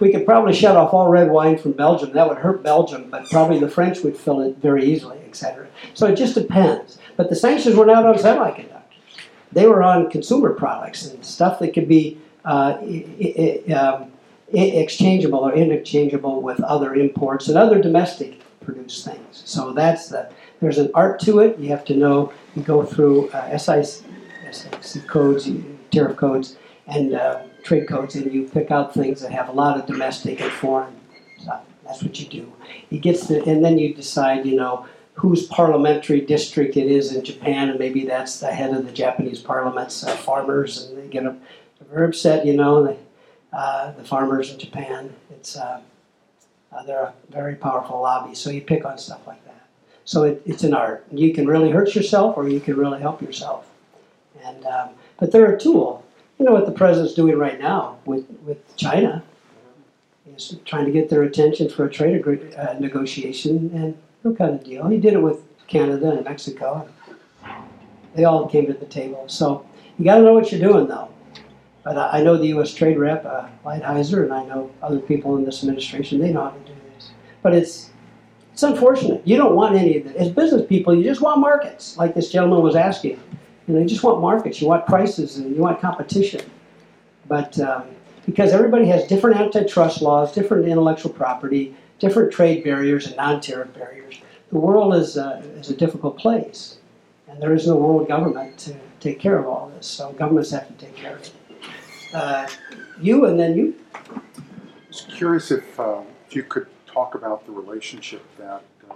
We 0.00 0.12
could 0.12 0.24
probably 0.26 0.52
shut 0.52 0.76
off 0.76 0.92
all 0.94 1.08
red 1.08 1.30
wine 1.30 1.58
from 1.58 1.72
Belgium. 1.72 2.12
That 2.12 2.28
would 2.28 2.38
hurt 2.38 2.62
Belgium, 2.62 3.08
but 3.10 3.28
probably 3.30 3.58
the 3.60 3.68
French 3.68 4.00
would 4.00 4.16
fill 4.16 4.40
it 4.42 4.56
very 4.58 4.84
easily, 4.84 5.18
etc. 5.28 5.66
So 5.94 6.06
it 6.06 6.16
just 6.16 6.34
depends. 6.34 6.98
But 7.16 7.30
the 7.30 7.36
sanctions 7.36 7.76
were 7.76 7.86
not 7.86 8.04
on 8.04 8.14
semiconductors; 8.16 8.82
they 9.52 9.66
were 9.66 9.82
on 9.82 10.10
consumer 10.10 10.52
products 10.52 11.06
and 11.06 11.24
stuff 11.24 11.58
that 11.60 11.72
could 11.74 11.88
be 11.88 12.18
uh, 12.44 12.76
i- 12.80 13.62
i- 13.68 13.72
um, 13.72 14.12
i- 14.54 14.58
exchangeable 14.58 15.40
or 15.40 15.52
interchangeable 15.52 16.40
with 16.40 16.60
other 16.62 16.94
imports 16.94 17.48
and 17.48 17.56
other 17.58 17.80
domestic 17.80 18.40
produced 18.60 19.04
things. 19.04 19.42
So 19.44 19.72
that's 19.72 20.08
the 20.08 20.28
there's 20.60 20.78
an 20.78 20.90
art 20.94 21.20
to 21.20 21.40
it. 21.40 21.58
You 21.58 21.68
have 21.70 21.84
to 21.86 21.94
know. 21.96 22.32
You 22.54 22.62
go 22.62 22.82
through 22.84 23.28
uh, 23.30 23.56
SIC, 23.58 24.04
codes, 25.06 25.48
tariff 25.90 26.16
codes, 26.16 26.56
and 26.86 27.14
uh, 27.14 27.40
trade 27.66 27.88
codes, 27.88 28.14
and 28.14 28.32
you 28.32 28.48
pick 28.48 28.70
out 28.70 28.94
things 28.94 29.20
that 29.20 29.32
have 29.32 29.48
a 29.48 29.52
lot 29.52 29.78
of 29.78 29.86
domestic 29.86 30.40
and 30.40 30.52
foreign 30.52 30.94
stuff. 31.38 31.62
That's 31.84 32.02
what 32.02 32.18
you 32.20 32.26
do. 32.26 32.52
It 32.90 33.02
gets 33.02 33.26
the, 33.26 33.44
and 33.44 33.64
then 33.64 33.78
you 33.78 33.94
decide, 33.94 34.46
you 34.46 34.56
know, 34.56 34.86
whose 35.14 35.46
parliamentary 35.46 36.20
district 36.20 36.76
it 36.76 36.86
is 36.86 37.14
in 37.14 37.24
Japan, 37.24 37.70
and 37.70 37.78
maybe 37.78 38.04
that's 38.04 38.40
the 38.40 38.52
head 38.52 38.72
of 38.74 38.86
the 38.86 38.92
Japanese 38.92 39.40
parliament's 39.40 40.04
uh, 40.04 40.14
farmers, 40.16 40.84
and 40.84 40.98
they 40.98 41.08
get 41.08 41.24
a, 41.24 41.36
upset, 42.04 42.46
you 42.46 42.54
know. 42.54 42.96
Uh, 43.52 43.92
the 43.92 44.04
farmers 44.04 44.50
in 44.50 44.58
Japan. 44.58 45.14
It's 45.30 45.56
uh, 45.56 45.80
uh, 46.72 46.82
they're 46.82 47.04
a 47.04 47.14
very 47.30 47.54
powerful 47.54 48.02
lobby, 48.02 48.34
so 48.34 48.50
you 48.50 48.60
pick 48.60 48.84
on 48.84 48.98
stuff 48.98 49.26
like 49.26 49.42
that. 49.46 49.64
So 50.04 50.24
it, 50.24 50.42
it's 50.44 50.62
an 50.62 50.74
art. 50.74 51.06
You 51.10 51.32
can 51.32 51.46
really 51.46 51.70
hurt 51.70 51.94
yourself, 51.94 52.36
or 52.36 52.48
you 52.48 52.60
can 52.60 52.76
really 52.76 53.00
help 53.00 53.22
yourself. 53.22 53.66
And 54.44 54.66
um, 54.66 54.90
but 55.18 55.32
they're 55.32 55.54
a 55.54 55.58
tool. 55.58 56.04
You 56.38 56.44
know 56.44 56.52
what 56.52 56.66
the 56.66 56.72
president's 56.72 57.14
doing 57.14 57.36
right 57.38 57.58
now 57.58 57.98
with 58.04 58.26
with 58.44 58.76
China 58.76 59.22
is 60.36 60.56
trying 60.64 60.84
to 60.84 60.90
get 60.90 61.08
their 61.08 61.22
attention 61.22 61.68
for 61.68 61.86
a 61.86 61.90
trade 61.90 62.16
agree- 62.16 62.54
uh, 62.54 62.78
negotiation 62.78 63.70
and 63.74 63.96
no 64.22 64.34
kind 64.34 64.54
of 64.54 64.64
deal. 64.64 64.86
He 64.88 64.98
did 64.98 65.14
it 65.14 65.22
with 65.22 65.42
Canada 65.66 66.10
and 66.10 66.24
Mexico. 66.24 66.88
They 68.14 68.24
all 68.24 68.48
came 68.48 68.66
to 68.66 68.74
the 68.74 68.86
table. 68.86 69.24
So 69.28 69.64
you 69.98 70.04
got 70.04 70.16
to 70.16 70.22
know 70.22 70.34
what 70.34 70.50
you're 70.52 70.60
doing, 70.60 70.88
though. 70.88 71.08
But 71.84 71.96
I 71.96 72.18
I 72.18 72.22
know 72.22 72.36
the 72.36 72.48
U.S. 72.48 72.74
Trade 72.74 72.98
Rep, 72.98 73.24
uh, 73.24 73.46
Lighthizer, 73.64 74.24
and 74.24 74.32
I 74.32 74.44
know 74.44 74.70
other 74.82 74.98
people 74.98 75.36
in 75.36 75.44
this 75.44 75.62
administration. 75.62 76.20
They 76.20 76.32
know 76.32 76.44
how 76.44 76.50
to 76.50 76.58
do 76.60 76.74
this. 76.94 77.10
But 77.42 77.54
it's 77.54 77.90
it's 78.52 78.62
unfortunate. 78.62 79.22
You 79.26 79.36
don't 79.36 79.54
want 79.54 79.76
any 79.76 79.98
of 79.98 80.06
it. 80.06 80.16
As 80.16 80.30
business 80.30 80.66
people, 80.66 80.94
you 80.94 81.04
just 81.04 81.20
want 81.20 81.40
markets, 81.40 81.96
like 81.98 82.14
this 82.14 82.30
gentleman 82.30 82.62
was 82.62 82.74
asking. 82.74 83.20
You 83.66 83.74
know, 83.74 83.80
you 83.80 83.86
just 83.86 84.02
want 84.02 84.20
markets. 84.20 84.60
You 84.60 84.68
want 84.68 84.86
prices, 84.86 85.36
and 85.38 85.54
you 85.54 85.62
want 85.62 85.80
competition. 85.80 86.42
But 87.28 87.58
um, 87.58 87.84
because 88.24 88.52
everybody 88.52 88.86
has 88.86 89.06
different 89.06 89.40
antitrust 89.40 90.02
laws, 90.02 90.32
different 90.32 90.66
intellectual 90.66 91.12
property, 91.12 91.74
different 91.98 92.32
trade 92.32 92.64
barriers 92.64 93.06
and 93.06 93.16
non-tariff 93.16 93.72
barriers, 93.74 94.20
the 94.50 94.58
world 94.58 94.94
is, 94.94 95.16
uh, 95.16 95.42
is 95.56 95.70
a 95.70 95.76
difficult 95.76 96.16
place. 96.18 96.78
And 97.28 97.40
there 97.42 97.54
is 97.54 97.66
no 97.66 97.76
world 97.76 98.06
government 98.08 98.56
to 98.58 98.76
take 99.00 99.18
care 99.18 99.38
of 99.38 99.46
all 99.46 99.68
this, 99.74 99.86
so 99.86 100.12
governments 100.12 100.50
have 100.50 100.68
to 100.68 100.74
take 100.74 100.94
care 100.94 101.16
of 101.16 101.22
it. 101.22 101.32
Uh, 102.14 102.46
you 103.00 103.26
and 103.26 103.38
then 103.38 103.56
you. 103.56 103.74
I 103.94 104.20
was 104.88 105.06
curious 105.08 105.50
if, 105.50 105.78
uh, 105.78 106.02
if 106.28 106.36
you 106.36 106.44
could 106.44 106.66
talk 106.86 107.14
about 107.14 107.44
the 107.46 107.52
relationship 107.52 108.24
that 108.38 108.62
uh, 108.88 108.94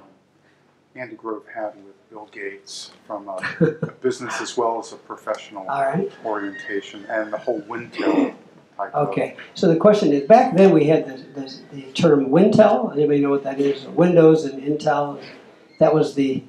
Andy 0.95 1.17
Grove 1.17 1.45
had 1.53 1.75
with 1.85 2.00
Bill 2.11 2.29
Gates 2.33 2.91
from 3.07 3.29
a, 3.29 3.39
a 3.83 3.93
business 4.03 4.41
as 4.41 4.57
well 4.57 4.81
as 4.81 4.93
a 4.93 4.97
professional 4.97 5.67
All 5.69 5.85
right. 5.85 6.11
orientation 6.25 7.05
and 7.07 7.33
the 7.33 7.39
whole 7.39 7.63
Wintel 7.63 8.35
type. 8.77 8.95
Okay. 8.95 9.37
So 9.55 9.69
the 9.69 9.77
question 9.77 10.13
is, 10.13 10.27
back 10.27 10.57
then 10.57 10.73
we 10.73 10.87
had 10.87 11.07
the, 11.07 11.41
the, 11.41 11.55
the 11.73 11.93
term 11.93 12.27
Wintel. 12.27 12.93
Anybody 12.93 13.21
know 13.21 13.31
what 13.31 13.45
that 13.45 13.61
is? 13.61 13.85
Windows 13.87 14.45
and 14.45 14.61
Intel. 14.61 15.23
That 15.79 15.95
was 15.95 16.15
the 16.15 16.43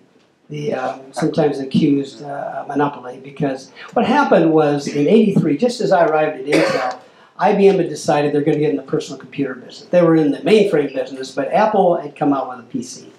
the 0.49 0.73
um, 0.73 1.13
sometimes 1.13 1.59
accused 1.59 2.23
uh, 2.23 2.65
monopoly 2.67 3.21
because 3.23 3.71
what 3.93 4.05
happened 4.05 4.51
was 4.51 4.88
in 4.88 5.07
'83, 5.07 5.57
just 5.57 5.79
as 5.79 5.91
I 5.91 6.05
arrived 6.05 6.41
at 6.41 6.45
Intel, 6.45 6.99
IBM 7.39 7.77
had 7.77 7.88
decided 7.88 8.33
they're 8.33 8.41
going 8.41 8.57
to 8.57 8.59
get 8.59 8.71
in 8.71 8.75
the 8.75 8.83
personal 8.83 9.19
computer 9.19 9.53
business. 9.55 9.88
They 9.89 10.01
were 10.01 10.15
in 10.15 10.31
the 10.31 10.39
mainframe 10.39 10.93
business, 10.93 11.31
but 11.31 11.53
Apple 11.53 11.95
had 11.95 12.15
come 12.15 12.33
out 12.33 12.49
with 12.49 12.59
a 12.59 12.63
PC, 12.77 13.10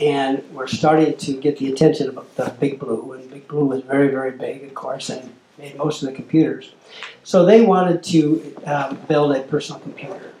and 0.00 0.42
we're 0.52 0.66
starting 0.66 1.16
to 1.16 1.32
get 1.34 1.58
the 1.58 1.70
attention 1.70 2.08
of 2.08 2.36
the 2.36 2.54
Big 2.58 2.78
Blue, 2.78 3.12
and 3.12 3.30
Big 3.30 3.46
Blue 3.48 3.66
was 3.66 3.82
very, 3.82 4.08
very 4.08 4.32
big, 4.32 4.64
of 4.64 4.74
course, 4.74 5.10
and 5.10 5.32
made 5.58 5.76
most 5.76 6.02
of 6.02 6.08
the 6.08 6.14
computers. 6.14 6.72
So 7.22 7.44
they 7.44 7.60
wanted 7.60 8.02
to 8.04 8.56
um, 8.64 8.98
build 9.08 9.36
a 9.36 9.40
personal 9.42 9.80
computer. 9.80 10.32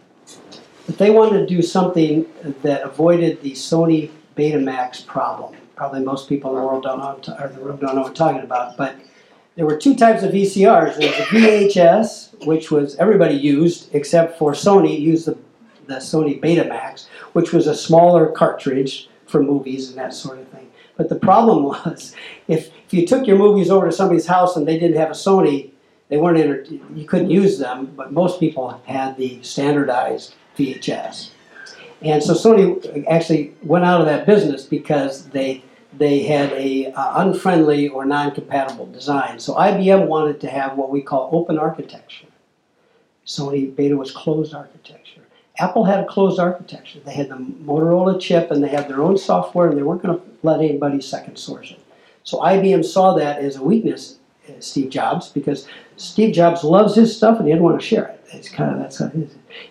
But 0.86 0.96
they 0.96 1.10
wanted 1.10 1.40
to 1.40 1.46
do 1.46 1.60
something 1.60 2.26
that 2.62 2.82
avoided 2.82 3.42
the 3.42 3.52
Sony 3.52 4.10
Betamax 4.36 5.06
problem. 5.06 5.56
Probably 5.76 6.00
most 6.00 6.28
people 6.28 6.50
in 6.50 6.56
the 6.56 6.62
world 6.62 6.82
don't 6.82 6.98
know, 6.98 7.36
or 7.38 7.48
the 7.48 7.60
room 7.60 7.76
don't 7.76 7.94
know 7.94 8.02
what 8.02 8.08
I'm 8.08 8.14
talking 8.14 8.42
about. 8.42 8.76
But 8.76 8.96
there 9.56 9.66
were 9.66 9.76
two 9.76 9.94
types 9.94 10.22
of 10.22 10.32
VCRs. 10.32 10.96
There 10.96 11.10
was 11.10 11.18
a 11.18 11.24
VHS, 11.24 12.46
which 12.46 12.70
was 12.70 12.96
everybody 12.96 13.34
used, 13.34 13.94
except 13.94 14.38
for 14.38 14.52
Sony 14.52 14.98
used 14.98 15.26
the, 15.26 15.36
the 15.86 15.96
Sony 15.96 16.40
Betamax, 16.40 17.08
which 17.34 17.52
was 17.52 17.66
a 17.66 17.74
smaller 17.74 18.32
cartridge 18.32 19.09
for 19.30 19.42
movies 19.42 19.88
and 19.88 19.98
that 19.98 20.12
sort 20.12 20.38
of 20.38 20.48
thing. 20.48 20.70
But 20.96 21.08
the 21.08 21.16
problem 21.16 21.64
was, 21.72 22.14
if, 22.48 22.68
if 22.86 22.92
you 22.92 23.06
took 23.06 23.26
your 23.26 23.38
movies 23.38 23.70
over 23.70 23.86
to 23.86 23.92
somebody's 23.92 24.26
house 24.26 24.56
and 24.56 24.66
they 24.66 24.78
didn't 24.78 24.96
have 24.96 25.10
a 25.10 25.14
Sony, 25.14 25.70
they 26.08 26.16
weren't 26.16 26.38
enter- 26.38 26.64
you 26.94 27.06
couldn't 27.06 27.30
use 27.30 27.58
them. 27.58 27.92
But 27.96 28.12
most 28.12 28.40
people 28.40 28.82
had 28.84 29.16
the 29.16 29.42
standardized 29.42 30.34
VHS, 30.58 31.30
and 32.02 32.22
so 32.22 32.34
Sony 32.34 33.06
actually 33.08 33.54
went 33.62 33.84
out 33.84 34.00
of 34.00 34.06
that 34.06 34.26
business 34.26 34.66
because 34.66 35.28
they 35.28 35.62
they 35.92 36.22
had 36.22 36.52
a 36.52 36.92
uh, 36.92 37.22
unfriendly 37.22 37.88
or 37.88 38.04
non-compatible 38.04 38.86
design. 38.86 39.38
So 39.38 39.54
IBM 39.54 40.06
wanted 40.06 40.40
to 40.40 40.48
have 40.48 40.76
what 40.76 40.90
we 40.90 41.00
call 41.02 41.30
open 41.32 41.58
architecture. 41.58 42.26
Sony 43.26 43.74
Beta 43.74 43.96
was 43.96 44.10
closed 44.10 44.54
architecture. 44.54 44.99
Apple 45.60 45.84
had 45.84 46.00
a 46.00 46.06
closed 46.06 46.40
architecture. 46.40 47.00
They 47.00 47.12
had 47.12 47.28
the 47.28 47.36
Motorola 47.36 48.18
chip 48.18 48.50
and 48.50 48.64
they 48.64 48.68
had 48.68 48.88
their 48.88 49.02
own 49.02 49.18
software 49.18 49.68
and 49.68 49.76
they 49.76 49.82
weren't 49.82 50.02
going 50.02 50.18
to 50.18 50.24
let 50.42 50.60
anybody 50.60 51.00
second 51.02 51.36
source 51.36 51.70
it. 51.70 51.80
So 52.24 52.38
IBM 52.38 52.84
saw 52.84 53.14
that 53.14 53.38
as 53.38 53.56
a 53.56 53.62
weakness, 53.62 54.18
uh, 54.48 54.52
Steve 54.60 54.90
Jobs, 54.90 55.28
because 55.28 55.68
Steve 55.96 56.34
Jobs 56.34 56.64
loves 56.64 56.94
his 56.94 57.14
stuff 57.14 57.38
and 57.38 57.46
he 57.46 57.52
didn't 57.52 57.64
want 57.64 57.78
to 57.80 57.86
share 57.86 58.06
it. 58.06 58.24
It's 58.32 58.48
kind 58.48 58.72
of 58.72 58.78
that's. 58.78 59.02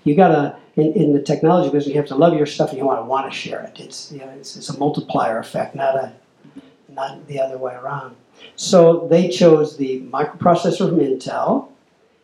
You 0.04 0.16
gotta 0.16 0.58
in, 0.76 0.94
in 0.94 1.14
the 1.14 1.22
technology 1.22 1.70
business, 1.70 1.94
you 1.94 2.00
have 2.00 2.08
to 2.10 2.16
love 2.16 2.36
your 2.36 2.46
stuff 2.46 2.70
and 2.70 2.78
you 2.78 2.86
want 2.86 3.00
to 3.00 3.06
want 3.06 3.32
to 3.32 3.38
share 3.38 3.62
it. 3.62 3.80
It's 3.80 4.12
you 4.12 4.20
know 4.20 4.30
it's, 4.30 4.56
it's 4.58 4.70
a 4.70 4.78
multiplier 4.78 5.40
effect, 5.40 5.76
not 5.76 5.96
a 5.96 6.14
not 6.90 7.26
the 7.28 7.40
other 7.40 7.58
way 7.58 7.74
around. 7.74 8.16
So 8.56 9.08
they 9.08 9.30
chose 9.30 9.78
the 9.78 10.02
microprocessor 10.02 10.90
from 10.90 11.00
Intel, 11.00 11.70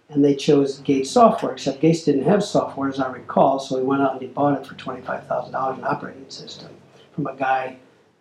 and 0.10 0.24
they 0.24 0.36
chose 0.36 0.80
Gates 0.80 1.10
software. 1.12 1.54
Except 1.54 1.82
Gates 1.82 2.04
didn't 2.04 2.24
have 2.24 2.44
software, 2.44 2.90
as 2.90 3.00
I 3.00 3.12
recall, 3.12 3.60
so 3.60 3.78
he 3.78 3.84
went 3.84 4.02
out 4.02 4.14
and 4.14 4.22
he 4.22 4.28
bought 4.28 4.60
it 4.60 4.66
for 4.66 4.76
twenty 4.76 5.02
five 5.02 5.26
thousand 5.28 5.54
dollars, 5.54 5.78
an 5.78 5.84
operating 5.86 6.30
system, 6.30 6.70
from 7.14 7.28
a 7.28 7.36
guy 7.36 7.78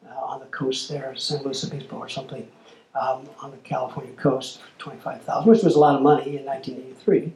uh, 0.09 0.15
on 0.21 0.41
the 0.41 0.47
coast 0.47 0.89
there, 0.89 1.15
San 1.17 1.43
Luis 1.43 1.65
Obispo 1.65 1.97
or 1.97 2.09
something, 2.09 2.47
um, 2.95 3.29
on 3.41 3.51
the 3.51 3.57
California 3.59 4.13
coast, 4.15 4.61
for 4.63 4.79
twenty 4.79 5.01
five 5.01 5.23
thousand, 5.23 5.51
which 5.51 5.63
was 5.63 5.75
a 5.75 5.79
lot 5.79 5.95
of 5.95 6.03
money 6.03 6.39
in 6.39 6.45
nineteen 6.45 6.77
eighty 6.77 6.95
three, 6.95 7.33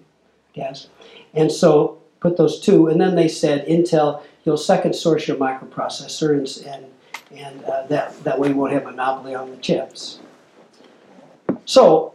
I 0.55 0.55
guess. 0.55 0.89
And 1.35 1.53
so 1.53 1.99
put 2.21 2.37
those 2.37 2.61
two, 2.61 2.89
and 2.89 3.01
then 3.01 3.15
they 3.15 3.29
said 3.29 3.67
Intel, 3.67 4.23
you'll 4.45 4.57
second 4.57 4.95
source 4.95 5.29
your 5.29 5.37
microprocessor, 5.37 6.37
and 6.37 6.67
and, 6.75 6.87
and 7.39 7.65
uh, 7.65 7.87
that 7.89 8.25
that 8.25 8.41
way 8.41 8.49
you 8.49 8.57
won't 8.57 8.73
have 8.73 8.85
monopoly 8.85 9.35
on 9.35 9.51
the 9.51 9.57
chips. 9.59 10.21
So 11.67 12.15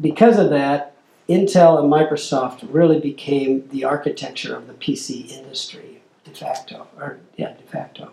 because 0.00 0.38
of 0.38 0.50
that, 0.50 0.96
Intel 1.28 1.78
and 1.78 1.92
Microsoft 1.92 2.66
really 2.72 2.98
became 2.98 3.68
the 3.68 3.84
architecture 3.84 4.56
of 4.56 4.66
the 4.66 4.74
PC 4.74 5.30
industry 5.30 6.00
de 6.24 6.30
facto, 6.32 6.86
or 6.98 7.18
yeah, 7.36 7.52
de 7.52 7.62
facto. 7.62 8.10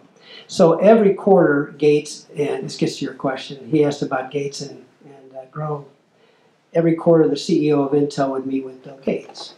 So 0.47 0.77
every 0.79 1.13
quarter, 1.13 1.73
Gates, 1.77 2.27
and 2.35 2.63
this 2.65 2.77
gets 2.77 2.97
to 2.97 3.05
your 3.05 3.13
question, 3.13 3.69
he 3.69 3.83
asked 3.83 4.01
about 4.01 4.31
Gates 4.31 4.61
and, 4.61 4.85
and 5.05 5.35
uh, 5.35 5.45
Grove. 5.51 5.85
Every 6.73 6.95
quarter, 6.95 7.27
the 7.27 7.35
CEO 7.35 7.85
of 7.85 7.91
Intel 7.91 8.31
would 8.31 8.45
meet 8.45 8.63
with 8.63 8.83
Bill 8.83 8.97
Gates 8.97 9.55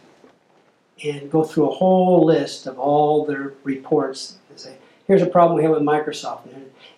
and 1.04 1.30
go 1.30 1.44
through 1.44 1.70
a 1.70 1.74
whole 1.74 2.24
list 2.24 2.66
of 2.66 2.78
all 2.78 3.24
their 3.24 3.54
reports 3.64 4.38
and 4.48 4.58
say, 4.58 4.76
here's 5.06 5.22
a 5.22 5.26
problem 5.26 5.56
we 5.56 5.62
have 5.62 5.72
with 5.72 5.82
Microsoft. 5.82 6.48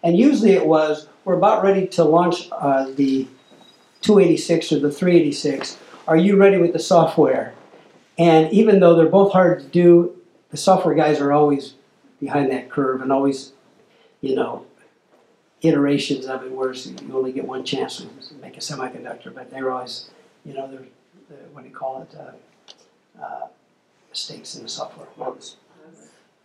And 0.02 0.16
usually 0.16 0.52
it 0.52 0.66
was, 0.66 1.08
we're 1.24 1.34
about 1.34 1.62
ready 1.62 1.86
to 1.88 2.04
launch 2.04 2.48
uh, 2.52 2.90
the 2.96 3.26
286 4.02 4.72
or 4.72 4.78
the 4.80 4.90
386. 4.90 5.78
Are 6.06 6.16
you 6.16 6.36
ready 6.36 6.58
with 6.58 6.72
the 6.72 6.78
software? 6.78 7.54
And 8.18 8.52
even 8.52 8.80
though 8.80 8.94
they're 8.94 9.06
both 9.08 9.32
hard 9.32 9.60
to 9.60 9.66
do, 9.66 10.16
the 10.50 10.56
software 10.56 10.94
guys 10.94 11.20
are 11.20 11.32
always 11.32 11.74
behind 12.20 12.50
that 12.52 12.68
curve 12.70 13.00
and 13.00 13.10
always, 13.10 13.52
you 14.20 14.34
know, 14.34 14.66
iterations 15.62 16.26
of 16.26 16.42
it, 16.44 16.52
whereas 16.52 16.86
you 16.86 17.16
only 17.16 17.32
get 17.32 17.46
one 17.46 17.64
chance 17.64 17.96
to 17.98 18.34
make 18.40 18.56
a 18.56 18.60
semiconductor. 18.60 19.32
But 19.34 19.50
they're 19.50 19.70
always, 19.70 20.10
you 20.44 20.52
know, 20.54 20.68
they're, 20.70 20.86
they're 21.30 21.38
what 21.52 21.62
do 21.62 21.70
you 21.70 21.74
call 21.74 22.02
it? 22.02 22.14
Uh, 22.18 23.22
uh, 23.22 23.46
mistakes 24.10 24.56
in 24.56 24.64
the 24.64 24.68
software. 24.68 25.06
Bugs. 25.16 25.56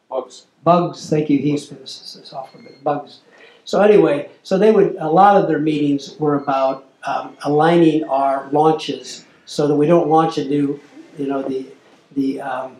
Bugs. 0.09 0.45
Bugs. 0.63 1.09
Thank 1.09 1.29
you. 1.29 1.39
He's 1.39 1.65
been 1.65 1.79
the 1.79 1.83
s- 1.83 2.17
s- 2.21 2.29
software, 2.29 2.63
but 2.63 2.83
bugs. 2.83 3.19
So 3.65 3.81
anyway, 3.81 4.29
so 4.43 4.57
they 4.57 4.71
would. 4.71 4.95
A 4.99 5.09
lot 5.09 5.35
of 5.35 5.47
their 5.49 5.59
meetings 5.59 6.15
were 6.19 6.35
about 6.35 6.86
um, 7.07 7.37
aligning 7.43 8.03
our 8.03 8.49
launches 8.51 9.25
so 9.45 9.67
that 9.67 9.75
we 9.75 9.87
don't 9.87 10.09
launch 10.09 10.37
a 10.37 10.43
new, 10.45 10.79
you 11.17 11.25
know, 11.25 11.41
the 11.41 11.65
the 12.11 12.41
um, 12.41 12.77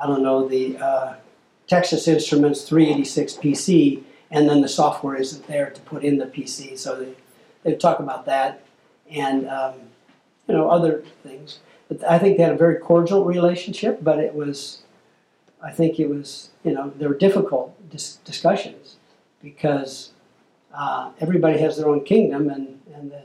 I 0.00 0.06
don't 0.06 0.22
know 0.22 0.48
the 0.48 0.76
uh, 0.78 1.14
Texas 1.68 2.08
Instruments 2.08 2.62
386 2.62 3.34
PC, 3.34 4.02
and 4.30 4.48
then 4.48 4.60
the 4.60 4.68
software 4.68 5.14
isn't 5.16 5.46
there 5.46 5.70
to 5.70 5.80
put 5.82 6.02
in 6.02 6.18
the 6.18 6.26
PC. 6.26 6.76
So 6.76 6.96
they 6.96 7.14
they 7.62 7.76
talk 7.76 8.00
about 8.00 8.26
that, 8.26 8.64
and 9.08 9.48
um, 9.48 9.74
you 10.48 10.54
know 10.54 10.68
other 10.68 11.04
things. 11.22 11.60
But 11.88 12.02
I 12.04 12.18
think 12.18 12.36
they 12.36 12.42
had 12.42 12.52
a 12.52 12.58
very 12.58 12.76
cordial 12.80 13.24
relationship, 13.24 14.02
but 14.02 14.18
it 14.18 14.34
was, 14.34 14.82
I 15.62 15.70
think 15.70 16.00
it 16.00 16.08
was, 16.08 16.50
you 16.64 16.72
know, 16.72 16.92
there 16.96 17.08
were 17.08 17.14
difficult 17.16 17.76
dis- 17.88 18.16
discussions 18.24 18.96
because 19.40 20.10
uh, 20.74 21.12
everybody 21.20 21.58
has 21.60 21.76
their 21.76 21.88
own 21.88 22.02
kingdom, 22.04 22.50
and, 22.50 22.80
and 22.92 23.12
the, 23.12 23.22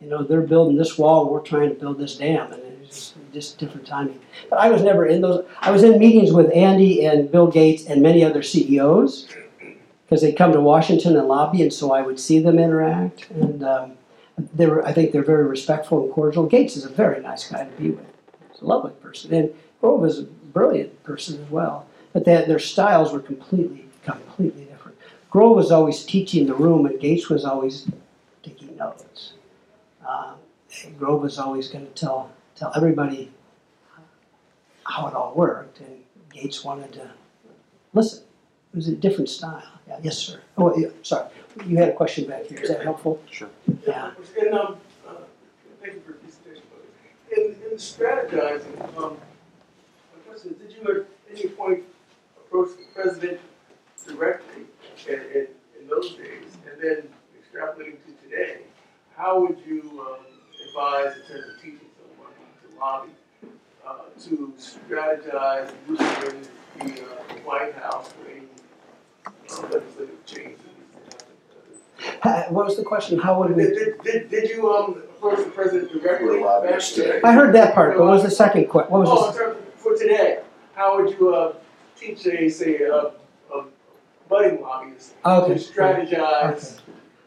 You 0.00 0.08
know, 0.08 0.22
they're 0.22 0.42
building 0.42 0.76
this 0.76 0.96
wall, 0.96 1.28
we're 1.28 1.40
trying 1.40 1.70
to 1.70 1.74
build 1.74 1.98
this 1.98 2.16
dam, 2.16 2.52
and 2.52 2.62
it's 2.82 3.14
just, 3.32 3.58
different 3.58 3.86
timing. 3.86 4.20
But 4.48 4.60
I 4.60 4.70
was 4.70 4.82
never 4.82 5.06
in 5.06 5.20
those. 5.20 5.44
I 5.60 5.70
was 5.70 5.82
in 5.82 5.98
meetings 5.98 6.32
with 6.32 6.50
Andy 6.54 7.04
and 7.04 7.30
Bill 7.30 7.48
Gates 7.48 7.86
and 7.86 8.00
many 8.00 8.24
other 8.24 8.42
CEOs 8.42 9.28
because 10.04 10.22
they'd 10.22 10.36
come 10.36 10.52
to 10.52 10.60
Washington 10.60 11.16
and 11.16 11.26
lobby, 11.26 11.62
and 11.62 11.72
so 11.72 11.92
I 11.92 12.02
would 12.02 12.20
see 12.20 12.38
them 12.38 12.58
interact. 12.58 13.28
And 13.30 13.62
um, 13.64 13.92
they 14.54 14.66
were, 14.66 14.86
I 14.86 14.92
think 14.92 15.12
they're 15.12 15.24
very 15.24 15.46
respectful 15.46 16.04
and 16.04 16.12
cordial. 16.12 16.46
Gates 16.46 16.76
is 16.76 16.84
a 16.84 16.88
very 16.88 17.20
nice 17.20 17.50
guy 17.50 17.64
to 17.64 17.70
be 17.72 17.90
with. 17.90 18.06
He's 18.52 18.62
a 18.62 18.66
lovely 18.66 18.92
person, 18.92 19.34
and 19.34 19.54
Grove 19.80 20.04
is 20.06 20.20
a 20.20 20.22
brilliant 20.22 21.02
person 21.02 21.42
as 21.42 21.50
well. 21.50 21.86
But 22.12 22.24
they, 22.24 22.44
their 22.46 22.58
styles 22.60 23.12
were 23.12 23.20
completely, 23.20 23.84
completely 24.04 24.64
different. 24.64 24.96
Grove 25.28 25.56
was 25.56 25.72
always 25.72 26.04
teaching 26.04 26.46
the 26.46 26.54
room, 26.54 26.86
and 26.86 26.98
Gates 27.00 27.28
was 27.28 27.44
always 27.44 27.90
taking 28.42 28.76
notes. 28.76 29.32
Uh, 30.08 30.32
Grove 30.98 31.22
was 31.22 31.38
always 31.38 31.68
going 31.68 31.86
to 31.86 31.92
tell 31.92 32.30
tell 32.56 32.72
everybody 32.74 33.30
how 34.84 35.06
it 35.06 35.14
all 35.14 35.34
worked, 35.34 35.80
and 35.80 36.02
Gates 36.30 36.64
wanted 36.64 36.92
to 36.94 37.10
listen. 37.92 38.24
It 38.72 38.76
was 38.76 38.88
a 38.88 38.96
different 38.96 39.28
style. 39.28 39.62
Yeah, 39.86 39.98
yes, 40.02 40.18
sir. 40.18 40.40
Oh, 40.56 40.76
yeah, 40.76 40.88
sorry. 41.02 41.28
You 41.66 41.76
had 41.76 41.88
a 41.90 41.94
question 41.94 42.26
back 42.28 42.46
here. 42.46 42.58
Is 42.58 42.68
that 42.68 42.82
helpful? 42.82 43.20
Sure. 43.30 43.48
Yeah. 43.86 44.12
And, 44.38 44.54
um, 44.54 44.76
uh, 45.06 45.12
thank 45.80 45.94
you 45.94 46.00
for 46.00 46.12
the 46.12 46.18
presentation, 46.18 46.62
in, 47.34 47.70
in 47.70 47.76
strategizing, 47.78 48.98
um, 48.98 49.16
my 50.12 50.20
question 50.28 50.52
is, 50.52 50.56
did 50.58 50.72
you 50.76 51.06
at 51.30 51.36
any 51.36 51.48
point 51.48 51.84
approach 52.36 52.76
the 52.76 52.84
president 52.94 53.40
directly 54.06 54.64
in, 55.08 55.14
in, 55.14 55.46
in 55.80 55.88
those 55.88 56.10
days? 56.14 56.56
And 56.70 56.82
then 56.82 57.08
extrapolating 57.40 57.96
to 58.04 58.28
today, 58.28 58.58
how 59.18 59.40
would 59.40 59.58
you, 59.66 59.82
um, 60.00 60.24
advise 60.68 61.16
in 61.16 61.22
terms 61.22 61.44
of 61.54 61.60
teaching 61.60 61.80
someone 61.98 62.32
to 62.62 62.78
lobby, 62.80 63.10
uh, 63.86 63.94
to 64.24 64.52
strategize 64.58 65.70
and 65.88 66.48
the, 66.94 67.02
uh, 67.02 67.06
White 67.44 67.74
House 67.74 68.12
for 68.12 68.30
any 68.30 68.46
uh, 69.26 69.62
legislative 69.72 70.24
changes? 70.24 70.60
Ha- 72.22 72.46
What 72.50 72.66
was 72.66 72.76
the 72.76 72.84
question? 72.84 73.18
How 73.18 73.40
would 73.40 73.48
Did, 73.48 73.56
we? 73.56 73.64
did, 73.64 74.02
did, 74.02 74.30
did 74.30 74.50
you, 74.50 74.72
um, 74.72 75.02
approach 75.16 75.38
the 75.44 75.50
president 75.50 75.90
directly? 75.92 76.26
We're 76.38 76.44
lobbyists 76.44 76.94
today. 76.94 77.20
I 77.24 77.32
heard 77.32 77.52
that 77.56 77.74
part, 77.74 77.96
but 77.96 78.04
what 78.04 78.12
was 78.12 78.22
the 78.22 78.30
second 78.30 78.66
question? 78.68 78.92
What 78.92 79.06
Oh, 79.08 79.14
was 79.14 79.34
in 79.36 79.42
terms 79.42 79.56
of, 79.58 79.74
for 79.80 79.96
today, 79.96 80.40
how 80.74 80.96
would 81.02 81.10
you, 81.18 81.34
uh, 81.34 81.54
teach 81.98 82.24
a, 82.26 82.48
say, 82.48 82.76
a, 82.82 83.10
a 83.52 83.64
budding 84.28 84.62
lobbyist? 84.62 85.14
Okay. 85.24 85.54
to 85.54 85.60
strategize? 85.60 86.78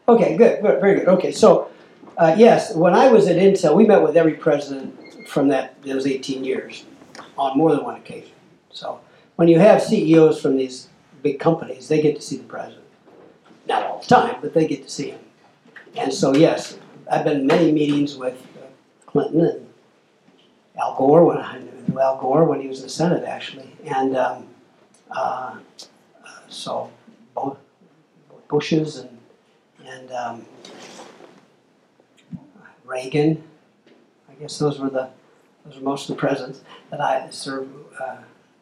Okay, 0.08 0.36
good, 0.38 0.62
good, 0.62 0.80
very 0.80 0.94
good. 1.00 1.08
Okay, 1.08 1.30
so, 1.32 1.68
uh, 2.16 2.34
yes, 2.36 2.74
when 2.74 2.94
I 2.94 3.08
was 3.08 3.26
at 3.26 3.36
Intel, 3.36 3.74
we 3.76 3.86
met 3.86 4.02
with 4.02 4.16
every 4.16 4.34
president 4.34 5.28
from 5.28 5.48
that, 5.48 5.80
those 5.82 6.06
18 6.06 6.44
years 6.44 6.84
on 7.38 7.56
more 7.56 7.74
than 7.74 7.84
one 7.84 7.96
occasion. 7.96 8.32
So, 8.70 9.00
when 9.36 9.48
you 9.48 9.58
have 9.58 9.82
CEOs 9.82 10.40
from 10.40 10.56
these 10.56 10.88
big 11.22 11.38
companies, 11.38 11.88
they 11.88 12.02
get 12.02 12.16
to 12.16 12.22
see 12.22 12.36
the 12.36 12.44
president. 12.44 12.84
Not 13.66 13.84
all 13.84 14.00
the 14.00 14.06
time, 14.06 14.36
but 14.40 14.54
they 14.54 14.66
get 14.66 14.82
to 14.84 14.90
see 14.90 15.10
him. 15.10 15.20
And 15.96 16.12
so, 16.12 16.34
yes, 16.34 16.78
I've 17.10 17.24
been 17.24 17.40
in 17.40 17.46
many 17.46 17.72
meetings 17.72 18.16
with 18.16 18.40
Clinton 19.06 19.40
and 19.40 19.66
Al 20.80 20.96
Gore 20.96 21.24
when 21.24 21.38
I 21.38 21.58
knew 21.58 22.00
Al 22.00 22.18
Gore 22.18 22.44
when 22.44 22.60
he 22.60 22.68
was 22.68 22.78
in 22.78 22.84
the 22.84 22.90
Senate, 22.90 23.24
actually. 23.24 23.70
And 23.86 24.16
um, 24.16 24.46
uh, 25.10 25.58
so, 26.48 26.90
both 27.34 27.58
Bushes 28.48 28.98
and 28.98 29.18
and 29.86 30.12
um, 30.12 30.46
Reagan. 32.84 33.42
I 34.28 34.34
guess 34.34 34.58
those 34.58 34.78
were 34.78 34.90
the 34.90 35.10
those 35.64 35.76
were 35.76 35.82
most 35.82 36.08
of 36.08 36.16
the 36.16 36.20
presidents 36.20 36.62
that 36.90 37.00
I 37.00 37.30
served 37.30 37.72
uh, 38.00 38.16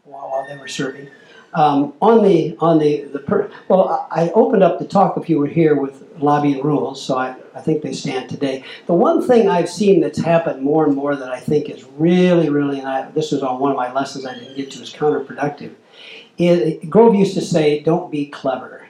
while, 0.05 0.31
while 0.31 0.47
they 0.47 0.57
were 0.57 0.69
serving. 0.69 1.09
Um, 1.55 1.95
on 2.01 2.23
the 2.23 2.57
on 2.61 2.79
the 2.79 3.05
the 3.05 3.19
per, 3.19 3.51
well, 3.69 4.07
I 4.11 4.31
opened 4.31 4.63
up 4.63 4.79
the 4.79 4.87
talk 4.87 5.17
if 5.17 5.29
you 5.29 5.39
were 5.39 5.47
here 5.49 5.75
with 5.75 6.07
lobbying 6.19 6.63
rules, 6.63 7.03
so 7.05 7.19
I, 7.19 7.35
I 7.55 7.61
think 7.61 7.83
they 7.83 7.93
stand 7.93 8.29
today. 8.31 8.65
The 8.87 8.95
one 8.95 9.27
thing 9.27 9.49
I've 9.49 9.69
seen 9.69 10.01
that's 10.01 10.21
happened 10.21 10.63
more 10.63 10.87
and 10.87 10.95
more 10.95 11.17
that 11.17 11.31
I 11.31 11.41
think 11.41 11.69
is 11.69 11.85
really 11.97 12.51
really, 12.51 12.79
and 12.79 12.87
I, 12.87 13.11
this 13.11 13.33
was 13.33 13.43
on 13.43 13.59
one 13.59 13.73
of 13.73 13.77
my 13.77 13.93
lessons 13.93 14.27
I 14.27 14.35
didn't 14.35 14.57
get 14.57 14.71
to, 14.73 14.83
is 14.83 14.93
counterproductive. 14.93 15.75
Is, 16.39 16.79
Grove 16.89 17.17
used 17.17 17.35
to 17.35 17.41
say, 17.41 17.81
"Don't 17.81 18.13
be 18.13 18.27
clever." 18.27 18.81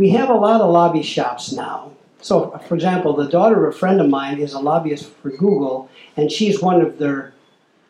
we 0.00 0.08
have 0.08 0.30
a 0.30 0.34
lot 0.34 0.62
of 0.62 0.70
lobby 0.70 1.02
shops 1.02 1.52
now. 1.52 1.92
So, 2.22 2.58
for 2.68 2.74
example, 2.74 3.14
the 3.14 3.28
daughter 3.28 3.66
of 3.66 3.74
a 3.74 3.78
friend 3.78 4.00
of 4.00 4.08
mine 4.08 4.38
is 4.38 4.52
a 4.52 4.60
lobbyist 4.60 5.10
for 5.22 5.30
Google, 5.30 5.88
and 6.16 6.30
she's 6.30 6.60
one 6.60 6.82
of 6.82 6.98
their 6.98 7.32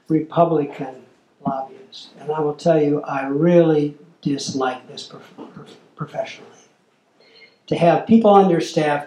Republican 0.09 1.07
lobbyists. 1.45 2.11
And 2.19 2.31
I 2.31 2.41
will 2.41 2.55
tell 2.55 2.81
you, 2.81 3.03
I 3.03 3.27
really 3.27 3.97
dislike 4.23 4.87
this 4.89 5.07
prof- 5.07 5.35
prof- 5.55 5.77
professionally. 5.97 6.51
To 7.67 7.77
have 7.77 8.07
people 8.07 8.31
on 8.31 8.51
your 8.51 8.61
staff, 8.61 9.07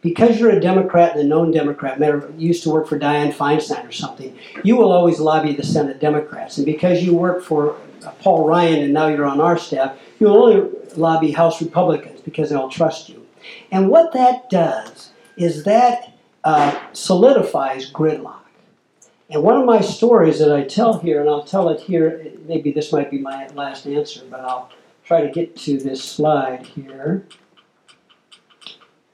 because 0.00 0.38
you're 0.38 0.50
a 0.50 0.60
Democrat 0.60 1.12
and 1.12 1.20
a 1.20 1.24
known 1.24 1.50
Democrat, 1.50 1.98
used 2.38 2.62
to 2.62 2.70
work 2.70 2.86
for 2.86 2.98
Dianne 2.98 3.34
Feinstein 3.34 3.88
or 3.88 3.92
something, 3.92 4.36
you 4.62 4.76
will 4.76 4.92
always 4.92 5.18
lobby 5.18 5.52
the 5.54 5.64
Senate 5.64 6.00
Democrats. 6.00 6.58
And 6.58 6.66
because 6.66 7.02
you 7.02 7.14
work 7.14 7.42
for 7.42 7.76
uh, 8.04 8.10
Paul 8.20 8.46
Ryan 8.46 8.84
and 8.84 8.92
now 8.92 9.08
you're 9.08 9.26
on 9.26 9.40
our 9.40 9.58
staff, 9.58 9.98
you'll 10.20 10.36
only 10.36 10.70
lobby 10.96 11.32
House 11.32 11.60
Republicans 11.60 12.20
because 12.20 12.50
they'll 12.50 12.68
trust 12.68 13.08
you. 13.08 13.25
And 13.70 13.88
what 13.88 14.12
that 14.12 14.50
does 14.50 15.10
is 15.36 15.64
that 15.64 16.12
uh, 16.44 16.78
solidifies 16.92 17.90
gridlock. 17.90 18.40
And 19.28 19.42
one 19.42 19.56
of 19.56 19.66
my 19.66 19.80
stories 19.80 20.38
that 20.38 20.52
I 20.52 20.62
tell 20.62 20.98
here, 21.00 21.20
and 21.20 21.28
I'll 21.28 21.44
tell 21.44 21.68
it 21.70 21.80
here, 21.80 22.24
maybe 22.46 22.70
this 22.70 22.92
might 22.92 23.10
be 23.10 23.18
my 23.18 23.48
last 23.48 23.86
answer, 23.86 24.22
but 24.30 24.40
I'll 24.40 24.70
try 25.04 25.20
to 25.20 25.30
get 25.30 25.56
to 25.56 25.78
this 25.78 26.02
slide 26.02 26.64
here. 26.64 27.26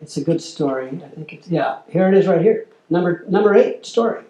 It's 0.01 0.17
a 0.17 0.25
good 0.25 0.43
story. 0.43 0.89
I 0.89 1.09
think 1.09 1.33
it's, 1.33 1.49
yeah, 1.49 1.79
here 1.89 2.09
it 2.09 2.15
is 2.15 2.27
right 2.27 2.43
here. 2.43 2.67
Number, 2.91 3.25
number 3.29 3.55
eight 3.55 3.87
story. 3.87 4.25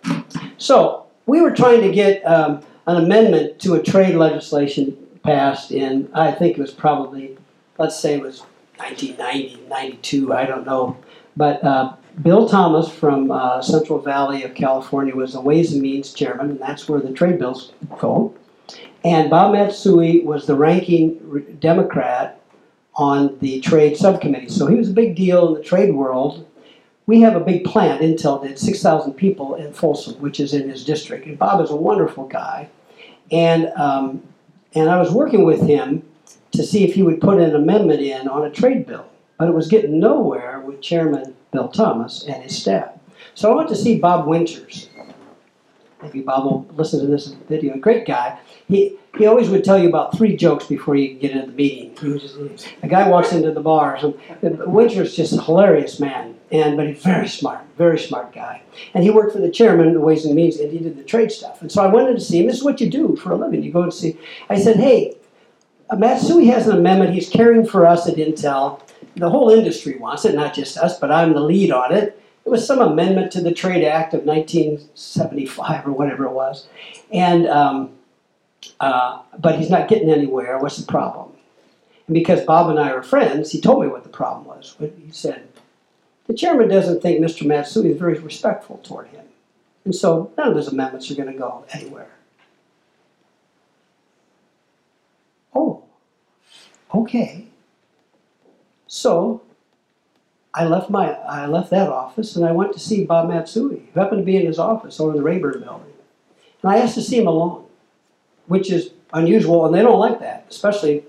So 0.58 1.06
we 1.26 1.40
were 1.40 1.50
trying 1.50 1.80
to 1.80 1.90
get 1.90 2.22
um, 2.22 2.62
an 2.86 3.02
amendment 3.04 3.58
to 3.60 3.74
a 3.74 3.82
trade 3.82 4.14
legislation 4.14 4.96
passed 5.22 5.70
in, 5.70 6.08
I 6.14 6.32
think 6.32 6.58
it 6.58 6.60
was 6.60 6.72
probably, 6.72 7.36
let's 7.78 7.98
say 7.98 8.14
it 8.14 8.22
was 8.22 8.42
1990, 8.82 9.68
92, 9.68 10.32
I 10.32 10.44
don't 10.44 10.66
know. 10.66 10.96
But 11.36 11.62
uh, 11.64 11.94
Bill 12.20 12.48
Thomas 12.48 12.90
from 12.90 13.30
uh, 13.30 13.62
Central 13.62 14.00
Valley 14.00 14.42
of 14.42 14.54
California 14.54 15.14
was 15.14 15.32
the 15.32 15.40
Ways 15.40 15.72
and 15.72 15.80
Means 15.80 16.12
chairman, 16.12 16.50
and 16.50 16.60
that's 16.60 16.88
where 16.88 17.00
the 17.00 17.12
trade 17.12 17.38
bills 17.38 17.72
go. 17.98 18.34
And 19.04 19.30
Bob 19.30 19.52
Matsui 19.52 20.24
was 20.24 20.46
the 20.46 20.54
ranking 20.54 21.56
Democrat 21.58 22.40
on 22.94 23.38
the 23.38 23.60
trade 23.60 23.96
subcommittee. 23.96 24.48
So 24.48 24.66
he 24.66 24.76
was 24.76 24.90
a 24.90 24.92
big 24.92 25.16
deal 25.16 25.48
in 25.48 25.54
the 25.54 25.62
trade 25.62 25.94
world. 25.94 26.46
We 27.06 27.20
have 27.22 27.34
a 27.34 27.40
big 27.40 27.64
plant, 27.64 28.02
Intel 28.02 28.42
did, 28.42 28.58
6,000 28.58 29.14
people 29.14 29.54
in 29.54 29.72
Folsom, 29.72 30.20
which 30.20 30.38
is 30.38 30.54
in 30.54 30.68
his 30.68 30.84
district. 30.84 31.26
And 31.26 31.38
Bob 31.38 31.60
is 31.62 31.70
a 31.70 31.76
wonderful 31.76 32.28
guy. 32.28 32.68
And, 33.30 33.68
um, 33.76 34.22
and 34.74 34.88
I 34.88 35.00
was 35.00 35.10
working 35.10 35.44
with 35.44 35.62
him 35.66 36.02
to 36.52 36.62
see 36.62 36.84
if 36.84 36.94
he 36.94 37.02
would 37.02 37.20
put 37.20 37.40
an 37.40 37.54
amendment 37.54 38.00
in 38.00 38.28
on 38.28 38.44
a 38.44 38.50
trade 38.50 38.86
bill. 38.86 39.06
But 39.38 39.48
it 39.48 39.54
was 39.54 39.68
getting 39.68 39.98
nowhere 39.98 40.60
with 40.60 40.80
Chairman 40.80 41.34
Bill 41.50 41.68
Thomas 41.68 42.24
and 42.24 42.42
his 42.42 42.56
staff. 42.56 42.92
So 43.34 43.50
I 43.50 43.56
went 43.56 43.68
to 43.70 43.76
see 43.76 43.98
Bob 43.98 44.26
Winters. 44.26 44.88
Maybe 46.02 46.20
Bob 46.20 46.44
will 46.44 46.66
listen 46.74 47.00
to 47.00 47.06
this 47.06 47.28
video. 47.48 47.76
Great 47.76 48.06
guy. 48.06 48.38
He, 48.68 48.96
he 49.16 49.26
always 49.26 49.48
would 49.50 49.64
tell 49.64 49.78
you 49.78 49.88
about 49.88 50.16
three 50.16 50.36
jokes 50.36 50.66
before 50.66 50.96
you 50.96 51.14
get 51.14 51.30
into 51.30 51.46
the 51.46 51.52
meeting. 51.52 51.96
He 51.96 52.08
was 52.08 52.22
just, 52.22 52.68
a 52.82 52.88
guy 52.88 53.08
walks 53.08 53.32
into 53.32 53.52
the 53.52 53.60
bar. 53.60 53.98
So, 54.00 54.18
Winters 54.42 55.14
just 55.14 55.32
a 55.32 55.40
hilarious 55.40 56.00
man, 56.00 56.36
and 56.50 56.76
but 56.76 56.88
he's 56.88 57.02
very 57.02 57.28
smart, 57.28 57.60
very 57.78 57.98
smart 57.98 58.32
guy. 58.32 58.62
And 58.94 59.04
he 59.04 59.10
worked 59.10 59.32
for 59.32 59.38
the 59.38 59.50
chairman 59.50 59.88
of 59.88 59.94
the 59.94 60.00
Ways 60.00 60.24
and 60.24 60.34
Means, 60.34 60.58
and 60.58 60.72
he 60.72 60.78
did 60.78 60.96
the 60.96 61.04
trade 61.04 61.30
stuff. 61.30 61.62
And 61.62 61.70
so 61.70 61.82
I 61.82 61.86
wanted 61.86 62.14
to 62.14 62.20
see 62.20 62.40
him. 62.40 62.46
This 62.46 62.56
is 62.56 62.64
what 62.64 62.80
you 62.80 62.90
do 62.90 63.14
for 63.16 63.30
a 63.30 63.36
living. 63.36 63.62
You 63.62 63.72
go 63.72 63.82
and 63.82 63.94
see. 63.94 64.18
I 64.50 64.58
said, 64.58 64.76
hey, 64.76 65.16
Matsui 65.98 66.46
has 66.46 66.66
an 66.66 66.76
amendment 66.76 67.14
he's 67.14 67.28
carrying 67.28 67.66
for 67.66 67.86
us 67.86 68.08
at 68.08 68.16
Intel. 68.16 68.80
The 69.16 69.30
whole 69.30 69.50
industry 69.50 69.96
wants 69.98 70.24
it, 70.24 70.34
not 70.34 70.54
just 70.54 70.78
us, 70.78 70.98
but 70.98 71.10
I'm 71.10 71.34
the 71.34 71.40
lead 71.40 71.70
on 71.70 71.92
it. 71.92 72.18
It 72.44 72.48
was 72.48 72.66
some 72.66 72.80
amendment 72.80 73.30
to 73.32 73.40
the 73.40 73.52
Trade 73.52 73.84
Act 73.84 74.14
of 74.14 74.24
1975 74.24 75.86
or 75.86 75.92
whatever 75.92 76.24
it 76.24 76.32
was. 76.32 76.66
And, 77.12 77.46
um, 77.46 77.90
uh, 78.80 79.20
but 79.38 79.58
he's 79.58 79.70
not 79.70 79.88
getting 79.88 80.10
anywhere. 80.10 80.58
What's 80.58 80.78
the 80.78 80.90
problem? 80.90 81.32
And 82.06 82.14
because 82.14 82.44
Bob 82.44 82.68
and 82.68 82.80
I 82.80 82.90
are 82.90 83.02
friends, 83.02 83.52
he 83.52 83.60
told 83.60 83.82
me 83.82 83.88
what 83.88 84.02
the 84.02 84.08
problem 84.08 84.46
was. 84.46 84.76
He 84.80 85.12
said, 85.12 85.46
the 86.26 86.34
chairman 86.34 86.68
doesn't 86.68 87.02
think 87.02 87.20
Mr. 87.20 87.46
Matsui 87.46 87.90
is 87.90 87.98
very 87.98 88.18
respectful 88.18 88.78
toward 88.78 89.08
him. 89.08 89.24
And 89.84 89.94
so 89.94 90.32
none 90.36 90.48
of 90.48 90.56
his 90.56 90.68
amendments 90.68 91.10
are 91.10 91.14
going 91.14 91.32
to 91.32 91.38
go 91.38 91.64
anywhere. 91.72 92.10
Oh, 95.54 95.84
okay. 96.94 97.46
So 98.86 99.42
I 100.54 100.66
left 100.66 100.90
my 100.90 101.12
I 101.12 101.46
left 101.46 101.70
that 101.70 101.88
office 101.88 102.36
and 102.36 102.44
I 102.44 102.52
went 102.52 102.72
to 102.74 102.80
see 102.80 103.04
Bob 103.04 103.28
Matsui, 103.28 103.88
who 103.92 104.00
happened 104.00 104.20
to 104.20 104.24
be 104.24 104.36
in 104.36 104.46
his 104.46 104.58
office 104.58 105.00
over 105.00 105.12
in 105.12 105.16
the 105.16 105.22
Rayburn 105.22 105.62
building. 105.62 105.92
And 106.62 106.70
I 106.70 106.78
asked 106.78 106.94
to 106.94 107.02
see 107.02 107.18
him 107.18 107.26
alone, 107.26 107.64
which 108.46 108.70
is 108.70 108.90
unusual, 109.12 109.66
and 109.66 109.74
they 109.74 109.82
don't 109.82 109.98
like 109.98 110.20
that, 110.20 110.46
especially, 110.48 111.04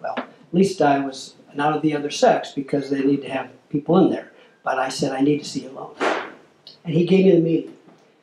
well, 0.00 0.14
at 0.16 0.28
least 0.52 0.80
I 0.80 1.04
was 1.04 1.34
not 1.54 1.76
of 1.76 1.82
the 1.82 1.94
other 1.94 2.10
sex 2.10 2.52
because 2.52 2.88
they 2.88 3.02
need 3.02 3.22
to 3.22 3.28
have 3.28 3.50
people 3.68 3.98
in 3.98 4.10
there. 4.10 4.32
But 4.62 4.78
I 4.78 4.88
said, 4.88 5.12
I 5.12 5.20
need 5.20 5.38
to 5.38 5.44
see 5.44 5.64
you 5.64 5.70
alone. 5.70 5.94
And 6.84 6.94
he 6.94 7.04
gave 7.04 7.26
me 7.26 7.32
the 7.32 7.40
meeting. 7.40 7.76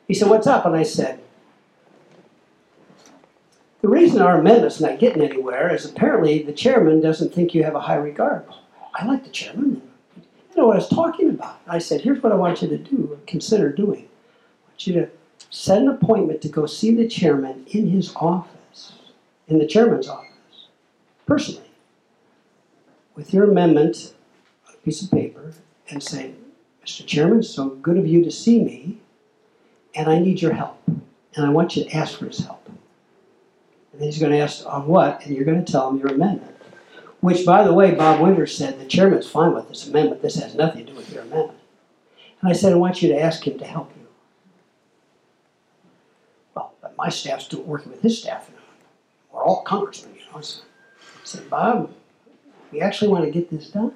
He 0.08 0.14
said, 0.14 0.28
What's 0.28 0.46
up? 0.46 0.66
And 0.66 0.74
I 0.74 0.82
said, 0.82 1.20
The 3.82 3.88
reason 3.88 4.20
our 4.20 4.38
amendment's 4.38 4.80
not 4.80 4.98
getting 4.98 5.22
anywhere 5.22 5.74
is 5.74 5.86
apparently 5.86 6.42
the 6.42 6.52
chairman 6.52 7.00
doesn't 7.00 7.32
think 7.32 7.54
you 7.54 7.64
have 7.64 7.74
a 7.74 7.80
high 7.80 7.96
regard. 7.96 8.44
I 8.94 9.06
like 9.06 9.24
the 9.24 9.30
chairman. 9.30 9.80
You 10.16 10.56
know 10.56 10.66
what 10.66 10.76
I 10.76 10.80
was 10.80 10.88
talking 10.88 11.30
about. 11.30 11.60
I 11.66 11.78
said, 11.78 12.02
Here's 12.02 12.22
what 12.22 12.32
I 12.32 12.36
want 12.36 12.60
you 12.60 12.68
to 12.68 12.76
do, 12.76 13.18
consider 13.26 13.72
doing. 13.72 14.04
I 14.04 14.70
want 14.70 14.86
you 14.86 14.92
to 14.94 15.08
set 15.48 15.78
an 15.78 15.88
appointment 15.88 16.42
to 16.42 16.48
go 16.48 16.66
see 16.66 16.94
the 16.94 17.08
chairman 17.08 17.64
in 17.68 17.88
his 17.88 18.14
office, 18.16 18.92
in 19.48 19.58
the 19.58 19.66
chairman's 19.66 20.08
office, 20.08 20.66
personally, 21.24 21.70
with 23.14 23.32
your 23.32 23.44
amendment 23.44 24.12
on 24.68 24.74
a 24.74 24.76
piece 24.78 25.02
of 25.02 25.10
paper, 25.10 25.54
and 25.88 26.02
say, 26.02 26.32
Mr. 26.84 27.06
Chairman, 27.06 27.42
so 27.42 27.70
good 27.70 27.96
of 27.96 28.06
you 28.06 28.22
to 28.24 28.30
see 28.30 28.62
me, 28.62 28.98
and 29.94 30.08
I 30.08 30.18
need 30.18 30.42
your 30.42 30.52
help. 30.52 30.82
And 30.86 31.46
I 31.46 31.48
want 31.48 31.76
you 31.76 31.84
to 31.84 31.96
ask 31.96 32.18
for 32.18 32.26
his 32.26 32.40
help. 32.40 32.59
And 33.92 34.02
he's 34.02 34.18
going 34.18 34.32
to 34.32 34.38
ask 34.38 34.64
on 34.66 34.86
what, 34.86 35.24
and 35.24 35.34
you're 35.34 35.44
going 35.44 35.64
to 35.64 35.70
tell 35.70 35.90
him 35.90 35.98
your 35.98 36.08
amendment. 36.08 36.56
Which, 37.20 37.44
by 37.44 37.64
the 37.64 37.74
way, 37.74 37.94
Bob 37.94 38.20
Winters 38.20 38.56
said 38.56 38.80
the 38.80 38.86
chairman's 38.86 39.28
fine 39.28 39.52
with 39.52 39.68
this 39.68 39.86
amendment. 39.86 40.22
This 40.22 40.36
has 40.36 40.54
nothing 40.54 40.86
to 40.86 40.92
do 40.92 40.96
with 40.96 41.12
your 41.12 41.22
amendment. 41.22 41.58
And 42.40 42.50
I 42.50 42.54
said, 42.54 42.72
I 42.72 42.76
want 42.76 43.02
you 43.02 43.08
to 43.10 43.20
ask 43.20 43.46
him 43.46 43.58
to 43.58 43.66
help 43.66 43.92
you. 43.96 44.06
Well, 46.54 46.72
but 46.80 46.96
my 46.96 47.10
staff's 47.10 47.46
doing, 47.48 47.66
working 47.66 47.92
with 47.92 48.00
his 48.00 48.18
staff. 48.18 48.50
We're 49.30 49.44
all 49.44 49.62
congressmen, 49.62 50.14
you 50.14 50.22
know. 50.32 50.40
So 50.40 50.62
I 51.02 51.24
said, 51.24 51.50
Bob, 51.50 51.92
we 52.72 52.80
actually 52.80 53.08
want 53.08 53.26
to 53.26 53.30
get 53.30 53.50
this 53.50 53.68
done. 53.68 53.92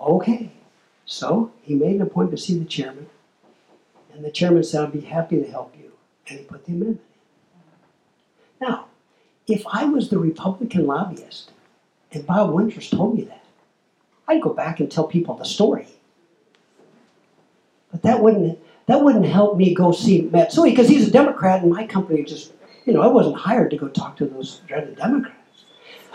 Okay. 0.00 0.52
So 1.06 1.50
he 1.62 1.74
made 1.74 1.96
an 1.96 2.02
appointment 2.02 2.38
to 2.38 2.44
see 2.44 2.58
the 2.58 2.64
chairman. 2.64 3.08
And 4.12 4.24
the 4.24 4.30
chairman 4.30 4.62
said, 4.62 4.84
I'd 4.84 4.92
be 4.92 5.00
happy 5.00 5.40
to 5.42 5.50
help 5.50 5.74
you. 5.76 5.92
And 6.28 6.38
he 6.38 6.44
put 6.44 6.64
the 6.64 6.72
amendment 6.72 7.00
if 9.46 9.66
I 9.66 9.84
was 9.84 10.08
the 10.08 10.18
Republican 10.18 10.86
lobbyist 10.86 11.50
and 12.12 12.26
Bob 12.26 12.50
Winters 12.50 12.90
told 12.90 13.16
me 13.16 13.24
that, 13.24 13.44
I'd 14.26 14.42
go 14.42 14.52
back 14.52 14.80
and 14.80 14.90
tell 14.90 15.06
people 15.06 15.34
the 15.34 15.44
story. 15.44 15.88
But 17.90 18.02
that 18.02 18.20
wouldn't 18.20 18.58
that 18.86 19.02
wouldn't 19.02 19.26
help 19.26 19.56
me 19.56 19.74
go 19.74 19.92
see 19.92 20.22
Matsui 20.22 20.70
because 20.70 20.88
he's 20.88 21.08
a 21.08 21.10
Democrat 21.10 21.62
and 21.62 21.72
my 21.72 21.86
company 21.86 22.22
just 22.22 22.52
you 22.86 22.92
know 22.92 23.02
I 23.02 23.06
wasn't 23.06 23.36
hired 23.36 23.70
to 23.70 23.76
go 23.76 23.88
talk 23.88 24.16
to 24.16 24.26
those 24.26 24.60
dreaded 24.66 24.96
Democrats. 24.96 25.64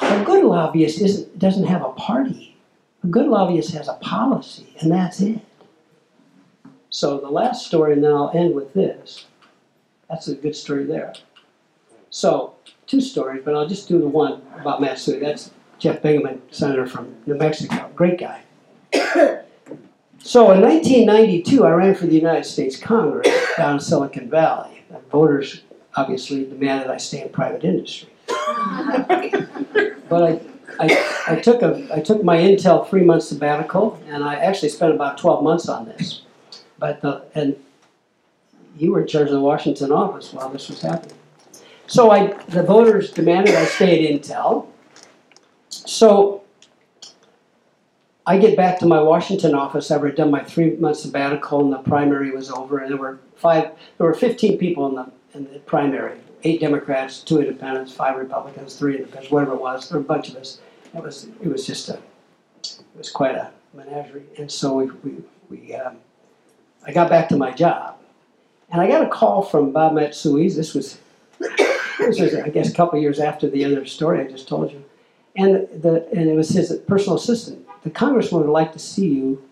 A 0.01 0.23
good 0.23 0.43
lobbyist 0.43 1.01
isn't 1.01 1.39
doesn't 1.39 1.65
have 1.65 1.83
a 1.83 1.91
party. 1.91 2.57
A 3.03 3.07
good 3.07 3.27
lobbyist 3.27 3.73
has 3.73 3.87
a 3.87 3.93
policy, 3.93 4.75
and 4.81 4.91
that's 4.91 5.21
it. 5.21 5.39
So 6.89 7.19
the 7.19 7.29
last 7.29 7.65
story, 7.65 7.93
and 7.93 8.03
then 8.03 8.11
I'll 8.11 8.31
end 8.33 8.55
with 8.55 8.73
this. 8.73 9.25
That's 10.09 10.27
a 10.27 10.35
good 10.35 10.55
story 10.55 10.85
there. 10.85 11.13
So 12.09 12.55
two 12.89 12.99
stories, 12.99 13.41
but 13.45 13.55
I'll 13.55 13.67
just 13.67 13.87
do 13.87 13.99
the 13.99 14.07
one 14.07 14.41
about 14.59 14.81
Matsui. 14.81 15.19
That's 15.19 15.51
Jeff 15.77 16.01
Bingaman, 16.01 16.39
senator 16.51 16.87
from 16.87 17.15
New 17.25 17.35
Mexico. 17.35 17.89
Great 17.95 18.19
guy. 18.19 18.41
so 20.17 20.51
in 20.51 20.61
1992, 20.61 21.65
I 21.65 21.71
ran 21.71 21.95
for 21.95 22.07
the 22.07 22.15
United 22.15 22.45
States 22.45 22.77
Congress 22.77 23.27
down 23.55 23.75
in 23.75 23.79
Silicon 23.79 24.29
Valley. 24.29 24.83
Voters 25.11 25.61
obviously 25.95 26.45
demanded 26.45 26.89
I 26.89 26.97
stay 26.97 27.21
in 27.21 27.29
private 27.29 27.63
industry. 27.63 28.09
but 28.27 30.23
I, 30.23 30.39
I, 30.79 31.23
I 31.27 31.35
took 31.39 31.61
a 31.61 31.87
I 31.93 31.99
took 31.99 32.23
my 32.23 32.37
Intel 32.37 32.87
three 32.89 33.03
month 33.03 33.23
sabbatical, 33.23 34.01
and 34.07 34.23
I 34.23 34.35
actually 34.35 34.69
spent 34.69 34.93
about 34.93 35.17
12 35.17 35.43
months 35.43 35.69
on 35.69 35.85
this. 35.85 36.21
But 36.79 37.01
the, 37.01 37.23
and 37.35 37.55
you 38.77 38.91
were 38.93 39.01
in 39.01 39.07
charge 39.07 39.27
of 39.27 39.33
the 39.33 39.41
Washington 39.41 39.91
office 39.91 40.33
while 40.33 40.49
this 40.49 40.69
was 40.69 40.81
happening. 40.81 41.18
So 41.89 42.11
I, 42.11 42.33
the 42.49 42.61
voters 42.61 43.09
demanded 43.09 43.55
I 43.55 43.65
stay 43.65 44.05
at 44.05 44.21
Intel. 44.21 44.67
So 45.69 46.43
I 48.27 48.37
get 48.37 48.55
back 48.55 48.77
to 48.79 48.85
my 48.85 49.01
Washington 49.01 49.55
office 49.55 49.89
I'd 49.89 50.15
done 50.15 50.29
my 50.29 50.43
three 50.43 50.75
month 50.75 50.97
sabbatical 50.97 51.61
and 51.61 51.73
the 51.73 51.79
primary 51.79 52.29
was 52.29 52.51
over, 52.51 52.77
and 52.77 52.91
there 52.91 52.97
were 52.97 53.19
five, 53.35 53.71
there 53.97 54.05
were 54.05 54.13
15 54.13 54.59
people 54.59 54.87
in 54.87 54.95
the 54.95 55.11
in 55.33 55.51
the 55.51 55.59
primary, 55.61 56.19
eight 56.43 56.59
Democrats, 56.59 57.21
two 57.21 57.39
Independents, 57.39 57.91
five 57.91 58.17
Republicans, 58.17 58.75
three 58.75 58.97
Independents, 58.97 59.31
whatever 59.31 59.53
it 59.53 59.61
was. 59.61 59.89
There 59.89 59.97
were 59.97 60.05
a 60.05 60.07
bunch 60.07 60.29
of 60.29 60.35
us. 60.35 60.59
It 60.93 61.01
was 61.01 61.27
it 61.41 61.47
was 61.47 61.65
just 61.65 61.89
a 61.89 61.99
it 62.63 62.83
was 62.95 63.09
quite 63.09 63.33
a 63.33 63.49
menagerie, 63.73 64.25
and 64.37 64.51
so 64.51 64.75
we 64.75 64.85
we, 65.03 65.23
we 65.49 65.73
um, 65.73 65.97
I 66.85 66.93
got 66.93 67.09
back 67.09 67.29
to 67.29 67.35
my 67.35 67.49
job, 67.49 67.97
and 68.71 68.79
I 68.79 68.87
got 68.87 69.03
a 69.03 69.09
call 69.09 69.41
from 69.41 69.71
Bob 69.71 69.93
Matsui. 69.93 70.49
This 70.49 70.75
was 70.75 70.99
this 71.99 72.35
I 72.35 72.49
guess, 72.49 72.69
a 72.69 72.73
couple 72.73 72.99
years 72.99 73.19
after 73.19 73.49
the 73.49 73.65
other 73.65 73.85
story 73.85 74.21
I 74.21 74.27
just 74.29 74.47
told 74.47 74.71
you. 74.71 74.83
And, 75.35 75.67
the, 75.81 76.07
and 76.11 76.29
it 76.29 76.35
was 76.35 76.49
his 76.49 76.75
personal 76.87 77.17
assistant. 77.17 77.65
The 77.83 77.89
congressman 77.89 78.41
would 78.41 78.51
like 78.51 78.73
to 78.73 78.79
see 78.79 79.07
you 79.07 79.43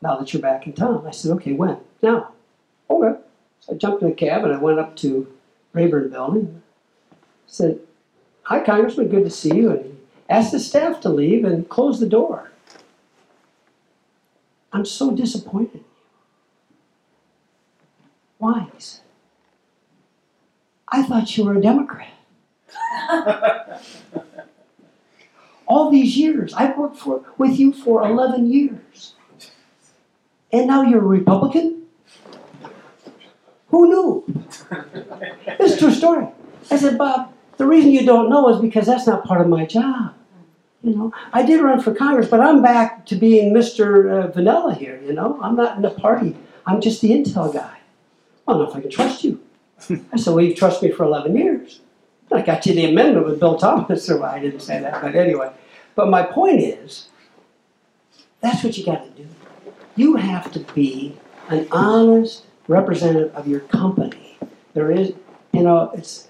now 0.00 0.16
that 0.16 0.32
you're 0.32 0.42
back 0.42 0.66
in 0.66 0.72
town. 0.72 1.04
I 1.06 1.10
said, 1.10 1.32
okay, 1.32 1.52
when? 1.52 1.78
Now. 2.00 2.32
Okay. 2.88 3.20
So 3.60 3.74
I 3.74 3.76
jumped 3.76 4.02
in 4.02 4.08
a 4.08 4.14
cab 4.14 4.44
and 4.44 4.52
I 4.52 4.58
went 4.58 4.78
up 4.78 4.96
to 4.96 5.26
Rayburn 5.72 6.10
Building. 6.10 6.62
Said, 7.46 7.80
hi, 8.42 8.60
Congressman, 8.60 9.08
good 9.08 9.24
to 9.24 9.30
see 9.30 9.54
you. 9.54 9.70
And 9.72 9.84
he 9.84 9.92
asked 10.28 10.52
the 10.52 10.60
staff 10.60 11.00
to 11.00 11.08
leave 11.08 11.44
and 11.44 11.68
close 11.68 12.00
the 12.00 12.08
door. 12.08 12.50
I'm 14.72 14.84
so 14.84 15.10
disappointed 15.10 15.74
in 15.74 15.80
you. 15.80 15.84
Why? 18.38 18.68
He 18.74 18.80
said, 18.80 19.00
I 20.90 21.02
thought 21.02 21.36
you 21.36 21.44
were 21.44 21.54
a 21.56 21.60
Democrat. 21.60 22.08
All 25.66 25.90
these 25.90 26.16
years, 26.16 26.54
I've 26.54 26.78
worked 26.78 26.96
for, 26.96 27.24
with 27.36 27.58
you 27.58 27.72
for 27.72 28.02
11 28.02 28.50
years. 28.50 29.14
And 30.50 30.66
now 30.66 30.82
you're 30.82 31.00
a 31.00 31.06
Republican? 31.06 31.82
Who 33.68 33.88
knew? 33.88 34.44
It's 35.60 35.74
a 35.74 35.78
true 35.78 35.90
story. 35.92 36.26
I 36.70 36.76
said, 36.76 36.96
Bob, 36.96 37.32
the 37.56 37.66
reason 37.66 37.90
you 37.90 38.06
don't 38.06 38.30
know 38.30 38.48
is 38.48 38.60
because 38.60 38.86
that's 38.86 39.06
not 39.06 39.24
part 39.24 39.40
of 39.40 39.48
my 39.48 39.66
job. 39.66 40.14
You 40.82 40.94
know, 40.94 41.12
I 41.32 41.42
did 41.42 41.60
run 41.60 41.80
for 41.80 41.92
Congress, 41.92 42.28
but 42.28 42.40
I'm 42.40 42.62
back 42.62 43.04
to 43.06 43.16
being 43.16 43.52
Mr. 43.52 44.08
Uh, 44.08 44.28
Vanilla 44.28 44.74
here, 44.74 45.00
you 45.02 45.12
know? 45.12 45.38
I'm 45.42 45.56
not 45.56 45.74
in 45.76 45.82
the 45.82 45.90
party. 45.90 46.36
I'm 46.64 46.80
just 46.80 47.00
the 47.00 47.10
Intel 47.10 47.52
guy. 47.52 47.78
I 48.46 48.52
don't 48.52 48.62
know 48.62 48.70
if 48.70 48.76
I 48.76 48.80
can 48.80 48.90
trust 48.90 49.24
you. 49.24 49.37
I 50.12 50.16
said, 50.16 50.34
Well, 50.34 50.44
you've 50.44 50.56
trusted 50.56 50.90
me 50.90 50.96
for 50.96 51.04
11 51.04 51.36
years. 51.36 51.80
I 52.32 52.42
got 52.42 52.66
you 52.66 52.74
the 52.74 52.86
amendment 52.86 53.26
with 53.26 53.40
Bill 53.40 53.56
Thomas, 53.56 54.08
or 54.10 54.24
I 54.24 54.38
didn't 54.38 54.60
say 54.60 54.80
that, 54.80 55.00
but 55.00 55.14
anyway. 55.14 55.50
But 55.94 56.08
my 56.10 56.22
point 56.22 56.60
is, 56.60 57.08
that's 58.40 58.62
what 58.62 58.76
you 58.76 58.84
got 58.84 59.04
to 59.04 59.10
do. 59.22 59.28
You 59.96 60.16
have 60.16 60.52
to 60.52 60.60
be 60.60 61.16
an 61.48 61.66
honest 61.72 62.44
representative 62.68 63.34
of 63.34 63.48
your 63.48 63.60
company. 63.60 64.38
There 64.74 64.92
is, 64.92 65.12
you 65.52 65.62
know, 65.62 65.90
it's 65.94 66.28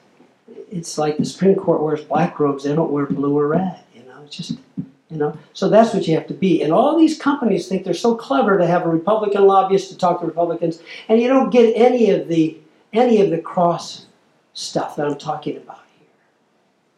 it's 0.71 0.99
like 0.99 1.17
the 1.17 1.25
Supreme 1.25 1.57
Court 1.57 1.83
wears 1.83 2.03
black 2.03 2.39
robes; 2.39 2.65
they 2.65 2.75
don't 2.75 2.93
wear 2.93 3.07
blue 3.07 3.37
or 3.37 3.49
red. 3.49 3.81
You 3.95 4.05
know, 4.05 4.23
it's 4.25 4.37
just, 4.37 4.53
you 5.11 5.17
know. 5.17 5.37
So 5.53 5.69
that's 5.69 5.93
what 5.93 6.07
you 6.07 6.15
have 6.15 6.27
to 6.29 6.35
be. 6.35 6.63
And 6.63 6.73
all 6.73 6.97
these 6.97 7.19
companies 7.19 7.69
think 7.69 7.85
they're 7.85 7.95
so 7.95 8.15
clever 8.15 8.57
to 8.57 8.67
have 8.67 8.87
a 8.87 8.89
Republican 8.89 9.47
lobbyist 9.47 9.91
to 9.91 9.99
talk 9.99 10.21
to 10.21 10.27
Republicans, 10.27 10.81
and 11.09 11.21
you 11.21 11.29
don't 11.29 11.51
get 11.51 11.75
any 11.77 12.11
of 12.11 12.29
the 12.29 12.57
any 12.93 13.21
of 13.21 13.31
the 13.31 13.39
cross 13.39 14.07
stuff 14.55 14.97
that 14.97 15.07
I'm 15.07 15.19
talking 15.19 15.57
about 15.57 15.81
here. 15.99 16.09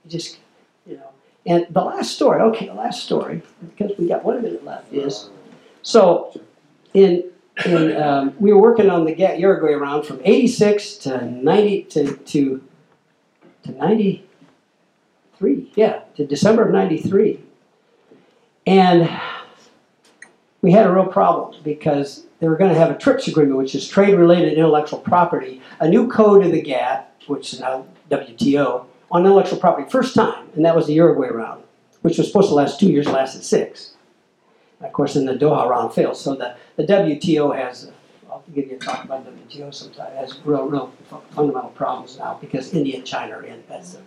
You 0.04 0.10
just, 0.10 0.38
you 0.86 0.96
know. 0.96 1.10
And 1.46 1.66
the 1.70 1.82
last 1.82 2.14
story, 2.14 2.40
okay, 2.42 2.66
the 2.66 2.74
last 2.74 3.04
story, 3.04 3.42
because 3.60 3.92
we 3.98 4.08
got 4.08 4.24
one 4.24 4.42
minute 4.42 4.64
left, 4.64 4.92
is 4.92 5.30
so 5.82 6.38
in 6.94 7.24
in 7.64 7.96
um, 7.96 8.34
we 8.38 8.52
were 8.52 8.60
working 8.60 8.90
on 8.90 9.04
the 9.04 9.14
Ga- 9.14 9.38
Uruguay 9.38 9.72
round 9.72 10.06
from 10.06 10.20
'86 10.24 10.96
to 10.96 11.24
'90 11.24 11.82
to 11.84 12.16
to 12.16 12.62
to 13.64 13.72
'93, 13.72 15.72
yeah, 15.74 16.00
to 16.16 16.26
December 16.26 16.66
of 16.66 16.72
'93, 16.72 17.40
and 18.66 19.08
we 20.62 20.72
had 20.72 20.86
a 20.86 20.92
real 20.92 21.06
problem 21.06 21.60
because 21.62 22.26
they 22.38 22.48
were 22.48 22.56
going 22.56 22.72
to 22.72 22.78
have 22.78 22.90
a 22.90 22.98
TRIPS 22.98 23.28
agreement, 23.28 23.56
which 23.58 23.74
is 23.74 23.88
trade-related 23.88 24.52
intellectual 24.54 24.98
property, 24.98 25.60
a 25.80 25.88
new 25.88 26.08
code 26.08 26.44
in 26.44 26.52
the 26.52 26.60
GATT, 26.60 27.06
which 27.26 27.52
is 27.52 27.60
now 27.60 27.86
WTO, 28.10 28.84
on 29.10 29.24
intellectual 29.24 29.58
property, 29.58 29.88
first 29.90 30.14
time, 30.14 30.48
and 30.54 30.64
that 30.64 30.74
was 30.76 30.86
the 30.86 30.94
Uruguay 30.94 31.28
round. 31.28 31.62
which 32.02 32.16
was 32.16 32.26
supposed 32.28 32.48
to 32.48 32.54
last 32.54 32.80
two 32.80 32.88
years, 32.90 33.06
lasted 33.06 33.42
six. 33.44 33.94
Of 34.80 34.92
course, 34.92 35.14
then 35.14 35.26
the 35.26 35.34
Doha 35.34 35.68
round 35.68 35.92
failed. 35.92 36.16
So 36.16 36.34
the, 36.34 36.56
the 36.76 36.84
WTO 36.84 37.54
has, 37.54 37.90
I'll 38.30 38.42
give 38.54 38.68
you 38.70 38.76
a 38.76 38.78
talk 38.78 39.04
about 39.04 39.26
WTO 39.26 39.74
sometime, 39.74 40.14
has 40.16 40.38
real, 40.44 40.66
real 40.66 40.92
fundamental 41.32 41.70
problems 41.70 42.18
now 42.18 42.38
because 42.40 42.72
India 42.72 42.96
and 42.96 43.06
China 43.06 43.34
are 43.36 43.42
in. 43.42 43.62
That's 43.68 43.92
the 43.94 44.00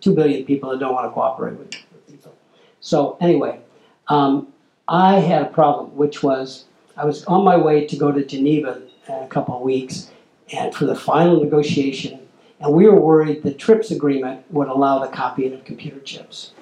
two 0.00 0.14
billion 0.14 0.44
people 0.44 0.70
that 0.70 0.78
don't 0.78 0.94
want 0.94 1.06
to 1.06 1.10
cooperate 1.10 1.58
with, 1.58 1.74
with 1.92 2.06
people. 2.06 2.32
So 2.80 3.16
anyway, 3.20 3.58
um, 4.06 4.51
I 4.88 5.20
had 5.20 5.42
a 5.42 5.46
problem, 5.46 5.96
which 5.96 6.22
was 6.22 6.64
I 6.96 7.04
was 7.04 7.24
on 7.24 7.44
my 7.44 7.56
way 7.56 7.86
to 7.86 7.96
go 7.96 8.12
to 8.12 8.24
Geneva 8.24 8.82
in 9.08 9.14
a 9.14 9.28
couple 9.28 9.56
of 9.56 9.62
weeks, 9.62 10.10
and 10.52 10.74
for 10.74 10.84
the 10.84 10.94
final 10.94 11.42
negotiation, 11.42 12.20
and 12.60 12.72
we 12.72 12.86
were 12.86 13.00
worried 13.00 13.42
the 13.42 13.54
TRIPS 13.54 13.90
agreement 13.90 14.44
would 14.50 14.68
allow 14.68 14.98
the 14.98 15.08
copying 15.08 15.54
of 15.54 15.64
computer 15.64 16.00
chips 16.00 16.52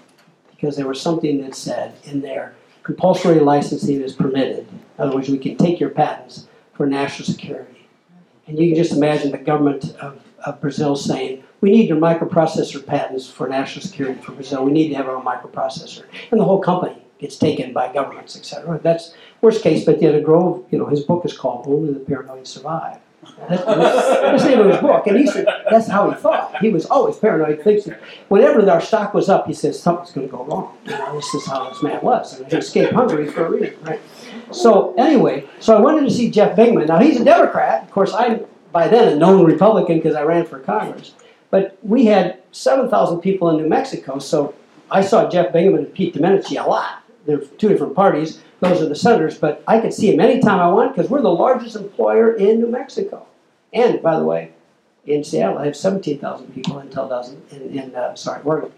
because 0.50 0.76
there 0.76 0.86
was 0.86 1.00
something 1.00 1.40
that 1.42 1.54
said 1.54 1.94
in 2.04 2.20
there 2.20 2.54
compulsory 2.82 3.40
licensing 3.40 4.00
is 4.00 4.14
permitted. 4.14 4.66
In 4.68 5.04
other 5.04 5.14
words, 5.14 5.28
we 5.28 5.38
can 5.38 5.56
take 5.56 5.80
your 5.80 5.90
patents 5.90 6.46
for 6.72 6.86
national 6.86 7.26
security. 7.26 7.88
And 8.46 8.58
you 8.58 8.68
can 8.68 8.76
just 8.82 8.92
imagine 8.92 9.30
the 9.30 9.38
government 9.38 9.94
of, 10.00 10.20
of 10.44 10.60
Brazil 10.60 10.96
saying, 10.96 11.44
we 11.60 11.70
need 11.70 11.88
your 11.88 11.98
microprocessor 11.98 12.84
patents 12.84 13.28
for 13.30 13.48
national 13.48 13.84
security 13.84 14.20
for 14.20 14.32
Brazil. 14.32 14.64
We 14.64 14.72
need 14.72 14.88
to 14.88 14.94
have 14.94 15.06
our 15.06 15.16
own 15.16 15.24
microprocessor. 15.24 16.04
And 16.30 16.40
the 16.40 16.44
whole 16.44 16.60
company 16.60 17.04
gets 17.20 17.36
taken 17.36 17.72
by 17.72 17.92
governments, 17.92 18.36
et 18.36 18.44
cetera. 18.44 18.78
That's 18.82 19.14
worst 19.40 19.62
case, 19.62 19.84
but 19.84 20.00
yet 20.00 20.22
Grove, 20.24 20.64
you 20.70 20.78
know, 20.78 20.86
his 20.86 21.00
book 21.00 21.24
is 21.24 21.36
called 21.36 21.66
Only 21.66 21.92
the 21.92 22.00
Paranoid 22.00 22.46
Survive. 22.46 22.98
That's, 23.48 23.64
the 24.42 24.48
name 24.48 24.60
of 24.60 24.70
his 24.70 24.80
book. 24.80 25.06
And 25.06 25.18
he 25.18 25.26
said 25.26 25.46
that's 25.70 25.88
how 25.88 26.10
he 26.10 26.16
thought. 26.16 26.56
He 26.60 26.70
was 26.70 26.86
always 26.86 27.16
paranoid, 27.16 27.62
thinking 27.62 27.94
whenever 28.28 28.68
our 28.70 28.80
stock 28.80 29.12
was 29.12 29.28
up, 29.28 29.46
he 29.46 29.52
says 29.52 29.80
something's 29.80 30.12
going 30.12 30.26
to 30.26 30.32
go 30.34 30.44
wrong. 30.44 30.76
You 30.84 30.92
know, 30.92 31.14
this 31.14 31.34
is 31.34 31.46
how 31.46 31.68
this 31.68 31.82
man 31.82 32.00
was. 32.02 32.40
And 32.40 32.50
he 32.50 32.56
escaped 32.56 32.92
Hungary 32.92 33.28
for 33.30 33.46
a 33.46 33.50
reason, 33.50 33.76
right? 33.82 34.00
So 34.52 34.94
anyway, 34.94 35.46
so 35.58 35.76
I 35.76 35.80
wanted 35.80 36.08
to 36.08 36.10
see 36.10 36.30
Jeff 36.30 36.56
Bingaman. 36.56 36.88
Now 36.88 36.98
he's 36.98 37.20
a 37.20 37.24
Democrat. 37.24 37.82
Of 37.84 37.90
course, 37.90 38.12
I'm 38.14 38.46
by 38.72 38.88
then 38.88 39.12
a 39.12 39.16
known 39.16 39.44
Republican 39.44 39.96
because 39.96 40.14
I 40.14 40.22
ran 40.22 40.46
for 40.46 40.58
Congress. 40.60 41.12
But 41.50 41.76
we 41.82 42.06
had 42.06 42.38
7,000 42.52 43.20
people 43.20 43.50
in 43.50 43.56
New 43.56 43.68
Mexico, 43.68 44.18
so 44.18 44.54
I 44.90 45.02
saw 45.02 45.28
Jeff 45.28 45.52
Bingaman 45.52 45.78
and 45.78 45.94
Pete 45.94 46.14
Domenici 46.14 46.62
a 46.62 46.68
lot. 46.68 47.02
They're 47.26 47.40
two 47.40 47.68
different 47.68 47.94
parties. 47.94 48.40
Those 48.60 48.82
are 48.82 48.88
the 48.88 48.94
senators, 48.94 49.38
but 49.38 49.62
I 49.66 49.80
could 49.80 49.92
see 49.92 50.12
him 50.12 50.20
anytime 50.20 50.60
I 50.60 50.68
want 50.68 50.94
because 50.94 51.10
we're 51.10 51.22
the 51.22 51.30
largest 51.30 51.76
employer 51.76 52.32
in 52.32 52.60
New 52.60 52.68
Mexico. 52.68 53.26
And 53.72 54.02
by 54.02 54.18
the 54.18 54.24
way, 54.24 54.52
in 55.06 55.24
Seattle, 55.24 55.58
I 55.58 55.66
have 55.66 55.76
17,000 55.76 56.54
people 56.54 56.78
until 56.78 57.08
dozen 57.08 57.42
in, 57.50 57.78
in 57.78 57.94
uh, 57.94 58.14
sorry, 58.14 58.42
Oregon. 58.42 58.72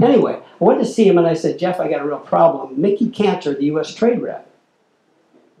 Anyway, 0.00 0.34
I 0.34 0.64
went 0.64 0.80
to 0.80 0.86
see 0.86 1.06
him 1.06 1.18
and 1.18 1.26
I 1.26 1.34
said, 1.34 1.58
Jeff, 1.58 1.80
I 1.80 1.88
got 1.88 2.00
a 2.00 2.06
real 2.06 2.18
problem. 2.18 2.80
Mickey 2.80 3.08
Kantor, 3.08 3.54
the 3.54 3.66
U.S. 3.66 3.94
trade 3.94 4.20
rep, 4.20 4.48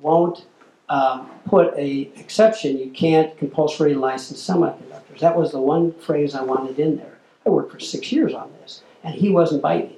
won't 0.00 0.46
um, 0.88 1.30
put 1.46 1.74
a 1.76 2.10
exception. 2.16 2.78
You 2.78 2.90
can't 2.90 3.36
compulsory 3.38 3.94
license 3.94 4.46
semiconductors. 4.46 5.20
That 5.20 5.36
was 5.36 5.52
the 5.52 5.60
one 5.60 5.92
phrase 5.92 6.34
I 6.34 6.42
wanted 6.42 6.78
in 6.78 6.96
there. 6.96 7.18
I 7.46 7.50
worked 7.50 7.72
for 7.72 7.80
six 7.80 8.10
years 8.10 8.34
on 8.34 8.50
this, 8.60 8.82
and 9.02 9.14
he 9.14 9.30
wasn't 9.30 9.62
biting 9.62 9.96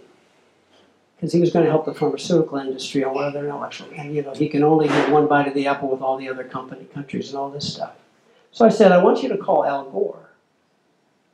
because 1.17 1.33
he 1.33 1.41
was 1.41 1.51
going 1.51 1.65
to 1.65 1.71
help 1.71 1.87
the 1.87 1.95
pharmaceutical 1.95 2.59
industry 2.59 3.03
on 3.03 3.15
one 3.15 3.25
of 3.25 3.33
their 3.33 3.45
intellectual. 3.45 3.89
And 3.97 4.15
you 4.15 4.23
know, 4.23 4.35
he 4.35 4.49
can 4.49 4.63
only 4.63 4.87
get 4.87 5.11
one 5.11 5.27
bite 5.27 5.49
of 5.49 5.55
the 5.55 5.67
apple 5.67 5.89
with 5.89 6.03
all 6.03 6.17
the 6.19 6.29
other 6.29 6.45
company 6.45 6.85
countries 6.85 7.31
and 7.31 7.39
all 7.39 7.51
this 7.51 7.73
stuff. 7.73 7.95
So 8.53 8.65
I 8.65 8.69
said, 8.69 8.93
I 8.93 9.03
want 9.03 9.23
you 9.23 9.29
to 9.31 9.37
call 9.37 9.65
Al 9.65 9.91
Gore 9.91 10.31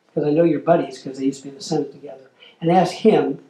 because 0.06 0.28
I 0.28 0.32
know 0.32 0.44
you're 0.44 0.60
buddies 0.60 1.02
because 1.02 1.18
they 1.18 1.24
used 1.24 1.38
to 1.38 1.44
be 1.44 1.48
in 1.50 1.54
the 1.56 1.62
Senate 1.62 1.92
together, 1.92 2.30
and 2.60 2.70
ask 2.70 2.92
him 2.92 3.42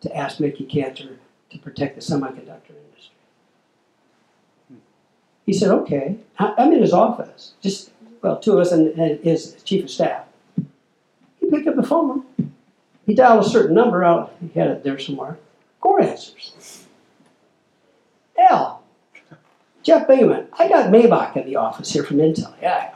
to 0.00 0.16
ask 0.16 0.38
Mickey 0.38 0.64
Kantor 0.64 1.16
to 1.50 1.58
protect 1.58 1.96
the 1.96 2.00
semiconductor 2.00 2.70
industry. 2.70 3.14
He 5.44 5.52
said, 5.52 5.70
okay. 5.70 6.18
I'm 6.38 6.72
in 6.72 6.80
his 6.80 6.92
office, 6.92 7.54
just, 7.60 7.90
well, 8.22 8.38
two 8.38 8.52
of 8.52 8.60
us 8.60 8.72
and, 8.72 8.88
and 8.98 9.20
his 9.24 9.56
chief 9.64 9.84
of 9.84 9.90
staff. 9.90 10.24
He 11.40 11.50
picked 11.50 11.66
up 11.66 11.76
the 11.76 11.82
phone. 11.82 12.24
He 13.06 13.14
dialed 13.14 13.44
a 13.44 13.48
certain 13.48 13.74
number 13.74 14.02
out. 14.04 14.34
He 14.40 14.58
had 14.58 14.68
it 14.68 14.84
there 14.84 14.98
somewhere. 14.98 15.38
Gore 15.84 16.00
answers. 16.00 16.86
Al, 18.38 18.82
Jeff 19.82 20.08
Bingaman, 20.08 20.48
I 20.58 20.68
got 20.68 20.90
Maibach 20.90 21.36
in 21.36 21.46
the 21.46 21.56
office 21.56 21.92
here 21.92 22.02
from 22.02 22.16
Intel. 22.16 22.54
Yeah. 22.60 22.94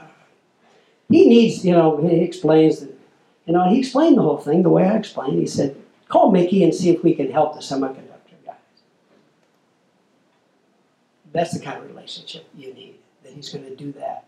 He 1.10 1.28
needs, 1.28 1.65
you 1.65 1.73
know, 1.73 1.98
he 1.98 2.20
explains 2.20 2.81
that, 2.81 2.94
you 3.47 3.52
know, 3.52 3.69
he 3.69 3.78
explained 3.78 4.16
the 4.16 4.23
whole 4.23 4.39
thing 4.39 4.62
the 4.62 4.70
way 4.70 4.85
I 4.85 4.97
explained. 4.97 5.39
He 5.39 5.47
said, 5.47 5.77
call 6.09 6.32
Mickey 6.32 6.65
and 6.65 6.74
see 6.74 6.90
if 6.90 7.05
we 7.05 7.15
can 7.15 7.31
help 7.31 7.55
the 7.55 7.60
semiconductor 7.60 8.44
guys. 8.44 8.56
That's 11.32 11.52
the 11.52 11.60
kind 11.60 11.78
of 11.78 11.89
relationship 11.89 12.48
you 12.56 12.73
need, 12.74 12.97
that 13.23 13.32
he's 13.32 13.51
going 13.51 13.65
to 13.65 13.77
do 13.77 13.93
that. 13.93 14.24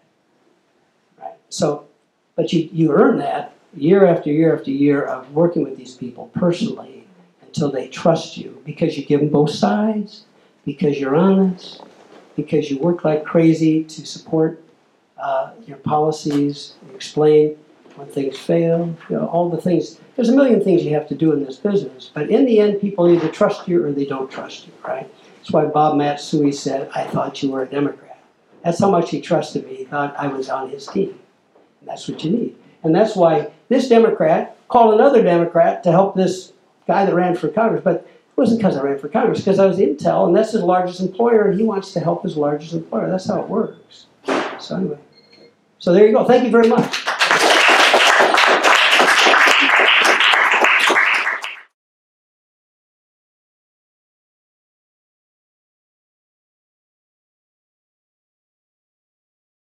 Right? 1.18 1.34
So, 1.48 1.86
but 2.36 2.52
you, 2.52 2.68
you 2.72 2.92
earn 2.92 3.18
that 3.18 3.54
year 3.74 4.06
after 4.06 4.30
year 4.30 4.56
after 4.56 4.70
year 4.70 5.02
of 5.02 5.32
working 5.32 5.64
with 5.64 5.76
these 5.76 5.94
people 5.94 6.30
personally 6.34 6.99
until 7.50 7.70
they 7.70 7.88
trust 7.88 8.36
you 8.36 8.62
because 8.64 8.96
you 8.96 9.04
give 9.04 9.20
them 9.20 9.28
both 9.28 9.50
sides, 9.50 10.24
because 10.64 11.00
you're 11.00 11.16
honest, 11.16 11.82
because 12.36 12.70
you 12.70 12.78
work 12.78 13.04
like 13.04 13.24
crazy 13.24 13.82
to 13.84 14.06
support 14.06 14.62
uh, 15.18 15.50
your 15.66 15.78
policies, 15.78 16.74
explain 16.94 17.56
when 17.96 18.06
things 18.06 18.38
fail, 18.38 18.94
you 19.08 19.16
know, 19.16 19.26
all 19.26 19.50
the 19.50 19.60
things. 19.60 19.98
There's 20.14 20.28
a 20.28 20.36
million 20.36 20.62
things 20.62 20.84
you 20.84 20.94
have 20.94 21.08
to 21.08 21.14
do 21.16 21.32
in 21.32 21.44
this 21.44 21.56
business, 21.56 22.10
but 22.14 22.30
in 22.30 22.44
the 22.46 22.60
end, 22.60 22.80
people 22.80 23.10
either 23.10 23.28
trust 23.28 23.66
you 23.66 23.84
or 23.84 23.90
they 23.90 24.06
don't 24.06 24.30
trust 24.30 24.68
you, 24.68 24.72
right? 24.86 25.12
That's 25.38 25.50
why 25.50 25.64
Bob 25.64 25.96
Matsui 25.96 26.52
said, 26.52 26.88
I 26.94 27.04
thought 27.04 27.42
you 27.42 27.50
were 27.50 27.62
a 27.62 27.66
Democrat. 27.66 28.22
That's 28.62 28.78
how 28.78 28.90
much 28.90 29.10
he 29.10 29.20
trusted 29.20 29.66
me. 29.66 29.74
He 29.74 29.84
thought 29.84 30.14
I 30.16 30.28
was 30.28 30.48
on 30.48 30.70
his 30.70 30.86
team. 30.86 31.18
And 31.80 31.88
that's 31.88 32.06
what 32.06 32.22
you 32.22 32.30
need. 32.30 32.56
And 32.84 32.94
that's 32.94 33.16
why 33.16 33.50
this 33.68 33.88
Democrat 33.88 34.56
called 34.68 34.94
another 34.94 35.22
Democrat 35.22 35.82
to 35.82 35.90
help 35.90 36.14
this 36.14 36.52
guy 36.86 37.04
that 37.04 37.14
ran 37.14 37.36
for 37.36 37.48
Congress. 37.48 37.82
But 37.84 37.96
it 37.96 38.06
wasn't 38.36 38.60
because 38.60 38.76
I 38.76 38.82
ran 38.82 38.98
for 38.98 39.08
Congress, 39.08 39.40
because 39.40 39.58
I 39.58 39.66
was 39.66 39.78
Intel, 39.78 40.26
and 40.26 40.36
that's 40.36 40.52
his 40.52 40.62
largest 40.62 41.00
employer, 41.00 41.50
and 41.50 41.58
he 41.58 41.64
wants 41.64 41.92
to 41.92 42.00
help 42.00 42.22
his 42.22 42.36
largest 42.36 42.72
employer. 42.72 43.10
That's 43.10 43.26
how 43.26 43.40
it 43.40 43.48
works. 43.48 44.06
So 44.58 44.76
anyway, 44.76 44.98
so 45.78 45.92
there 45.92 46.06
you 46.06 46.12
go. 46.12 46.24
Thank 46.24 46.44
you 46.44 46.50
very 46.50 46.68
much. 46.68 47.06